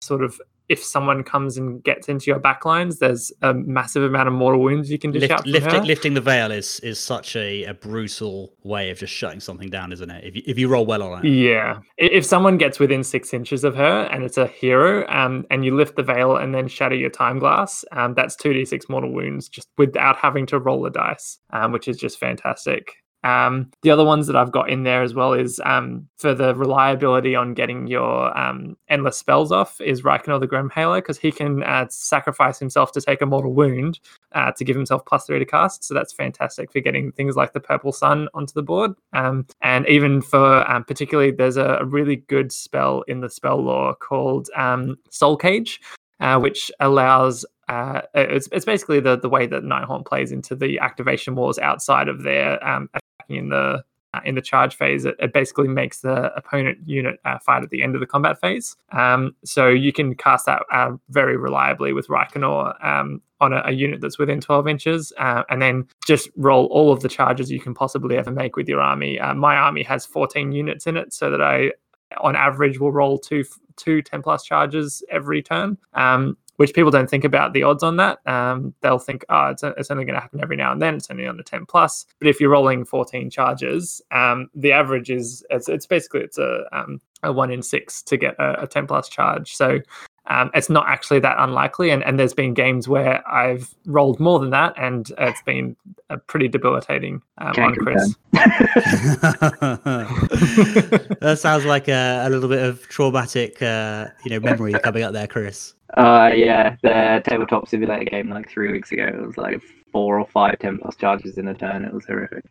sort 0.00 0.24
of 0.24 0.40
if 0.68 0.82
someone 0.82 1.22
comes 1.22 1.56
and 1.56 1.82
gets 1.82 2.08
into 2.08 2.30
your 2.30 2.40
backlines, 2.40 2.98
there's 2.98 3.32
a 3.42 3.54
massive 3.54 4.02
amount 4.02 4.28
of 4.28 4.34
mortal 4.34 4.60
wounds 4.60 4.90
you 4.90 4.98
can 4.98 5.10
dish 5.10 5.22
Lift, 5.22 5.32
out. 5.32 5.46
Lifting, 5.46 5.84
lifting 5.84 6.14
the 6.14 6.20
veil 6.20 6.50
is 6.50 6.80
is 6.80 6.98
such 6.98 7.36
a, 7.36 7.64
a 7.64 7.74
brutal 7.74 8.54
way 8.62 8.90
of 8.90 8.98
just 8.98 9.12
shutting 9.12 9.40
something 9.40 9.68
down, 9.68 9.92
isn't 9.92 10.10
it? 10.10 10.24
If 10.24 10.36
you, 10.36 10.42
if 10.46 10.58
you 10.58 10.68
roll 10.68 10.86
well 10.86 11.02
on 11.02 11.24
it. 11.24 11.30
Yeah. 11.30 11.80
If 11.98 12.24
someone 12.24 12.58
gets 12.58 12.78
within 12.78 13.04
six 13.04 13.34
inches 13.34 13.64
of 13.64 13.74
her 13.76 14.08
and 14.10 14.24
it's 14.24 14.38
a 14.38 14.46
hero, 14.46 15.06
um, 15.08 15.44
and 15.50 15.64
you 15.64 15.76
lift 15.76 15.96
the 15.96 16.02
veil 16.02 16.36
and 16.36 16.54
then 16.54 16.68
shatter 16.68 16.94
your 16.94 17.10
time 17.10 17.38
glass, 17.38 17.84
um, 17.92 18.14
that's 18.14 18.36
2d6 18.36 18.88
mortal 18.88 19.12
wounds 19.12 19.48
just 19.48 19.68
without 19.78 20.16
having 20.16 20.46
to 20.46 20.58
roll 20.58 20.86
a 20.86 20.90
dice, 20.90 21.38
um, 21.52 21.72
which 21.72 21.88
is 21.88 21.96
just 21.96 22.18
fantastic. 22.18 23.01
Um, 23.24 23.70
the 23.82 23.90
other 23.90 24.04
ones 24.04 24.26
that 24.26 24.36
I've 24.36 24.50
got 24.50 24.68
in 24.68 24.82
there 24.82 25.02
as 25.02 25.14
well 25.14 25.32
is 25.32 25.60
um, 25.64 26.08
for 26.16 26.34
the 26.34 26.54
reliability 26.54 27.36
on 27.36 27.54
getting 27.54 27.86
your 27.86 28.36
um, 28.36 28.76
endless 28.88 29.16
spells 29.16 29.52
off 29.52 29.80
is 29.80 30.02
Reikenor 30.02 30.40
the 30.40 30.48
Grimhailer 30.48 30.98
because 30.98 31.18
he 31.18 31.30
can 31.30 31.62
uh, 31.62 31.86
sacrifice 31.88 32.58
himself 32.58 32.92
to 32.92 33.00
take 33.00 33.22
a 33.22 33.26
mortal 33.26 33.52
wound 33.52 34.00
uh, 34.32 34.52
to 34.52 34.64
give 34.64 34.76
himself 34.76 35.04
plus 35.06 35.26
three 35.26 35.38
to 35.38 35.46
cast. 35.46 35.84
So 35.84 35.94
that's 35.94 36.12
fantastic 36.12 36.72
for 36.72 36.80
getting 36.80 37.12
things 37.12 37.36
like 37.36 37.52
the 37.52 37.60
Purple 37.60 37.92
Sun 37.92 38.28
onto 38.34 38.52
the 38.52 38.62
board. 38.62 38.92
Um, 39.12 39.46
and 39.60 39.86
even 39.88 40.20
for 40.20 40.68
um, 40.70 40.84
particularly, 40.84 41.30
there's 41.30 41.56
a, 41.56 41.78
a 41.80 41.84
really 41.84 42.16
good 42.16 42.50
spell 42.50 43.02
in 43.02 43.20
the 43.20 43.30
spell 43.30 43.62
lore 43.62 43.94
called 43.94 44.48
um, 44.56 44.98
Soul 45.10 45.36
Cage, 45.36 45.80
uh, 46.20 46.38
which 46.40 46.70
allows 46.80 47.44
uh, 47.68 48.02
it's, 48.14 48.48
it's 48.52 48.64
basically 48.64 49.00
the, 49.00 49.16
the 49.16 49.28
way 49.28 49.46
that 49.46 49.62
Nighthaunt 49.62 50.04
plays 50.04 50.32
into 50.32 50.54
the 50.54 50.78
activation 50.80 51.34
wars 51.34 51.58
outside 51.58 52.08
of 52.08 52.22
their 52.22 52.62
um, 52.66 52.90
attacking 53.32 53.44
in 53.44 53.48
the 53.50 53.84
uh, 54.14 54.20
in 54.26 54.34
the 54.34 54.42
charge 54.42 54.76
phase. 54.76 55.06
It, 55.06 55.14
it 55.18 55.32
basically 55.32 55.68
makes 55.68 56.00
the 56.00 56.34
opponent 56.34 56.78
unit 56.84 57.18
uh, 57.24 57.38
fight 57.38 57.62
at 57.62 57.70
the 57.70 57.82
end 57.82 57.94
of 57.94 58.00
the 58.00 58.06
combat 58.06 58.38
phase. 58.38 58.76
Um, 58.92 59.34
so 59.42 59.68
you 59.68 59.90
can 59.90 60.14
cast 60.14 60.44
that 60.44 60.62
uh, 60.70 60.92
very 61.08 61.38
reliably 61.38 61.94
with 61.94 62.08
Reikenor 62.08 62.84
um, 62.84 63.22
on 63.40 63.54
a, 63.54 63.62
a 63.64 63.72
unit 63.72 64.02
that's 64.02 64.18
within 64.18 64.38
12 64.38 64.68
inches, 64.68 65.12
uh, 65.18 65.44
and 65.48 65.62
then 65.62 65.88
just 66.06 66.28
roll 66.36 66.66
all 66.66 66.92
of 66.92 67.00
the 67.00 67.08
charges 67.08 67.50
you 67.50 67.58
can 67.58 67.72
possibly 67.72 68.18
ever 68.18 68.30
make 68.30 68.54
with 68.54 68.68
your 68.68 68.82
army. 68.82 69.18
Uh, 69.18 69.32
my 69.32 69.56
army 69.56 69.82
has 69.82 70.04
14 70.04 70.52
units 70.52 70.86
in 70.86 70.98
it, 70.98 71.14
so 71.14 71.30
that 71.30 71.40
I 71.40 71.72
on 72.20 72.36
average 72.36 72.78
will 72.78 72.92
roll 72.92 73.18
two 73.18 73.44
two 73.76 74.02
10 74.02 74.20
plus 74.20 74.44
charges 74.44 75.02
every 75.10 75.42
turn 75.42 75.78
um, 75.94 76.36
which 76.62 76.74
people 76.74 76.92
don't 76.92 77.10
think 77.10 77.24
about 77.24 77.54
the 77.54 77.64
odds 77.64 77.82
on 77.82 77.96
that. 77.96 78.24
Um, 78.24 78.72
they'll 78.82 79.00
think 79.00 79.24
oh 79.28 79.48
it's, 79.48 79.64
it's 79.64 79.90
only 79.90 80.04
going 80.04 80.14
to 80.14 80.20
happen 80.20 80.40
every 80.40 80.54
now 80.54 80.70
and 80.70 80.80
then 80.80 80.94
it's 80.94 81.10
only 81.10 81.26
on 81.26 81.36
the 81.36 81.42
10 81.42 81.66
plus. 81.66 82.06
But 82.20 82.28
if 82.28 82.40
you're 82.40 82.50
rolling 82.50 82.84
14 82.84 83.30
charges 83.30 84.00
um, 84.12 84.48
the 84.54 84.70
average 84.70 85.10
is 85.10 85.44
it's, 85.50 85.68
it's 85.68 85.86
basically 85.86 86.20
it's 86.20 86.38
a, 86.38 86.64
um, 86.70 87.00
a 87.24 87.32
one 87.32 87.50
in 87.50 87.62
six 87.62 88.00
to 88.04 88.16
get 88.16 88.36
a, 88.38 88.62
a 88.62 88.66
10 88.68 88.86
plus 88.86 89.08
charge. 89.08 89.56
So 89.56 89.80
um, 90.26 90.50
it's 90.54 90.70
not 90.70 90.86
actually 90.88 91.18
that 91.20 91.36
unlikely 91.38 91.90
and, 91.90 92.04
and 92.04 92.18
there's 92.18 92.34
been 92.34 92.54
games 92.54 92.88
where 92.88 93.26
i've 93.28 93.74
rolled 93.86 94.20
more 94.20 94.38
than 94.38 94.50
that 94.50 94.72
and 94.76 95.12
it's 95.18 95.42
been 95.42 95.76
uh, 96.10 96.16
pretty 96.26 96.48
debilitating 96.48 97.20
um, 97.38 97.54
on 97.58 97.74
chris 97.74 98.16
that 101.20 101.38
sounds 101.38 101.64
like 101.64 101.88
a, 101.88 102.24
a 102.26 102.30
little 102.30 102.48
bit 102.48 102.62
of 102.62 102.88
traumatic, 102.88 103.60
uh, 103.62 104.06
you 104.24 104.30
know, 104.30 104.40
memory 104.40 104.72
coming 104.82 105.02
up 105.02 105.12
there, 105.12 105.26
Chris. 105.26 105.74
Uh, 105.96 106.30
yeah, 106.34 106.76
the 106.82 107.22
tabletop 107.24 107.68
simulator 107.68 108.04
game 108.04 108.30
like 108.30 108.48
three 108.48 108.72
weeks 108.72 108.90
ago. 108.92 109.04
It 109.04 109.26
was 109.26 109.36
like 109.36 109.60
four 109.92 110.18
or 110.18 110.26
five 110.26 110.58
10 110.58 110.78
plus 110.78 110.96
charges 110.96 111.36
in 111.36 111.48
a 111.48 111.54
turn. 111.54 111.84
It 111.84 111.92
was 111.92 112.06
horrific. 112.06 112.44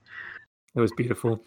it 0.76 0.80
was 0.80 0.92
beautiful 0.96 1.44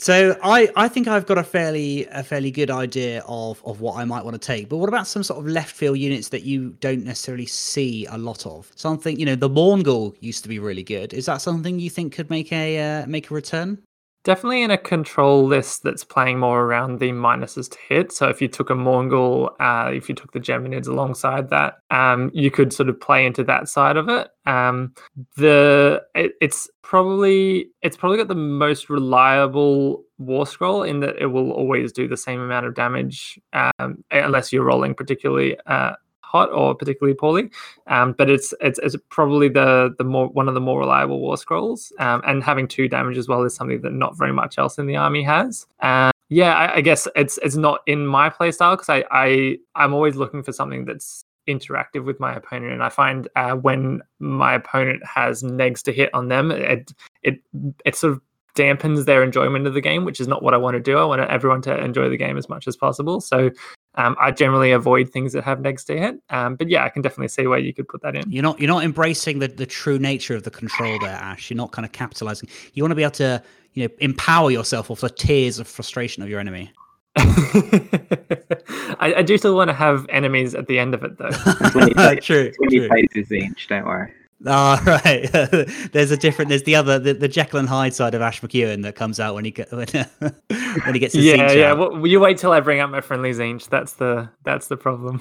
So 0.00 0.34
I, 0.42 0.70
I 0.76 0.88
think 0.88 1.08
I've 1.08 1.26
got 1.26 1.36
a 1.36 1.44
fairly 1.44 2.06
a 2.06 2.22
fairly 2.22 2.50
good 2.50 2.70
idea 2.70 3.22
of, 3.28 3.62
of 3.66 3.82
what 3.82 3.98
I 3.98 4.06
might 4.06 4.24
want 4.24 4.32
to 4.32 4.38
take. 4.38 4.70
But 4.70 4.78
what 4.78 4.88
about 4.88 5.06
some 5.06 5.22
sort 5.22 5.38
of 5.40 5.46
left 5.46 5.76
field 5.76 5.98
units 5.98 6.30
that 6.30 6.42
you 6.42 6.70
don't 6.80 7.04
necessarily 7.04 7.44
see 7.44 8.06
a 8.06 8.16
lot 8.16 8.46
of? 8.46 8.72
Something 8.76 9.20
you 9.20 9.26
know, 9.26 9.34
the 9.34 9.50
Mourngul 9.50 10.16
used 10.20 10.42
to 10.44 10.48
be 10.48 10.58
really 10.58 10.82
good. 10.82 11.12
Is 11.12 11.26
that 11.26 11.42
something 11.42 11.78
you 11.78 11.90
think 11.90 12.14
could 12.14 12.30
make 12.30 12.50
a 12.50 13.02
uh, 13.02 13.06
make 13.08 13.30
a 13.30 13.34
return? 13.34 13.82
Definitely 14.22 14.62
in 14.62 14.70
a 14.70 14.76
control 14.76 15.46
list 15.46 15.82
that's 15.82 16.04
playing 16.04 16.38
more 16.40 16.62
around 16.62 16.98
the 16.98 17.10
minuses 17.10 17.70
to 17.70 17.78
hit. 17.88 18.12
So 18.12 18.28
if 18.28 18.42
you 18.42 18.48
took 18.48 18.68
a 18.68 18.74
Mourngul, 18.74 19.50
uh, 19.58 19.90
if 19.94 20.10
you 20.10 20.14
took 20.14 20.32
the 20.32 20.40
Geminids 20.40 20.86
alongside 20.86 21.48
that, 21.48 21.78
um, 21.90 22.30
you 22.34 22.50
could 22.50 22.70
sort 22.70 22.90
of 22.90 23.00
play 23.00 23.24
into 23.24 23.42
that 23.44 23.66
side 23.66 23.96
of 23.96 24.10
it. 24.10 24.28
Um, 24.44 24.92
the 25.36 26.02
it, 26.14 26.32
it's 26.42 26.68
probably 26.82 27.70
it's 27.80 27.96
probably 27.96 28.18
got 28.18 28.28
the 28.28 28.34
most 28.34 28.90
reliable 28.90 30.04
war 30.18 30.46
scroll 30.46 30.82
in 30.82 31.00
that 31.00 31.16
it 31.18 31.26
will 31.26 31.52
always 31.52 31.90
do 31.90 32.06
the 32.06 32.16
same 32.16 32.40
amount 32.40 32.66
of 32.66 32.74
damage 32.74 33.40
um, 33.54 34.04
unless 34.10 34.52
you're 34.52 34.64
rolling 34.64 34.94
particularly 34.94 35.56
uh, 35.66 35.92
hot 36.30 36.50
or 36.50 36.74
particularly 36.74 37.14
poorly. 37.14 37.50
Um, 37.86 38.12
but 38.12 38.30
it's, 38.30 38.54
it's 38.60 38.78
it's 38.82 38.96
probably 39.08 39.48
the 39.48 39.94
the 39.98 40.04
more 40.04 40.28
one 40.28 40.48
of 40.48 40.54
the 40.54 40.60
more 40.60 40.80
reliable 40.80 41.20
war 41.20 41.36
scrolls. 41.36 41.92
Um, 41.98 42.22
and 42.26 42.42
having 42.42 42.68
two 42.68 42.88
damage 42.88 43.18
as 43.18 43.28
well 43.28 43.42
is 43.42 43.54
something 43.54 43.80
that 43.82 43.92
not 43.92 44.16
very 44.16 44.32
much 44.32 44.58
else 44.58 44.78
in 44.78 44.86
the 44.86 44.96
army 44.96 45.22
has. 45.22 45.66
Um, 45.80 46.10
yeah, 46.28 46.54
I, 46.54 46.76
I 46.76 46.80
guess 46.80 47.08
it's 47.16 47.38
it's 47.42 47.56
not 47.56 47.80
in 47.86 48.06
my 48.06 48.30
playstyle 48.30 48.74
because 48.74 48.88
I, 48.88 49.04
I 49.10 49.56
I'm 49.74 49.92
always 49.92 50.14
looking 50.14 50.42
for 50.42 50.52
something 50.52 50.84
that's 50.84 51.24
interactive 51.48 52.04
with 52.04 52.20
my 52.20 52.34
opponent 52.34 52.72
and 52.72 52.82
i 52.82 52.88
find 52.88 53.28
uh, 53.34 53.54
when 53.54 54.00
my 54.18 54.54
opponent 54.54 55.02
has 55.04 55.42
negs 55.42 55.82
to 55.82 55.92
hit 55.92 56.12
on 56.14 56.28
them 56.28 56.50
it 56.50 56.92
it 57.22 57.40
it 57.84 57.96
sort 57.96 58.12
of 58.12 58.20
dampens 58.54 59.04
their 59.04 59.22
enjoyment 59.22 59.66
of 59.66 59.74
the 59.74 59.80
game 59.80 60.04
which 60.04 60.20
is 60.20 60.28
not 60.28 60.42
what 60.42 60.54
i 60.54 60.56
want 60.56 60.74
to 60.74 60.80
do 60.80 60.98
i 60.98 61.04
want 61.04 61.20
everyone 61.22 61.62
to 61.62 61.76
enjoy 61.82 62.08
the 62.08 62.16
game 62.16 62.36
as 62.36 62.48
much 62.48 62.68
as 62.68 62.76
possible 62.76 63.20
so 63.20 63.50
um, 63.96 64.16
I 64.20 64.30
generally 64.30 64.70
avoid 64.70 65.10
things 65.10 65.32
that 65.32 65.42
have 65.44 65.58
negs 65.58 65.84
to 65.86 65.98
hit, 65.98 66.22
um, 66.30 66.56
but 66.56 66.68
yeah, 66.68 66.84
I 66.84 66.88
can 66.88 67.02
definitely 67.02 67.28
see 67.28 67.46
where 67.46 67.58
you 67.58 67.74
could 67.74 67.88
put 67.88 68.02
that 68.02 68.14
in. 68.14 68.30
You're 68.30 68.42
not 68.42 68.60
you're 68.60 68.68
not 68.68 68.84
embracing 68.84 69.40
the, 69.40 69.48
the 69.48 69.66
true 69.66 69.98
nature 69.98 70.36
of 70.36 70.44
the 70.44 70.50
control 70.50 70.98
there, 71.00 71.10
Ash. 71.10 71.50
You're 71.50 71.56
not 71.56 71.72
kind 71.72 71.84
of 71.84 71.92
capitalizing. 71.92 72.48
You 72.74 72.82
want 72.82 72.92
to 72.92 72.96
be 72.96 73.02
able 73.02 73.10
to 73.12 73.42
you 73.74 73.84
know 73.84 73.94
empower 73.98 74.50
yourself 74.50 74.90
off 74.90 75.00
the 75.00 75.10
tears 75.10 75.58
of 75.58 75.66
frustration 75.66 76.22
of 76.22 76.28
your 76.28 76.38
enemy. 76.38 76.72
I, 77.16 79.14
I 79.16 79.22
do 79.22 79.36
still 79.36 79.56
want 79.56 79.68
to 79.68 79.74
have 79.74 80.06
enemies 80.10 80.54
at 80.54 80.68
the 80.68 80.78
end 80.78 80.94
of 80.94 81.02
it, 81.02 81.18
though. 81.18 81.30
When 81.72 81.88
you 81.88 81.94
play, 81.96 82.16
true. 82.16 82.52
when 82.58 82.70
you 82.70 82.80
true. 82.80 82.88
play 82.88 83.08
Tzeentch, 83.14 83.66
don't 83.66 83.84
worry. 83.84 84.12
Ah, 84.46 84.82
right. 85.04 85.30
there's 85.92 86.10
a 86.10 86.16
different. 86.16 86.48
There's 86.48 86.62
the 86.64 86.76
other, 86.76 86.98
the, 86.98 87.14
the 87.14 87.28
Jekyll 87.28 87.58
and 87.58 87.68
Hyde 87.68 87.94
side 87.94 88.14
of 88.14 88.22
Ash 88.22 88.40
McEwen 88.40 88.82
that 88.82 88.94
comes 88.94 89.20
out 89.20 89.34
when 89.34 89.44
he 89.44 89.50
when, 89.70 89.86
when 89.88 90.94
he 90.94 91.00
gets 91.00 91.14
his 91.14 91.24
yeah, 91.24 91.50
yeah. 91.52 91.72
Well, 91.72 92.06
you 92.06 92.20
wait 92.20 92.38
till 92.38 92.52
I 92.52 92.60
bring 92.60 92.80
up 92.80 92.90
my 92.90 93.00
friendly 93.00 93.32
Tzeentch. 93.32 93.68
That's 93.68 93.94
the 93.94 94.28
that's 94.44 94.68
the 94.68 94.76
problem. 94.76 95.20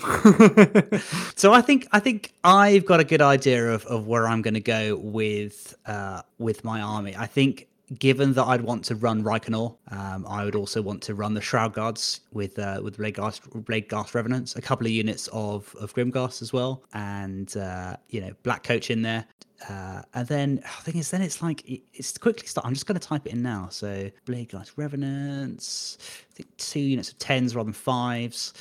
So 1.39 1.53
I 1.53 1.61
think 1.61 1.87
I 1.93 1.99
think 2.01 2.33
I've 2.43 2.85
got 2.85 2.99
a 2.99 3.05
good 3.05 3.21
idea 3.21 3.73
of, 3.73 3.85
of 3.85 4.07
where 4.07 4.27
I'm 4.27 4.41
going 4.41 4.55
to 4.55 4.59
go 4.59 4.97
with 4.97 5.73
uh, 5.85 6.21
with 6.37 6.65
my 6.65 6.81
army. 6.81 7.15
I 7.17 7.27
think 7.27 7.68
given 7.97 8.33
that 8.33 8.45
I'd 8.45 8.61
want 8.61 8.85
to 8.85 8.95
run 8.95 9.23
Reikenor, 9.23 9.75
um, 9.91 10.25
I 10.27 10.45
would 10.45 10.55
also 10.55 10.81
want 10.81 11.01
to 11.03 11.15
run 11.15 11.33
the 11.33 11.41
Shroud 11.41 11.73
Guards 11.73 12.21
with 12.31 12.59
uh, 12.59 12.81
with 12.83 12.97
Bladegheist, 12.97 13.41
Bladegheist 13.63 14.13
Revenants, 14.13 14.55
a 14.55 14.61
couple 14.61 14.85
of 14.85 14.91
units 14.91 15.27
of 15.29 15.75
of 15.79 15.93
Grimghast 15.93 16.41
as 16.41 16.53
well, 16.53 16.83
and 16.93 17.55
uh, 17.57 17.95
you 18.09 18.21
know 18.21 18.31
Black 18.43 18.63
Coach 18.63 18.91
in 18.91 19.01
there. 19.01 19.25
Uh, 19.67 20.01
and 20.13 20.27
then 20.27 20.55
the 20.55 20.91
thing 20.91 20.97
is, 20.99 21.11
then 21.11 21.21
it's 21.21 21.41
like 21.41 21.67
it, 21.69 21.81
it's 21.93 22.17
quickly 22.17 22.47
start. 22.47 22.65
I'm 22.65 22.73
just 22.73 22.85
going 22.85 22.99
to 22.99 23.05
type 23.05 23.25
it 23.25 23.33
in 23.33 23.41
now. 23.41 23.67
So 23.69 24.09
Blade 24.25 24.49
Bladegheist 24.49 24.73
Revenants, 24.77 25.97
I 26.31 26.35
think 26.35 26.57
two 26.57 26.79
units 26.79 27.11
of 27.11 27.17
tens 27.17 27.55
rather 27.55 27.65
than 27.65 27.73
fives. 27.73 28.53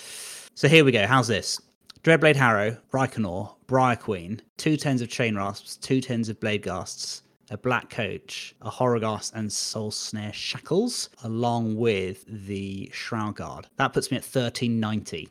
So 0.54 0.68
here 0.68 0.84
we 0.84 0.90
go. 0.90 1.06
How's 1.06 1.28
this? 1.28 1.60
Dreadblade 2.02 2.36
Harrow, 2.36 2.76
Reikenor, 2.92 3.54
Briar 3.66 3.96
Queen, 3.96 4.40
two 4.56 4.76
tens 4.76 5.02
of 5.02 5.08
Chain 5.08 5.36
Rasps, 5.36 5.76
two 5.76 6.00
tens 6.00 6.28
of 6.28 6.40
Blade 6.40 6.62
Bladegheists, 6.62 7.22
a 7.50 7.56
Black 7.56 7.90
Coach, 7.90 8.54
a 8.62 8.70
Horrorghast, 8.70 9.32
and 9.34 9.52
Soul 9.52 9.90
Snare 9.90 10.32
Shackles, 10.32 11.08
along 11.24 11.76
with 11.76 12.24
the 12.26 12.90
Shroud 12.92 13.36
Guard. 13.36 13.66
That 13.76 13.92
puts 13.92 14.10
me 14.10 14.16
at 14.16 14.24
1390. 14.24 15.28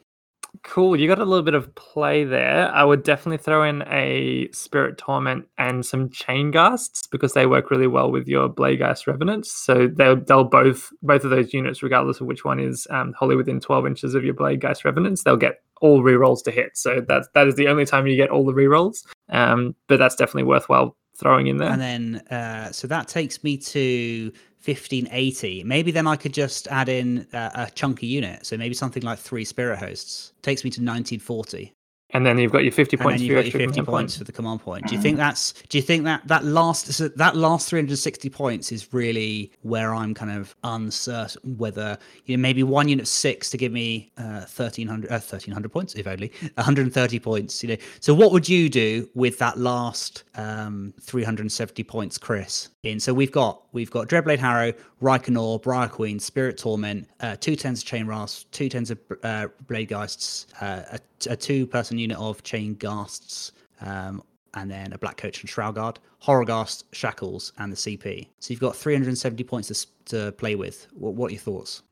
Cool. 0.63 0.95
You 0.99 1.07
got 1.07 1.19
a 1.19 1.25
little 1.25 1.43
bit 1.43 1.53
of 1.53 1.73
play 1.75 2.23
there. 2.23 2.71
I 2.73 2.83
would 2.83 3.03
definitely 3.03 3.37
throw 3.37 3.63
in 3.63 3.83
a 3.87 4.49
Spirit 4.51 4.97
Torment 4.97 5.47
and 5.57 5.85
some 5.85 6.09
Chain 6.09 6.51
Ghasts 6.51 7.07
because 7.07 7.33
they 7.33 7.45
work 7.45 7.69
really 7.69 7.87
well 7.87 8.11
with 8.11 8.27
your 8.27 8.49
Bladegheist 8.49 9.07
Revenants. 9.07 9.51
So 9.51 9.87
they'll, 9.87 10.15
they'll 10.15 10.43
both 10.43 10.89
both 11.01 11.23
of 11.23 11.29
those 11.29 11.53
units, 11.53 11.83
regardless 11.83 12.21
of 12.21 12.27
which 12.27 12.43
one 12.43 12.59
is 12.59 12.87
um, 12.89 13.13
wholly 13.17 13.35
within 13.35 13.59
12 13.59 13.85
inches 13.87 14.15
of 14.15 14.23
your 14.23 14.33
Bladegheist 14.33 14.83
Revenants, 14.83 15.23
they'll 15.23 15.37
get 15.37 15.61
all 15.81 16.01
rerolls 16.01 16.43
to 16.43 16.51
hit. 16.51 16.75
So 16.75 17.01
that 17.07 17.27
that 17.33 17.47
is 17.47 17.55
the 17.55 17.67
only 17.67 17.85
time 17.85 18.07
you 18.07 18.15
get 18.15 18.29
all 18.29 18.45
the 18.45 18.53
rerolls. 18.53 19.05
Um, 19.29 19.75
but 19.87 19.99
that's 19.99 20.15
definitely 20.15 20.43
worthwhile 20.43 20.95
throwing 21.17 21.47
in 21.47 21.57
there. 21.57 21.69
And 21.69 21.81
then, 21.81 22.15
uh, 22.29 22.71
so 22.71 22.87
that 22.87 23.07
takes 23.07 23.43
me 23.43 23.57
to 23.57 24.31
1580. 24.63 25.63
Maybe 25.63 25.91
then 25.91 26.07
I 26.07 26.15
could 26.15 26.33
just 26.33 26.67
add 26.67 26.89
in 26.89 27.27
uh, 27.33 27.51
a 27.53 27.71
chunky 27.71 28.07
unit. 28.07 28.45
So 28.45 28.57
maybe 28.57 28.75
something 28.75 29.03
like 29.03 29.19
three 29.19 29.45
spirit 29.45 29.79
hosts 29.79 30.33
takes 30.41 30.63
me 30.63 30.69
to 30.71 30.81
1940. 30.81 31.73
And 32.11 32.25
then 32.25 32.37
you've 32.37 32.53
got 32.53 32.63
your 32.63 32.71
50 32.71 32.95
And 32.95 33.03
points 33.03 33.19
then 33.21 33.27
for 33.27 33.33
you've 33.33 33.43
got 33.43 33.53
your 33.53 33.67
50 33.67 33.73
command 33.73 33.87
points 33.87 34.13
point. 34.13 34.17
for 34.17 34.23
the 34.23 34.31
command 34.31 34.61
point. 34.61 34.87
Do 34.87 34.95
you 34.95 35.01
think 35.01 35.17
that's? 35.17 35.53
Do 35.67 35.77
you 35.77 35.81
think 35.81 36.05
that 36.05 36.25
that 36.27 36.45
last 36.45 36.93
so 36.93 37.09
that 37.09 37.35
last 37.35 37.67
360 37.69 38.29
points 38.29 38.71
is 38.71 38.93
really 38.93 39.51
where 39.63 39.93
I'm 39.93 40.13
kind 40.13 40.31
of 40.31 40.55
uncertain 40.63 41.57
whether 41.57 41.97
you 42.25 42.37
know 42.37 42.41
maybe 42.41 42.63
one 42.63 42.87
unit 42.87 43.03
of 43.03 43.07
six 43.09 43.49
to 43.49 43.57
give 43.57 43.73
me 43.73 44.11
uh, 44.17 44.45
1300 44.47 45.09
uh, 45.09 45.15
1300 45.15 45.69
points 45.69 45.95
if 45.95 46.07
only 46.07 46.31
130 46.55 47.19
points. 47.19 47.61
You 47.61 47.69
know, 47.69 47.77
so 47.99 48.13
what 48.13 48.31
would 48.31 48.47
you 48.47 48.69
do 48.69 49.09
with 49.13 49.37
that 49.39 49.57
last 49.57 50.23
um, 50.35 50.93
370 51.01 51.83
points, 51.83 52.17
Chris? 52.17 52.69
In 52.83 53.01
so 53.01 53.13
we've 53.13 53.33
got 53.33 53.61
we've 53.77 53.91
got 53.91 54.09
Dreadblade 54.09 54.39
Harrow, 54.39 54.73
Reikenor, 55.03 55.61
Briar 55.61 55.87
Queen, 55.87 56.17
Spirit 56.19 56.57
Torment, 56.57 57.07
uh, 57.19 57.35
two 57.39 57.55
tens 57.55 57.81
of 57.81 57.85
Chain 57.85 58.07
Rasp, 58.07 58.49
two 58.49 58.69
tens 58.69 58.89
of 58.89 58.97
uh, 59.21 59.49
Bladegheists, 59.67 60.47
uh, 60.59 60.97
a, 60.97 61.31
a 61.31 61.35
two-person 61.35 61.99
unit 61.99 62.17
of 62.17 62.41
Chain 62.41 62.73
Ghasts, 62.73 63.51
um, 63.81 64.23
and 64.55 64.71
then 64.71 64.93
a 64.93 64.97
Black 64.97 65.15
Coach 65.17 65.41
and 65.41 65.49
Shroud 65.49 65.75
Guard, 65.75 65.99
Horrorghast, 66.23 66.85
Shackles, 66.91 67.53
and 67.59 67.71
the 67.71 67.77
CP. 67.77 68.27
So 68.39 68.51
you've 68.51 68.59
got 68.59 68.75
370 68.75 69.43
points 69.43 69.67
to, 69.67 70.15
to 70.15 70.31
play 70.31 70.55
with. 70.55 70.87
What, 70.93 71.13
what 71.13 71.29
are 71.29 71.33
your 71.35 71.41
thoughts? 71.41 71.83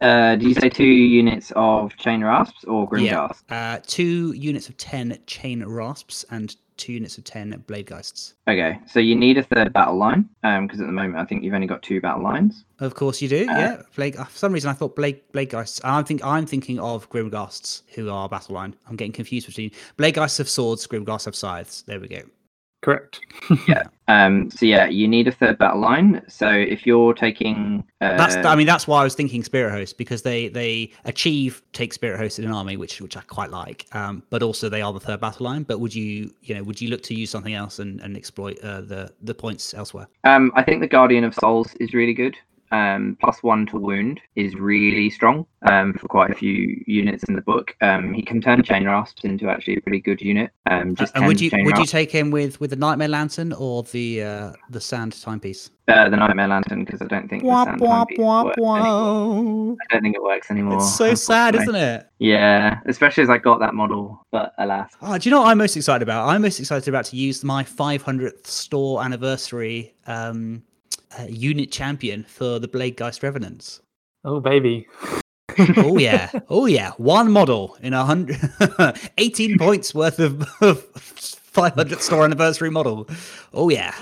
Uh, 0.00 0.34
do 0.36 0.48
you 0.48 0.54
say 0.54 0.70
two 0.70 0.84
units 0.84 1.52
of 1.56 1.94
chain 1.98 2.24
rasps 2.24 2.64
or 2.64 2.88
grim 2.88 3.04
Yeah. 3.04 3.28
Uh, 3.50 3.80
two 3.86 4.32
units 4.32 4.70
of 4.70 4.78
10 4.78 5.18
Chain 5.26 5.62
Rasps 5.62 6.24
and 6.30 6.56
two 6.76 6.92
units 6.94 7.18
of 7.18 7.24
10 7.24 7.64
Bladegheists. 7.66 8.34
Okay, 8.48 8.78
so 8.86 9.00
you 9.00 9.14
need 9.14 9.38
a 9.38 9.42
third 9.42 9.72
battle 9.72 9.96
line 9.96 10.28
because 10.42 10.80
at 10.80 10.86
the 10.86 10.92
moment 10.92 11.16
I 11.18 11.24
think 11.24 11.42
you've 11.44 11.54
only 11.54 11.66
got 11.66 11.82
two 11.82 12.00
battle 12.00 12.22
lines. 12.22 12.64
Of 12.80 12.94
course 12.94 13.22
you 13.22 13.28
do. 13.28 13.42
Uh, 13.48 13.58
yeah, 13.58 13.82
Blade. 13.96 14.16
uh, 14.16 14.24
For 14.24 14.38
some 14.38 14.52
reason, 14.52 14.70
I 14.70 14.74
thought 14.74 14.96
Blade 14.96 15.20
Bladegheists. 15.32 15.80
I 15.84 16.02
think 16.02 16.24
I'm 16.24 16.46
thinking 16.46 16.78
of 16.80 17.08
Grimghasts, 17.10 17.82
who 17.94 18.10
are 18.10 18.28
battle 18.28 18.54
line. 18.54 18.74
I'm 18.88 18.96
getting 18.96 19.12
confused 19.12 19.46
between 19.46 19.70
Bladegheists 19.98 20.38
have 20.38 20.48
swords, 20.48 20.86
Grimghasts 20.86 21.24
have 21.26 21.36
scythes. 21.36 21.84
There 21.86 22.00
we 22.00 22.08
go. 22.08 22.22
Correct. 22.84 23.20
Yeah. 23.66 23.84
Um, 24.08 24.50
so 24.50 24.66
yeah, 24.66 24.86
you 24.86 25.08
need 25.08 25.26
a 25.26 25.32
third 25.32 25.56
battle 25.58 25.80
line. 25.80 26.22
So 26.28 26.50
if 26.50 26.86
you're 26.86 27.14
taking, 27.14 27.82
uh, 28.02 28.16
That's. 28.16 28.36
I 28.36 28.54
mean, 28.54 28.66
that's 28.66 28.86
why 28.86 29.00
I 29.00 29.04
was 29.04 29.14
thinking 29.14 29.42
Spirit 29.42 29.70
Host 29.70 29.96
because 29.96 30.22
they 30.22 30.48
they 30.48 30.92
achieve 31.04 31.62
take 31.72 31.94
Spirit 31.94 32.18
Host 32.18 32.38
in 32.38 32.44
an 32.44 32.52
army, 32.52 32.76
which 32.76 33.00
which 33.00 33.16
I 33.16 33.22
quite 33.22 33.50
like. 33.50 33.86
Um, 33.92 34.22
but 34.28 34.42
also 34.42 34.68
they 34.68 34.82
are 34.82 34.92
the 34.92 35.00
third 35.00 35.20
battle 35.20 35.44
line. 35.44 35.62
But 35.62 35.80
would 35.80 35.94
you 35.94 36.30
you 36.42 36.54
know 36.54 36.62
would 36.62 36.80
you 36.80 36.88
look 36.88 37.02
to 37.04 37.14
use 37.14 37.30
something 37.30 37.54
else 37.54 37.78
and, 37.78 38.00
and 38.00 38.16
exploit 38.16 38.58
uh, 38.60 38.82
the 38.82 39.12
the 39.22 39.34
points 39.34 39.72
elsewhere? 39.72 40.06
um, 40.24 40.52
I 40.54 40.62
think 40.62 40.80
the 40.80 40.88
Guardian 40.88 41.24
of 41.24 41.34
Souls 41.34 41.74
is 41.80 41.94
really 41.94 42.14
good. 42.14 42.36
Um, 42.70 43.16
plus 43.20 43.42
one 43.42 43.66
to 43.66 43.78
wound 43.78 44.20
is 44.34 44.54
really 44.54 45.10
strong 45.10 45.46
um, 45.70 45.94
for 45.94 46.08
quite 46.08 46.30
a 46.30 46.34
few 46.34 46.82
units 46.86 47.24
in 47.24 47.34
the 47.34 47.42
book. 47.42 47.76
Um, 47.80 48.12
he 48.12 48.22
can 48.22 48.40
turn 48.40 48.62
chain 48.62 48.86
rasps 48.86 49.24
into 49.24 49.48
actually 49.48 49.76
a 49.76 49.80
pretty 49.80 50.00
good 50.00 50.20
unit. 50.20 50.50
Um, 50.70 50.94
just 50.94 51.14
Uh, 51.14 51.18
and 51.20 51.26
would 51.26 51.40
you 51.40 51.50
chain 51.50 51.64
would 51.64 51.78
you 51.78 51.86
take 51.86 52.10
him 52.10 52.30
with 52.30 52.60
with 52.60 52.70
the 52.70 52.76
Nightmare 52.76 53.08
Lantern 53.08 53.52
or 53.52 53.82
the 53.84 54.22
uh, 54.22 54.52
the 54.70 54.80
Sand 54.80 55.20
Timepiece? 55.20 55.70
uh, 55.88 56.08
the 56.08 56.16
Nightmare 56.16 56.48
Lantern 56.48 56.84
because 56.84 57.02
I 57.02 57.06
don't 57.06 57.28
think 57.28 57.42
the 57.42 57.64
Sand 57.64 57.80
Timepiece 57.80 58.18
works 58.18 58.58
anymore. 58.58 59.76
I 59.80 59.92
don't 59.92 60.02
think 60.02 60.16
it 60.16 60.22
works 60.22 60.50
anymore. 60.50 60.76
It's 60.76 60.94
so 60.96 61.14
sad, 61.14 61.54
isn't 61.54 61.74
it? 61.74 62.08
Yeah, 62.18 62.80
especially 62.86 63.22
as 63.22 63.30
I 63.30 63.38
got 63.38 63.60
that 63.60 63.74
model, 63.74 64.24
but 64.30 64.54
alas. 64.58 64.92
Oh, 65.02 65.18
do 65.18 65.28
you 65.28 65.34
know 65.34 65.42
what 65.42 65.48
I'm 65.50 65.58
most 65.58 65.76
excited 65.76 66.02
about? 66.02 66.28
I'm 66.28 66.42
most 66.42 66.58
excited 66.58 66.88
about 66.88 67.04
to 67.06 67.16
use 67.16 67.44
my 67.44 67.62
500th 67.64 68.46
store 68.46 69.02
anniversary 69.04 69.94
um, 70.06 70.62
uh, 71.18 71.26
unit 71.28 71.70
champion 71.70 72.24
for 72.24 72.58
the 72.58 72.68
Bladegheist 72.68 73.22
Revenants. 73.22 73.80
Oh, 74.24 74.40
baby. 74.40 74.86
Oh 75.76 75.98
yeah, 75.98 76.30
oh 76.48 76.66
yeah, 76.66 76.92
one 76.96 77.30
model 77.30 77.76
in 77.80 77.92
a 77.92 78.04
hundred, 78.04 78.38
18 79.18 79.56
points 79.58 79.94
worth 79.94 80.18
of, 80.18 80.42
of 80.60 80.92
500th 80.94 82.00
store 82.00 82.24
anniversary 82.24 82.70
model. 82.70 83.06
Oh 83.52 83.68
yeah, 83.68 83.94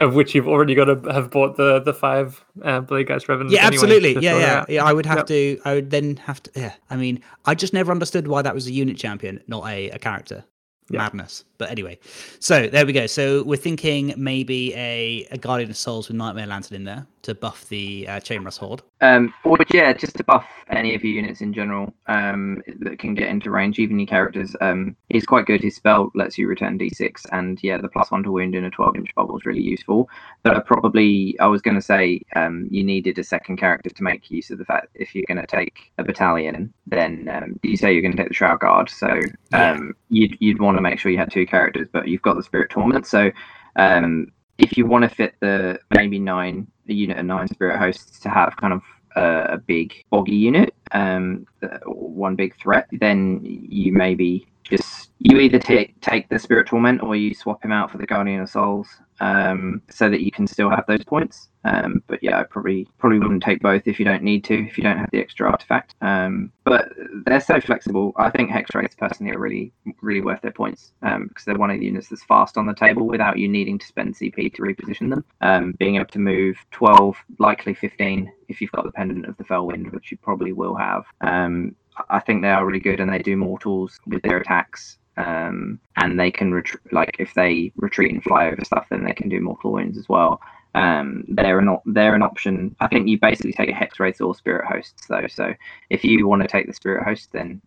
Of 0.00 0.14
which 0.14 0.34
you've 0.34 0.48
already 0.48 0.74
got 0.74 0.86
to 0.86 0.96
have 1.12 1.30
bought 1.30 1.56
the 1.58 1.80
the 1.80 1.92
five 1.92 2.42
uh, 2.62 2.80
Bladegheist 2.80 3.28
Revenants. 3.28 3.52
yeah, 3.52 3.66
anyway 3.66 3.74
absolutely, 3.74 4.12
yeah, 4.14 4.38
yeah, 4.38 4.64
yeah. 4.68 4.84
I 4.84 4.94
would 4.94 5.04
have 5.04 5.18
Yep. 5.18 5.26
to, 5.26 5.60
I 5.66 5.74
would 5.74 5.90
then 5.90 6.16
have 6.18 6.42
to, 6.44 6.50
yeah. 6.56 6.72
I 6.88 6.96
mean, 6.96 7.20
I 7.44 7.54
just 7.54 7.74
never 7.74 7.92
understood 7.92 8.26
why 8.28 8.40
that 8.40 8.54
was 8.54 8.66
a 8.66 8.72
unit 8.72 8.96
champion, 8.96 9.42
not 9.46 9.66
a, 9.68 9.90
a 9.90 9.98
character. 9.98 10.42
Yeah. 10.90 10.98
Madness. 10.98 11.44
But 11.64 11.70
anyway, 11.70 11.98
so 12.40 12.66
there 12.68 12.84
we 12.84 12.92
go. 12.92 13.06
So 13.06 13.42
we're 13.42 13.56
thinking 13.56 14.12
maybe 14.18 14.74
a, 14.74 15.26
a 15.30 15.38
Guardian 15.38 15.70
of 15.70 15.78
Souls 15.78 16.08
with 16.08 16.16
Nightmare 16.18 16.46
Lantern 16.46 16.76
in 16.76 16.84
there 16.84 17.06
to 17.22 17.34
buff 17.34 17.66
the 17.70 18.06
uh, 18.06 18.20
Chainrasp 18.20 18.58
Horde. 18.58 18.82
Um, 19.00 19.32
or 19.44 19.56
yeah, 19.72 19.94
just 19.94 20.14
to 20.18 20.24
buff 20.24 20.46
any 20.68 20.94
of 20.94 21.02
your 21.02 21.14
units 21.14 21.40
in 21.40 21.54
general 21.54 21.94
um, 22.06 22.62
that 22.80 22.98
can 22.98 23.14
get 23.14 23.28
into 23.28 23.50
range, 23.50 23.78
even 23.78 23.98
your 23.98 24.06
characters. 24.06 24.54
Um, 24.60 24.94
he's 25.08 25.24
quite 25.24 25.46
good. 25.46 25.62
His 25.62 25.74
spell 25.74 26.10
lets 26.14 26.36
you 26.36 26.46
return 26.46 26.78
d6, 26.78 27.24
and 27.32 27.58
yeah, 27.62 27.78
the 27.78 27.88
plus 27.88 28.10
one 28.10 28.22
to 28.24 28.30
wound 28.30 28.54
in 28.54 28.64
a 28.64 28.70
12 28.70 28.96
inch 28.96 29.14
bubble 29.14 29.38
is 29.38 29.46
really 29.46 29.62
useful. 29.62 30.10
But 30.42 30.54
I 30.54 30.60
probably, 30.60 31.34
I 31.40 31.46
was 31.46 31.62
going 31.62 31.76
to 31.76 31.80
say, 31.82 32.20
um, 32.36 32.68
you 32.70 32.84
needed 32.84 33.18
a 33.18 33.24
second 33.24 33.56
character 33.56 33.88
to 33.88 34.02
make 34.02 34.30
use 34.30 34.50
of 34.50 34.58
the 34.58 34.64
fact 34.66 34.88
if 34.94 35.14
you're 35.14 35.24
going 35.26 35.40
to 35.40 35.46
take 35.46 35.92
a 35.96 36.04
battalion, 36.04 36.74
then 36.86 37.30
um, 37.32 37.58
you 37.62 37.78
say 37.78 37.94
you're 37.94 38.02
going 38.02 38.12
to 38.16 38.18
take 38.18 38.28
the 38.28 38.34
Shroud 38.34 38.60
Guard, 38.60 38.90
so 38.90 39.08
Yeah. 39.50 39.72
um, 39.72 39.94
you'd 40.10 40.36
you'd 40.40 40.60
want 40.60 40.76
to 40.76 40.82
make 40.82 40.98
sure 40.98 41.10
you 41.10 41.16
had 41.18 41.30
two 41.30 41.46
characters, 41.46 41.53
but 41.92 42.08
you've 42.08 42.22
got 42.22 42.36
the 42.36 42.42
Spirit 42.42 42.70
Torment, 42.70 43.06
so. 43.06 43.30
Um, 43.76 44.32
if 44.56 44.78
you 44.78 44.86
want 44.86 45.02
to 45.02 45.08
fit 45.08 45.34
the 45.40 45.80
maybe 45.90 46.18
nine 46.20 46.68
a 46.88 46.92
unit 46.92 47.18
of 47.18 47.26
nine 47.26 47.48
spirit 47.48 47.78
hosts 47.78 48.20
to 48.20 48.28
have 48.28 48.56
kind 48.56 48.72
of 48.72 48.82
a 49.16 49.58
big 49.58 49.94
boggy 50.10 50.34
unit, 50.34 50.74
um, 50.92 51.46
uh, 51.62 51.78
one 51.86 52.34
big 52.36 52.56
threat, 52.56 52.86
then 52.92 53.40
you 53.44 53.92
maybe 53.92 54.46
just 54.64 55.03
you 55.24 55.38
either 55.38 55.58
take 55.58 55.98
take 56.02 56.28
the 56.28 56.38
spirit 56.38 56.68
torment 56.68 57.02
or 57.02 57.16
you 57.16 57.34
swap 57.34 57.64
him 57.64 57.72
out 57.72 57.90
for 57.90 57.96
the 57.96 58.06
guardian 58.06 58.42
of 58.42 58.50
souls, 58.50 58.86
um, 59.20 59.80
so 59.88 60.10
that 60.10 60.20
you 60.20 60.30
can 60.30 60.46
still 60.46 60.68
have 60.68 60.84
those 60.86 61.02
points. 61.02 61.48
Um, 61.64 62.02
but 62.08 62.22
yeah, 62.22 62.38
I 62.38 62.42
probably 62.42 62.86
probably 62.98 63.20
wouldn't 63.20 63.42
take 63.42 63.60
both 63.60 63.86
if 63.86 63.98
you 63.98 64.04
don't 64.04 64.22
need 64.22 64.44
to, 64.44 64.66
if 64.66 64.76
you 64.76 64.84
don't 64.84 64.98
have 64.98 65.10
the 65.12 65.20
extra 65.20 65.50
artifact. 65.50 65.94
Um, 66.02 66.52
but 66.64 66.90
they're 67.24 67.40
so 67.40 67.58
flexible. 67.58 68.12
I 68.16 68.28
think 68.28 68.50
hex 68.50 68.70
personally 68.70 69.32
are 69.34 69.38
really 69.38 69.72
really 70.02 70.20
worth 70.20 70.42
their 70.42 70.52
points 70.52 70.92
um, 71.00 71.28
because 71.28 71.46
they're 71.46 71.56
one 71.56 71.70
of 71.70 71.80
the 71.80 71.86
units 71.86 72.10
that's 72.10 72.24
fast 72.24 72.58
on 72.58 72.66
the 72.66 72.74
table 72.74 73.06
without 73.06 73.38
you 73.38 73.48
needing 73.48 73.78
to 73.78 73.86
spend 73.86 74.14
CP 74.14 74.52
to 74.54 74.62
reposition 74.62 75.08
them. 75.08 75.24
Um, 75.40 75.72
being 75.78 75.96
able 75.96 76.04
to 76.06 76.18
move 76.18 76.58
12, 76.72 77.16
likely 77.38 77.72
15 77.72 78.30
if 78.48 78.60
you've 78.60 78.72
got 78.72 78.84
the 78.84 78.92
pendant 78.92 79.24
of 79.24 79.38
the 79.38 79.44
fell 79.44 79.66
wind, 79.66 79.90
which 79.90 80.10
you 80.10 80.18
probably 80.18 80.52
will 80.52 80.76
have. 80.76 81.04
Um, 81.22 81.74
I 82.10 82.20
think 82.20 82.42
they 82.42 82.50
are 82.50 82.66
really 82.66 82.80
good 82.80 83.00
and 83.00 83.10
they 83.10 83.20
do 83.20 83.36
mortals 83.36 83.98
with 84.06 84.22
their 84.22 84.38
attacks. 84.38 84.98
Um, 85.16 85.80
and 85.96 86.18
they 86.18 86.30
can 86.30 86.52
retreat, 86.52 86.92
like 86.92 87.16
if 87.18 87.34
they 87.34 87.72
retreat 87.76 88.12
and 88.12 88.22
fly 88.22 88.48
over 88.48 88.64
stuff, 88.64 88.86
then 88.90 89.04
they 89.04 89.12
can 89.12 89.28
do 89.28 89.40
mortal 89.40 89.72
wounds 89.72 89.98
as 89.98 90.08
well. 90.08 90.40
Um, 90.74 91.24
they're 91.28 91.60
not 91.60 91.82
they're 91.86 92.16
an 92.16 92.22
option. 92.22 92.74
I 92.80 92.88
think 92.88 93.06
you 93.06 93.18
basically 93.18 93.52
take 93.52 93.70
a 93.70 93.74
hex 93.74 94.00
wraith 94.00 94.20
or 94.20 94.34
spirit 94.34 94.66
hosts 94.66 95.06
though. 95.08 95.26
So 95.28 95.54
if 95.90 96.02
you 96.04 96.26
want 96.26 96.42
to 96.42 96.48
take 96.48 96.66
the 96.66 96.72
spirit 96.72 97.04
host, 97.04 97.30
then 97.32 97.62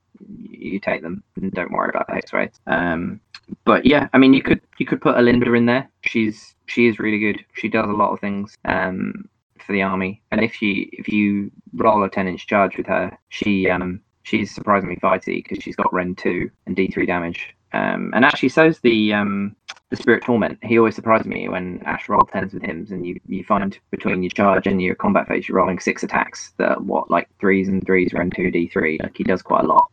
you 0.49 0.79
take 0.79 1.01
them 1.01 1.23
and 1.37 1.51
don't 1.53 1.71
worry 1.71 1.89
about 1.89 2.07
the 2.07 2.15
hex 2.15 2.33
wraith. 2.33 2.59
Um, 2.67 3.21
but 3.63 3.85
yeah, 3.85 4.09
I 4.11 4.17
mean, 4.17 4.33
you 4.33 4.43
could 4.43 4.59
you 4.77 4.85
could 4.85 5.01
put 5.01 5.15
Olynder 5.15 5.57
in 5.57 5.67
there. 5.67 5.89
She's 6.01 6.55
she 6.65 6.87
is 6.87 6.99
really 6.99 7.19
good. 7.19 7.45
She 7.53 7.69
does 7.69 7.87
a 7.87 7.93
lot 7.93 8.11
of 8.11 8.19
things. 8.19 8.57
Um, 8.65 9.29
for 9.67 9.73
the 9.73 9.81
army. 9.83 10.21
And 10.31 10.41
if 10.43 10.53
she 10.55 10.89
if 10.93 11.09
you 11.09 11.51
roll 11.73 12.03
a 12.03 12.09
ten 12.09 12.27
inch 12.27 12.47
charge 12.47 12.77
with 12.77 12.87
her, 12.87 13.17
she 13.29 13.69
um 13.69 14.01
she's 14.27 14.53
surprisingly 14.53 14.97
fighty 14.97 15.43
because 15.43 15.63
she's 15.63 15.75
got 15.75 15.93
Rend 15.93 16.17
two 16.17 16.51
and 16.65 16.75
D 16.75 16.87
three 16.87 17.05
damage. 17.05 17.55
Um, 17.73 18.11
and 18.15 18.23
actually, 18.23 18.49
so's 18.49 18.79
the 18.79 19.13
um, 19.13 19.55
the 19.89 19.97
Spirit 19.97 20.23
Torment. 20.23 20.59
He 20.63 20.77
always 20.77 20.95
surprises 20.95 21.27
me 21.27 21.49
when 21.49 21.81
Ash 21.85 22.07
rolls 22.09 22.29
tens 22.31 22.53
with 22.53 22.63
him, 22.63 22.87
and 22.89 23.05
you, 23.05 23.19
you 23.27 23.43
find 23.43 23.77
between 23.91 24.23
your 24.23 24.29
charge 24.29 24.67
and 24.67 24.81
your 24.81 24.95
combat 24.95 25.27
phase, 25.27 25.47
you're 25.47 25.57
rolling 25.57 25.79
six 25.79 26.03
attacks 26.03 26.53
that 26.57 26.83
what 26.83 27.09
like 27.09 27.29
threes 27.39 27.67
and 27.67 27.85
threes, 27.85 28.13
Rend 28.13 28.35
two, 28.35 28.51
D 28.51 28.67
three. 28.67 28.99
Like 29.01 29.17
he 29.17 29.23
does 29.23 29.41
quite 29.41 29.63
a 29.63 29.67
lot. 29.67 29.89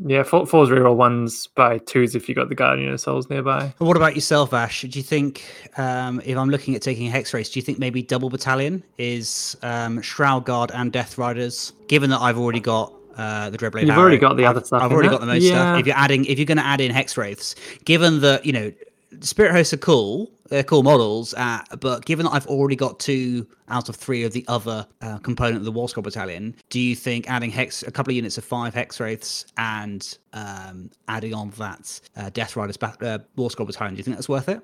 Yeah, 0.00 0.24
four, 0.24 0.44
fours 0.44 0.70
reroll 0.70 0.96
ones 0.96 1.46
by 1.54 1.78
twos 1.78 2.16
if 2.16 2.28
you 2.28 2.34
got 2.34 2.48
the 2.48 2.56
Guardian 2.56 2.92
of 2.92 3.00
Souls 3.00 3.30
nearby. 3.30 3.72
But 3.78 3.84
what 3.84 3.96
about 3.96 4.16
yourself, 4.16 4.52
Ash? 4.52 4.82
Do 4.82 4.98
you 4.98 5.04
think, 5.04 5.44
um, 5.78 6.20
if 6.24 6.36
I'm 6.36 6.50
looking 6.50 6.74
at 6.74 6.82
taking 6.82 7.06
a 7.08 7.12
Hexwraiths, 7.12 7.52
do 7.52 7.60
you 7.60 7.62
think 7.62 7.78
maybe 7.78 8.02
double 8.02 8.28
battalion 8.28 8.82
is 8.98 9.56
um, 9.62 10.02
Shroud 10.02 10.46
Guard 10.46 10.72
and 10.74 10.90
Death 10.90 11.16
Riders? 11.16 11.72
Given 11.86 12.10
that 12.10 12.20
I've 12.20 12.38
already 12.38 12.58
got 12.58 12.92
uh, 13.16 13.50
the 13.50 13.58
Dreadblade. 13.58 13.86
You've 13.86 13.96
already 13.98 14.18
got 14.18 14.36
the 14.36 14.44
other 14.46 14.62
stuff 14.64 14.82
I've 14.82 14.92
already 14.92 15.08
it. 15.08 15.10
got 15.12 15.20
the 15.20 15.26
most 15.26 15.42
Yeah. 15.42 15.50
stuff. 15.54 15.80
If 15.80 15.86
you're 15.86 15.96
adding, 15.96 16.24
if 16.26 16.38
you're 16.38 16.46
going 16.46 16.58
to 16.58 16.66
add 16.66 16.80
in 16.80 16.90
Hex 16.90 17.16
Wraiths, 17.16 17.54
given 17.84 18.20
that 18.20 18.44
you 18.46 18.52
know 18.52 18.72
Spirit 19.20 19.52
Hosts 19.52 19.72
are 19.72 19.76
cool, 19.78 20.30
they're 20.48 20.64
cool 20.64 20.82
models, 20.82 21.34
uh, 21.34 21.60
but 21.80 22.04
given 22.04 22.26
that 22.26 22.32
I've 22.32 22.46
already 22.48 22.76
got 22.76 22.98
two 22.98 23.46
out 23.68 23.88
of 23.88 23.96
three 23.96 24.24
of 24.24 24.32
the 24.32 24.44
other 24.48 24.86
uh, 25.00 25.18
component 25.18 25.58
of 25.58 25.64
the 25.64 25.72
War 25.72 25.88
Scroll 25.88 26.02
Battalion, 26.02 26.54
do 26.68 26.80
you 26.80 26.94
think 26.96 27.30
adding 27.30 27.50
Hex, 27.50 27.82
a 27.84 27.90
couple 27.92 28.10
of 28.10 28.16
units 28.16 28.36
of 28.38 28.44
five 28.44 28.74
Hex 28.74 28.98
Wraiths, 29.00 29.46
and 29.56 30.18
um, 30.32 30.90
adding 31.08 31.32
on 31.32 31.50
that 31.58 32.00
uh, 32.16 32.28
Death 32.30 32.56
Riders 32.56 32.76
ba- 32.76 32.96
uh, 33.00 33.18
War 33.36 33.50
Scroll 33.50 33.66
Battalion, 33.66 33.94
do 33.94 33.98
you 33.98 34.04
think 34.04 34.16
that's 34.16 34.28
worth 34.28 34.48
it? 34.48 34.60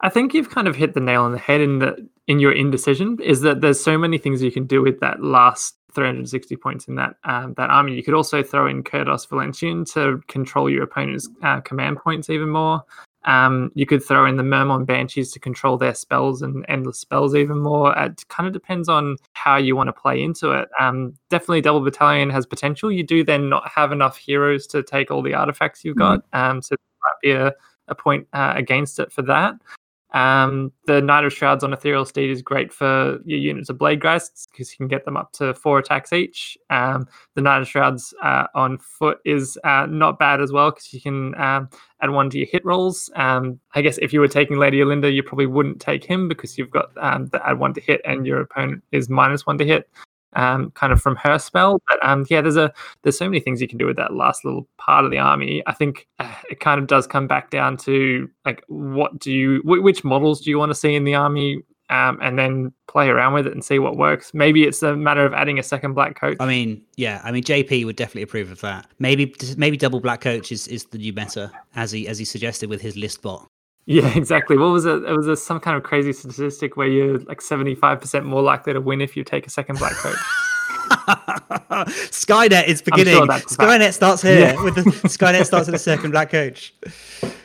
I 0.00 0.08
think 0.08 0.34
you've 0.34 0.50
kind 0.50 0.68
of 0.68 0.76
hit 0.76 0.94
the 0.94 1.00
nail 1.00 1.22
on 1.22 1.32
the 1.32 1.38
head 1.38 1.60
in 1.60 1.78
the 1.78 2.06
in 2.26 2.38
your 2.40 2.52
indecision. 2.52 3.18
Is 3.22 3.40
that 3.40 3.60
there's 3.62 3.82
so 3.82 3.96
many 3.98 4.18
things 4.18 4.42
you 4.42 4.52
can 4.52 4.66
do 4.66 4.82
with 4.82 5.00
that 5.00 5.22
last 5.22 5.76
360 5.94 6.56
points 6.56 6.88
in 6.88 6.94
that 6.96 7.16
um, 7.24 7.54
that 7.56 7.70
army. 7.70 7.94
You 7.94 8.02
could 8.02 8.14
also 8.14 8.42
throw 8.42 8.66
in 8.66 8.82
Kurdoss 8.82 9.28
Valentian 9.28 9.84
to 9.86 10.22
control 10.28 10.68
your 10.70 10.82
opponent's 10.82 11.28
uh, 11.42 11.60
command 11.60 11.98
points 11.98 12.30
even 12.30 12.50
more. 12.50 12.82
Um, 13.24 13.70
you 13.74 13.84
could 13.84 14.02
throw 14.02 14.26
in 14.26 14.36
the 14.36 14.42
Myrmourn 14.42 14.84
Banshees 14.84 15.32
to 15.32 15.40
control 15.40 15.76
their 15.76 15.94
spells 15.94 16.40
and 16.40 16.64
endless 16.68 16.98
spells 16.98 17.34
even 17.34 17.58
more. 17.58 17.96
It 17.98 18.24
kind 18.28 18.46
of 18.46 18.52
depends 18.52 18.88
on 18.88 19.16
how 19.34 19.56
you 19.56 19.76
want 19.76 19.88
to 19.88 19.92
play 19.92 20.22
into 20.22 20.52
it. 20.52 20.68
Um, 20.78 21.14
definitely, 21.28 21.60
Double 21.60 21.80
Battalion 21.80 22.30
has 22.30 22.46
potential. 22.46 22.90
You 22.90 23.02
do 23.02 23.24
then 23.24 23.48
not 23.48 23.68
have 23.68 23.92
enough 23.92 24.16
heroes 24.16 24.66
to 24.68 24.82
take 24.82 25.10
all 25.10 25.22
the 25.22 25.34
artifacts 25.34 25.84
you've 25.84 25.96
got. 25.96 26.24
Um, 26.32 26.62
so 26.62 26.74
there 26.76 26.78
might 27.02 27.20
be 27.20 27.30
a, 27.32 27.52
a 27.88 27.94
point 27.94 28.26
uh, 28.32 28.54
against 28.56 28.98
it 28.98 29.12
for 29.12 29.22
that. 29.22 29.54
Um, 30.12 30.72
the 30.86 31.02
Knight 31.02 31.24
of 31.24 31.32
Shrouds 31.32 31.62
on 31.62 31.72
Ethereal 31.72 32.04
Steed 32.04 32.30
is 32.30 32.40
great 32.40 32.72
for 32.72 33.18
your 33.24 33.38
units 33.38 33.68
of 33.68 33.76
Bladegheists 33.76 34.50
because 34.50 34.70
you 34.72 34.76
can 34.78 34.88
get 34.88 35.04
them 35.04 35.16
up 35.16 35.32
to 35.32 35.52
four 35.54 35.78
attacks 35.78 36.12
each. 36.12 36.56
Um, 36.70 37.06
the 37.34 37.42
Knight 37.42 37.62
of 37.62 37.68
Shrouds 37.68 38.14
uh, 38.22 38.46
on 38.54 38.78
foot 38.78 39.18
is 39.24 39.58
uh, 39.64 39.86
not 39.86 40.18
bad 40.18 40.40
as 40.40 40.50
well 40.50 40.70
because 40.70 40.92
you 40.92 41.00
can 41.00 41.34
um, 41.40 41.68
add 42.00 42.10
one 42.10 42.30
to 42.30 42.38
your 42.38 42.46
hit 42.50 42.64
rolls. 42.64 43.10
Um, 43.16 43.60
I 43.74 43.82
guess 43.82 43.98
if 43.98 44.12
you 44.12 44.20
were 44.20 44.28
taking 44.28 44.58
Lady 44.58 44.78
Olynder, 44.78 45.12
you 45.12 45.22
probably 45.22 45.46
wouldn't 45.46 45.80
take 45.80 46.04
him 46.04 46.28
because 46.28 46.56
you've 46.56 46.70
got 46.70 46.90
um, 46.96 47.26
the 47.26 47.46
add 47.46 47.58
one 47.58 47.74
to 47.74 47.80
hit 47.80 48.00
and 48.04 48.26
your 48.26 48.40
opponent 48.40 48.82
is 48.92 49.08
minus 49.10 49.46
one 49.46 49.58
to 49.58 49.64
hit. 49.64 49.90
Um, 50.34 50.70
kind 50.72 50.92
of 50.92 51.00
from 51.00 51.16
her 51.16 51.38
spell, 51.38 51.80
but 51.88 51.98
um, 52.06 52.26
yeah, 52.28 52.42
there's 52.42 52.58
a 52.58 52.70
there's 53.02 53.16
so 53.16 53.24
many 53.24 53.40
things 53.40 53.62
you 53.62 53.68
can 53.68 53.78
do 53.78 53.86
with 53.86 53.96
that 53.96 54.12
last 54.12 54.44
little 54.44 54.68
part 54.76 55.06
of 55.06 55.10
the 55.10 55.18
army. 55.18 55.62
I 55.66 55.72
think 55.72 56.06
uh, 56.18 56.34
it 56.50 56.60
kind 56.60 56.78
of 56.78 56.86
does 56.86 57.06
come 57.06 57.26
back 57.26 57.50
down 57.50 57.78
to 57.78 58.28
like 58.44 58.62
what 58.68 59.18
do 59.18 59.32
you 59.32 59.60
wh- 59.62 59.82
which 59.82 60.04
models 60.04 60.42
do 60.42 60.50
you 60.50 60.58
want 60.58 60.70
to 60.70 60.74
see 60.74 60.94
in 60.94 61.04
the 61.04 61.14
army 61.14 61.62
um, 61.90 62.18
and 62.20 62.38
then 62.38 62.72
play 62.86 63.08
around 63.08 63.32
with 63.32 63.46
it 63.46 63.52
and 63.52 63.64
see 63.64 63.78
what 63.78 63.96
works 63.96 64.32
maybe 64.34 64.64
it's 64.64 64.82
a 64.82 64.94
matter 64.94 65.24
of 65.24 65.32
adding 65.32 65.58
a 65.58 65.62
second 65.62 65.94
black 65.94 66.20
coach 66.20 66.36
I 66.40 66.46
mean, 66.46 66.82
yeah, 66.96 67.22
I 67.24 67.32
mean 67.32 67.42
JP 67.42 67.86
would 67.86 67.96
definitely 67.96 68.22
approve 68.22 68.50
of 68.50 68.60
that. 68.60 68.86
Maybe 68.98 69.34
maybe 69.56 69.78
double 69.78 70.00
black 70.00 70.20
coach 70.20 70.52
is, 70.52 70.68
is 70.68 70.84
the 70.84 70.98
new 70.98 71.14
meta 71.14 71.50
as 71.74 71.90
he 71.90 72.06
as 72.06 72.18
he 72.18 72.26
suggested 72.26 72.68
with 72.68 72.82
his 72.82 72.96
list 72.96 73.22
bot. 73.22 73.48
Yeah 73.90 74.06
exactly 74.22 74.56
what 74.58 74.70
was 74.70 74.84
it 74.84 75.02
it 75.04 75.16
was 75.16 75.26
a, 75.28 75.36
some 75.36 75.58
kind 75.60 75.76
of 75.76 75.82
crazy 75.82 76.12
statistic 76.12 76.76
where 76.76 76.86
you're 76.88 77.18
like 77.20 77.40
75% 77.40 78.24
more 78.24 78.42
likely 78.42 78.74
to 78.74 78.80
win 78.82 79.00
if 79.00 79.16
you 79.16 79.24
take 79.24 79.46
a 79.46 79.50
second 79.50 79.78
black 79.78 79.94
coach 79.94 80.18
Skynet 82.10 82.66
is 82.66 82.82
beginning. 82.82 83.26
that's 83.26 83.52
a 83.52 83.56
fact. 83.56 83.70
Skynet 83.70 83.92
starts 83.92 84.22
here 84.22 84.40
Yeah. 84.40 84.62
with 84.62 84.74
the 84.74 84.82
Skynet 85.08 85.44
starts 85.44 85.66
with 85.66 85.74
a 85.74 85.78
second 85.78 86.10
black 86.12 86.30
coach. 86.30 86.72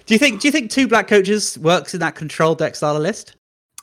Do 0.05 0.13
you 0.13 0.17
think 0.17 0.41
do 0.41 0.47
you 0.47 0.51
think 0.51 0.69
two 0.71 0.87
black 0.87 1.07
coaches 1.07 1.57
works 1.59 1.93
in 1.93 1.99
that 2.01 2.15
control 2.15 2.55
deck 2.55 2.75
style 2.75 2.95
of 2.95 3.01
list? 3.01 3.35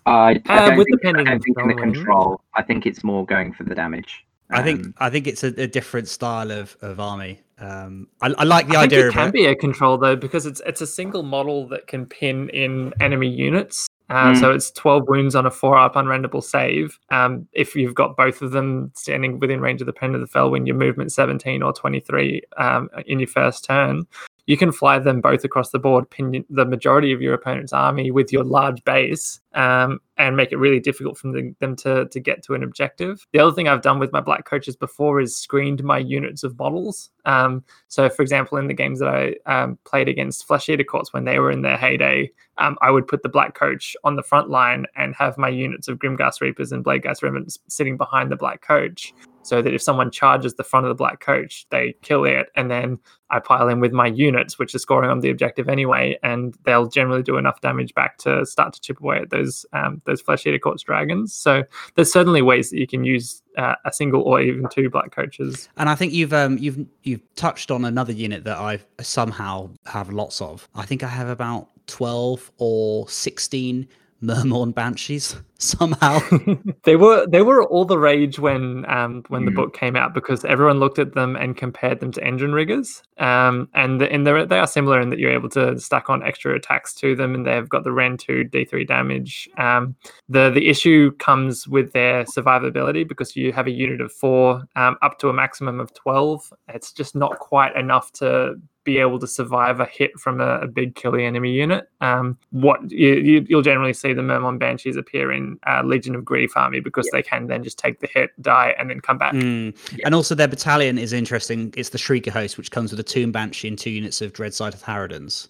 I, 0.07 0.41
I 0.47 0.59
Uh, 0.59 0.69
don't 0.71 0.79
with 0.79 0.87
think, 0.87 1.01
depending 1.01 1.29
I 1.29 1.31
don't 1.33 1.43
think 1.43 1.59
in 1.61 1.69
the 1.69 1.75
control. 1.75 2.41
I 2.55 2.63
think 2.63 2.87
it's 2.87 3.05
more 3.05 3.25
going 3.27 3.53
for 3.53 3.65
the 3.65 3.75
damage. 3.75 4.25
I 4.51 4.63
think 4.63 4.87
Um, 4.87 4.95
I 4.99 5.11
think 5.11 5.27
it's 5.27 5.45
a, 5.45 5.49
a 5.61 5.67
different 5.67 6.09
style 6.09 6.51
of, 6.51 6.77
of 6.81 6.99
army. 7.01 7.41
Um, 7.61 8.09
I, 8.23 8.33
I 8.39 8.45
like 8.45 8.69
the 8.69 8.77
I 8.77 8.83
think 8.83 8.93
idea 8.93 9.05
it 9.05 9.09
of 9.09 9.15
can 9.15 9.29
it. 9.29 9.33
be 9.33 9.47
a 9.47 9.55
control 9.55 9.99
though 9.99 10.17
because 10.17 10.47
it's 10.47 10.63
it's 10.67 10.81
a 10.81 10.87
single 10.87 11.23
model 11.23 11.69
that 11.69 11.87
can 11.87 12.07
pin 12.07 12.49
in 12.51 12.93
enemy 13.01 13.29
units. 13.29 13.87
Uh, 14.09 14.35
So 14.35 14.51
it's 14.51 14.73
12 14.73 15.07
wounds 15.09 15.37
on 15.37 15.47
a 15.47 15.51
four 15.53 15.79
up 15.79 15.95
unrendable 15.95 16.43
save. 16.43 16.99
Um, 17.11 17.47
if 17.53 17.77
you've 17.77 17.95
got 17.95 18.17
both 18.17 18.43
of 18.43 18.51
them 18.51 18.91
standing 18.97 19.39
within 19.39 19.61
range 19.61 19.81
of 19.81 19.87
the 19.87 19.93
pen 19.93 20.17
of 20.17 20.21
the 20.21 20.27
fell 20.27 20.51
wind 20.51 20.67
your 20.67 20.75
movement 20.77 21.13
17 21.13 21.63
or 21.63 21.73
23 21.73 22.43
um, 22.57 22.91
in 23.07 23.21
your 23.21 23.29
first 23.29 23.65
turn, 23.65 24.05
you 24.47 24.57
can 24.57 24.73
fly 24.73 24.99
them 24.99 25.21
both 25.21 25.45
across 25.45 25.71
the 25.71 25.79
board, 25.79 26.11
pin 26.11 26.45
the 26.51 26.65
majority 26.65 27.13
of 27.13 27.23
your 27.23 27.35
opponent's 27.35 27.73
army 27.73 28.11
with 28.11 28.33
your 28.33 28.43
large 28.43 28.83
base, 28.83 29.39
um, 29.55 30.01
and 30.17 30.37
make 30.37 30.53
it 30.53 30.59
really 30.59 30.81
difficult 30.81 31.19
for 31.19 31.33
them, 31.33 31.77
to, 31.77 32.07
to 32.07 32.21
get 32.21 32.43
to 32.45 32.55
an 32.55 32.63
objective. 32.63 33.27
The 33.33 33.39
other 33.39 33.53
thing 33.53 33.69
I've 33.69 33.83
done 33.83 33.99
with 33.99 34.13
my 34.13 34.21
black 34.21 34.45
coaches 34.45 34.77
before 34.77 35.21
is 35.21 35.37
screened 35.37 35.83
my 35.83 35.99
units 35.99 36.45
of 36.45 36.59
models. 36.59 37.11
Um, 37.25 37.65
so, 37.89 38.09
for 38.09 38.23
example, 38.23 38.59
in 38.59 38.69
the 38.69 38.75
games 38.75 38.99
that 39.01 39.09
I 39.09 39.35
um, 39.47 39.79
played 39.85 40.09
against 40.09 40.47
Flesh 40.47 40.69
Eater 40.69 40.85
Courts 40.85 41.13
when 41.13 41.25
they 41.25 41.39
were 41.39 41.51
in 41.51 41.63
their 41.63 41.77
heyday, 41.77 42.31
um, 42.59 42.77
I 42.83 42.91
would 42.91 43.09
put 43.09 43.23
the 43.23 43.29
black 43.29 43.55
coach 43.55 43.97
on 44.05 44.17
the 44.17 44.23
front 44.23 44.51
line 44.51 44.87
and 44.97 45.15
have 45.15 45.39
my 45.39 45.49
units 45.49 45.89
of 45.89 45.99
Grimghast 45.99 46.41
Reapers 46.41 46.73
and 46.73 46.85
Bladegheist 46.85 47.23
Remnants 47.23 47.59
sitting 47.69 47.97
behind 47.97 48.31
the 48.31 48.37
black 48.37 48.63
coach. 48.63 49.15
So 49.43 49.63
that 49.63 49.73
if 49.73 49.81
someone 49.81 50.11
charges 50.11 50.55
the 50.55 50.63
front 50.65 50.85
of 50.85 50.91
the 50.91 50.95
black 50.95 51.21
coach, 51.21 51.67
they 51.71 51.95
kill 52.03 52.25
it, 52.25 52.49
and 52.57 52.71
then 52.71 52.99
I 53.31 53.41
pile 53.41 53.69
in 53.69 53.81
with 53.81 53.91
my 53.91 54.07
units, 54.07 54.59
which 54.59 54.75
are 54.75 54.79
scoring 54.79 55.09
on 55.09 55.21
the 55.21 55.31
objective 55.31 55.67
anyway, 55.67 56.19
and 56.23 56.55
they'll 56.65 56.89
generally 56.89 57.23
do 57.23 57.39
enough 57.39 57.63
damage 57.63 57.95
back 57.95 58.19
to 58.19 58.45
start 58.45 58.75
to 58.75 58.81
chip 58.83 59.01
away 59.01 59.17
at 59.17 59.31
those 59.41 59.67
um, 59.73 60.03
those 60.07 60.21
Flesh 60.21 60.47
Eater 60.47 60.59
Courts 60.59 60.83
dragons. 60.83 61.35
So 61.35 61.63
there's 61.95 62.13
certainly 62.13 62.43
ways 62.43 62.71
that 62.71 62.79
you 62.79 62.87
can 62.87 63.05
use 63.05 63.43
uh, 63.57 63.75
a 63.85 63.93
single 63.93 64.23
or 64.23 64.41
even 64.41 64.69
two 64.71 64.91
black 64.91 65.15
coaches. 65.15 65.69
And 65.77 65.89
I 65.89 65.95
think 65.95 66.13
you've 66.13 66.33
um 66.33 66.59
you've 66.59 66.87
you've 67.03 67.23
touched 67.35 67.71
on 67.71 67.85
another 67.85 68.13
unit 68.13 68.45
that 68.45 68.59
I 68.59 68.81
somehow 69.01 69.71
have 69.87 70.11
lots 70.11 70.41
of. 70.41 70.69
I 70.75 70.85
think 70.87 71.03
I 71.03 71.09
have 71.09 71.29
about 71.29 71.69
twelve 71.87 72.51
or 72.59 73.09
sixteen 73.09 73.89
Myrmourn 74.21 74.73
Banshees 74.73 75.37
somehow. 75.59 76.21
they 76.85 76.97
were 76.97 77.27
they 77.27 77.43
were 77.43 77.65
all 77.65 77.85
the 77.85 77.99
rage 77.99 78.39
when 78.39 78.85
um 78.91 79.23
when 79.29 79.45
the 79.45 79.51
Mm. 79.51 79.57
book 79.57 79.75
came 79.75 79.95
out 79.97 80.15
because 80.15 80.45
everyone 80.45 80.79
looked 80.79 80.99
at 80.99 81.15
them 81.15 81.37
and 81.37 81.57
compared 81.57 82.01
them 82.01 82.13
to 82.13 82.25
engine 82.25 82.53
riggers 82.53 83.03
um 83.19 83.69
and 83.75 84.01
the, 84.01 84.11
and 84.11 84.27
they're, 84.27 84.47
they 84.47 84.59
are 84.59 84.67
similar 84.67 85.01
in 85.01 85.11
that 85.11 85.19
you're 85.19 85.31
able 85.33 85.51
to 85.51 85.79
stack 85.79 86.09
on 86.09 86.23
extra 86.23 86.55
attacks 86.55 86.95
to 86.95 87.15
them 87.15 87.35
and 87.35 87.47
they've 87.47 87.69
got 87.69 87.85
the 87.85 87.93
rend 87.93 88.21
2 88.21 88.45
d3 88.51 88.87
damage 88.87 89.49
um 89.59 89.95
the 90.31 90.49
the 90.51 90.69
issue 90.69 91.11
comes 91.19 91.69
with 91.69 91.93
their 91.93 92.25
survivability 92.25 93.07
because 93.07 93.37
you 93.37 93.53
have 93.53 93.67
a 93.67 93.71
unit 93.71 94.01
of 94.01 94.11
four 94.13 94.63
um, 94.77 94.97
up 95.03 95.19
to 95.19 95.29
a 95.29 95.33
maximum 95.33 95.79
of 95.79 95.93
12 95.93 96.53
it's 96.69 96.93
just 96.93 97.15
not 97.15 97.39
quite 97.39 97.77
enough 97.77 98.11
to 98.13 98.55
be 98.85 98.99
able 98.99 99.19
to 99.19 99.27
survive 99.27 99.81
a 99.81 99.85
hit 99.85 100.19
from 100.19 100.41
a, 100.41 100.61
a 100.61 100.67
big 100.67 100.95
killy 100.95 101.25
enemy 101.25 101.53
unit. 101.53 101.89
Um, 102.01 102.39
what 102.51 102.91
you, 102.91 103.15
you, 103.15 103.47
you'll 103.49 103.63
generally 103.63 103.93
see 103.93 104.13
the 104.13 104.23
Myrmourn 104.23 104.59
Banshees 104.59 104.97
appear 104.97 105.33
in 105.33 105.59
uh, 105.67 105.83
Legion 105.85 106.15
of 106.15 106.25
Grief 106.25 106.57
army 106.57 106.81
because 106.81 107.09
they 107.13 107.23
can 107.23 107.47
then 107.47 107.63
just 107.63 107.79
take 107.79 108.01
the 108.01 108.07
hit, 108.07 108.31
die, 108.41 108.75
and 108.79 108.89
then 108.89 109.01
come 109.01 109.19
back. 109.19 109.35
Mm. 109.35 109.77
And 110.05 110.15
also 110.15 110.35
their 110.35 110.49
battalion 110.49 110.99
is 110.99 111.13
interesting. 111.13 111.75
It's 111.77 111.91
the 111.91 111.99
Shrieker 111.99 112.31
host, 112.31 112.57
which 112.57 112.71
comes 112.71 112.91
with 112.91 113.01
a 113.01 113.05
Tomb 113.05 113.33
Banshee 113.33 113.69
and 113.69 113.79
two 113.79 113.91
units 113.91 114.23
of 114.23 114.33
Dreadscythe 114.33 114.75
of 114.75 114.83
Harridans. 114.83 115.49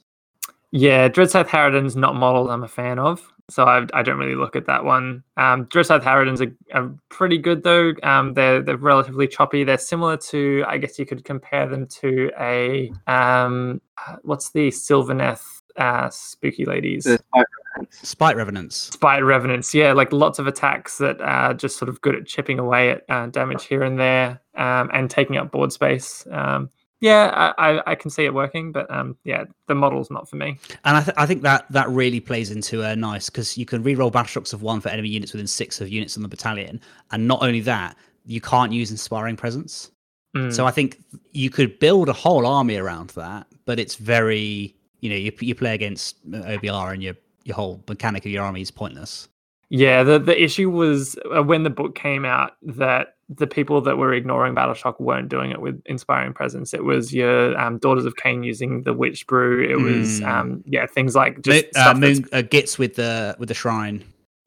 Yeah, 0.72 1.08
Dreadscythe 1.08 1.48
Harridan's 1.48 1.96
not 1.96 2.14
models 2.14 2.48
I'm 2.48 2.62
a 2.62 2.68
fan 2.68 2.98
of, 2.98 3.32
so 3.50 3.64
I, 3.64 3.86
I 3.92 4.02
don't 4.02 4.18
really 4.18 4.34
look 4.34 4.56
at 4.56 4.66
that 4.66 4.84
one. 4.84 5.22
Um, 5.36 5.66
Dreadscythe 5.66 6.02
Harridan's 6.02 6.40
are, 6.40 6.52
are 6.72 6.90
pretty 7.08 7.38
good 7.38 7.62
though. 7.62 7.92
Um, 8.02 8.34
they're 8.34 8.62
they're 8.62 8.76
relatively 8.76 9.28
choppy. 9.28 9.64
They're 9.64 9.78
similar 9.78 10.16
to 10.16 10.64
I 10.66 10.78
guess 10.78 10.98
you 10.98 11.06
could 11.06 11.24
compare 11.24 11.68
them 11.68 11.86
to 11.86 12.30
a 12.38 12.92
um, 13.06 13.80
uh, 14.06 14.16
what's 14.22 14.50
the 14.50 14.68
Sylvaneth 14.68 15.44
uh, 15.76 16.08
spooky 16.10 16.64
ladies. 16.64 17.04
the 17.04 17.18
Spite 17.18 17.46
Revenants. 17.76 18.08
Spite 18.08 18.36
Revenants. 18.36 18.76
Spite 18.76 19.24
Revenants, 19.24 19.74
yeah, 19.74 19.92
like 19.92 20.12
lots 20.12 20.38
of 20.38 20.46
attacks 20.46 20.98
that 20.98 21.20
are 21.20 21.54
just 21.54 21.78
sort 21.78 21.88
of 21.88 22.00
good 22.00 22.14
at 22.14 22.26
chipping 22.26 22.58
away 22.58 22.90
at 22.90 23.04
uh, 23.08 23.26
damage 23.26 23.64
here 23.64 23.82
and 23.82 23.98
there 23.98 24.40
um, 24.56 24.90
and 24.92 25.10
taking 25.10 25.36
up 25.36 25.50
board 25.50 25.72
space. 25.72 26.26
Um, 26.30 26.70
Yeah, 27.00 27.54
I, 27.56 27.80
I, 27.90 27.94
can 27.94 28.10
see 28.10 28.26
it 28.26 28.34
working, 28.34 28.72
but 28.72 28.90
um, 28.90 29.16
yeah, 29.24 29.44
the 29.68 29.74
model's 29.74 30.10
not 30.10 30.28
for 30.28 30.36
me. 30.36 30.58
And 30.84 30.98
I, 30.98 31.02
th- 31.02 31.14
I 31.16 31.24
think 31.24 31.40
that 31.42 31.64
that 31.70 31.88
really 31.88 32.20
plays 32.20 32.50
into 32.50 32.82
a 32.82 32.94
nice 32.94 33.30
because 33.30 33.56
you 33.56 33.64
can 33.64 33.82
reroll 33.82 34.12
battle 34.12 34.26
shocks 34.26 34.52
of 34.52 34.60
one 34.60 34.82
for 34.82 34.90
enemy 34.90 35.08
units 35.08 35.32
within 35.32 35.46
six 35.46 35.80
of 35.80 35.88
units 35.88 36.18
on 36.18 36.22
the 36.22 36.28
battalion, 36.28 36.78
and 37.10 37.26
not 37.26 37.42
only 37.42 37.60
that, 37.60 37.96
you 38.26 38.42
can't 38.42 38.72
use 38.72 38.90
inspiring 38.90 39.34
presence. 39.34 39.90
Mm. 40.36 40.54
So 40.54 40.66
I 40.66 40.70
think 40.70 41.02
you 41.32 41.48
could 41.48 41.78
build 41.78 42.10
a 42.10 42.12
whole 42.12 42.46
army 42.46 42.76
around 42.76 43.10
that, 43.10 43.46
but 43.64 43.80
it's 43.80 43.96
very 43.96 44.74
you 45.00 45.08
know 45.08 45.16
you 45.16 45.32
you 45.40 45.54
play 45.54 45.74
against 45.74 46.16
uh, 46.34 46.36
OBR 46.36 46.92
and 46.92 47.02
your 47.02 47.14
your 47.44 47.56
whole 47.56 47.82
mechanic 47.88 48.26
of 48.26 48.30
your 48.30 48.44
army 48.44 48.60
is 48.60 48.70
pointless. 48.70 49.28
Yeah, 49.70 50.02
the 50.02 50.18
the 50.18 50.40
issue 50.40 50.68
was 50.68 51.16
uh, 51.34 51.42
when 51.42 51.62
the 51.62 51.70
book 51.70 51.94
came 51.94 52.24
out 52.24 52.56
that 52.62 53.16
the 53.32 53.46
people 53.46 53.80
that 53.82 53.96
were 53.96 54.12
ignoring 54.12 54.56
Battleshock 54.56 54.98
weren't 55.00 55.28
doing 55.28 55.52
it 55.52 55.60
with 55.60 55.80
inspiring 55.86 56.32
presence. 56.32 56.74
It 56.74 56.82
was 56.84 57.14
your 57.14 57.56
um, 57.56 57.78
Daughters 57.78 58.04
of 58.04 58.16
Khaine 58.16 58.44
using 58.44 58.82
the 58.82 58.92
Witch 58.92 59.24
Brew. 59.26 59.62
It 59.64 59.76
was 59.80 60.20
Mm. 60.20 60.26
um, 60.26 60.62
yeah 60.66 60.86
things 60.86 61.14
like 61.14 61.40
just 61.42 61.66
uh, 61.76 61.94
Moon 61.94 62.24
uh, 62.32 62.42
gets 62.42 62.78
with 62.78 62.96
the 62.96 63.36
with 63.38 63.48
the 63.48 63.54
shrine. 63.54 64.02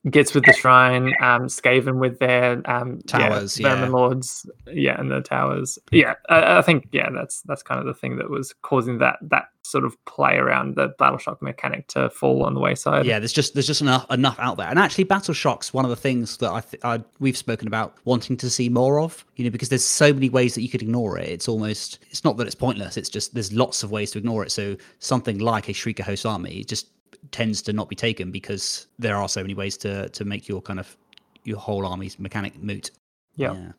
gets 0.09 0.33
with 0.33 0.43
the 0.43 0.51
shrine, 0.51 1.13
um, 1.21 1.43
Skaven 1.47 1.97
with 1.97 2.19
their 2.19 2.61
um, 2.69 2.99
Towers, 3.07 3.57
yeah, 3.57 3.79
yeah. 3.83 3.87
Lords, 3.87 4.45
yeah, 4.67 4.99
and 4.99 5.09
the 5.09 5.21
towers. 5.21 5.79
Yeah, 5.91 6.15
I, 6.27 6.57
I 6.57 6.61
think 6.61 6.89
yeah, 6.91 7.09
that's 7.09 7.41
that's 7.43 7.63
kind 7.63 7.79
of 7.79 7.85
the 7.85 7.93
thing 7.93 8.17
that 8.17 8.29
was 8.29 8.53
causing 8.63 8.97
that 8.97 9.17
that 9.21 9.45
sort 9.63 9.85
of 9.85 10.03
play 10.05 10.35
around 10.35 10.75
the 10.75 10.89
Battleshock 10.99 11.41
mechanic 11.41 11.87
to 11.87 12.09
fall 12.09 12.43
on 12.43 12.53
the 12.53 12.59
wayside. 12.59 13.05
Yeah, 13.05 13.19
there's 13.19 13.33
just 13.33 13.53
there's 13.53 13.67
just 13.67 13.81
enough 13.81 14.05
enough 14.11 14.37
out 14.39 14.57
there, 14.57 14.67
and 14.67 14.77
actually, 14.77 15.05
Battle 15.05 15.33
Shock's 15.33 15.73
one 15.73 15.85
of 15.85 15.89
the 15.89 15.95
things 15.95 16.37
that 16.37 16.51
I, 16.51 16.61
th- 16.61 16.83
I 16.83 17.03
we've 17.19 17.37
spoken 17.37 17.67
about 17.67 17.95
wanting 18.05 18.37
to 18.37 18.49
see 18.49 18.69
more 18.69 18.99
of. 18.99 19.25
You 19.35 19.45
know, 19.45 19.51
because 19.51 19.69
there's 19.69 19.85
so 19.85 20.13
many 20.13 20.29
ways 20.29 20.55
that 20.55 20.61
you 20.61 20.69
could 20.69 20.81
ignore 20.81 21.17
it. 21.17 21.29
It's 21.29 21.47
almost 21.47 21.99
it's 22.09 22.23
not 22.23 22.37
that 22.37 22.47
it's 22.47 22.55
pointless. 22.55 22.97
It's 22.97 23.09
just 23.09 23.33
there's 23.33 23.53
lots 23.53 23.83
of 23.83 23.91
ways 23.91 24.11
to 24.11 24.19
ignore 24.19 24.43
it. 24.43 24.51
So 24.51 24.75
something 24.99 25.39
like 25.39 25.69
a 25.69 25.73
Shrieker 25.73 26.01
host 26.01 26.25
army 26.25 26.63
just 26.63 26.87
tends 27.31 27.61
to 27.63 27.73
not 27.73 27.89
be 27.89 27.95
taken 27.95 28.31
because 28.31 28.87
there 28.99 29.15
are 29.15 29.29
so 29.29 29.41
many 29.41 29.53
ways 29.53 29.77
to 29.77 30.09
to 30.09 30.25
make 30.25 30.47
your 30.47 30.61
kind 30.61 30.79
of 30.79 30.95
your 31.43 31.57
whole 31.57 31.85
army's 31.85 32.19
mechanic 32.19 32.61
moot. 32.61 32.91
Yeah. 33.35 33.71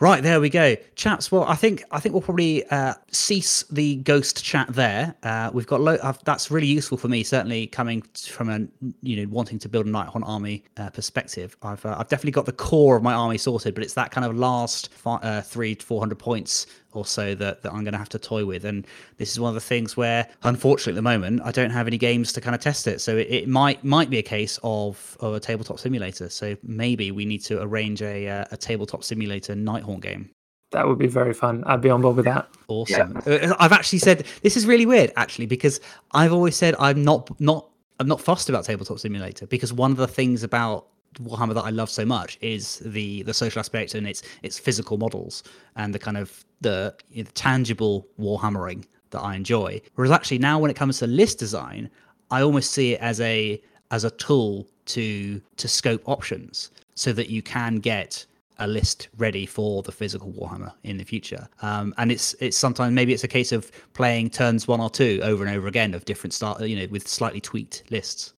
Right 0.00 0.22
there 0.22 0.40
we 0.40 0.48
go, 0.48 0.76
chaps. 0.96 1.30
Well, 1.30 1.44
I 1.44 1.54
think 1.54 1.84
I 1.90 2.00
think 2.00 2.12
we'll 2.14 2.22
probably 2.22 2.64
uh, 2.70 2.94
cease 3.10 3.62
the 3.70 3.96
ghost 3.96 4.42
chat 4.44 4.68
there. 4.72 5.14
Uh, 5.22 5.50
we've 5.52 5.66
got 5.66 5.80
lo- 5.80 5.98
I've, 6.02 6.22
that's 6.24 6.50
really 6.50 6.66
useful 6.66 6.98
for 6.98 7.08
me, 7.08 7.22
certainly 7.22 7.68
coming 7.68 8.02
from 8.02 8.48
a 8.48 8.66
you 9.02 9.16
know 9.24 9.32
wanting 9.32 9.58
to 9.60 9.68
build 9.68 9.86
a 9.86 9.90
Nighthaunt 9.90 10.26
army 10.26 10.64
uh, 10.76 10.90
perspective. 10.90 11.56
I've 11.62 11.84
uh, 11.86 11.96
I've 11.98 12.08
definitely 12.08 12.32
got 12.32 12.46
the 12.46 12.52
core 12.52 12.96
of 12.96 13.02
my 13.02 13.12
army 13.12 13.38
sorted, 13.38 13.74
but 13.74 13.84
it's 13.84 13.94
that 13.94 14.10
kind 14.10 14.24
of 14.24 14.36
last 14.36 14.92
fi- 14.92 15.16
uh, 15.16 15.42
three 15.42 15.74
to 15.76 15.86
four 15.86 16.00
hundred 16.00 16.18
points 16.18 16.66
or 16.96 17.06
so 17.06 17.34
that, 17.34 17.62
that 17.62 17.72
I'm 17.72 17.84
going 17.84 17.92
to 17.92 17.98
have 17.98 18.08
to 18.10 18.18
toy 18.18 18.44
with. 18.44 18.64
And 18.64 18.86
this 19.16 19.32
is 19.32 19.40
one 19.40 19.48
of 19.48 19.54
the 19.54 19.60
things 19.60 19.96
where, 19.96 20.28
unfortunately, 20.42 20.92
at 20.92 20.96
the 20.96 21.02
moment, 21.02 21.42
I 21.44 21.50
don't 21.50 21.70
have 21.70 21.86
any 21.86 21.98
games 21.98 22.32
to 22.34 22.40
kind 22.40 22.54
of 22.54 22.60
test 22.60 22.86
it. 22.86 23.00
So 23.00 23.16
it, 23.16 23.28
it 23.30 23.48
might 23.48 23.82
might 23.84 24.10
be 24.10 24.18
a 24.18 24.22
case 24.22 24.58
of, 24.62 25.16
of 25.20 25.34
a 25.34 25.40
tabletop 25.40 25.78
simulator. 25.78 26.28
So 26.28 26.56
maybe 26.62 27.10
we 27.10 27.24
need 27.24 27.42
to 27.44 27.62
arrange 27.62 28.02
a 28.02 28.28
uh, 28.28 28.44
a 28.50 28.56
tabletop 28.56 29.04
simulator 29.04 29.54
Nighthaunt 29.54 30.02
game. 30.02 30.30
That 30.72 30.88
would 30.88 30.98
be 30.98 31.06
very 31.06 31.34
fun. 31.34 31.62
I'd 31.64 31.82
be 31.82 31.90
on 31.90 32.00
board 32.00 32.16
with 32.16 32.24
that. 32.24 32.48
Awesome. 32.68 33.20
Uh, 33.26 33.54
I've 33.58 33.72
actually 33.72 33.98
said 33.98 34.24
this 34.42 34.56
is 34.56 34.66
really 34.66 34.86
weird, 34.86 35.12
actually, 35.16 35.46
because 35.46 35.80
I've 36.12 36.32
always 36.32 36.56
said 36.56 36.74
I'm 36.78 37.04
not 37.04 37.38
not 37.40 37.68
I'm 38.00 38.08
not 38.08 38.20
fussed 38.20 38.48
about 38.48 38.64
tabletop 38.64 38.98
simulator 38.98 39.46
because 39.46 39.72
one 39.72 39.90
of 39.90 39.98
the 39.98 40.08
things 40.08 40.42
about 40.42 40.86
Warhammer 41.14 41.54
that 41.54 41.62
I 41.62 41.70
love 41.70 41.90
so 41.90 42.04
much 42.04 42.38
is 42.40 42.78
the 42.84 43.22
the 43.22 43.34
social 43.34 43.60
aspect 43.60 43.94
and 43.94 44.06
its 44.06 44.22
its 44.42 44.58
physical 44.58 44.96
models 44.98 45.42
and 45.76 45.94
the 45.94 45.98
kind 45.98 46.16
of 46.16 46.44
the, 46.60 46.94
you 47.10 47.24
know, 47.24 47.30
tangible 47.34 48.06
warhammering 48.18 48.84
that 49.10 49.20
I 49.20 49.34
enjoy. 49.34 49.80
Whereas 49.94 50.10
actually 50.10 50.38
now 50.38 50.58
when 50.58 50.70
it 50.70 50.76
comes 50.76 50.98
to 50.98 51.06
list 51.06 51.38
design, 51.38 51.90
I 52.30 52.42
almost 52.42 52.72
see 52.72 52.94
it 52.94 53.00
as 53.00 53.20
a 53.20 53.60
as 53.90 54.04
a 54.04 54.10
tool 54.10 54.66
to 54.86 55.40
to 55.56 55.68
scope 55.68 56.02
options 56.06 56.70
so 56.94 57.12
that 57.12 57.28
you 57.28 57.42
can 57.42 57.76
get 57.76 58.24
a 58.58 58.66
list 58.66 59.08
ready 59.18 59.46
for 59.46 59.82
the 59.82 59.90
physical 59.90 60.30
Warhammer 60.32 60.72
in 60.84 60.96
the 60.96 61.04
future. 61.04 61.48
Um, 61.62 61.94
and 61.98 62.12
it's 62.12 62.34
it's 62.40 62.56
sometimes 62.56 62.92
maybe 62.94 63.12
it's 63.12 63.24
a 63.24 63.28
case 63.28 63.52
of 63.52 63.70
playing 63.92 64.30
turns 64.30 64.68
one 64.68 64.80
or 64.80 64.90
two 64.90 65.20
over 65.22 65.44
and 65.44 65.54
over 65.54 65.66
again 65.68 65.94
of 65.94 66.04
different 66.04 66.32
start 66.32 66.60
you 66.62 66.76
know 66.76 66.86
with 66.90 67.06
slightly 67.08 67.40
tweaked 67.40 67.84
lists. 67.90 68.34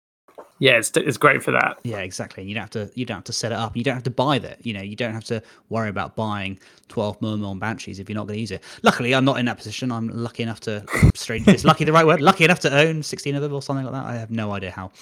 Yeah, 0.60 0.78
it's, 0.78 0.90
it's 0.96 1.16
great 1.16 1.42
for 1.42 1.50
that. 1.50 1.78
Yeah, 1.82 1.98
exactly. 1.98 2.42
And 2.42 2.48
you 2.48 2.54
don't 2.54 2.62
have 2.62 2.70
to 2.70 2.90
you 2.94 3.04
don't 3.04 3.16
have 3.16 3.24
to 3.24 3.32
set 3.32 3.52
it 3.52 3.58
up. 3.58 3.76
You 3.76 3.82
don't 3.82 3.94
have 3.94 4.04
to 4.04 4.10
buy 4.10 4.38
that. 4.38 4.64
You 4.64 4.72
know, 4.72 4.82
you 4.82 4.96
don't 4.96 5.12
have 5.12 5.24
to 5.24 5.42
worry 5.68 5.88
about 5.88 6.14
buying 6.14 6.58
twelve 6.88 7.20
Myrmourn 7.20 7.58
Banshees 7.58 7.98
if 7.98 8.08
you're 8.08 8.14
not 8.14 8.26
going 8.26 8.36
to 8.36 8.40
use 8.40 8.50
it. 8.52 8.62
Luckily, 8.82 9.14
I'm 9.14 9.24
not 9.24 9.38
in 9.38 9.46
that 9.46 9.56
position. 9.56 9.90
I'm 9.90 10.08
lucky 10.08 10.42
enough 10.42 10.60
to 10.60 10.84
strange. 11.14 11.48
Is 11.48 11.64
lucky 11.64 11.84
the 11.84 11.92
right 11.92 12.06
word? 12.06 12.20
Lucky 12.20 12.44
enough 12.44 12.60
to 12.60 12.76
own 12.76 13.02
sixteen 13.02 13.34
of 13.34 13.42
them 13.42 13.52
or 13.52 13.62
something 13.62 13.84
like 13.84 13.94
that. 13.94 14.04
I 14.04 14.14
have 14.14 14.30
no 14.30 14.52
idea 14.52 14.70
how. 14.70 14.92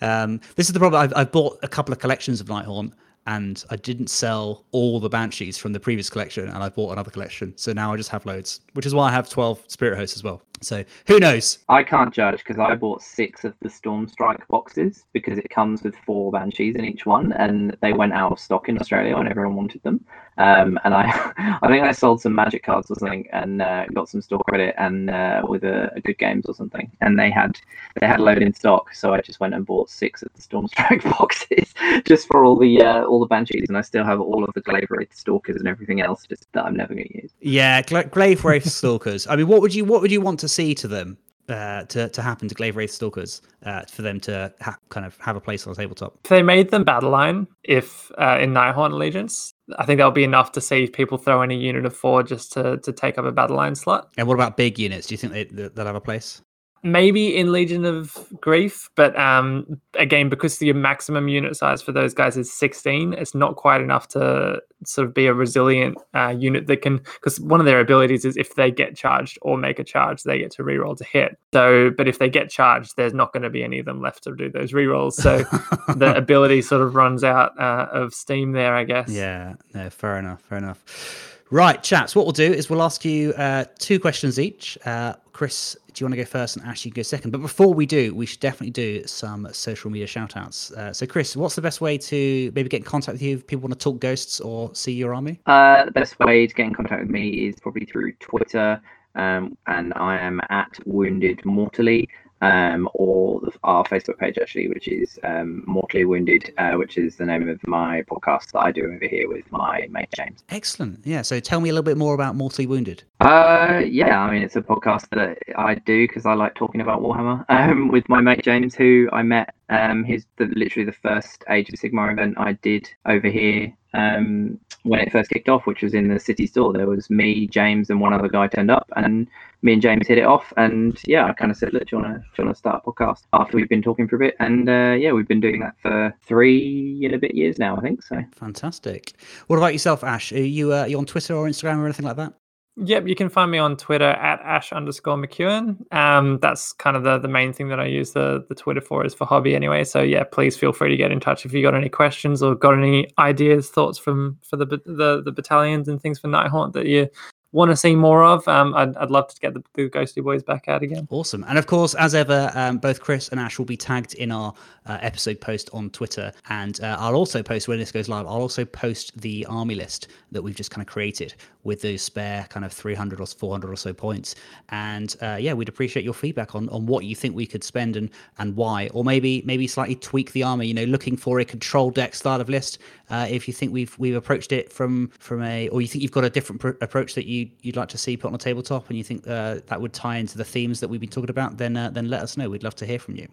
Um, 0.00 0.40
this 0.56 0.66
is 0.66 0.72
the 0.72 0.80
problem. 0.80 1.00
I've, 1.00 1.12
I've 1.14 1.32
bought 1.32 1.58
a 1.62 1.68
couple 1.68 1.92
of 1.92 1.98
collections 2.00 2.40
of 2.40 2.48
Nighthaunt. 2.48 2.92
And 3.28 3.64
I 3.70 3.74
didn't 3.74 4.06
sell 4.08 4.64
all 4.70 5.00
the 5.00 5.08
Banshees 5.08 5.58
from 5.58 5.72
the 5.72 5.80
previous 5.80 6.08
collection, 6.08 6.46
and 6.48 6.62
I 6.62 6.68
bought 6.68 6.92
another 6.92 7.10
collection. 7.10 7.52
So 7.56 7.72
now 7.72 7.92
I 7.92 7.96
just 7.96 8.08
have 8.10 8.24
loads, 8.24 8.60
which 8.74 8.86
is 8.86 8.94
why 8.94 9.08
I 9.08 9.10
have 9.10 9.28
12 9.28 9.64
Spirit 9.66 9.98
Hosts 9.98 10.14
as 10.16 10.22
well. 10.22 10.42
So 10.62 10.84
who 11.06 11.20
knows? 11.20 11.58
I 11.68 11.82
can't 11.82 12.12
judge 12.12 12.38
because 12.38 12.58
I 12.58 12.74
bought 12.74 13.02
six 13.02 13.44
of 13.44 13.54
the 13.60 13.70
Storm 13.70 14.08
Strike 14.08 14.46
boxes 14.48 15.04
because 15.12 15.38
it 15.38 15.50
comes 15.50 15.82
with 15.82 15.94
four 16.06 16.32
banshees 16.32 16.76
in 16.76 16.84
each 16.84 17.06
one, 17.06 17.32
and 17.32 17.76
they 17.82 17.92
went 17.92 18.12
out 18.12 18.32
of 18.32 18.40
stock 18.40 18.68
in 18.68 18.78
Australia 18.78 19.16
and 19.16 19.28
everyone 19.28 19.56
wanted 19.56 19.82
them. 19.82 20.04
Um, 20.38 20.78
and 20.84 20.94
I, 20.94 21.32
I 21.62 21.68
think 21.68 21.84
I 21.84 21.92
sold 21.92 22.20
some 22.20 22.34
Magic 22.34 22.62
cards 22.62 22.90
or 22.90 22.96
something 22.96 23.26
and 23.32 23.62
uh, 23.62 23.86
got 23.94 24.08
some 24.08 24.20
store 24.20 24.42
credit 24.48 24.74
and 24.78 25.10
uh, 25.10 25.42
with 25.48 25.64
a, 25.64 25.90
a 25.94 26.00
good 26.00 26.18
games 26.18 26.46
or 26.46 26.54
something, 26.54 26.90
and 27.00 27.18
they 27.18 27.30
had 27.30 27.58
they 28.00 28.06
had 28.06 28.20
a 28.20 28.22
load 28.22 28.42
in 28.42 28.52
stock, 28.52 28.94
so 28.94 29.14
I 29.14 29.20
just 29.20 29.40
went 29.40 29.54
and 29.54 29.64
bought 29.64 29.90
six 29.90 30.22
of 30.22 30.32
the 30.34 30.42
Storm 30.42 30.68
Strike 30.68 31.02
boxes 31.18 31.74
just 32.04 32.26
for 32.26 32.44
all 32.44 32.56
the 32.56 32.82
uh, 32.82 33.04
all 33.04 33.20
the 33.20 33.26
banshees, 33.26 33.68
and 33.68 33.76
I 33.76 33.80
still 33.80 34.04
have 34.04 34.20
all 34.20 34.44
of 34.44 34.52
the 34.54 34.60
Glaive 34.60 34.88
Wraith 34.90 35.14
Stalkers 35.14 35.56
and 35.56 35.68
everything 35.68 36.00
else 36.00 36.26
just 36.26 36.46
that 36.52 36.64
I'm 36.64 36.76
never 36.76 36.94
going 36.94 37.08
to 37.08 37.22
use. 37.22 37.32
Yeah, 37.40 37.82
Gla- 37.82 38.04
Glaive 38.04 38.44
Wraith 38.44 38.66
Stalkers. 38.66 39.26
I 39.26 39.36
mean, 39.36 39.46
what 39.46 39.62
would 39.62 39.74
you 39.74 39.84
what 39.84 40.02
would 40.02 40.12
you 40.12 40.20
want 40.20 40.40
to 40.40 40.48
see 40.48 40.74
to 40.74 40.88
them 40.88 41.18
uh, 41.48 41.84
to 41.84 42.08
to 42.08 42.22
happen 42.22 42.48
to 42.48 42.54
Glaive 42.54 42.76
Wraith 42.76 42.92
Stalkers 42.92 43.40
uh, 43.64 43.82
for 43.82 44.02
them 44.02 44.20
to 44.20 44.52
ha- 44.60 44.78
kind 44.90 45.06
of 45.06 45.16
have 45.18 45.36
a 45.36 45.40
place 45.40 45.66
on 45.66 45.72
the 45.72 45.80
tabletop? 45.80 46.18
If 46.24 46.30
they 46.30 46.42
made 46.42 46.70
them 46.70 46.84
battle 46.84 47.10
line, 47.10 47.46
if 47.64 48.10
uh, 48.18 48.38
in 48.40 48.52
Nighthaunt 48.52 48.92
Allegiance, 48.92 49.54
I 49.78 49.84
think 49.84 49.98
that 49.98 50.04
would 50.04 50.14
be 50.14 50.24
enough 50.24 50.52
to 50.52 50.60
see 50.60 50.86
people 50.86 51.18
throw 51.18 51.42
in 51.42 51.50
a 51.50 51.54
unit 51.54 51.84
of 51.86 51.96
four 51.96 52.22
just 52.22 52.52
to, 52.52 52.76
to 52.78 52.92
take 52.92 53.18
up 53.18 53.24
a 53.24 53.32
battle 53.32 53.56
line 53.56 53.74
slot. 53.74 54.12
And 54.16 54.28
what 54.28 54.34
about 54.34 54.56
big 54.56 54.78
units? 54.78 55.08
Do 55.08 55.14
you 55.14 55.18
think 55.18 55.32
they 55.32 55.44
they'll 55.44 55.86
have 55.86 55.96
a 55.96 56.00
place? 56.00 56.42
Maybe 56.86 57.36
in 57.36 57.52
Legion 57.52 57.84
of 57.84 58.16
Grief, 58.40 58.88
but 58.94 59.18
um, 59.18 59.80
again, 59.94 60.28
because 60.28 60.58
the 60.58 60.72
maximum 60.72 61.28
unit 61.28 61.56
size 61.56 61.82
for 61.82 61.92
those 61.92 62.14
guys 62.14 62.36
is 62.36 62.52
16, 62.52 63.12
it's 63.14 63.34
not 63.34 63.56
quite 63.56 63.80
enough 63.80 64.08
to 64.08 64.62
sort 64.84 65.08
of 65.08 65.14
be 65.14 65.26
a 65.26 65.34
resilient 65.34 65.98
uh, 66.14 66.34
unit 66.36 66.66
that 66.68 66.82
can. 66.82 66.98
Because 66.98 67.40
one 67.40 67.60
of 67.60 67.66
their 67.66 67.80
abilities 67.80 68.24
is 68.24 68.36
if 68.36 68.54
they 68.54 68.70
get 68.70 68.96
charged 68.96 69.38
or 69.42 69.58
make 69.58 69.78
a 69.78 69.84
charge, 69.84 70.22
they 70.22 70.38
get 70.38 70.52
to 70.52 70.62
reroll 70.62 70.96
to 70.96 71.04
hit. 71.04 71.38
So, 71.52 71.90
but 71.90 72.06
if 72.06 72.18
they 72.18 72.30
get 72.30 72.50
charged, 72.50 72.96
there's 72.96 73.14
not 73.14 73.32
going 73.32 73.42
to 73.42 73.50
be 73.50 73.64
any 73.64 73.78
of 73.78 73.86
them 73.86 74.00
left 74.00 74.24
to 74.24 74.36
do 74.36 74.50
those 74.50 74.72
rerolls. 74.72 75.14
So 75.14 75.38
the 75.94 76.14
ability 76.16 76.62
sort 76.62 76.82
of 76.82 76.94
runs 76.94 77.24
out 77.24 77.58
uh, 77.60 77.88
of 77.92 78.14
steam 78.14 78.52
there, 78.52 78.74
I 78.74 78.84
guess. 78.84 79.10
Yeah, 79.10 79.54
no, 79.74 79.90
fair 79.90 80.18
enough, 80.18 80.40
fair 80.42 80.58
enough. 80.58 81.32
Right, 81.50 81.80
chaps, 81.80 82.16
what 82.16 82.26
we'll 82.26 82.32
do 82.32 82.52
is 82.52 82.68
we'll 82.68 82.82
ask 82.82 83.04
you 83.04 83.32
uh, 83.34 83.66
two 83.78 84.00
questions 84.00 84.40
each. 84.40 84.76
Uh, 84.84 85.14
Chris, 85.32 85.76
do 85.96 86.04
you 86.04 86.06
want 86.06 86.12
to 86.12 86.18
go 86.18 86.26
first 86.26 86.58
and 86.58 86.66
Ash, 86.66 86.84
you 86.84 86.90
go 86.90 87.00
second? 87.00 87.30
But 87.30 87.40
before 87.40 87.72
we 87.72 87.86
do, 87.86 88.14
we 88.14 88.26
should 88.26 88.40
definitely 88.40 88.70
do 88.70 89.06
some 89.06 89.48
social 89.52 89.90
media 89.90 90.06
shout 90.06 90.36
outs. 90.36 90.70
Uh, 90.72 90.92
so, 90.92 91.06
Chris, 91.06 91.34
what's 91.34 91.54
the 91.54 91.62
best 91.62 91.80
way 91.80 91.96
to 91.96 92.52
maybe 92.54 92.68
get 92.68 92.78
in 92.78 92.84
contact 92.84 93.14
with 93.14 93.22
you 93.22 93.36
if 93.36 93.46
people 93.46 93.62
want 93.62 93.72
to 93.72 93.82
talk 93.82 93.98
ghosts 93.98 94.38
or 94.38 94.74
see 94.74 94.92
your 94.92 95.14
army? 95.14 95.40
Uh, 95.46 95.86
the 95.86 95.90
best 95.90 96.18
way 96.18 96.46
to 96.46 96.54
get 96.54 96.66
in 96.66 96.74
contact 96.74 97.00
with 97.00 97.10
me 97.10 97.48
is 97.48 97.58
probably 97.58 97.86
through 97.86 98.12
Twitter, 98.20 98.78
um, 99.14 99.56
and 99.68 99.94
I 99.94 100.18
am 100.18 100.38
at 100.50 100.78
Wounded 100.84 101.42
Mortally, 101.46 102.10
um, 102.40 102.88
or 102.94 103.40
our 103.62 103.84
Facebook 103.84 104.18
page 104.18 104.38
actually, 104.38 104.68
which 104.68 104.88
is 104.88 105.18
um, 105.24 105.64
Mortally 105.66 106.04
Wounded, 106.04 106.52
uh, 106.58 106.72
which 106.72 106.98
is 106.98 107.16
the 107.16 107.26
name 107.26 107.48
of 107.48 107.66
my 107.66 108.02
podcast 108.02 108.52
that 108.52 108.60
I 108.60 108.72
do 108.72 108.84
over 108.84 109.06
here 109.06 109.28
with 109.28 109.50
my 109.50 109.86
mate 109.90 110.08
James. 110.14 110.44
Excellent. 110.50 111.00
Yeah. 111.04 111.22
So, 111.22 111.40
tell 111.40 111.60
me 111.60 111.70
a 111.70 111.72
little 111.72 111.84
bit 111.84 111.96
more 111.96 112.14
about 112.14 112.36
Mortally 112.36 112.66
Wounded. 112.66 113.02
Uh, 113.20 113.82
yeah, 113.84 114.20
I 114.20 114.30
mean 114.30 114.42
it's 114.42 114.56
a 114.56 114.62
podcast 114.62 115.08
that 115.10 115.38
I 115.56 115.76
do 115.76 116.06
because 116.06 116.26
I 116.26 116.34
like 116.34 116.54
talking 116.54 116.80
about 116.80 117.00
Warhammer 117.00 117.44
um, 117.48 117.88
with 117.88 118.08
my 118.08 118.20
mate 118.20 118.42
James, 118.42 118.74
who 118.74 119.08
I 119.12 119.22
met. 119.22 119.54
Um, 119.68 120.04
he's 120.04 120.26
the, 120.36 120.46
literally 120.46 120.86
the 120.86 120.92
first 120.92 121.44
Age 121.48 121.68
of 121.70 121.74
Sigmar 121.76 122.12
event 122.12 122.34
I 122.38 122.52
did 122.52 122.88
over 123.06 123.28
here 123.28 123.72
um, 123.94 124.60
when 124.82 125.00
it 125.00 125.10
first 125.10 125.30
kicked 125.30 125.48
off, 125.48 125.66
which 125.66 125.82
was 125.82 125.94
in 125.94 126.08
the 126.08 126.20
city 126.20 126.46
store. 126.46 126.72
There 126.72 126.86
was 126.86 127.10
me, 127.10 127.46
James, 127.48 127.90
and 127.90 128.00
one 128.00 128.12
other 128.12 128.28
guy 128.28 128.46
turned 128.46 128.70
up, 128.70 128.90
and 128.94 129.26
me 129.66 129.74
and 129.74 129.82
James 129.82 130.06
hit 130.06 130.16
it 130.16 130.24
off. 130.24 130.52
And 130.56 130.98
yeah, 131.06 131.26
I 131.26 131.32
kind 131.32 131.50
of 131.50 131.58
said, 131.58 131.74
"Look, 131.74 131.88
do 131.88 131.96
you 131.96 132.02
want 132.02 132.14
to 132.14 132.24
you 132.38 132.44
want 132.44 132.56
to 132.56 132.58
start 132.58 132.82
a 132.86 132.90
podcast?" 132.90 133.22
After 133.34 133.56
we've 133.56 133.68
been 133.68 133.82
talking 133.82 134.08
for 134.08 134.16
a 134.16 134.18
bit, 134.18 134.36
and 134.40 134.68
uh, 134.68 134.96
yeah, 134.98 135.12
we've 135.12 135.28
been 135.28 135.40
doing 135.40 135.60
that 135.60 135.74
for 135.82 136.14
three 136.24 137.02
and 137.04 137.14
a 137.14 137.18
bit 137.18 137.34
years 137.34 137.58
now, 137.58 137.76
I 137.76 137.80
think. 137.80 138.02
So 138.02 138.22
Fantastic. 138.34 139.12
What 139.48 139.56
about 139.56 139.72
yourself, 139.74 140.02
Ash? 140.02 140.32
Are 140.32 140.38
you, 140.38 140.72
uh, 140.72 140.84
you 140.84 140.96
on 140.96 141.04
Twitter 141.04 141.34
or 141.34 141.46
Instagram 141.46 141.78
or 141.78 141.84
anything 141.84 142.06
like 142.06 142.16
that? 142.16 142.34
Yep, 142.78 143.06
you 143.08 143.14
can 143.14 143.30
find 143.30 143.50
me 143.50 143.56
on 143.56 143.78
Twitter 143.78 144.10
at 144.10 144.38
ash 144.40 144.70
underscore 144.70 145.16
McEwen. 145.16 145.78
Um, 145.94 146.38
that's 146.42 146.74
kind 146.74 146.94
of 146.94 147.04
the, 147.04 147.16
the 147.18 147.28
main 147.28 147.54
thing 147.54 147.68
that 147.68 147.80
I 147.80 147.86
use 147.86 148.12
the, 148.12 148.44
the 148.50 148.54
Twitter 148.54 148.82
for 148.82 149.02
is 149.02 149.14
for 149.14 149.24
hobby 149.24 149.56
anyway. 149.56 149.82
So 149.82 150.02
yeah, 150.02 150.24
please 150.24 150.58
feel 150.58 150.74
free 150.74 150.90
to 150.90 150.96
get 150.96 151.10
in 151.10 151.18
touch 151.18 151.46
if 151.46 151.54
you 151.54 151.62
got 151.62 151.74
any 151.74 151.88
questions 151.88 152.42
or 152.42 152.54
got 152.54 152.74
any 152.74 153.08
ideas, 153.18 153.70
thoughts 153.70 153.96
from 153.98 154.36
for 154.42 154.56
the 154.56 154.66
the, 154.66 155.22
the 155.24 155.32
battalions 155.32 155.88
and 155.88 156.02
things 156.02 156.18
for 156.18 156.28
Nighthaunt 156.28 156.74
that 156.74 156.84
you 156.84 157.08
want 157.56 157.70
to 157.70 157.76
see 157.76 157.96
more 157.96 158.22
of, 158.22 158.46
um, 158.46 158.74
I'd, 158.74 158.94
I'd 158.98 159.10
love 159.10 159.28
to 159.34 159.40
get 159.40 159.54
the, 159.54 159.62
the 159.74 159.88
Ghostly 159.88 160.22
Boys 160.22 160.42
back 160.42 160.68
out 160.68 160.82
again. 160.82 161.08
Awesome. 161.10 161.44
And 161.48 161.58
of 161.58 161.66
course, 161.66 161.94
as 161.94 162.14
ever, 162.14 162.52
um, 162.54 162.76
both 162.76 163.00
Chris 163.00 163.30
and 163.30 163.40
Ash 163.40 163.58
will 163.58 163.64
be 163.64 163.78
tagged 163.78 164.14
in 164.14 164.30
our 164.30 164.52
uh, 164.84 164.98
episode 165.00 165.40
post 165.40 165.70
on 165.72 165.88
Twitter. 165.90 166.32
And 166.50 166.78
uh, 166.82 166.96
I'll 167.00 167.14
also 167.14 167.42
post, 167.42 167.66
when 167.66 167.78
this 167.78 167.90
goes 167.90 168.08
live, 168.10 168.26
I'll 168.26 168.42
also 168.42 168.64
post 168.64 169.18
the 169.20 169.46
army 169.46 169.74
list 169.74 170.08
that 170.32 170.42
we've 170.42 170.54
just 170.54 170.70
kind 170.70 170.86
of 170.86 170.92
created 170.92 171.34
with 171.64 171.80
those 171.80 172.02
spare 172.02 172.46
kind 172.50 172.64
of 172.64 172.72
300 172.72 173.20
or 173.20 173.26
400 173.26 173.70
or 173.70 173.76
so 173.76 173.92
points. 173.94 174.34
And 174.68 175.16
uh, 175.22 175.38
yeah, 175.40 175.54
we'd 175.54 175.70
appreciate 175.70 176.04
your 176.04 176.14
feedback 176.14 176.54
on, 176.54 176.68
on 176.68 176.84
what 176.84 177.04
you 177.04 177.16
think 177.16 177.34
we 177.34 177.46
could 177.46 177.64
spend 177.64 177.96
and, 177.96 178.10
and 178.38 178.54
why. 178.54 178.88
Or 178.92 179.02
maybe 179.02 179.42
maybe 179.46 179.66
slightly 179.66 179.96
tweak 179.96 180.32
the 180.32 180.42
army, 180.42 180.66
you 180.66 180.74
know, 180.74 180.84
looking 180.84 181.16
for 181.16 181.40
a 181.40 181.44
control 181.44 181.90
deck 181.90 182.14
style 182.14 182.40
of 182.40 182.48
list. 182.48 182.78
Uh, 183.10 183.26
if 183.28 183.46
you 183.46 183.54
think 183.54 183.72
we've 183.72 183.96
we've 183.98 184.16
approached 184.16 184.52
it 184.52 184.72
from 184.72 185.08
from 185.18 185.42
a, 185.42 185.68
or 185.68 185.80
you 185.80 185.88
think 185.88 186.02
you've 186.02 186.12
got 186.12 186.24
a 186.24 186.30
different 186.30 186.60
pr- 186.60 186.70
approach 186.80 187.14
that 187.14 187.26
you 187.26 187.48
you'd 187.62 187.76
like 187.76 187.88
to 187.88 187.98
see 187.98 188.16
put 188.16 188.28
on 188.28 188.34
a 188.34 188.38
tabletop, 188.38 188.88
and 188.88 188.98
you 188.98 189.04
think 189.04 189.26
uh, 189.26 189.60
that 189.66 189.80
would 189.80 189.92
tie 189.92 190.16
into 190.16 190.36
the 190.36 190.44
themes 190.44 190.80
that 190.80 190.88
we've 190.88 191.00
been 191.00 191.08
talking 191.08 191.30
about, 191.30 191.56
then 191.56 191.76
uh, 191.76 191.90
then 191.90 192.08
let 192.08 192.22
us 192.22 192.36
know. 192.36 192.48
We'd 192.50 192.62
love 192.62 192.76
to 192.76 192.86
hear 192.86 192.98
from 192.98 193.16
you. 193.16 193.28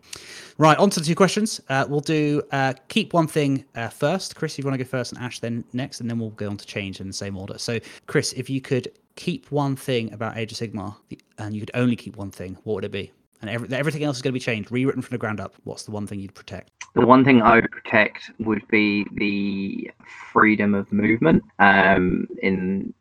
Right, 0.57 0.77
on 0.77 0.89
to 0.91 0.99
the 0.99 1.05
two 1.05 1.15
questions. 1.15 1.61
Uh, 1.69 1.85
we'll 1.87 1.99
do 1.99 2.41
uh, 2.51 2.73
keep 2.87 3.13
one 3.13 3.27
thing 3.27 3.65
uh, 3.75 3.89
first. 3.89 4.35
Chris, 4.35 4.53
if 4.53 4.59
you 4.59 4.69
want 4.69 4.77
to 4.77 4.83
go 4.83 4.89
first, 4.89 5.11
and 5.11 5.21
Ash 5.21 5.39
then 5.39 5.63
next, 5.73 6.01
and 6.01 6.09
then 6.09 6.19
we'll 6.19 6.29
go 6.31 6.49
on 6.49 6.57
to 6.57 6.65
change 6.65 6.99
in 6.99 7.07
the 7.07 7.13
same 7.13 7.37
order. 7.37 7.57
So, 7.57 7.79
Chris, 8.07 8.33
if 8.33 8.49
you 8.49 8.61
could 8.61 8.91
keep 9.15 9.51
one 9.51 9.75
thing 9.75 10.11
about 10.13 10.37
Age 10.37 10.51
of 10.51 10.57
Sigmar, 10.57 10.95
and 11.37 11.53
you 11.53 11.61
could 11.61 11.71
only 11.73 11.95
keep 11.95 12.15
one 12.15 12.31
thing, 12.31 12.57
what 12.63 12.75
would 12.75 12.85
it 12.85 12.91
be? 12.91 13.11
And 13.43 13.49
every, 13.49 13.77
everything 13.77 14.05
else 14.05 14.15
is 14.15 14.21
going 14.21 14.31
to 14.31 14.39
be 14.39 14.39
changed, 14.39 14.71
rewritten 14.71 15.01
from 15.01 15.13
the 15.13 15.17
ground 15.17 15.41
up. 15.41 15.53
What's 15.65 15.83
the 15.83 15.91
one 15.91 16.07
thing 16.07 16.21
you'd 16.21 16.33
protect? 16.33 16.71
The 16.95 17.05
one 17.05 17.25
thing 17.25 17.41
I 17.41 17.55
would 17.55 17.69
protect 17.71 18.31
would 18.39 18.65
be 18.69 19.05
the 19.15 19.91
freedom 20.31 20.73
of 20.73 20.89
movement. 20.93 21.43
Um, 21.59 22.25
in 22.41 22.93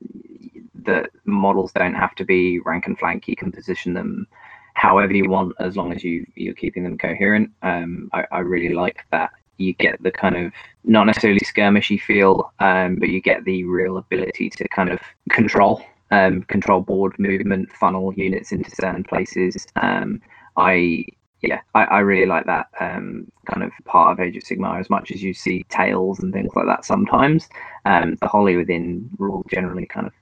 the 0.84 1.08
models 1.26 1.70
don't 1.70 1.94
have 1.94 2.16
to 2.16 2.24
be 2.24 2.58
rank 2.58 2.88
and 2.88 2.98
flank. 2.98 3.28
You 3.28 3.36
can 3.36 3.52
position 3.52 3.94
them 3.94 4.26
however 4.74 5.12
you 5.12 5.30
want, 5.30 5.54
as 5.60 5.76
long 5.76 5.92
as 5.92 6.02
you 6.02 6.26
you're 6.34 6.54
keeping 6.54 6.82
them 6.82 6.98
coherent. 6.98 7.52
Um, 7.62 8.10
I, 8.12 8.24
I 8.32 8.38
really 8.40 8.74
like 8.74 9.04
that 9.12 9.30
you 9.58 9.74
get 9.74 10.02
the 10.02 10.10
kind 10.10 10.36
of 10.36 10.52
not 10.82 11.04
necessarily 11.04 11.38
skirmishy 11.40 12.00
feel, 12.00 12.52
um, 12.58 12.96
but 12.96 13.10
you 13.10 13.20
get 13.20 13.44
the 13.44 13.62
real 13.62 13.96
ability 13.98 14.50
to 14.50 14.66
kind 14.68 14.90
of 14.90 14.98
control 15.30 15.84
um, 16.12 16.42
control 16.42 16.82
board 16.82 17.18
movement, 17.18 17.72
funnel 17.72 18.12
units 18.14 18.52
into 18.52 18.70
certain 18.70 19.02
places. 19.02 19.66
Um, 19.76 20.20
I 20.56 21.06
yeah, 21.40 21.60
I, 21.74 21.84
I 21.84 21.98
really 22.00 22.26
like 22.26 22.46
that 22.46 22.68
um, 22.78 23.26
kind 23.50 23.64
of 23.64 23.72
part 23.84 24.12
of 24.12 24.20
Age 24.20 24.36
of 24.36 24.44
Sigmar 24.44 24.78
as 24.78 24.88
much 24.88 25.10
as 25.10 25.22
you 25.22 25.34
see 25.34 25.64
tails 25.70 26.20
and 26.20 26.32
things 26.32 26.52
like 26.54 26.66
that 26.66 26.84
sometimes. 26.84 27.48
Um, 27.84 28.16
the 28.20 28.28
Wholly 28.28 28.56
within 28.56 29.10
rule 29.18 29.44
generally 29.50 29.86
kind 29.86 30.06
of 30.06 30.12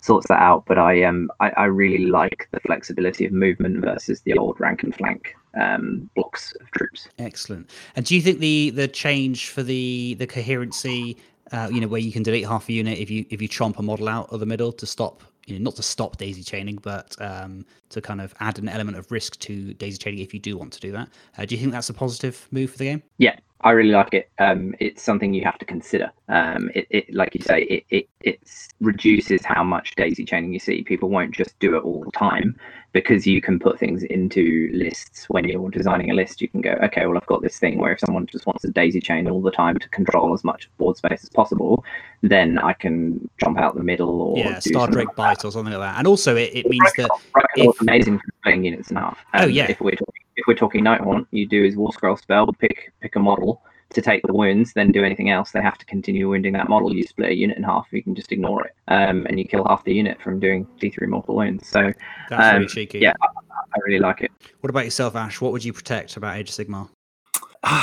sorts 0.00 0.28
that 0.28 0.40
out, 0.40 0.64
but 0.66 0.78
I 0.78 1.02
um 1.02 1.30
I, 1.40 1.50
I 1.50 1.64
really 1.64 2.06
like 2.06 2.48
the 2.52 2.60
flexibility 2.60 3.26
of 3.26 3.32
movement 3.32 3.84
versus 3.84 4.22
the 4.22 4.38
old 4.38 4.58
rank 4.58 4.82
and 4.84 4.94
flank 4.94 5.34
um, 5.60 6.08
blocks 6.14 6.54
of 6.60 6.70
troops. 6.70 7.08
Excellent. 7.18 7.70
And 7.96 8.06
do 8.06 8.14
you 8.14 8.22
think 8.22 8.38
the 8.38 8.70
the 8.70 8.88
change 8.88 9.48
for 9.48 9.62
the 9.62 10.14
the 10.14 10.26
coherency, 10.26 11.18
uh, 11.52 11.68
you 11.72 11.80
know, 11.80 11.88
where 11.88 12.00
you 12.00 12.12
can 12.12 12.22
delete 12.22 12.46
half 12.46 12.68
a 12.68 12.72
unit 12.72 12.98
if 12.98 13.10
you 13.10 13.26
if 13.30 13.42
you 13.42 13.48
chomp 13.48 13.78
a 13.78 13.82
model 13.82 14.08
out 14.08 14.32
of 14.32 14.40
the 14.40 14.46
middle 14.46 14.72
to 14.72 14.86
stop 14.86 15.22
you 15.50 15.58
know, 15.58 15.64
not 15.64 15.76
to 15.76 15.82
stop 15.82 16.16
daisy 16.16 16.42
chaining, 16.42 16.76
but 16.76 17.14
um, 17.20 17.64
to 17.90 18.00
kind 18.00 18.20
of 18.20 18.34
add 18.40 18.58
an 18.58 18.68
element 18.68 18.96
of 18.96 19.10
risk 19.10 19.38
to 19.40 19.74
daisy 19.74 19.98
chaining 19.98 20.20
if 20.20 20.32
you 20.32 20.40
do 20.40 20.56
want 20.56 20.72
to 20.72 20.80
do 20.80 20.92
that. 20.92 21.08
Uh, 21.36 21.44
do 21.44 21.54
you 21.54 21.60
think 21.60 21.72
that's 21.72 21.90
a 21.90 21.94
positive 21.94 22.46
move 22.50 22.70
for 22.70 22.78
the 22.78 22.84
game? 22.84 23.02
Yeah, 23.18 23.36
I 23.62 23.70
really 23.72 23.90
like 23.90 24.14
it. 24.14 24.30
Um, 24.38 24.74
it's 24.80 25.02
something 25.02 25.34
you 25.34 25.44
have 25.44 25.58
to 25.58 25.64
consider. 25.64 26.10
Um, 26.28 26.70
it, 26.74 26.86
it, 26.90 27.14
like 27.14 27.34
you 27.34 27.42
say, 27.42 27.62
it, 27.64 27.84
it 27.90 28.08
it 28.22 28.40
reduces 28.80 29.44
how 29.44 29.62
much 29.62 29.94
daisy 29.96 30.24
chaining 30.24 30.52
you 30.52 30.58
see. 30.58 30.82
People 30.82 31.10
won't 31.10 31.32
just 31.32 31.58
do 31.58 31.76
it 31.76 31.80
all 31.84 32.02
the 32.04 32.10
time 32.12 32.56
because 32.92 33.26
you 33.26 33.40
can 33.40 33.58
put 33.58 33.78
things 33.78 34.02
into 34.02 34.70
lists 34.72 35.26
when 35.28 35.44
you're 35.44 35.70
designing 35.70 36.10
a 36.10 36.14
list. 36.14 36.40
You 36.40 36.48
can 36.48 36.60
go, 36.60 36.70
okay, 36.82 37.06
well, 37.06 37.16
I've 37.16 37.26
got 37.26 37.42
this 37.42 37.58
thing 37.58 37.78
where 37.78 37.92
if 37.92 38.00
someone 38.00 38.26
just 38.26 38.46
wants 38.46 38.64
a 38.64 38.70
daisy 38.70 39.00
chain 39.00 39.28
all 39.28 39.42
the 39.42 39.50
time 39.50 39.78
to 39.78 39.88
control 39.90 40.32
as 40.34 40.42
much 40.42 40.70
board 40.78 40.96
space 40.96 41.22
as 41.22 41.28
possible, 41.28 41.84
then 42.22 42.58
I 42.58 42.72
can 42.72 43.28
jump 43.38 43.58
out 43.58 43.76
the 43.76 43.84
middle 43.84 44.22
or 44.22 44.38
yeah, 44.38 44.58
Star 44.58 44.88
Drake 44.88 45.14
bite 45.16 45.44
or 45.44 45.52
something 45.52 45.72
like 45.72 45.82
that. 45.82 45.98
And 45.98 46.06
also, 46.06 46.34
it, 46.36 46.50
it 46.54 46.66
means 46.66 46.92
that 46.96 47.10
if... 47.56 47.80
amazing 47.80 48.18
for 48.18 48.24
playing 48.42 48.64
units 48.64 48.90
in 48.90 48.96
half. 48.96 49.18
Um, 49.34 49.44
oh 49.44 49.46
yeah, 49.46 49.70
if 49.70 49.80
we're 49.80 49.92
talking 49.92 50.22
if 50.40 50.46
we're 50.46 50.54
talking 50.54 50.84
Nighthaunt, 50.84 51.26
you 51.30 51.46
do 51.46 51.62
his 51.62 51.76
War 51.76 51.92
Scroll 51.92 52.16
spell, 52.16 52.46
pick 52.52 52.92
pick 53.00 53.14
a 53.14 53.20
model 53.20 53.62
to 53.90 54.00
take 54.00 54.22
the 54.22 54.32
wounds, 54.32 54.72
then 54.72 54.92
do 54.92 55.04
anything 55.04 55.30
else. 55.30 55.50
They 55.50 55.60
have 55.60 55.76
to 55.78 55.84
continue 55.84 56.28
wounding 56.28 56.52
that 56.54 56.68
model. 56.68 56.94
You 56.94 57.02
split 57.02 57.30
a 57.30 57.34
unit 57.34 57.56
in 57.56 57.62
half, 57.64 57.88
you 57.92 58.02
can 58.02 58.14
just 58.14 58.32
ignore 58.32 58.64
it, 58.64 58.74
um, 58.88 59.26
and 59.26 59.38
you 59.38 59.44
kill 59.44 59.64
half 59.66 59.84
the 59.84 59.92
unit 59.92 60.20
from 60.22 60.40
doing 60.40 60.66
D3 60.80 61.08
mortal 61.08 61.36
wounds. 61.36 61.68
So 61.68 61.92
that's 62.30 62.54
um, 62.54 62.56
really 62.56 62.68
cheeky. 62.68 63.00
Yeah, 63.00 63.12
I, 63.20 63.26
I, 63.26 63.78
really 63.84 63.98
like 63.98 64.22
it. 64.22 64.30
What 64.60 64.70
about 64.70 64.84
yourself, 64.84 65.16
Ash? 65.16 65.40
What 65.40 65.52
would 65.52 65.64
you 65.64 65.72
protect 65.72 66.16
about 66.16 66.36
Age 66.36 66.48
of 66.48 66.54
Sigmar? 66.54 66.88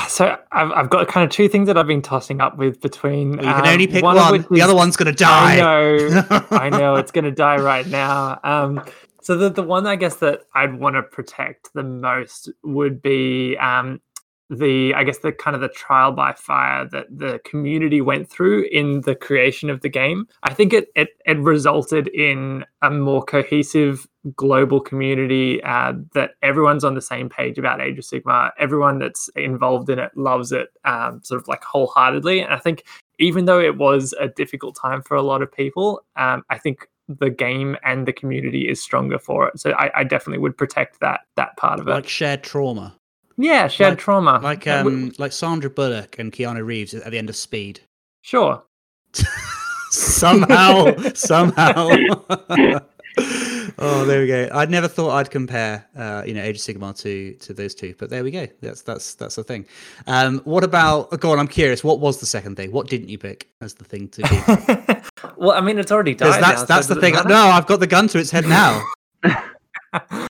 So 0.07 0.37
I've, 0.51 0.71
I've 0.71 0.89
got 0.89 1.07
kind 1.07 1.23
of 1.23 1.29
two 1.29 1.47
things 1.47 1.67
that 1.67 1.77
I've 1.77 1.85
been 1.85 2.01
tossing 2.01 2.41
up 2.41 2.57
with 2.57 2.81
between. 2.81 3.37
Well, 3.37 3.45
you 3.45 3.51
can 3.51 3.67
um, 3.67 3.73
only 3.73 3.87
pick 3.87 4.03
one. 4.03 4.15
one. 4.15 4.45
The 4.49 4.61
other 4.61 4.73
one's 4.73 4.97
going 4.97 5.13
to 5.13 5.17
die. 5.17 5.53
I 5.53 5.57
know. 5.57 6.25
I 6.49 6.69
know 6.69 6.95
it's 7.01 7.11
going 7.11 7.25
to 7.25 7.31
die 7.31 7.57
right 7.57 7.85
now. 7.85 8.39
Um, 8.43 8.83
so 9.27 9.35
the, 9.35 9.49
the 9.49 9.61
one 9.61 9.85
I 9.85 9.97
guess 9.97 10.15
that 10.19 10.43
I'd 10.55 10.79
want 10.79 10.95
to 10.95 11.03
protect 11.03 11.73
the 11.73 11.83
most 11.83 12.49
would 12.63 13.01
be 13.01 13.57
um, 13.57 13.99
the 14.49 14.93
I 14.93 15.03
guess 15.03 15.17
the 15.17 15.33
kind 15.33 15.53
of 15.53 15.59
the 15.59 15.67
trial 15.67 16.13
by 16.13 16.31
fire 16.31 16.87
that 16.93 17.07
the 17.09 17.41
community 17.43 17.99
went 17.99 18.29
through 18.29 18.69
in 18.71 19.01
the 19.01 19.15
creation 19.15 19.69
of 19.69 19.81
the 19.81 19.89
game. 19.89 20.29
I 20.43 20.53
think 20.53 20.71
it 20.71 20.87
it, 20.95 21.09
it 21.25 21.37
resulted 21.39 22.07
in 22.07 22.63
a 22.81 22.89
more 22.89 23.21
cohesive 23.21 24.07
global 24.37 24.79
community 24.79 25.61
uh, 25.61 25.95
that 26.13 26.35
everyone's 26.41 26.85
on 26.85 26.95
the 26.95 27.01
same 27.01 27.27
page 27.27 27.59
about 27.59 27.81
Age 27.81 27.97
of 27.97 28.05
Sigmar. 28.05 28.51
Everyone 28.57 28.97
that's 28.97 29.29
involved 29.35 29.89
in 29.89 29.99
it 29.99 30.15
loves 30.15 30.53
it, 30.53 30.69
um, 30.85 31.19
sort 31.21 31.41
of 31.41 31.49
like 31.49 31.65
wholeheartedly. 31.65 32.39
And 32.39 32.53
I 32.53 32.59
think 32.59 32.85
even 33.19 33.43
though 33.43 33.59
it 33.59 33.75
was 33.75 34.13
a 34.21 34.29
difficult 34.29 34.77
time 34.81 35.01
for 35.01 35.17
a 35.17 35.21
lot 35.21 35.41
of 35.41 35.51
people, 35.51 36.05
um, 36.15 36.43
I 36.49 36.57
think 36.57 36.87
the 37.07 37.29
game 37.29 37.77
and 37.83 38.07
the 38.07 38.13
community 38.13 38.67
is 38.67 38.81
stronger 38.81 39.19
for 39.19 39.47
it. 39.47 39.59
So 39.59 39.71
I, 39.71 39.91
I 39.99 40.03
definitely 40.03 40.39
would 40.39 40.57
protect 40.57 40.99
that 40.99 41.21
that 41.35 41.55
part 41.57 41.79
of 41.79 41.87
it. 41.87 41.91
Like 41.91 42.07
shared 42.07 42.43
trauma. 42.43 42.95
Yeah, 43.37 43.67
shared 43.67 43.91
like, 43.91 43.99
trauma. 43.99 44.39
Like 44.41 44.67
um, 44.67 45.11
like 45.17 45.31
Sandra 45.31 45.69
Bullock 45.69 46.17
and 46.17 46.31
Keanu 46.31 46.65
Reeves 46.65 46.93
at 46.93 47.11
the 47.11 47.17
end 47.17 47.29
of 47.29 47.35
Speed. 47.35 47.81
Sure. 48.21 48.63
somehow, 49.91 50.95
somehow. 51.13 51.89
oh, 53.79 54.05
there 54.05 54.21
we 54.21 54.27
go. 54.27 54.49
I'd 54.51 54.69
never 54.69 54.87
thought 54.87 55.11
I'd 55.11 55.31
compare, 55.31 55.85
uh, 55.95 56.23
you 56.25 56.33
know, 56.33 56.41
Age 56.41 56.57
of 56.57 56.61
Sigmar 56.61 56.97
to 57.01 57.33
to 57.33 57.53
those 57.53 57.75
two, 57.75 57.95
but 57.97 58.09
there 58.09 58.23
we 58.23 58.31
go. 58.31 58.47
That's 58.61 58.81
that's 58.81 59.15
that's 59.15 59.35
the 59.35 59.43
thing. 59.43 59.65
Um, 60.07 60.39
what 60.45 60.63
about? 60.63 61.19
Go 61.19 61.31
on. 61.31 61.39
I'm 61.39 61.47
curious. 61.47 61.83
What 61.83 61.99
was 61.99 62.19
the 62.19 62.25
second 62.25 62.55
thing? 62.55 62.71
What 62.71 62.87
didn't 62.87 63.09
you 63.09 63.17
pick 63.17 63.49
as 63.61 63.75
the 63.75 63.83
thing 63.83 64.09
to 64.09 64.21
do? 64.21 65.01
well, 65.37 65.51
I 65.51 65.61
mean, 65.61 65.79
it's 65.79 65.91
already 65.91 66.15
died. 66.15 66.41
That's 66.41 66.61
now, 66.61 66.65
that's 66.65 66.87
so 66.87 66.95
the 66.95 67.01
thing. 67.01 67.13
No, 67.25 67.47
I've 67.47 67.67
got 67.67 67.79
the 67.79 67.87
gun 67.87 68.07
to 68.09 68.19
its 68.19 68.31
head 68.31 68.45
now. 68.45 68.83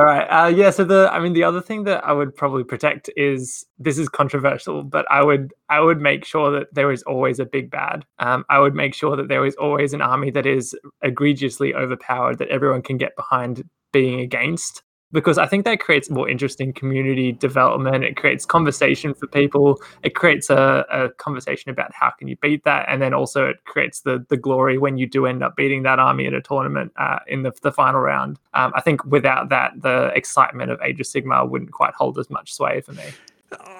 All 0.00 0.06
right. 0.06 0.24
Uh, 0.28 0.46
yeah. 0.46 0.70
So 0.70 0.82
the, 0.82 1.10
I 1.12 1.20
mean, 1.20 1.34
the 1.34 1.44
other 1.44 1.60
thing 1.60 1.84
that 1.84 2.02
I 2.06 2.12
would 2.12 2.34
probably 2.34 2.64
protect 2.64 3.10
is 3.18 3.66
this 3.78 3.98
is 3.98 4.08
controversial, 4.08 4.82
but 4.82 5.04
I 5.10 5.22
would, 5.22 5.52
I 5.68 5.80
would 5.80 6.00
make 6.00 6.24
sure 6.24 6.50
that 6.52 6.72
there 6.72 6.90
is 6.90 7.02
always 7.02 7.38
a 7.38 7.44
big 7.44 7.70
bad. 7.70 8.06
Um, 8.18 8.46
I 8.48 8.60
would 8.60 8.74
make 8.74 8.94
sure 8.94 9.14
that 9.14 9.28
there 9.28 9.44
is 9.44 9.54
always 9.56 9.92
an 9.92 10.00
army 10.00 10.30
that 10.30 10.46
is 10.46 10.74
egregiously 11.02 11.74
overpowered 11.74 12.38
that 12.38 12.48
everyone 12.48 12.80
can 12.80 12.96
get 12.96 13.14
behind 13.14 13.62
being 13.92 14.20
against 14.20 14.82
because 15.12 15.38
I 15.38 15.46
think 15.46 15.64
that 15.64 15.80
creates 15.80 16.10
more 16.10 16.28
interesting 16.28 16.72
community 16.72 17.32
development. 17.32 18.04
It 18.04 18.16
creates 18.16 18.44
conversation 18.44 19.14
for 19.14 19.26
people. 19.26 19.80
It 20.02 20.14
creates 20.14 20.50
a, 20.50 20.84
a, 20.90 21.08
conversation 21.10 21.70
about 21.70 21.92
how 21.92 22.10
can 22.10 22.28
you 22.28 22.36
beat 22.36 22.64
that, 22.64 22.86
and 22.88 23.02
then 23.02 23.12
also 23.12 23.46
it 23.46 23.64
creates 23.64 24.00
the 24.00 24.24
the 24.28 24.36
glory 24.36 24.78
when 24.78 24.98
you 24.98 25.06
do 25.06 25.26
end 25.26 25.42
up 25.42 25.56
beating 25.56 25.82
that 25.82 25.98
army 25.98 26.26
at 26.26 26.34
a 26.34 26.40
tournament 26.40 26.92
uh, 26.96 27.18
in 27.26 27.42
the, 27.42 27.52
the 27.62 27.72
final 27.72 28.00
round. 28.00 28.38
Um, 28.54 28.72
I 28.74 28.80
think 28.80 29.04
without 29.04 29.48
that, 29.48 29.72
the 29.82 30.12
excitement 30.14 30.70
of 30.70 30.80
Age 30.82 31.00
of 31.00 31.06
Sigmar 31.06 31.48
wouldn't 31.48 31.72
quite 31.72 31.94
hold 31.94 32.18
as 32.18 32.30
much 32.30 32.52
sway 32.52 32.80
for 32.80 32.92
me. 32.92 33.04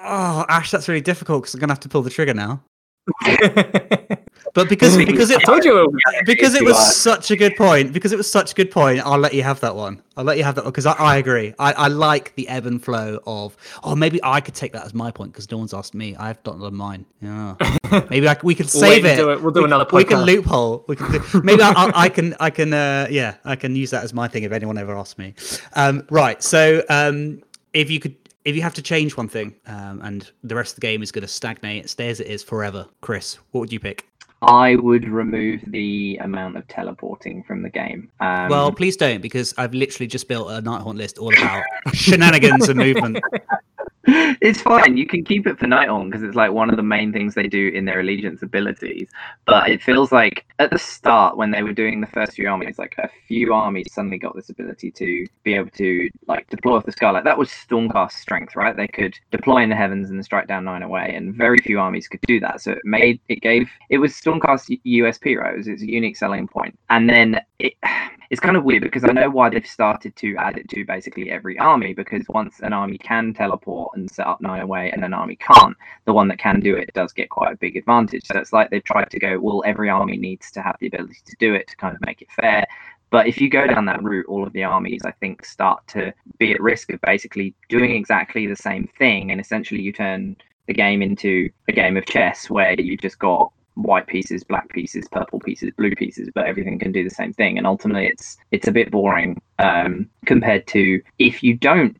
Oh, 0.03 0.45
Ash, 0.49 0.71
that's 0.71 0.87
really 0.87 1.01
difficult 1.01 1.43
because 1.43 1.53
I'm 1.53 1.59
gonna 1.59 1.73
have 1.73 1.79
to 1.81 1.89
pull 1.89 2.01
the 2.01 2.09
trigger 2.09 2.33
now. 2.33 2.61
But 4.53 4.69
because 4.69 4.97
because 5.05 5.29
it 5.29 5.39
I 5.39 5.43
told 5.43 5.63
you. 5.63 5.97
because 6.25 6.55
it 6.55 6.63
was 6.63 6.95
such 6.95 7.31
a 7.31 7.35
good 7.35 7.55
point. 7.55 7.93
Because 7.93 8.11
it 8.11 8.17
was 8.17 8.31
such 8.31 8.51
a 8.51 8.55
good 8.55 8.71
point, 8.71 8.99
I'll 9.05 9.17
let 9.19 9.33
you 9.33 9.43
have 9.43 9.59
that 9.61 9.75
one. 9.75 10.01
I'll 10.17 10.25
let 10.25 10.37
you 10.37 10.43
have 10.43 10.55
that 10.55 10.65
one 10.65 10.71
because 10.71 10.85
I, 10.85 10.93
I 10.93 11.17
agree. 11.17 11.53
I, 11.57 11.73
I 11.73 11.87
like 11.87 12.35
the 12.35 12.47
ebb 12.47 12.65
and 12.65 12.83
flow 12.83 13.19
of. 13.25 13.55
Oh, 13.83 13.95
maybe 13.95 14.19
I 14.23 14.41
could 14.41 14.55
take 14.55 14.73
that 14.73 14.85
as 14.85 14.93
my 14.93 15.11
point 15.11 15.31
because 15.31 15.49
no 15.49 15.57
one's 15.57 15.73
asked 15.73 15.93
me. 15.95 16.15
I've 16.15 16.37
not 16.45 16.59
done 16.59 16.75
mine. 16.75 17.05
Yeah. 17.21 17.55
Maybe 18.09 18.27
I, 18.27 18.37
we 18.43 18.55
could 18.55 18.69
We'll 18.73 18.83
wait 18.83 19.03
save 19.03 19.05
it. 19.05 19.15
do 19.17 19.31
it. 19.31 19.41
We'll 19.41 19.51
do 19.51 19.61
we, 19.61 19.65
another 19.65 19.85
We 19.91 20.03
can 20.03 20.21
loophole. 20.21 20.85
We 20.87 20.95
can 20.95 21.11
do, 21.11 21.41
maybe 21.43 21.61
I, 21.61 21.71
I, 21.71 21.91
I 21.95 22.09
can. 22.09 22.35
I 22.39 22.49
can. 22.49 22.73
Uh, 22.73 23.07
yeah, 23.09 23.35
I 23.45 23.55
can 23.55 23.75
use 23.75 23.91
that 23.91 24.03
as 24.03 24.13
my 24.13 24.27
thing 24.27 24.43
if 24.43 24.51
anyone 24.51 24.77
ever 24.77 24.97
asks 24.97 25.17
me. 25.17 25.33
Um, 25.73 26.05
right. 26.09 26.41
So 26.43 26.83
um, 26.89 27.41
if 27.73 27.89
you 27.89 27.99
could. 27.99 28.15
If 28.43 28.55
you 28.55 28.63
have 28.63 28.73
to 28.73 28.81
change 28.81 29.15
one 29.15 29.27
thing, 29.27 29.53
um, 29.67 30.01
and 30.01 30.31
the 30.43 30.55
rest 30.55 30.71
of 30.71 30.75
the 30.77 30.81
game 30.81 31.03
is 31.03 31.11
going 31.11 31.21
to 31.21 31.27
stagnate, 31.27 31.87
stay 31.91 32.09
as 32.09 32.19
it 32.19 32.25
is 32.25 32.41
forever, 32.41 32.87
Chris, 32.99 33.37
what 33.51 33.61
would 33.61 33.71
you 33.71 33.79
pick? 33.79 34.07
I 34.41 34.75
would 34.75 35.07
remove 35.07 35.61
the 35.67 36.17
amount 36.17 36.57
of 36.57 36.67
teleporting 36.67 37.43
from 37.43 37.61
the 37.61 37.69
game. 37.69 38.09
Um, 38.19 38.49
Well, 38.49 38.71
please 38.71 38.97
don't, 38.97 39.21
because 39.21 39.53
I've 39.57 39.73
literally 39.73 40.07
just 40.07 40.27
built 40.27 40.49
a 40.49 40.61
Nighthaunt 40.61 40.97
list 40.97 41.19
all 41.19 41.31
about 41.33 41.63
shenanigans 41.93 42.67
and 42.67 42.79
movement. 42.79 43.19
it's 44.41 44.61
fine. 44.61 44.97
You 44.97 45.05
can 45.05 45.23
keep 45.23 45.45
it 45.45 45.59
for 45.59 45.67
Nighthaunt 45.67 46.09
because 46.09 46.23
it's 46.23 46.35
like 46.35 46.51
one 46.51 46.71
of 46.71 46.75
the 46.75 46.83
main 46.83 47.13
things 47.13 47.35
they 47.35 47.47
do 47.47 47.67
in 47.69 47.85
their 47.85 47.99
allegiance 47.99 48.41
abilities. 48.41 49.07
But 49.45 49.69
it 49.69 49.83
feels 49.83 50.11
like 50.11 50.45
at 50.57 50.71
the 50.71 50.79
start 50.79 51.37
when 51.37 51.51
they 51.51 51.61
were 51.61 51.73
doing 51.73 52.01
the 52.01 52.07
first 52.07 52.33
few 52.33 52.49
armies, 52.49 52.79
like 52.79 52.95
a 52.97 53.09
few 53.27 53.53
armies 53.53 53.93
suddenly 53.93 54.17
got 54.17 54.35
this 54.35 54.49
ability 54.49 54.89
to 54.91 55.27
be 55.43 55.53
able 55.53 55.69
to 55.71 56.09
like 56.27 56.49
deploy 56.49 56.77
off 56.77 56.85
the 56.85 56.91
sky. 56.91 57.11
Like 57.11 57.25
that 57.25 57.37
was 57.37 57.49
Stormcast 57.49 58.13
strength, 58.13 58.55
right? 58.55 58.75
They 58.75 58.87
could 58.87 59.15
deploy 59.29 59.61
in 59.61 59.69
the 59.69 59.75
heavens 59.75 60.09
and 60.09 60.23
strike 60.25 60.47
down 60.47 60.63
nine 60.65 60.81
away, 60.81 61.13
and 61.15 61.35
very 61.35 61.59
few 61.59 61.79
armies 61.79 62.07
could 62.07 62.21
do 62.21 62.39
that. 62.39 62.61
So 62.61 62.71
it 62.71 62.81
made 62.83 63.19
it 63.29 63.41
gave 63.41 63.69
it 63.89 63.99
was 63.99 64.13
Stormcast 64.13 64.79
USP, 64.83 65.37
right? 65.37 65.53
It 65.53 65.57
was 65.57 65.67
its 65.67 65.83
unique 65.83 66.17
selling 66.17 66.47
point. 66.47 66.77
And 66.89 67.07
then 67.07 67.39
it 67.59 67.73
it's 68.31 68.39
kind 68.39 68.55
of 68.55 68.63
weird 68.63 68.81
because 68.81 69.03
I 69.03 69.11
know 69.11 69.29
why 69.29 69.49
they've 69.49 69.67
started 69.67 70.15
to 70.15 70.37
add 70.37 70.57
it 70.57 70.69
to 70.69 70.85
basically 70.85 71.29
every 71.29 71.59
army 71.59 71.93
because 71.93 72.23
once 72.29 72.61
an 72.61 72.71
army 72.71 72.97
can 72.97 73.33
teleport 73.33 73.97
and 73.97 74.09
set 74.09 74.25
up 74.25 74.39
nine 74.39 74.61
away 74.61 74.89
and 74.89 75.03
an 75.03 75.13
army 75.13 75.35
can't, 75.35 75.75
the 76.05 76.13
one 76.13 76.29
that 76.29 76.39
can 76.39 76.61
do 76.61 76.77
it 76.77 76.93
does 76.93 77.11
get 77.11 77.29
quite 77.29 77.51
a 77.51 77.57
big 77.57 77.75
advantage. 77.75 78.25
So 78.25 78.39
it's 78.39 78.53
like 78.53 78.69
they've 78.69 78.81
tried 78.81 79.11
to 79.11 79.19
go, 79.19 79.37
well, 79.37 79.61
every 79.65 79.89
army 79.89 80.15
needs 80.15 80.49
to 80.51 80.61
have 80.61 80.77
the 80.79 80.87
ability 80.87 81.17
to 81.25 81.35
do 81.39 81.53
it 81.53 81.67
to 81.67 81.75
kind 81.75 81.93
of 81.93 81.99
make 82.05 82.21
it 82.21 82.31
fair. 82.31 82.65
But 83.09 83.27
if 83.27 83.41
you 83.41 83.49
go 83.49 83.67
down 83.67 83.83
that 83.87 84.01
route, 84.01 84.27
all 84.29 84.47
of 84.47 84.53
the 84.53 84.63
armies, 84.63 85.01
I 85.03 85.11
think, 85.11 85.45
start 85.45 85.85
to 85.87 86.13
be 86.39 86.53
at 86.53 86.61
risk 86.61 86.89
of 86.93 87.01
basically 87.01 87.53
doing 87.67 87.91
exactly 87.91 88.47
the 88.47 88.55
same 88.55 88.89
thing. 88.97 89.31
And 89.31 89.41
essentially, 89.41 89.81
you 89.81 89.91
turn 89.91 90.37
the 90.67 90.73
game 90.73 91.01
into 91.01 91.49
a 91.67 91.73
game 91.73 91.97
of 91.97 92.05
chess 92.05 92.49
where 92.49 92.79
you've 92.79 93.01
just 93.01 93.19
got 93.19 93.51
white 93.75 94.07
pieces, 94.07 94.43
black 94.43 94.69
pieces, 94.69 95.07
purple 95.11 95.39
pieces, 95.39 95.71
blue 95.77 95.95
pieces, 95.95 96.29
but 96.33 96.45
everything 96.45 96.79
can 96.79 96.91
do 96.91 97.03
the 97.03 97.09
same 97.09 97.33
thing. 97.33 97.57
And 97.57 97.67
ultimately, 97.67 98.07
it's 98.07 98.37
it's 98.51 98.67
a 98.67 98.71
bit 98.71 98.91
boring 98.91 99.41
um, 99.59 100.09
compared 100.25 100.67
to 100.67 101.01
if 101.19 101.43
you 101.43 101.55
don't 101.55 101.97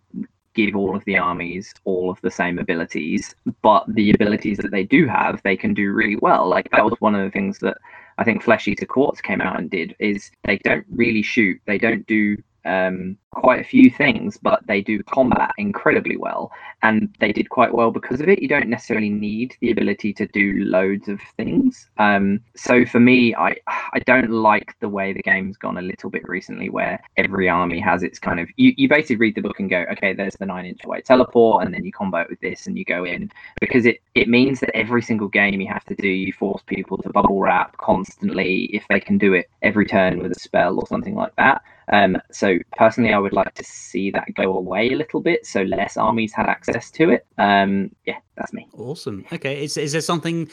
give 0.54 0.76
all 0.76 0.96
of 0.96 1.06
the 1.06 1.18
armies 1.18 1.74
all 1.86 2.10
of 2.10 2.20
the 2.22 2.32
same 2.32 2.60
abilities, 2.60 3.34
but 3.62 3.86
the 3.88 4.12
abilities 4.12 4.58
that 4.58 4.72
they 4.72 4.84
do 4.84 5.08
have, 5.08 5.42
they 5.44 5.56
can 5.56 5.74
do 5.74 5.94
really 5.94 6.18
well. 6.18 6.48
Like 6.48 6.70
that 6.72 6.84
was 6.84 6.96
one 7.00 7.16
of 7.16 7.24
the 7.24 7.32
things 7.32 7.60
that 7.60 7.78
I 8.18 8.24
think 8.24 8.44
Flesh 8.44 8.68
Eater 8.68 8.86
Courts 8.86 9.22
came 9.22 9.42
out 9.42 9.58
and 9.58 9.70
did 9.70 9.96
is 10.00 10.30
they 10.44 10.58
don't 10.58 10.86
really 10.92 11.24
shoot, 11.24 11.60
they 11.66 11.78
don't 11.78 12.06
do 12.06 12.38
um, 12.66 13.18
quite 13.32 13.62
a 13.62 13.64
few 13.64 13.90
things, 13.90 14.38
but 14.38 14.66
they 14.68 14.82
do 14.82 15.02
combat 15.04 15.52
incredibly 15.58 16.18
well, 16.18 16.52
and 16.84 17.14
they 17.20 17.32
did 17.32 17.50
quite 17.50 17.74
well 17.74 17.90
because 17.92 18.20
of 18.20 18.28
it. 18.28 18.42
You 18.42 18.48
don't 18.48 18.68
necessarily 18.68 19.10
need 19.10 19.56
the 19.62 19.72
ability 19.72 20.14
to 20.14 20.28
do 20.28 20.64
loads 20.66 21.08
of 21.08 21.20
things. 21.38 21.90
Um, 21.98 22.42
so 22.56 22.86
for 22.86 23.00
me, 23.00 23.34
I 23.36 23.56
I 23.68 24.00
don't 24.06 24.30
like 24.32 24.76
the 24.80 24.90
way 24.90 25.14
the 25.14 25.22
game's 25.22 25.58
gone 25.58 25.78
a 25.78 25.82
little 25.82 26.10
bit 26.10 26.28
recently, 26.28 26.70
where 26.70 27.02
every 27.18 27.48
army 27.48 27.80
has 27.80 28.04
its 28.04 28.20
kind 28.20 28.40
of 28.40 28.50
you, 28.58 28.74
you 28.78 28.90
basically 28.90 29.16
read 29.18 29.36
the 29.36 29.42
book 29.42 29.60
and 29.60 29.70
go, 29.70 29.86
okay, 29.92 30.14
there's 30.14 30.36
the 30.36 30.46
nine 30.46 30.66
inch 30.66 30.84
away 30.84 31.02
teleport, 31.02 31.66
and 31.66 31.74
then 31.74 31.86
you 31.86 31.92
combo 31.92 32.18
it 32.20 32.30
with 32.30 32.42
this, 32.42 32.68
and 32.68 32.78
you 32.78 32.84
go 32.86 33.06
in 33.06 33.32
because 33.62 33.86
it 33.86 34.02
it 34.16 34.28
means 34.28 34.60
that 34.60 34.76
every 34.76 35.02
single 35.02 35.30
game 35.30 35.62
you 35.62 35.68
have 35.68 35.86
to 35.86 35.96
do, 35.96 36.08
you 36.08 36.34
force 36.34 36.62
people 36.66 36.98
to 36.98 37.10
bubble 37.10 37.40
wrap 37.40 37.78
constantly 37.78 38.66
if 38.74 38.86
they 38.90 39.00
can 39.00 39.18
do 39.18 39.34
it 39.34 39.50
every 39.62 39.86
turn 39.86 40.20
with 40.20 40.32
a 40.34 40.40
spell 40.40 40.76
or 40.78 40.86
something 40.88 41.16
like 41.16 41.36
that. 41.38 41.62
Um, 41.92 42.18
so 42.32 42.58
personally, 42.78 43.14
I 43.14 43.20
would 43.22 43.34
like 43.34 43.54
to 43.56 43.64
see 43.64 44.12
that 44.12 44.34
go 44.36 44.58
away 44.58 44.90
a 44.90 44.96
little 44.96 45.22
bit, 45.22 45.46
so 45.46 45.62
less 45.64 45.98
armies 45.98 46.34
had 46.34 46.48
access 46.48 46.92
to 46.92 47.10
it. 47.10 47.26
Um, 47.38 47.92
yeah, 48.06 48.18
that's 48.36 48.54
me. 48.54 48.68
Awesome. 48.74 49.26
Okay. 49.32 49.64
Is 49.64 49.78
is 49.78 49.92
there 49.92 50.02
something 50.02 50.50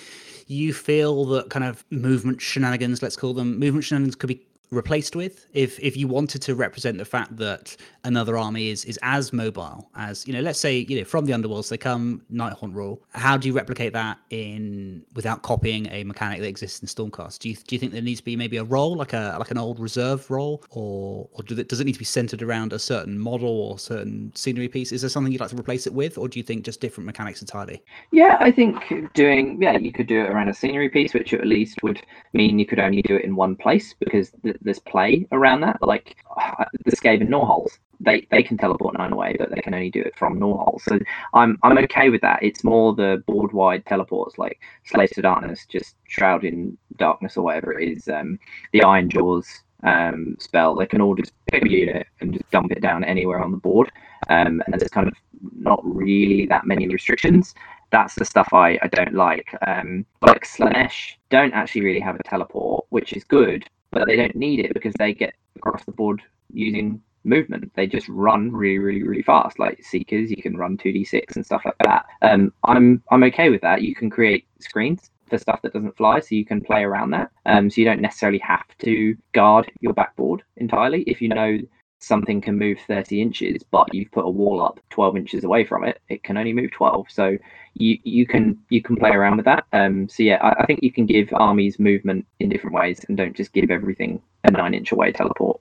you 0.47 0.73
feel 0.73 1.25
that 1.27 1.51
kind 1.51 1.65
of 1.65 1.85
movement 1.91 2.41
shenanigans, 2.41 3.03
let's 3.03 3.17
call 3.17 3.35
them 3.35 3.59
movement 3.59 3.85
shenanigans, 3.85 4.17
could 4.17 4.29
be 4.29 4.47
replaced 4.71 5.17
with 5.17 5.47
if 5.53 5.79
if 5.81 5.97
you 5.97 6.07
wanted 6.07 6.43
to 6.43 6.55
represent 6.55 6.99
the 6.99 7.05
fact 7.05 7.37
that 7.37 7.77
another 8.05 8.37
army 8.37 8.69
is 8.69 8.85
is 8.85 8.99
as 9.03 9.33
mobile 9.33 9.89
as 9.97 10.27
you 10.27 10.33
know 10.33 10.41
let's 10.41 10.59
say 10.59 10.79
you 10.89 10.99
know 10.99 11.05
from 11.05 11.25
the 11.25 11.33
underworlds 11.33 11.69
they 11.69 11.79
come 11.79 12.23
night 12.29 12.53
haunt 12.53 12.75
rule 12.75 13.03
how 13.13 13.37
do 13.37 13.49
you 13.49 13.55
replicate 13.55 13.93
that 13.93 14.19
in 14.31 15.05
without 15.15 15.43
copying 15.43 15.89
a 15.91 16.05
mechanic 16.05 16.41
that 16.41 16.49
exists 16.49 16.81
in 16.81 16.89
stormcast? 16.89 17.39
Do 17.39 17.49
you 17.49 17.57
do 17.57 17.75
you 17.75 17.79
think 17.79 17.93
there 17.93 18.03
needs 18.03 18.21
to 18.21 18.25
be 18.25 18.37
maybe 18.37 18.57
a 18.57 18.65
role 18.65 18.97
like 18.97 19.13
a 19.13 19.37
like 19.39 19.51
an 19.51 19.59
old 19.59 19.81
reserve 19.81 20.31
role? 20.31 20.63
Or 20.71 21.29
or 21.33 21.43
do 21.43 21.63
does 21.63 21.81
it 21.81 21.85
need 21.85 21.95
to 21.95 21.99
be 21.99 22.05
centered 22.05 22.43
around 22.43 22.73
a 22.73 22.79
certain 22.79 23.19
model 23.19 23.49
or 23.49 23.79
certain 23.79 24.33
scenery 24.35 24.69
piece? 24.69 24.93
Is 24.93 25.01
there 25.01 25.11
something 25.11 25.33
you'd 25.33 25.41
like 25.41 25.51
to 25.51 25.57
replace 25.57 25.87
it 25.87 25.93
with 25.93 26.19
or 26.19 26.29
do 26.29 26.39
you 26.39 26.43
think 26.43 26.65
just 26.65 26.81
different 26.81 27.07
mechanics 27.07 27.41
entirely? 27.41 27.83
Yeah, 28.13 28.37
I 28.41 28.51
think 28.51 28.83
doing 29.15 29.61
yeah, 29.61 29.79
you 29.79 29.93
could 29.93 30.07
do 30.07 30.21
it 30.21 30.31
around 30.31 30.49
a 30.49 30.55
scenery 30.55 30.89
piece, 30.89 31.15
which 31.15 31.33
at 31.33 31.47
least 31.47 31.83
would 31.83 32.01
mean 32.33 32.59
you 32.59 32.67
could 32.67 32.79
only 32.79 33.03
do 33.03 33.17
it 33.17 33.25
in 33.25 33.37
one 33.37 33.57
place 33.57 33.95
because 33.99 34.31
th- 34.43 34.57
there's 34.63 34.79
play 34.79 35.27
around 35.33 35.61
that. 35.63 35.79
Like 35.83 36.17
the 36.85 36.97
Skaven 36.97 37.29
Gnawholes, 37.29 37.79
they 38.01 38.27
they 38.31 38.43
can 38.43 38.57
teleport 38.57 38.97
nine 38.99 39.13
away, 39.13 39.37
but 39.39 39.51
they 39.51 39.61
can 39.61 39.75
only 39.75 39.91
do 39.91 40.01
it 40.01 40.17
from 40.17 40.39
Gnawhole. 40.39 40.81
So 40.81 40.99
I'm 41.35 41.59
I'm 41.63 41.79
okay 41.79 42.11
with 42.11 42.21
that. 42.23 42.43
It's 42.43 42.65
more 42.65 42.95
the 42.95 43.23
board 43.27 43.53
wide 43.53 43.87
teleports 43.87 44.39
like 44.39 44.61
Slaves 44.85 45.13
to 45.13 45.23
Darkness, 45.23 45.67
just 45.69 45.97
Shroud 46.09 46.45
in 46.45 46.77
Darkness 46.97 47.37
or 47.37 47.45
whatever 47.45 47.79
it 47.79 47.89
is. 47.89 48.09
Um, 48.09 48.39
the 48.73 48.81
Ironjawz 48.81 49.47
um, 49.83 50.37
spell, 50.39 50.75
they 50.75 50.87
can 50.87 51.01
all 51.01 51.15
just 51.15 51.33
pick 51.51 51.65
a 51.65 51.71
unit 51.71 52.07
and 52.21 52.33
just 52.33 52.51
dump 52.51 52.73
it 52.73 52.83
down 52.83 53.05
anywhere 53.05 53.41
on 53.41 53.53
the 53.53 53.59
board. 53.59 53.91
Um, 54.29 54.63
and 54.67 54.75
there's 54.81 54.91
kind 54.91 55.07
of 55.07 55.15
not 55.57 55.81
really 55.85 56.47
that 56.47 56.67
many 56.67 56.89
restrictions 56.89 57.55
that's 57.91 58.15
the 58.15 58.25
stuff 58.25 58.49
I, 58.53 58.79
I 58.83 58.89
don't 58.89 59.15
like. 59.15 59.55
Um, 59.67 60.05
like 60.23 60.45
Slaanesh 60.45 61.15
don't 61.31 61.53
actually 61.55 61.83
really 61.83 62.01
have 62.01 62.17
a 62.17 62.23
teleport, 62.23 62.87
which 62.91 63.13
is 63.13 63.25
good, 63.25 63.65
but 63.91 64.07
they 64.07 64.17
don't 64.17 64.37
need 64.37 64.61
it 64.61 64.75
because 64.75 64.95
they 64.99 65.15
get 65.15 65.35
across 65.57 65.85
the 65.85 65.93
board 65.93 66.23
using 66.53 67.01
movement. 67.25 67.71
They 67.75 67.87
just 67.87 68.09
run 68.09 68.53
really, 68.53 68.79
really, 68.79 69.03
really 69.03 69.23
fast. 69.23 69.59
Like 69.59 69.83
Seekers, 69.83 70.31
you 70.31 70.43
can 70.43 70.57
run 70.57 70.77
2d6 70.77 71.37
and 71.37 71.45
stuff 71.45 71.63
like 71.65 71.77
that. 71.85 72.07
Um, 72.23 72.53
I'm 72.65 73.03
I'm 73.11 73.25
okay 73.25 73.51
with 73.51 73.61
that. 73.63 73.83
You 73.83 73.95
can 73.95 74.11
create 74.11 74.47
screens 74.61 75.11
for 75.29 75.39
stuff 75.39 75.61
that 75.63 75.73
doesn't 75.75 75.97
fly, 75.97 76.21
so 76.21 76.35
you 76.35 76.45
can 76.45 76.61
play 76.61 76.83
around 76.83 77.11
that. 77.11 77.31
Um, 77.47 77.71
so 77.71 77.81
you 77.81 77.85
don't 77.85 78.01
necessarily 78.01 78.39
have 78.39 78.67
to 78.79 79.17
guard 79.33 79.71
your 79.81 79.93
backboard 79.93 80.43
entirely. 80.57 81.03
If 81.03 81.21
you 81.21 81.29
know 81.29 81.59
something 82.01 82.41
can 82.41 82.57
move 82.57 82.79
30 82.87 83.21
inches, 83.21 83.63
but 83.63 83.93
you've 83.93 84.11
put 84.13 84.25
a 84.25 84.31
wall 84.31 84.63
up 84.63 84.81
12 84.91 85.17
inches 85.17 85.45
away 85.45 85.65
from 85.65 85.85
it, 85.85 86.01
it 86.09 86.23
can 86.23 86.37
only 86.37 86.53
move 86.53 86.71
12. 86.73 87.07
So 87.11 87.37
you 87.75 87.99
you 88.05 88.27
can 88.27 88.59
you 88.71 88.83
can 88.83 88.97
play 88.97 89.11
around 89.11 89.37
with 89.37 89.45
that. 89.47 89.65
Um, 89.73 90.09
so 90.09 90.23
yeah, 90.23 90.37
I, 90.43 90.63
I 90.63 90.67
think 90.67 90.83
you 90.83 90.93
can 90.93 91.07
give 91.07 91.29
armies 91.33 91.79
movement 91.79 92.27
in 92.41 92.49
different 92.49 92.75
ways, 92.75 93.05
and 93.09 93.17
don't 93.17 93.37
just 93.37 93.53
give 93.53 93.71
everything 93.71 94.23
a 94.45 94.51
nine 94.51 94.75
inch 94.75 94.93
away 94.93 95.13
teleport. 95.13 95.61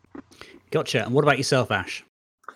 gotcha 0.72 1.04
and 1.06 1.14
what 1.14 1.24
about 1.24 1.38
yourself 1.38 1.72
ash 1.72 2.04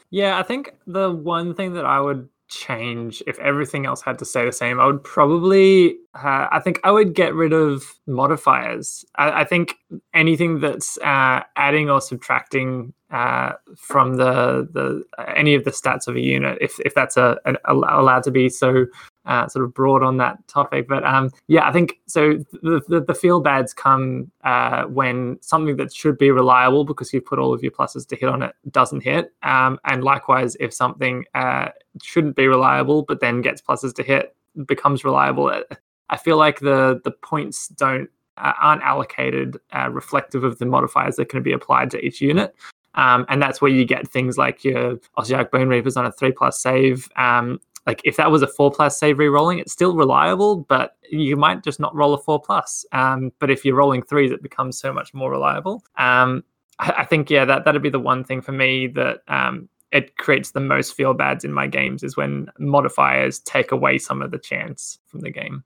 Yeah, 0.10 0.38
I 0.38 0.44
think 0.44 0.74
the 0.86 1.12
one 1.12 1.56
thing 1.56 1.74
that 1.74 1.86
I 1.86 2.00
would 2.00 2.28
change 2.52 3.24
if 3.26 3.40
everything 3.40 3.86
else 3.86 4.02
had 4.02 4.20
to 4.20 4.26
stay 4.26 4.46
the 4.46 4.52
same, 4.52 4.80
I 4.80 4.86
would 4.86 5.04
probably, 5.04 5.96
uh, 6.14 6.48
I 6.52 6.60
think 6.60 6.80
I 6.84 6.92
would 6.92 7.16
get 7.16 7.34
rid 7.34 7.54
of 7.54 7.84
modifiers. 8.06 9.04
I, 9.16 9.42
I 9.42 9.44
think 9.46 9.76
anything 10.14 10.60
that's 10.60 10.98
uh, 11.00 11.42
adding 11.56 11.90
or 11.90 12.02
subtracting 12.02 12.94
uh, 13.10 13.54
from 13.78 14.18
the 14.18 14.68
the 14.72 15.04
any 15.36 15.56
of 15.56 15.64
the 15.64 15.72
stats 15.72 16.08
of 16.08 16.16
a 16.16 16.22
unit, 16.22 16.58
if 16.62 16.80
if 16.86 16.94
that's 16.94 17.18
a, 17.18 17.38
an, 17.46 17.58
allowed 17.66 18.24
to 18.24 18.32
be 18.32 18.50
so 18.50 18.86
uh, 19.26 19.48
sort 19.48 19.66
of 19.66 19.74
broad 19.74 20.04
on 20.04 20.18
that 20.18 20.46
topic. 20.48 20.88
But 20.88 21.04
um, 21.04 21.30
yeah, 21.48 21.68
I 21.68 21.72
think 21.72 22.00
so. 22.08 22.38
The, 22.64 22.82
the, 22.88 23.02
the 23.02 23.14
feel 23.14 23.40
bads 23.40 23.74
come 23.74 24.32
uh, 24.44 24.84
when 24.84 25.38
something 25.42 25.78
that 25.78 25.94
should 25.94 26.18
be 26.18 26.32
reliable 26.32 26.86
because 26.86 27.14
you've 27.14 27.26
put 27.26 27.40
all 27.40 27.54
of 27.54 27.62
your 27.62 27.72
pluses 27.72 28.08
to 28.08 28.16
hit 28.16 28.30
on 28.30 28.42
it 28.42 28.56
doesn't 28.72 29.02
hit. 29.02 29.34
Um, 29.44 29.80
and 29.86 30.04
likewise, 30.04 30.56
if 30.60 30.74
something 30.74 31.26
uh, 31.36 31.70
shouldn't 32.02 32.36
be 32.36 32.48
reliable 32.48 33.04
but 33.04 33.20
then 33.20 33.42
gets 33.42 33.62
pluses 33.62 33.94
to 33.96 34.04
hit 34.04 34.36
becomes 34.66 35.04
reliable, 35.04 35.48
uh, 35.48 35.62
I 36.10 36.18
feel 36.18 36.38
like 36.38 36.60
the 36.60 37.00
the 37.04 37.12
points 37.12 37.68
don't 37.70 38.10
uh, 38.38 38.54
aren't 38.60 38.82
allocated 38.82 39.58
uh, 39.76 39.90
reflective 39.90 40.44
of 40.44 40.58
the 40.58 40.66
modifiers 40.66 41.16
that 41.18 41.30
can 41.30 41.44
be 41.44 41.54
applied 41.54 41.92
to 41.92 42.04
each 42.04 42.22
unit. 42.22 42.56
Um, 42.96 43.26
and 43.30 43.42
that's 43.42 43.62
where 43.62 43.72
you 43.72 43.86
get 43.86 44.08
things 44.10 44.38
like 44.38 44.66
your 44.66 44.98
Ossiarch 45.18 45.52
Bone 45.52 45.70
Reapers 45.70 45.96
on 45.96 46.06
a 46.06 46.12
three 46.12 46.32
plus 46.32 46.62
save, 46.62 47.08
um, 47.16 47.60
like 47.88 48.02
if 48.04 48.18
that 48.18 48.32
was 48.32 48.42
a 48.42 48.48
four 48.48 48.72
plus 48.72 48.98
save 49.00 49.18
re-rolling, 49.18 49.60
it's 49.60 49.72
still 49.72 49.96
reliable, 49.96 50.58
but 50.58 50.98
you 51.10 51.36
might 51.36 51.64
just 51.64 51.80
not 51.80 51.96
roll 51.96 52.14
a 52.14 52.18
four 52.18 52.40
plus. 52.40 52.86
Um, 52.92 53.32
but 53.40 53.50
if 53.50 53.66
you're 53.66 53.76
rolling 53.76 54.04
threes, 54.04 54.32
it 54.32 54.44
becomes 54.44 54.78
so 54.80 54.94
much 54.94 55.14
more 55.14 55.32
reliable. 55.32 55.84
Um, 55.98 56.44
I, 56.80 56.92
I 57.00 57.06
think 57.06 57.30
yeah, 57.30 57.46
that 57.46 57.66
that'd 57.66 57.82
be 57.82 57.90
the 57.90 58.00
one 58.00 58.24
thing 58.24 58.42
for 58.42 58.52
me 58.52 58.88
that 58.88 59.22
um, 59.28 59.68
it 59.92 60.18
creates 60.18 60.52
the 60.52 60.60
most 60.60 60.94
feel 60.94 61.14
bads 61.14 61.44
in 61.44 61.54
my 61.54 61.68
games 61.68 62.04
is 62.04 62.16
when 62.16 62.48
modifiers 62.60 63.40
take 63.40 63.72
away 63.72 63.98
some 63.98 64.22
of 64.22 64.32
the 64.32 64.40
chance 64.40 65.00
from 65.08 65.22
the 65.22 65.32
game. 65.32 65.64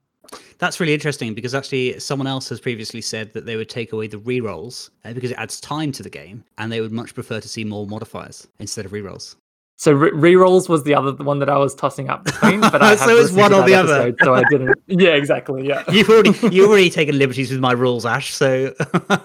That's 0.58 0.80
really 0.80 0.94
interesting 0.94 1.34
because 1.34 1.54
actually 1.54 1.98
someone 2.00 2.26
else 2.26 2.48
has 2.48 2.60
previously 2.60 3.00
said 3.00 3.32
that 3.34 3.46
they 3.46 3.54
would 3.56 3.68
take 3.68 3.92
away 3.92 4.08
the 4.08 4.18
rerolls 4.18 4.90
uh, 5.04 5.12
because 5.12 5.30
it 5.30 5.38
adds 5.38 5.60
time 5.60 5.92
to 5.92 6.02
the 6.02 6.10
game, 6.10 6.44
and 6.58 6.72
they 6.72 6.80
would 6.80 6.92
much 6.92 7.14
prefer 7.14 7.40
to 7.40 7.48
see 7.48 7.62
more 7.62 7.86
modifiers 7.86 8.48
instead 8.58 8.84
of 8.84 8.92
rerolls. 8.92 9.36
So 9.78 9.92
re- 9.92 10.34
rerolls 10.34 10.68
was 10.68 10.84
the 10.84 10.94
other 10.94 11.12
one 11.12 11.38
that 11.40 11.50
I 11.50 11.58
was 11.58 11.74
tossing 11.74 12.08
up 12.08 12.24
between, 12.24 12.60
but 12.60 12.82
I 12.82 12.96
so 13.06 13.10
it's 13.16 13.32
one 13.32 13.52
or 13.52 13.62
the 13.62 13.74
other. 13.74 14.14
So 14.22 14.34
I 14.34 14.42
didn't. 14.50 14.74
Yeah, 14.88 15.10
exactly. 15.10 15.66
Yeah. 15.66 15.82
You've 15.90 16.08
already 16.08 16.32
you've 16.54 16.68
already 16.68 16.90
taken 16.90 17.18
liberties 17.18 17.50
with 17.50 17.60
my 17.60 17.72
rules, 17.72 18.06
Ash. 18.06 18.32
So 18.32 18.74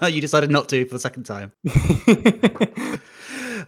you 0.08 0.22
decided 0.22 0.52
not 0.52 0.68
to 0.70 0.86
for 0.86 0.94
the 0.94 1.00
second 1.00 1.24
time. 1.24 1.52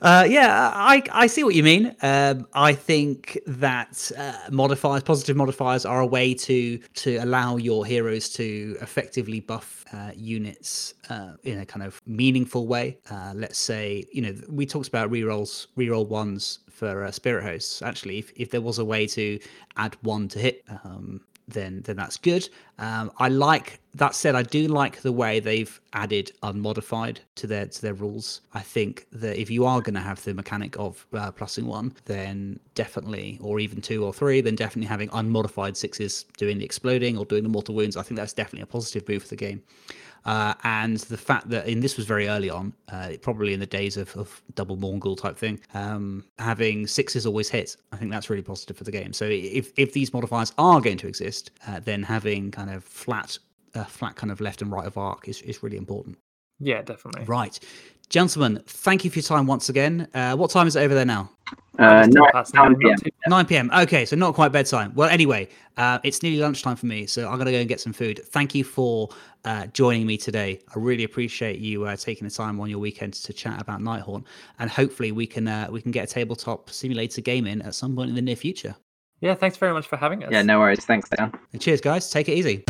Uh, 0.02 0.26
yeah, 0.28 0.72
I, 0.76 1.02
I 1.14 1.28
see 1.28 1.46
what 1.46 1.56
you 1.56 1.64
mean. 1.64 1.96
Um, 2.02 2.46
I 2.54 2.74
think 2.74 3.40
that 3.48 4.12
uh, 4.18 4.34
modifiers, 4.52 5.02
positive 5.02 5.38
modifiers, 5.38 5.86
are 5.86 6.02
a 6.02 6.06
way 6.06 6.34
to 6.34 6.78
to 6.78 7.16
allow 7.18 7.56
your 7.56 7.86
heroes 7.86 8.28
to 8.32 8.78
effectively 8.82 9.40
buff 9.40 9.86
uh, 9.94 10.12
units 10.14 10.94
uh, 11.10 11.34
in 11.44 11.60
a 11.60 11.66
kind 11.66 11.86
of 11.86 12.02
meaningful 12.06 12.68
way. 12.68 12.98
Uh, 13.10 13.32
let's 13.34 13.58
say, 13.58 14.04
you 14.12 14.22
know, 14.22 14.36
we 14.50 14.66
talked 14.66 14.90
about 14.90 15.10
rerolls, 15.10 15.68
reroll 15.78 16.08
ones 16.08 16.60
for 16.74 17.04
uh, 17.04 17.12
spirit 17.12 17.44
hosts. 17.44 17.82
Actually, 17.82 18.20
if, 18.20 18.34
if 18.36 18.50
there 18.52 18.62
was 18.62 18.80
a 18.80 18.86
way 18.86 19.08
to 19.08 19.40
add 19.78 19.96
one 20.02 20.28
to 20.30 20.40
hit, 20.40 20.66
um, 20.84 21.22
then 21.48 21.82
then 21.84 21.96
that's 21.96 22.18
good. 22.18 22.48
Um, 22.80 23.12
I 23.18 23.28
like 23.28 23.80
that 23.96 24.16
said, 24.16 24.36
I 24.36 24.44
do 24.44 24.68
like 24.68 25.02
the 25.02 25.12
way 25.12 25.40
they've 25.40 25.80
added 25.94 26.32
unmodified 26.42 27.20
to 27.36 27.48
their 27.48 27.66
to 27.66 27.82
their 27.82 27.94
rules. 27.94 28.42
I 28.54 28.62
think 28.62 29.08
that 29.12 29.38
if 29.38 29.50
you 29.50 29.66
are 29.66 29.82
going 29.82 29.94
to 29.96 30.00
have 30.00 30.24
the 30.24 30.34
mechanic 30.34 30.78
of 30.80 31.06
uh, 31.14 31.32
plusing 31.32 31.68
one, 31.68 31.94
then 32.06 32.60
definitely, 32.76 33.40
or 33.42 33.60
even 33.60 33.82
two 33.82 34.06
or 34.06 34.14
three, 34.14 34.42
then 34.42 34.56
definitely 34.56 34.88
having 34.88 35.10
unmodified 35.14 35.78
sixes 35.78 36.26
doing 36.38 36.58
the 36.58 36.66
exploding 36.66 37.18
or 37.18 37.26
doing 37.26 37.44
the 37.44 37.50
mortal 37.50 37.76
wounds. 37.76 37.98
I 37.98 38.04
think 38.04 38.18
that's 38.18 38.34
definitely 38.34 38.64
a 38.64 38.68
positive 38.68 39.08
move 39.08 39.24
for 39.24 39.30
the 39.30 39.36
game. 39.36 39.62
Uh, 40.26 40.54
and 40.64 40.98
the 40.98 41.18
fact 41.18 41.50
that, 41.50 41.68
and 41.68 41.84
this 41.84 41.98
was 41.98 42.06
very 42.06 42.28
early 42.28 42.50
on, 42.50 42.74
uh, 42.92 43.12
probably 43.22 43.54
in 43.54 43.60
the 43.60 43.66
days 43.66 43.98
of, 43.98 44.16
of 44.16 44.42
double 44.56 44.76
Mongol 44.76 45.16
type 45.16 45.38
thing, 45.38 45.60
um, 45.74 46.24
having 46.40 46.88
sixes 46.88 47.26
always 47.26 47.50
hit. 47.50 47.76
I 47.92 47.98
think 47.98 48.12
that's 48.12 48.30
really 48.30 48.44
positive 48.44 48.78
for 48.78 48.84
the 48.84 48.92
game. 48.92 49.14
So 49.14 49.26
if, 49.26 49.74
if 49.78 49.94
these 49.94 50.14
modifiers 50.14 50.54
are 50.58 50.80
going 50.80 50.98
to 50.98 51.08
exist, 51.08 51.52
uh, 51.68 51.80
then 51.80 52.04
having 52.04 52.52
kind 52.52 52.70
of 52.70 52.84
flat, 52.84 53.38
uh, 53.76 53.84
flat 53.84 54.16
kind 54.16 54.32
of 54.32 54.40
left 54.40 54.62
and 54.62 54.72
right 54.72 54.86
of 54.86 54.98
arc 54.98 55.28
is, 55.28 55.42
is 55.42 55.62
really 55.62 55.78
important. 55.78 56.18
Yeah, 56.60 56.82
definitely. 56.82 57.26
Right. 57.26 57.60
Gentlemen, 58.14 58.62
thank 58.68 59.04
you 59.04 59.10
for 59.10 59.18
your 59.18 59.24
time 59.24 59.48
once 59.48 59.70
again. 59.70 60.08
Uh, 60.14 60.36
what 60.36 60.52
time 60.52 60.68
is 60.68 60.76
it 60.76 60.82
over 60.82 60.94
there 60.94 61.04
now? 61.04 61.32
Uh, 61.80 62.06
9, 62.08 62.44
9 62.54 62.76
p.m. 62.76 62.96
9 63.26 63.46
p.m. 63.48 63.72
Okay, 63.76 64.06
so 64.06 64.16
not 64.16 64.36
quite 64.36 64.52
bedtime. 64.52 64.94
Well, 64.94 65.10
anyway, 65.10 65.50
uh, 65.78 65.98
it's 66.04 66.22
nearly 66.22 66.38
lunchtime 66.38 66.76
for 66.76 66.86
me, 66.86 67.08
so 67.08 67.28
I'm 67.28 67.38
going 67.38 67.48
to 67.48 67.52
go 67.52 67.58
and 67.58 67.68
get 67.68 67.80
some 67.80 67.92
food. 67.92 68.22
Thank 68.26 68.54
you 68.54 68.64
for 68.64 69.10
uh, 69.46 69.66
joining 69.66 70.06
me 70.06 70.18
today. 70.18 70.62
I 70.76 70.78
really 70.78 71.06
appreciate 71.06 71.58
you 71.58 71.86
uh, 71.86 71.96
taking 71.96 72.28
the 72.28 72.34
time 72.34 72.60
on 72.60 72.70
your 72.70 72.78
weekend 72.78 73.14
to 73.16 73.34
chat 73.34 73.60
about 73.60 73.82
Nighthaunt, 73.82 74.26
and 74.60 74.70
hopefully 74.70 75.12
we 75.12 75.26
can 75.26 75.48
uh, 75.48 75.70
we 75.72 75.82
can 75.82 75.90
get 75.90 76.04
a 76.04 76.14
tabletop 76.14 76.70
simulator 76.70 77.22
game 77.22 77.48
in 77.48 77.64
at 77.64 77.74
some 77.74 77.96
point 77.96 78.10
in 78.10 78.16
the 78.16 78.22
near 78.22 78.36
future. 78.36 78.76
Yeah, 79.22 79.34
thanks 79.34 79.58
very 79.58 79.74
much 79.74 79.88
for 79.88 79.98
having 79.98 80.24
us. 80.24 80.32
Yeah, 80.32 80.44
no 80.44 80.60
worries. 80.60 80.86
Thanks, 80.86 81.10
Dan. 81.10 81.34
And 81.52 81.60
cheers, 81.60 81.82
guys. 81.82 82.12
Take 82.12 82.30
it 82.30 82.34
easy. 82.34 82.64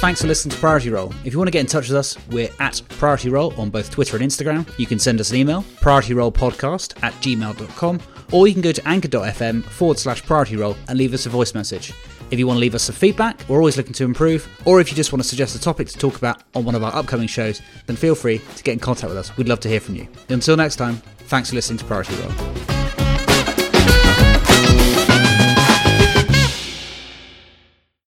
Thanks 0.00 0.20
for 0.20 0.26
listening 0.26 0.54
to 0.54 0.60
Priority 0.60 0.90
Roll. 0.90 1.14
If 1.24 1.32
you 1.32 1.38
want 1.38 1.48
to 1.48 1.52
get 1.52 1.60
in 1.60 1.66
touch 1.66 1.88
with 1.88 1.96
us, 1.96 2.18
we're 2.28 2.50
at 2.60 2.82
Priority 2.90 3.30
Roll 3.30 3.58
on 3.58 3.70
both 3.70 3.90
Twitter 3.90 4.18
and 4.18 4.26
Instagram. 4.26 4.68
You 4.78 4.86
can 4.86 4.98
send 4.98 5.18
us 5.18 5.30
an 5.30 5.36
email, 5.36 5.62
priorityrollpodcast 5.80 7.02
at 7.02 7.14
gmail.com, 7.14 8.00
or 8.30 8.46
you 8.46 8.52
can 8.52 8.60
go 8.60 8.72
to 8.72 8.86
anchor.fm 8.86 9.64
forward 9.64 9.98
slash 9.98 10.22
priority 10.22 10.56
roll 10.56 10.76
and 10.88 10.98
leave 10.98 11.14
us 11.14 11.24
a 11.24 11.30
voice 11.30 11.54
message. 11.54 11.94
If 12.30 12.38
you 12.38 12.46
want 12.46 12.56
to 12.56 12.60
leave 12.60 12.74
us 12.74 12.82
some 12.82 12.94
feedback, 12.94 13.40
we're 13.48 13.58
always 13.58 13.76
looking 13.78 13.92
to 13.94 14.04
improve, 14.04 14.46
or 14.66 14.78
if 14.80 14.90
you 14.90 14.96
just 14.96 15.12
want 15.12 15.22
to 15.22 15.28
suggest 15.28 15.56
a 15.56 15.60
topic 15.60 15.88
to 15.88 15.98
talk 15.98 16.16
about 16.16 16.42
on 16.54 16.64
one 16.64 16.74
of 16.74 16.82
our 16.82 16.94
upcoming 16.94 17.28
shows, 17.28 17.62
then 17.86 17.96
feel 17.96 18.14
free 18.14 18.40
to 18.56 18.62
get 18.62 18.72
in 18.72 18.80
contact 18.80 19.08
with 19.08 19.18
us. 19.18 19.34
We'd 19.38 19.48
love 19.48 19.60
to 19.60 19.68
hear 19.68 19.80
from 19.80 19.94
you. 19.94 20.06
Until 20.28 20.56
next 20.56 20.76
time, 20.76 20.96
thanks 21.28 21.48
for 21.48 21.54
listening 21.54 21.78
to 21.78 21.84
Priority 21.84 22.14
Roll. 22.16 22.73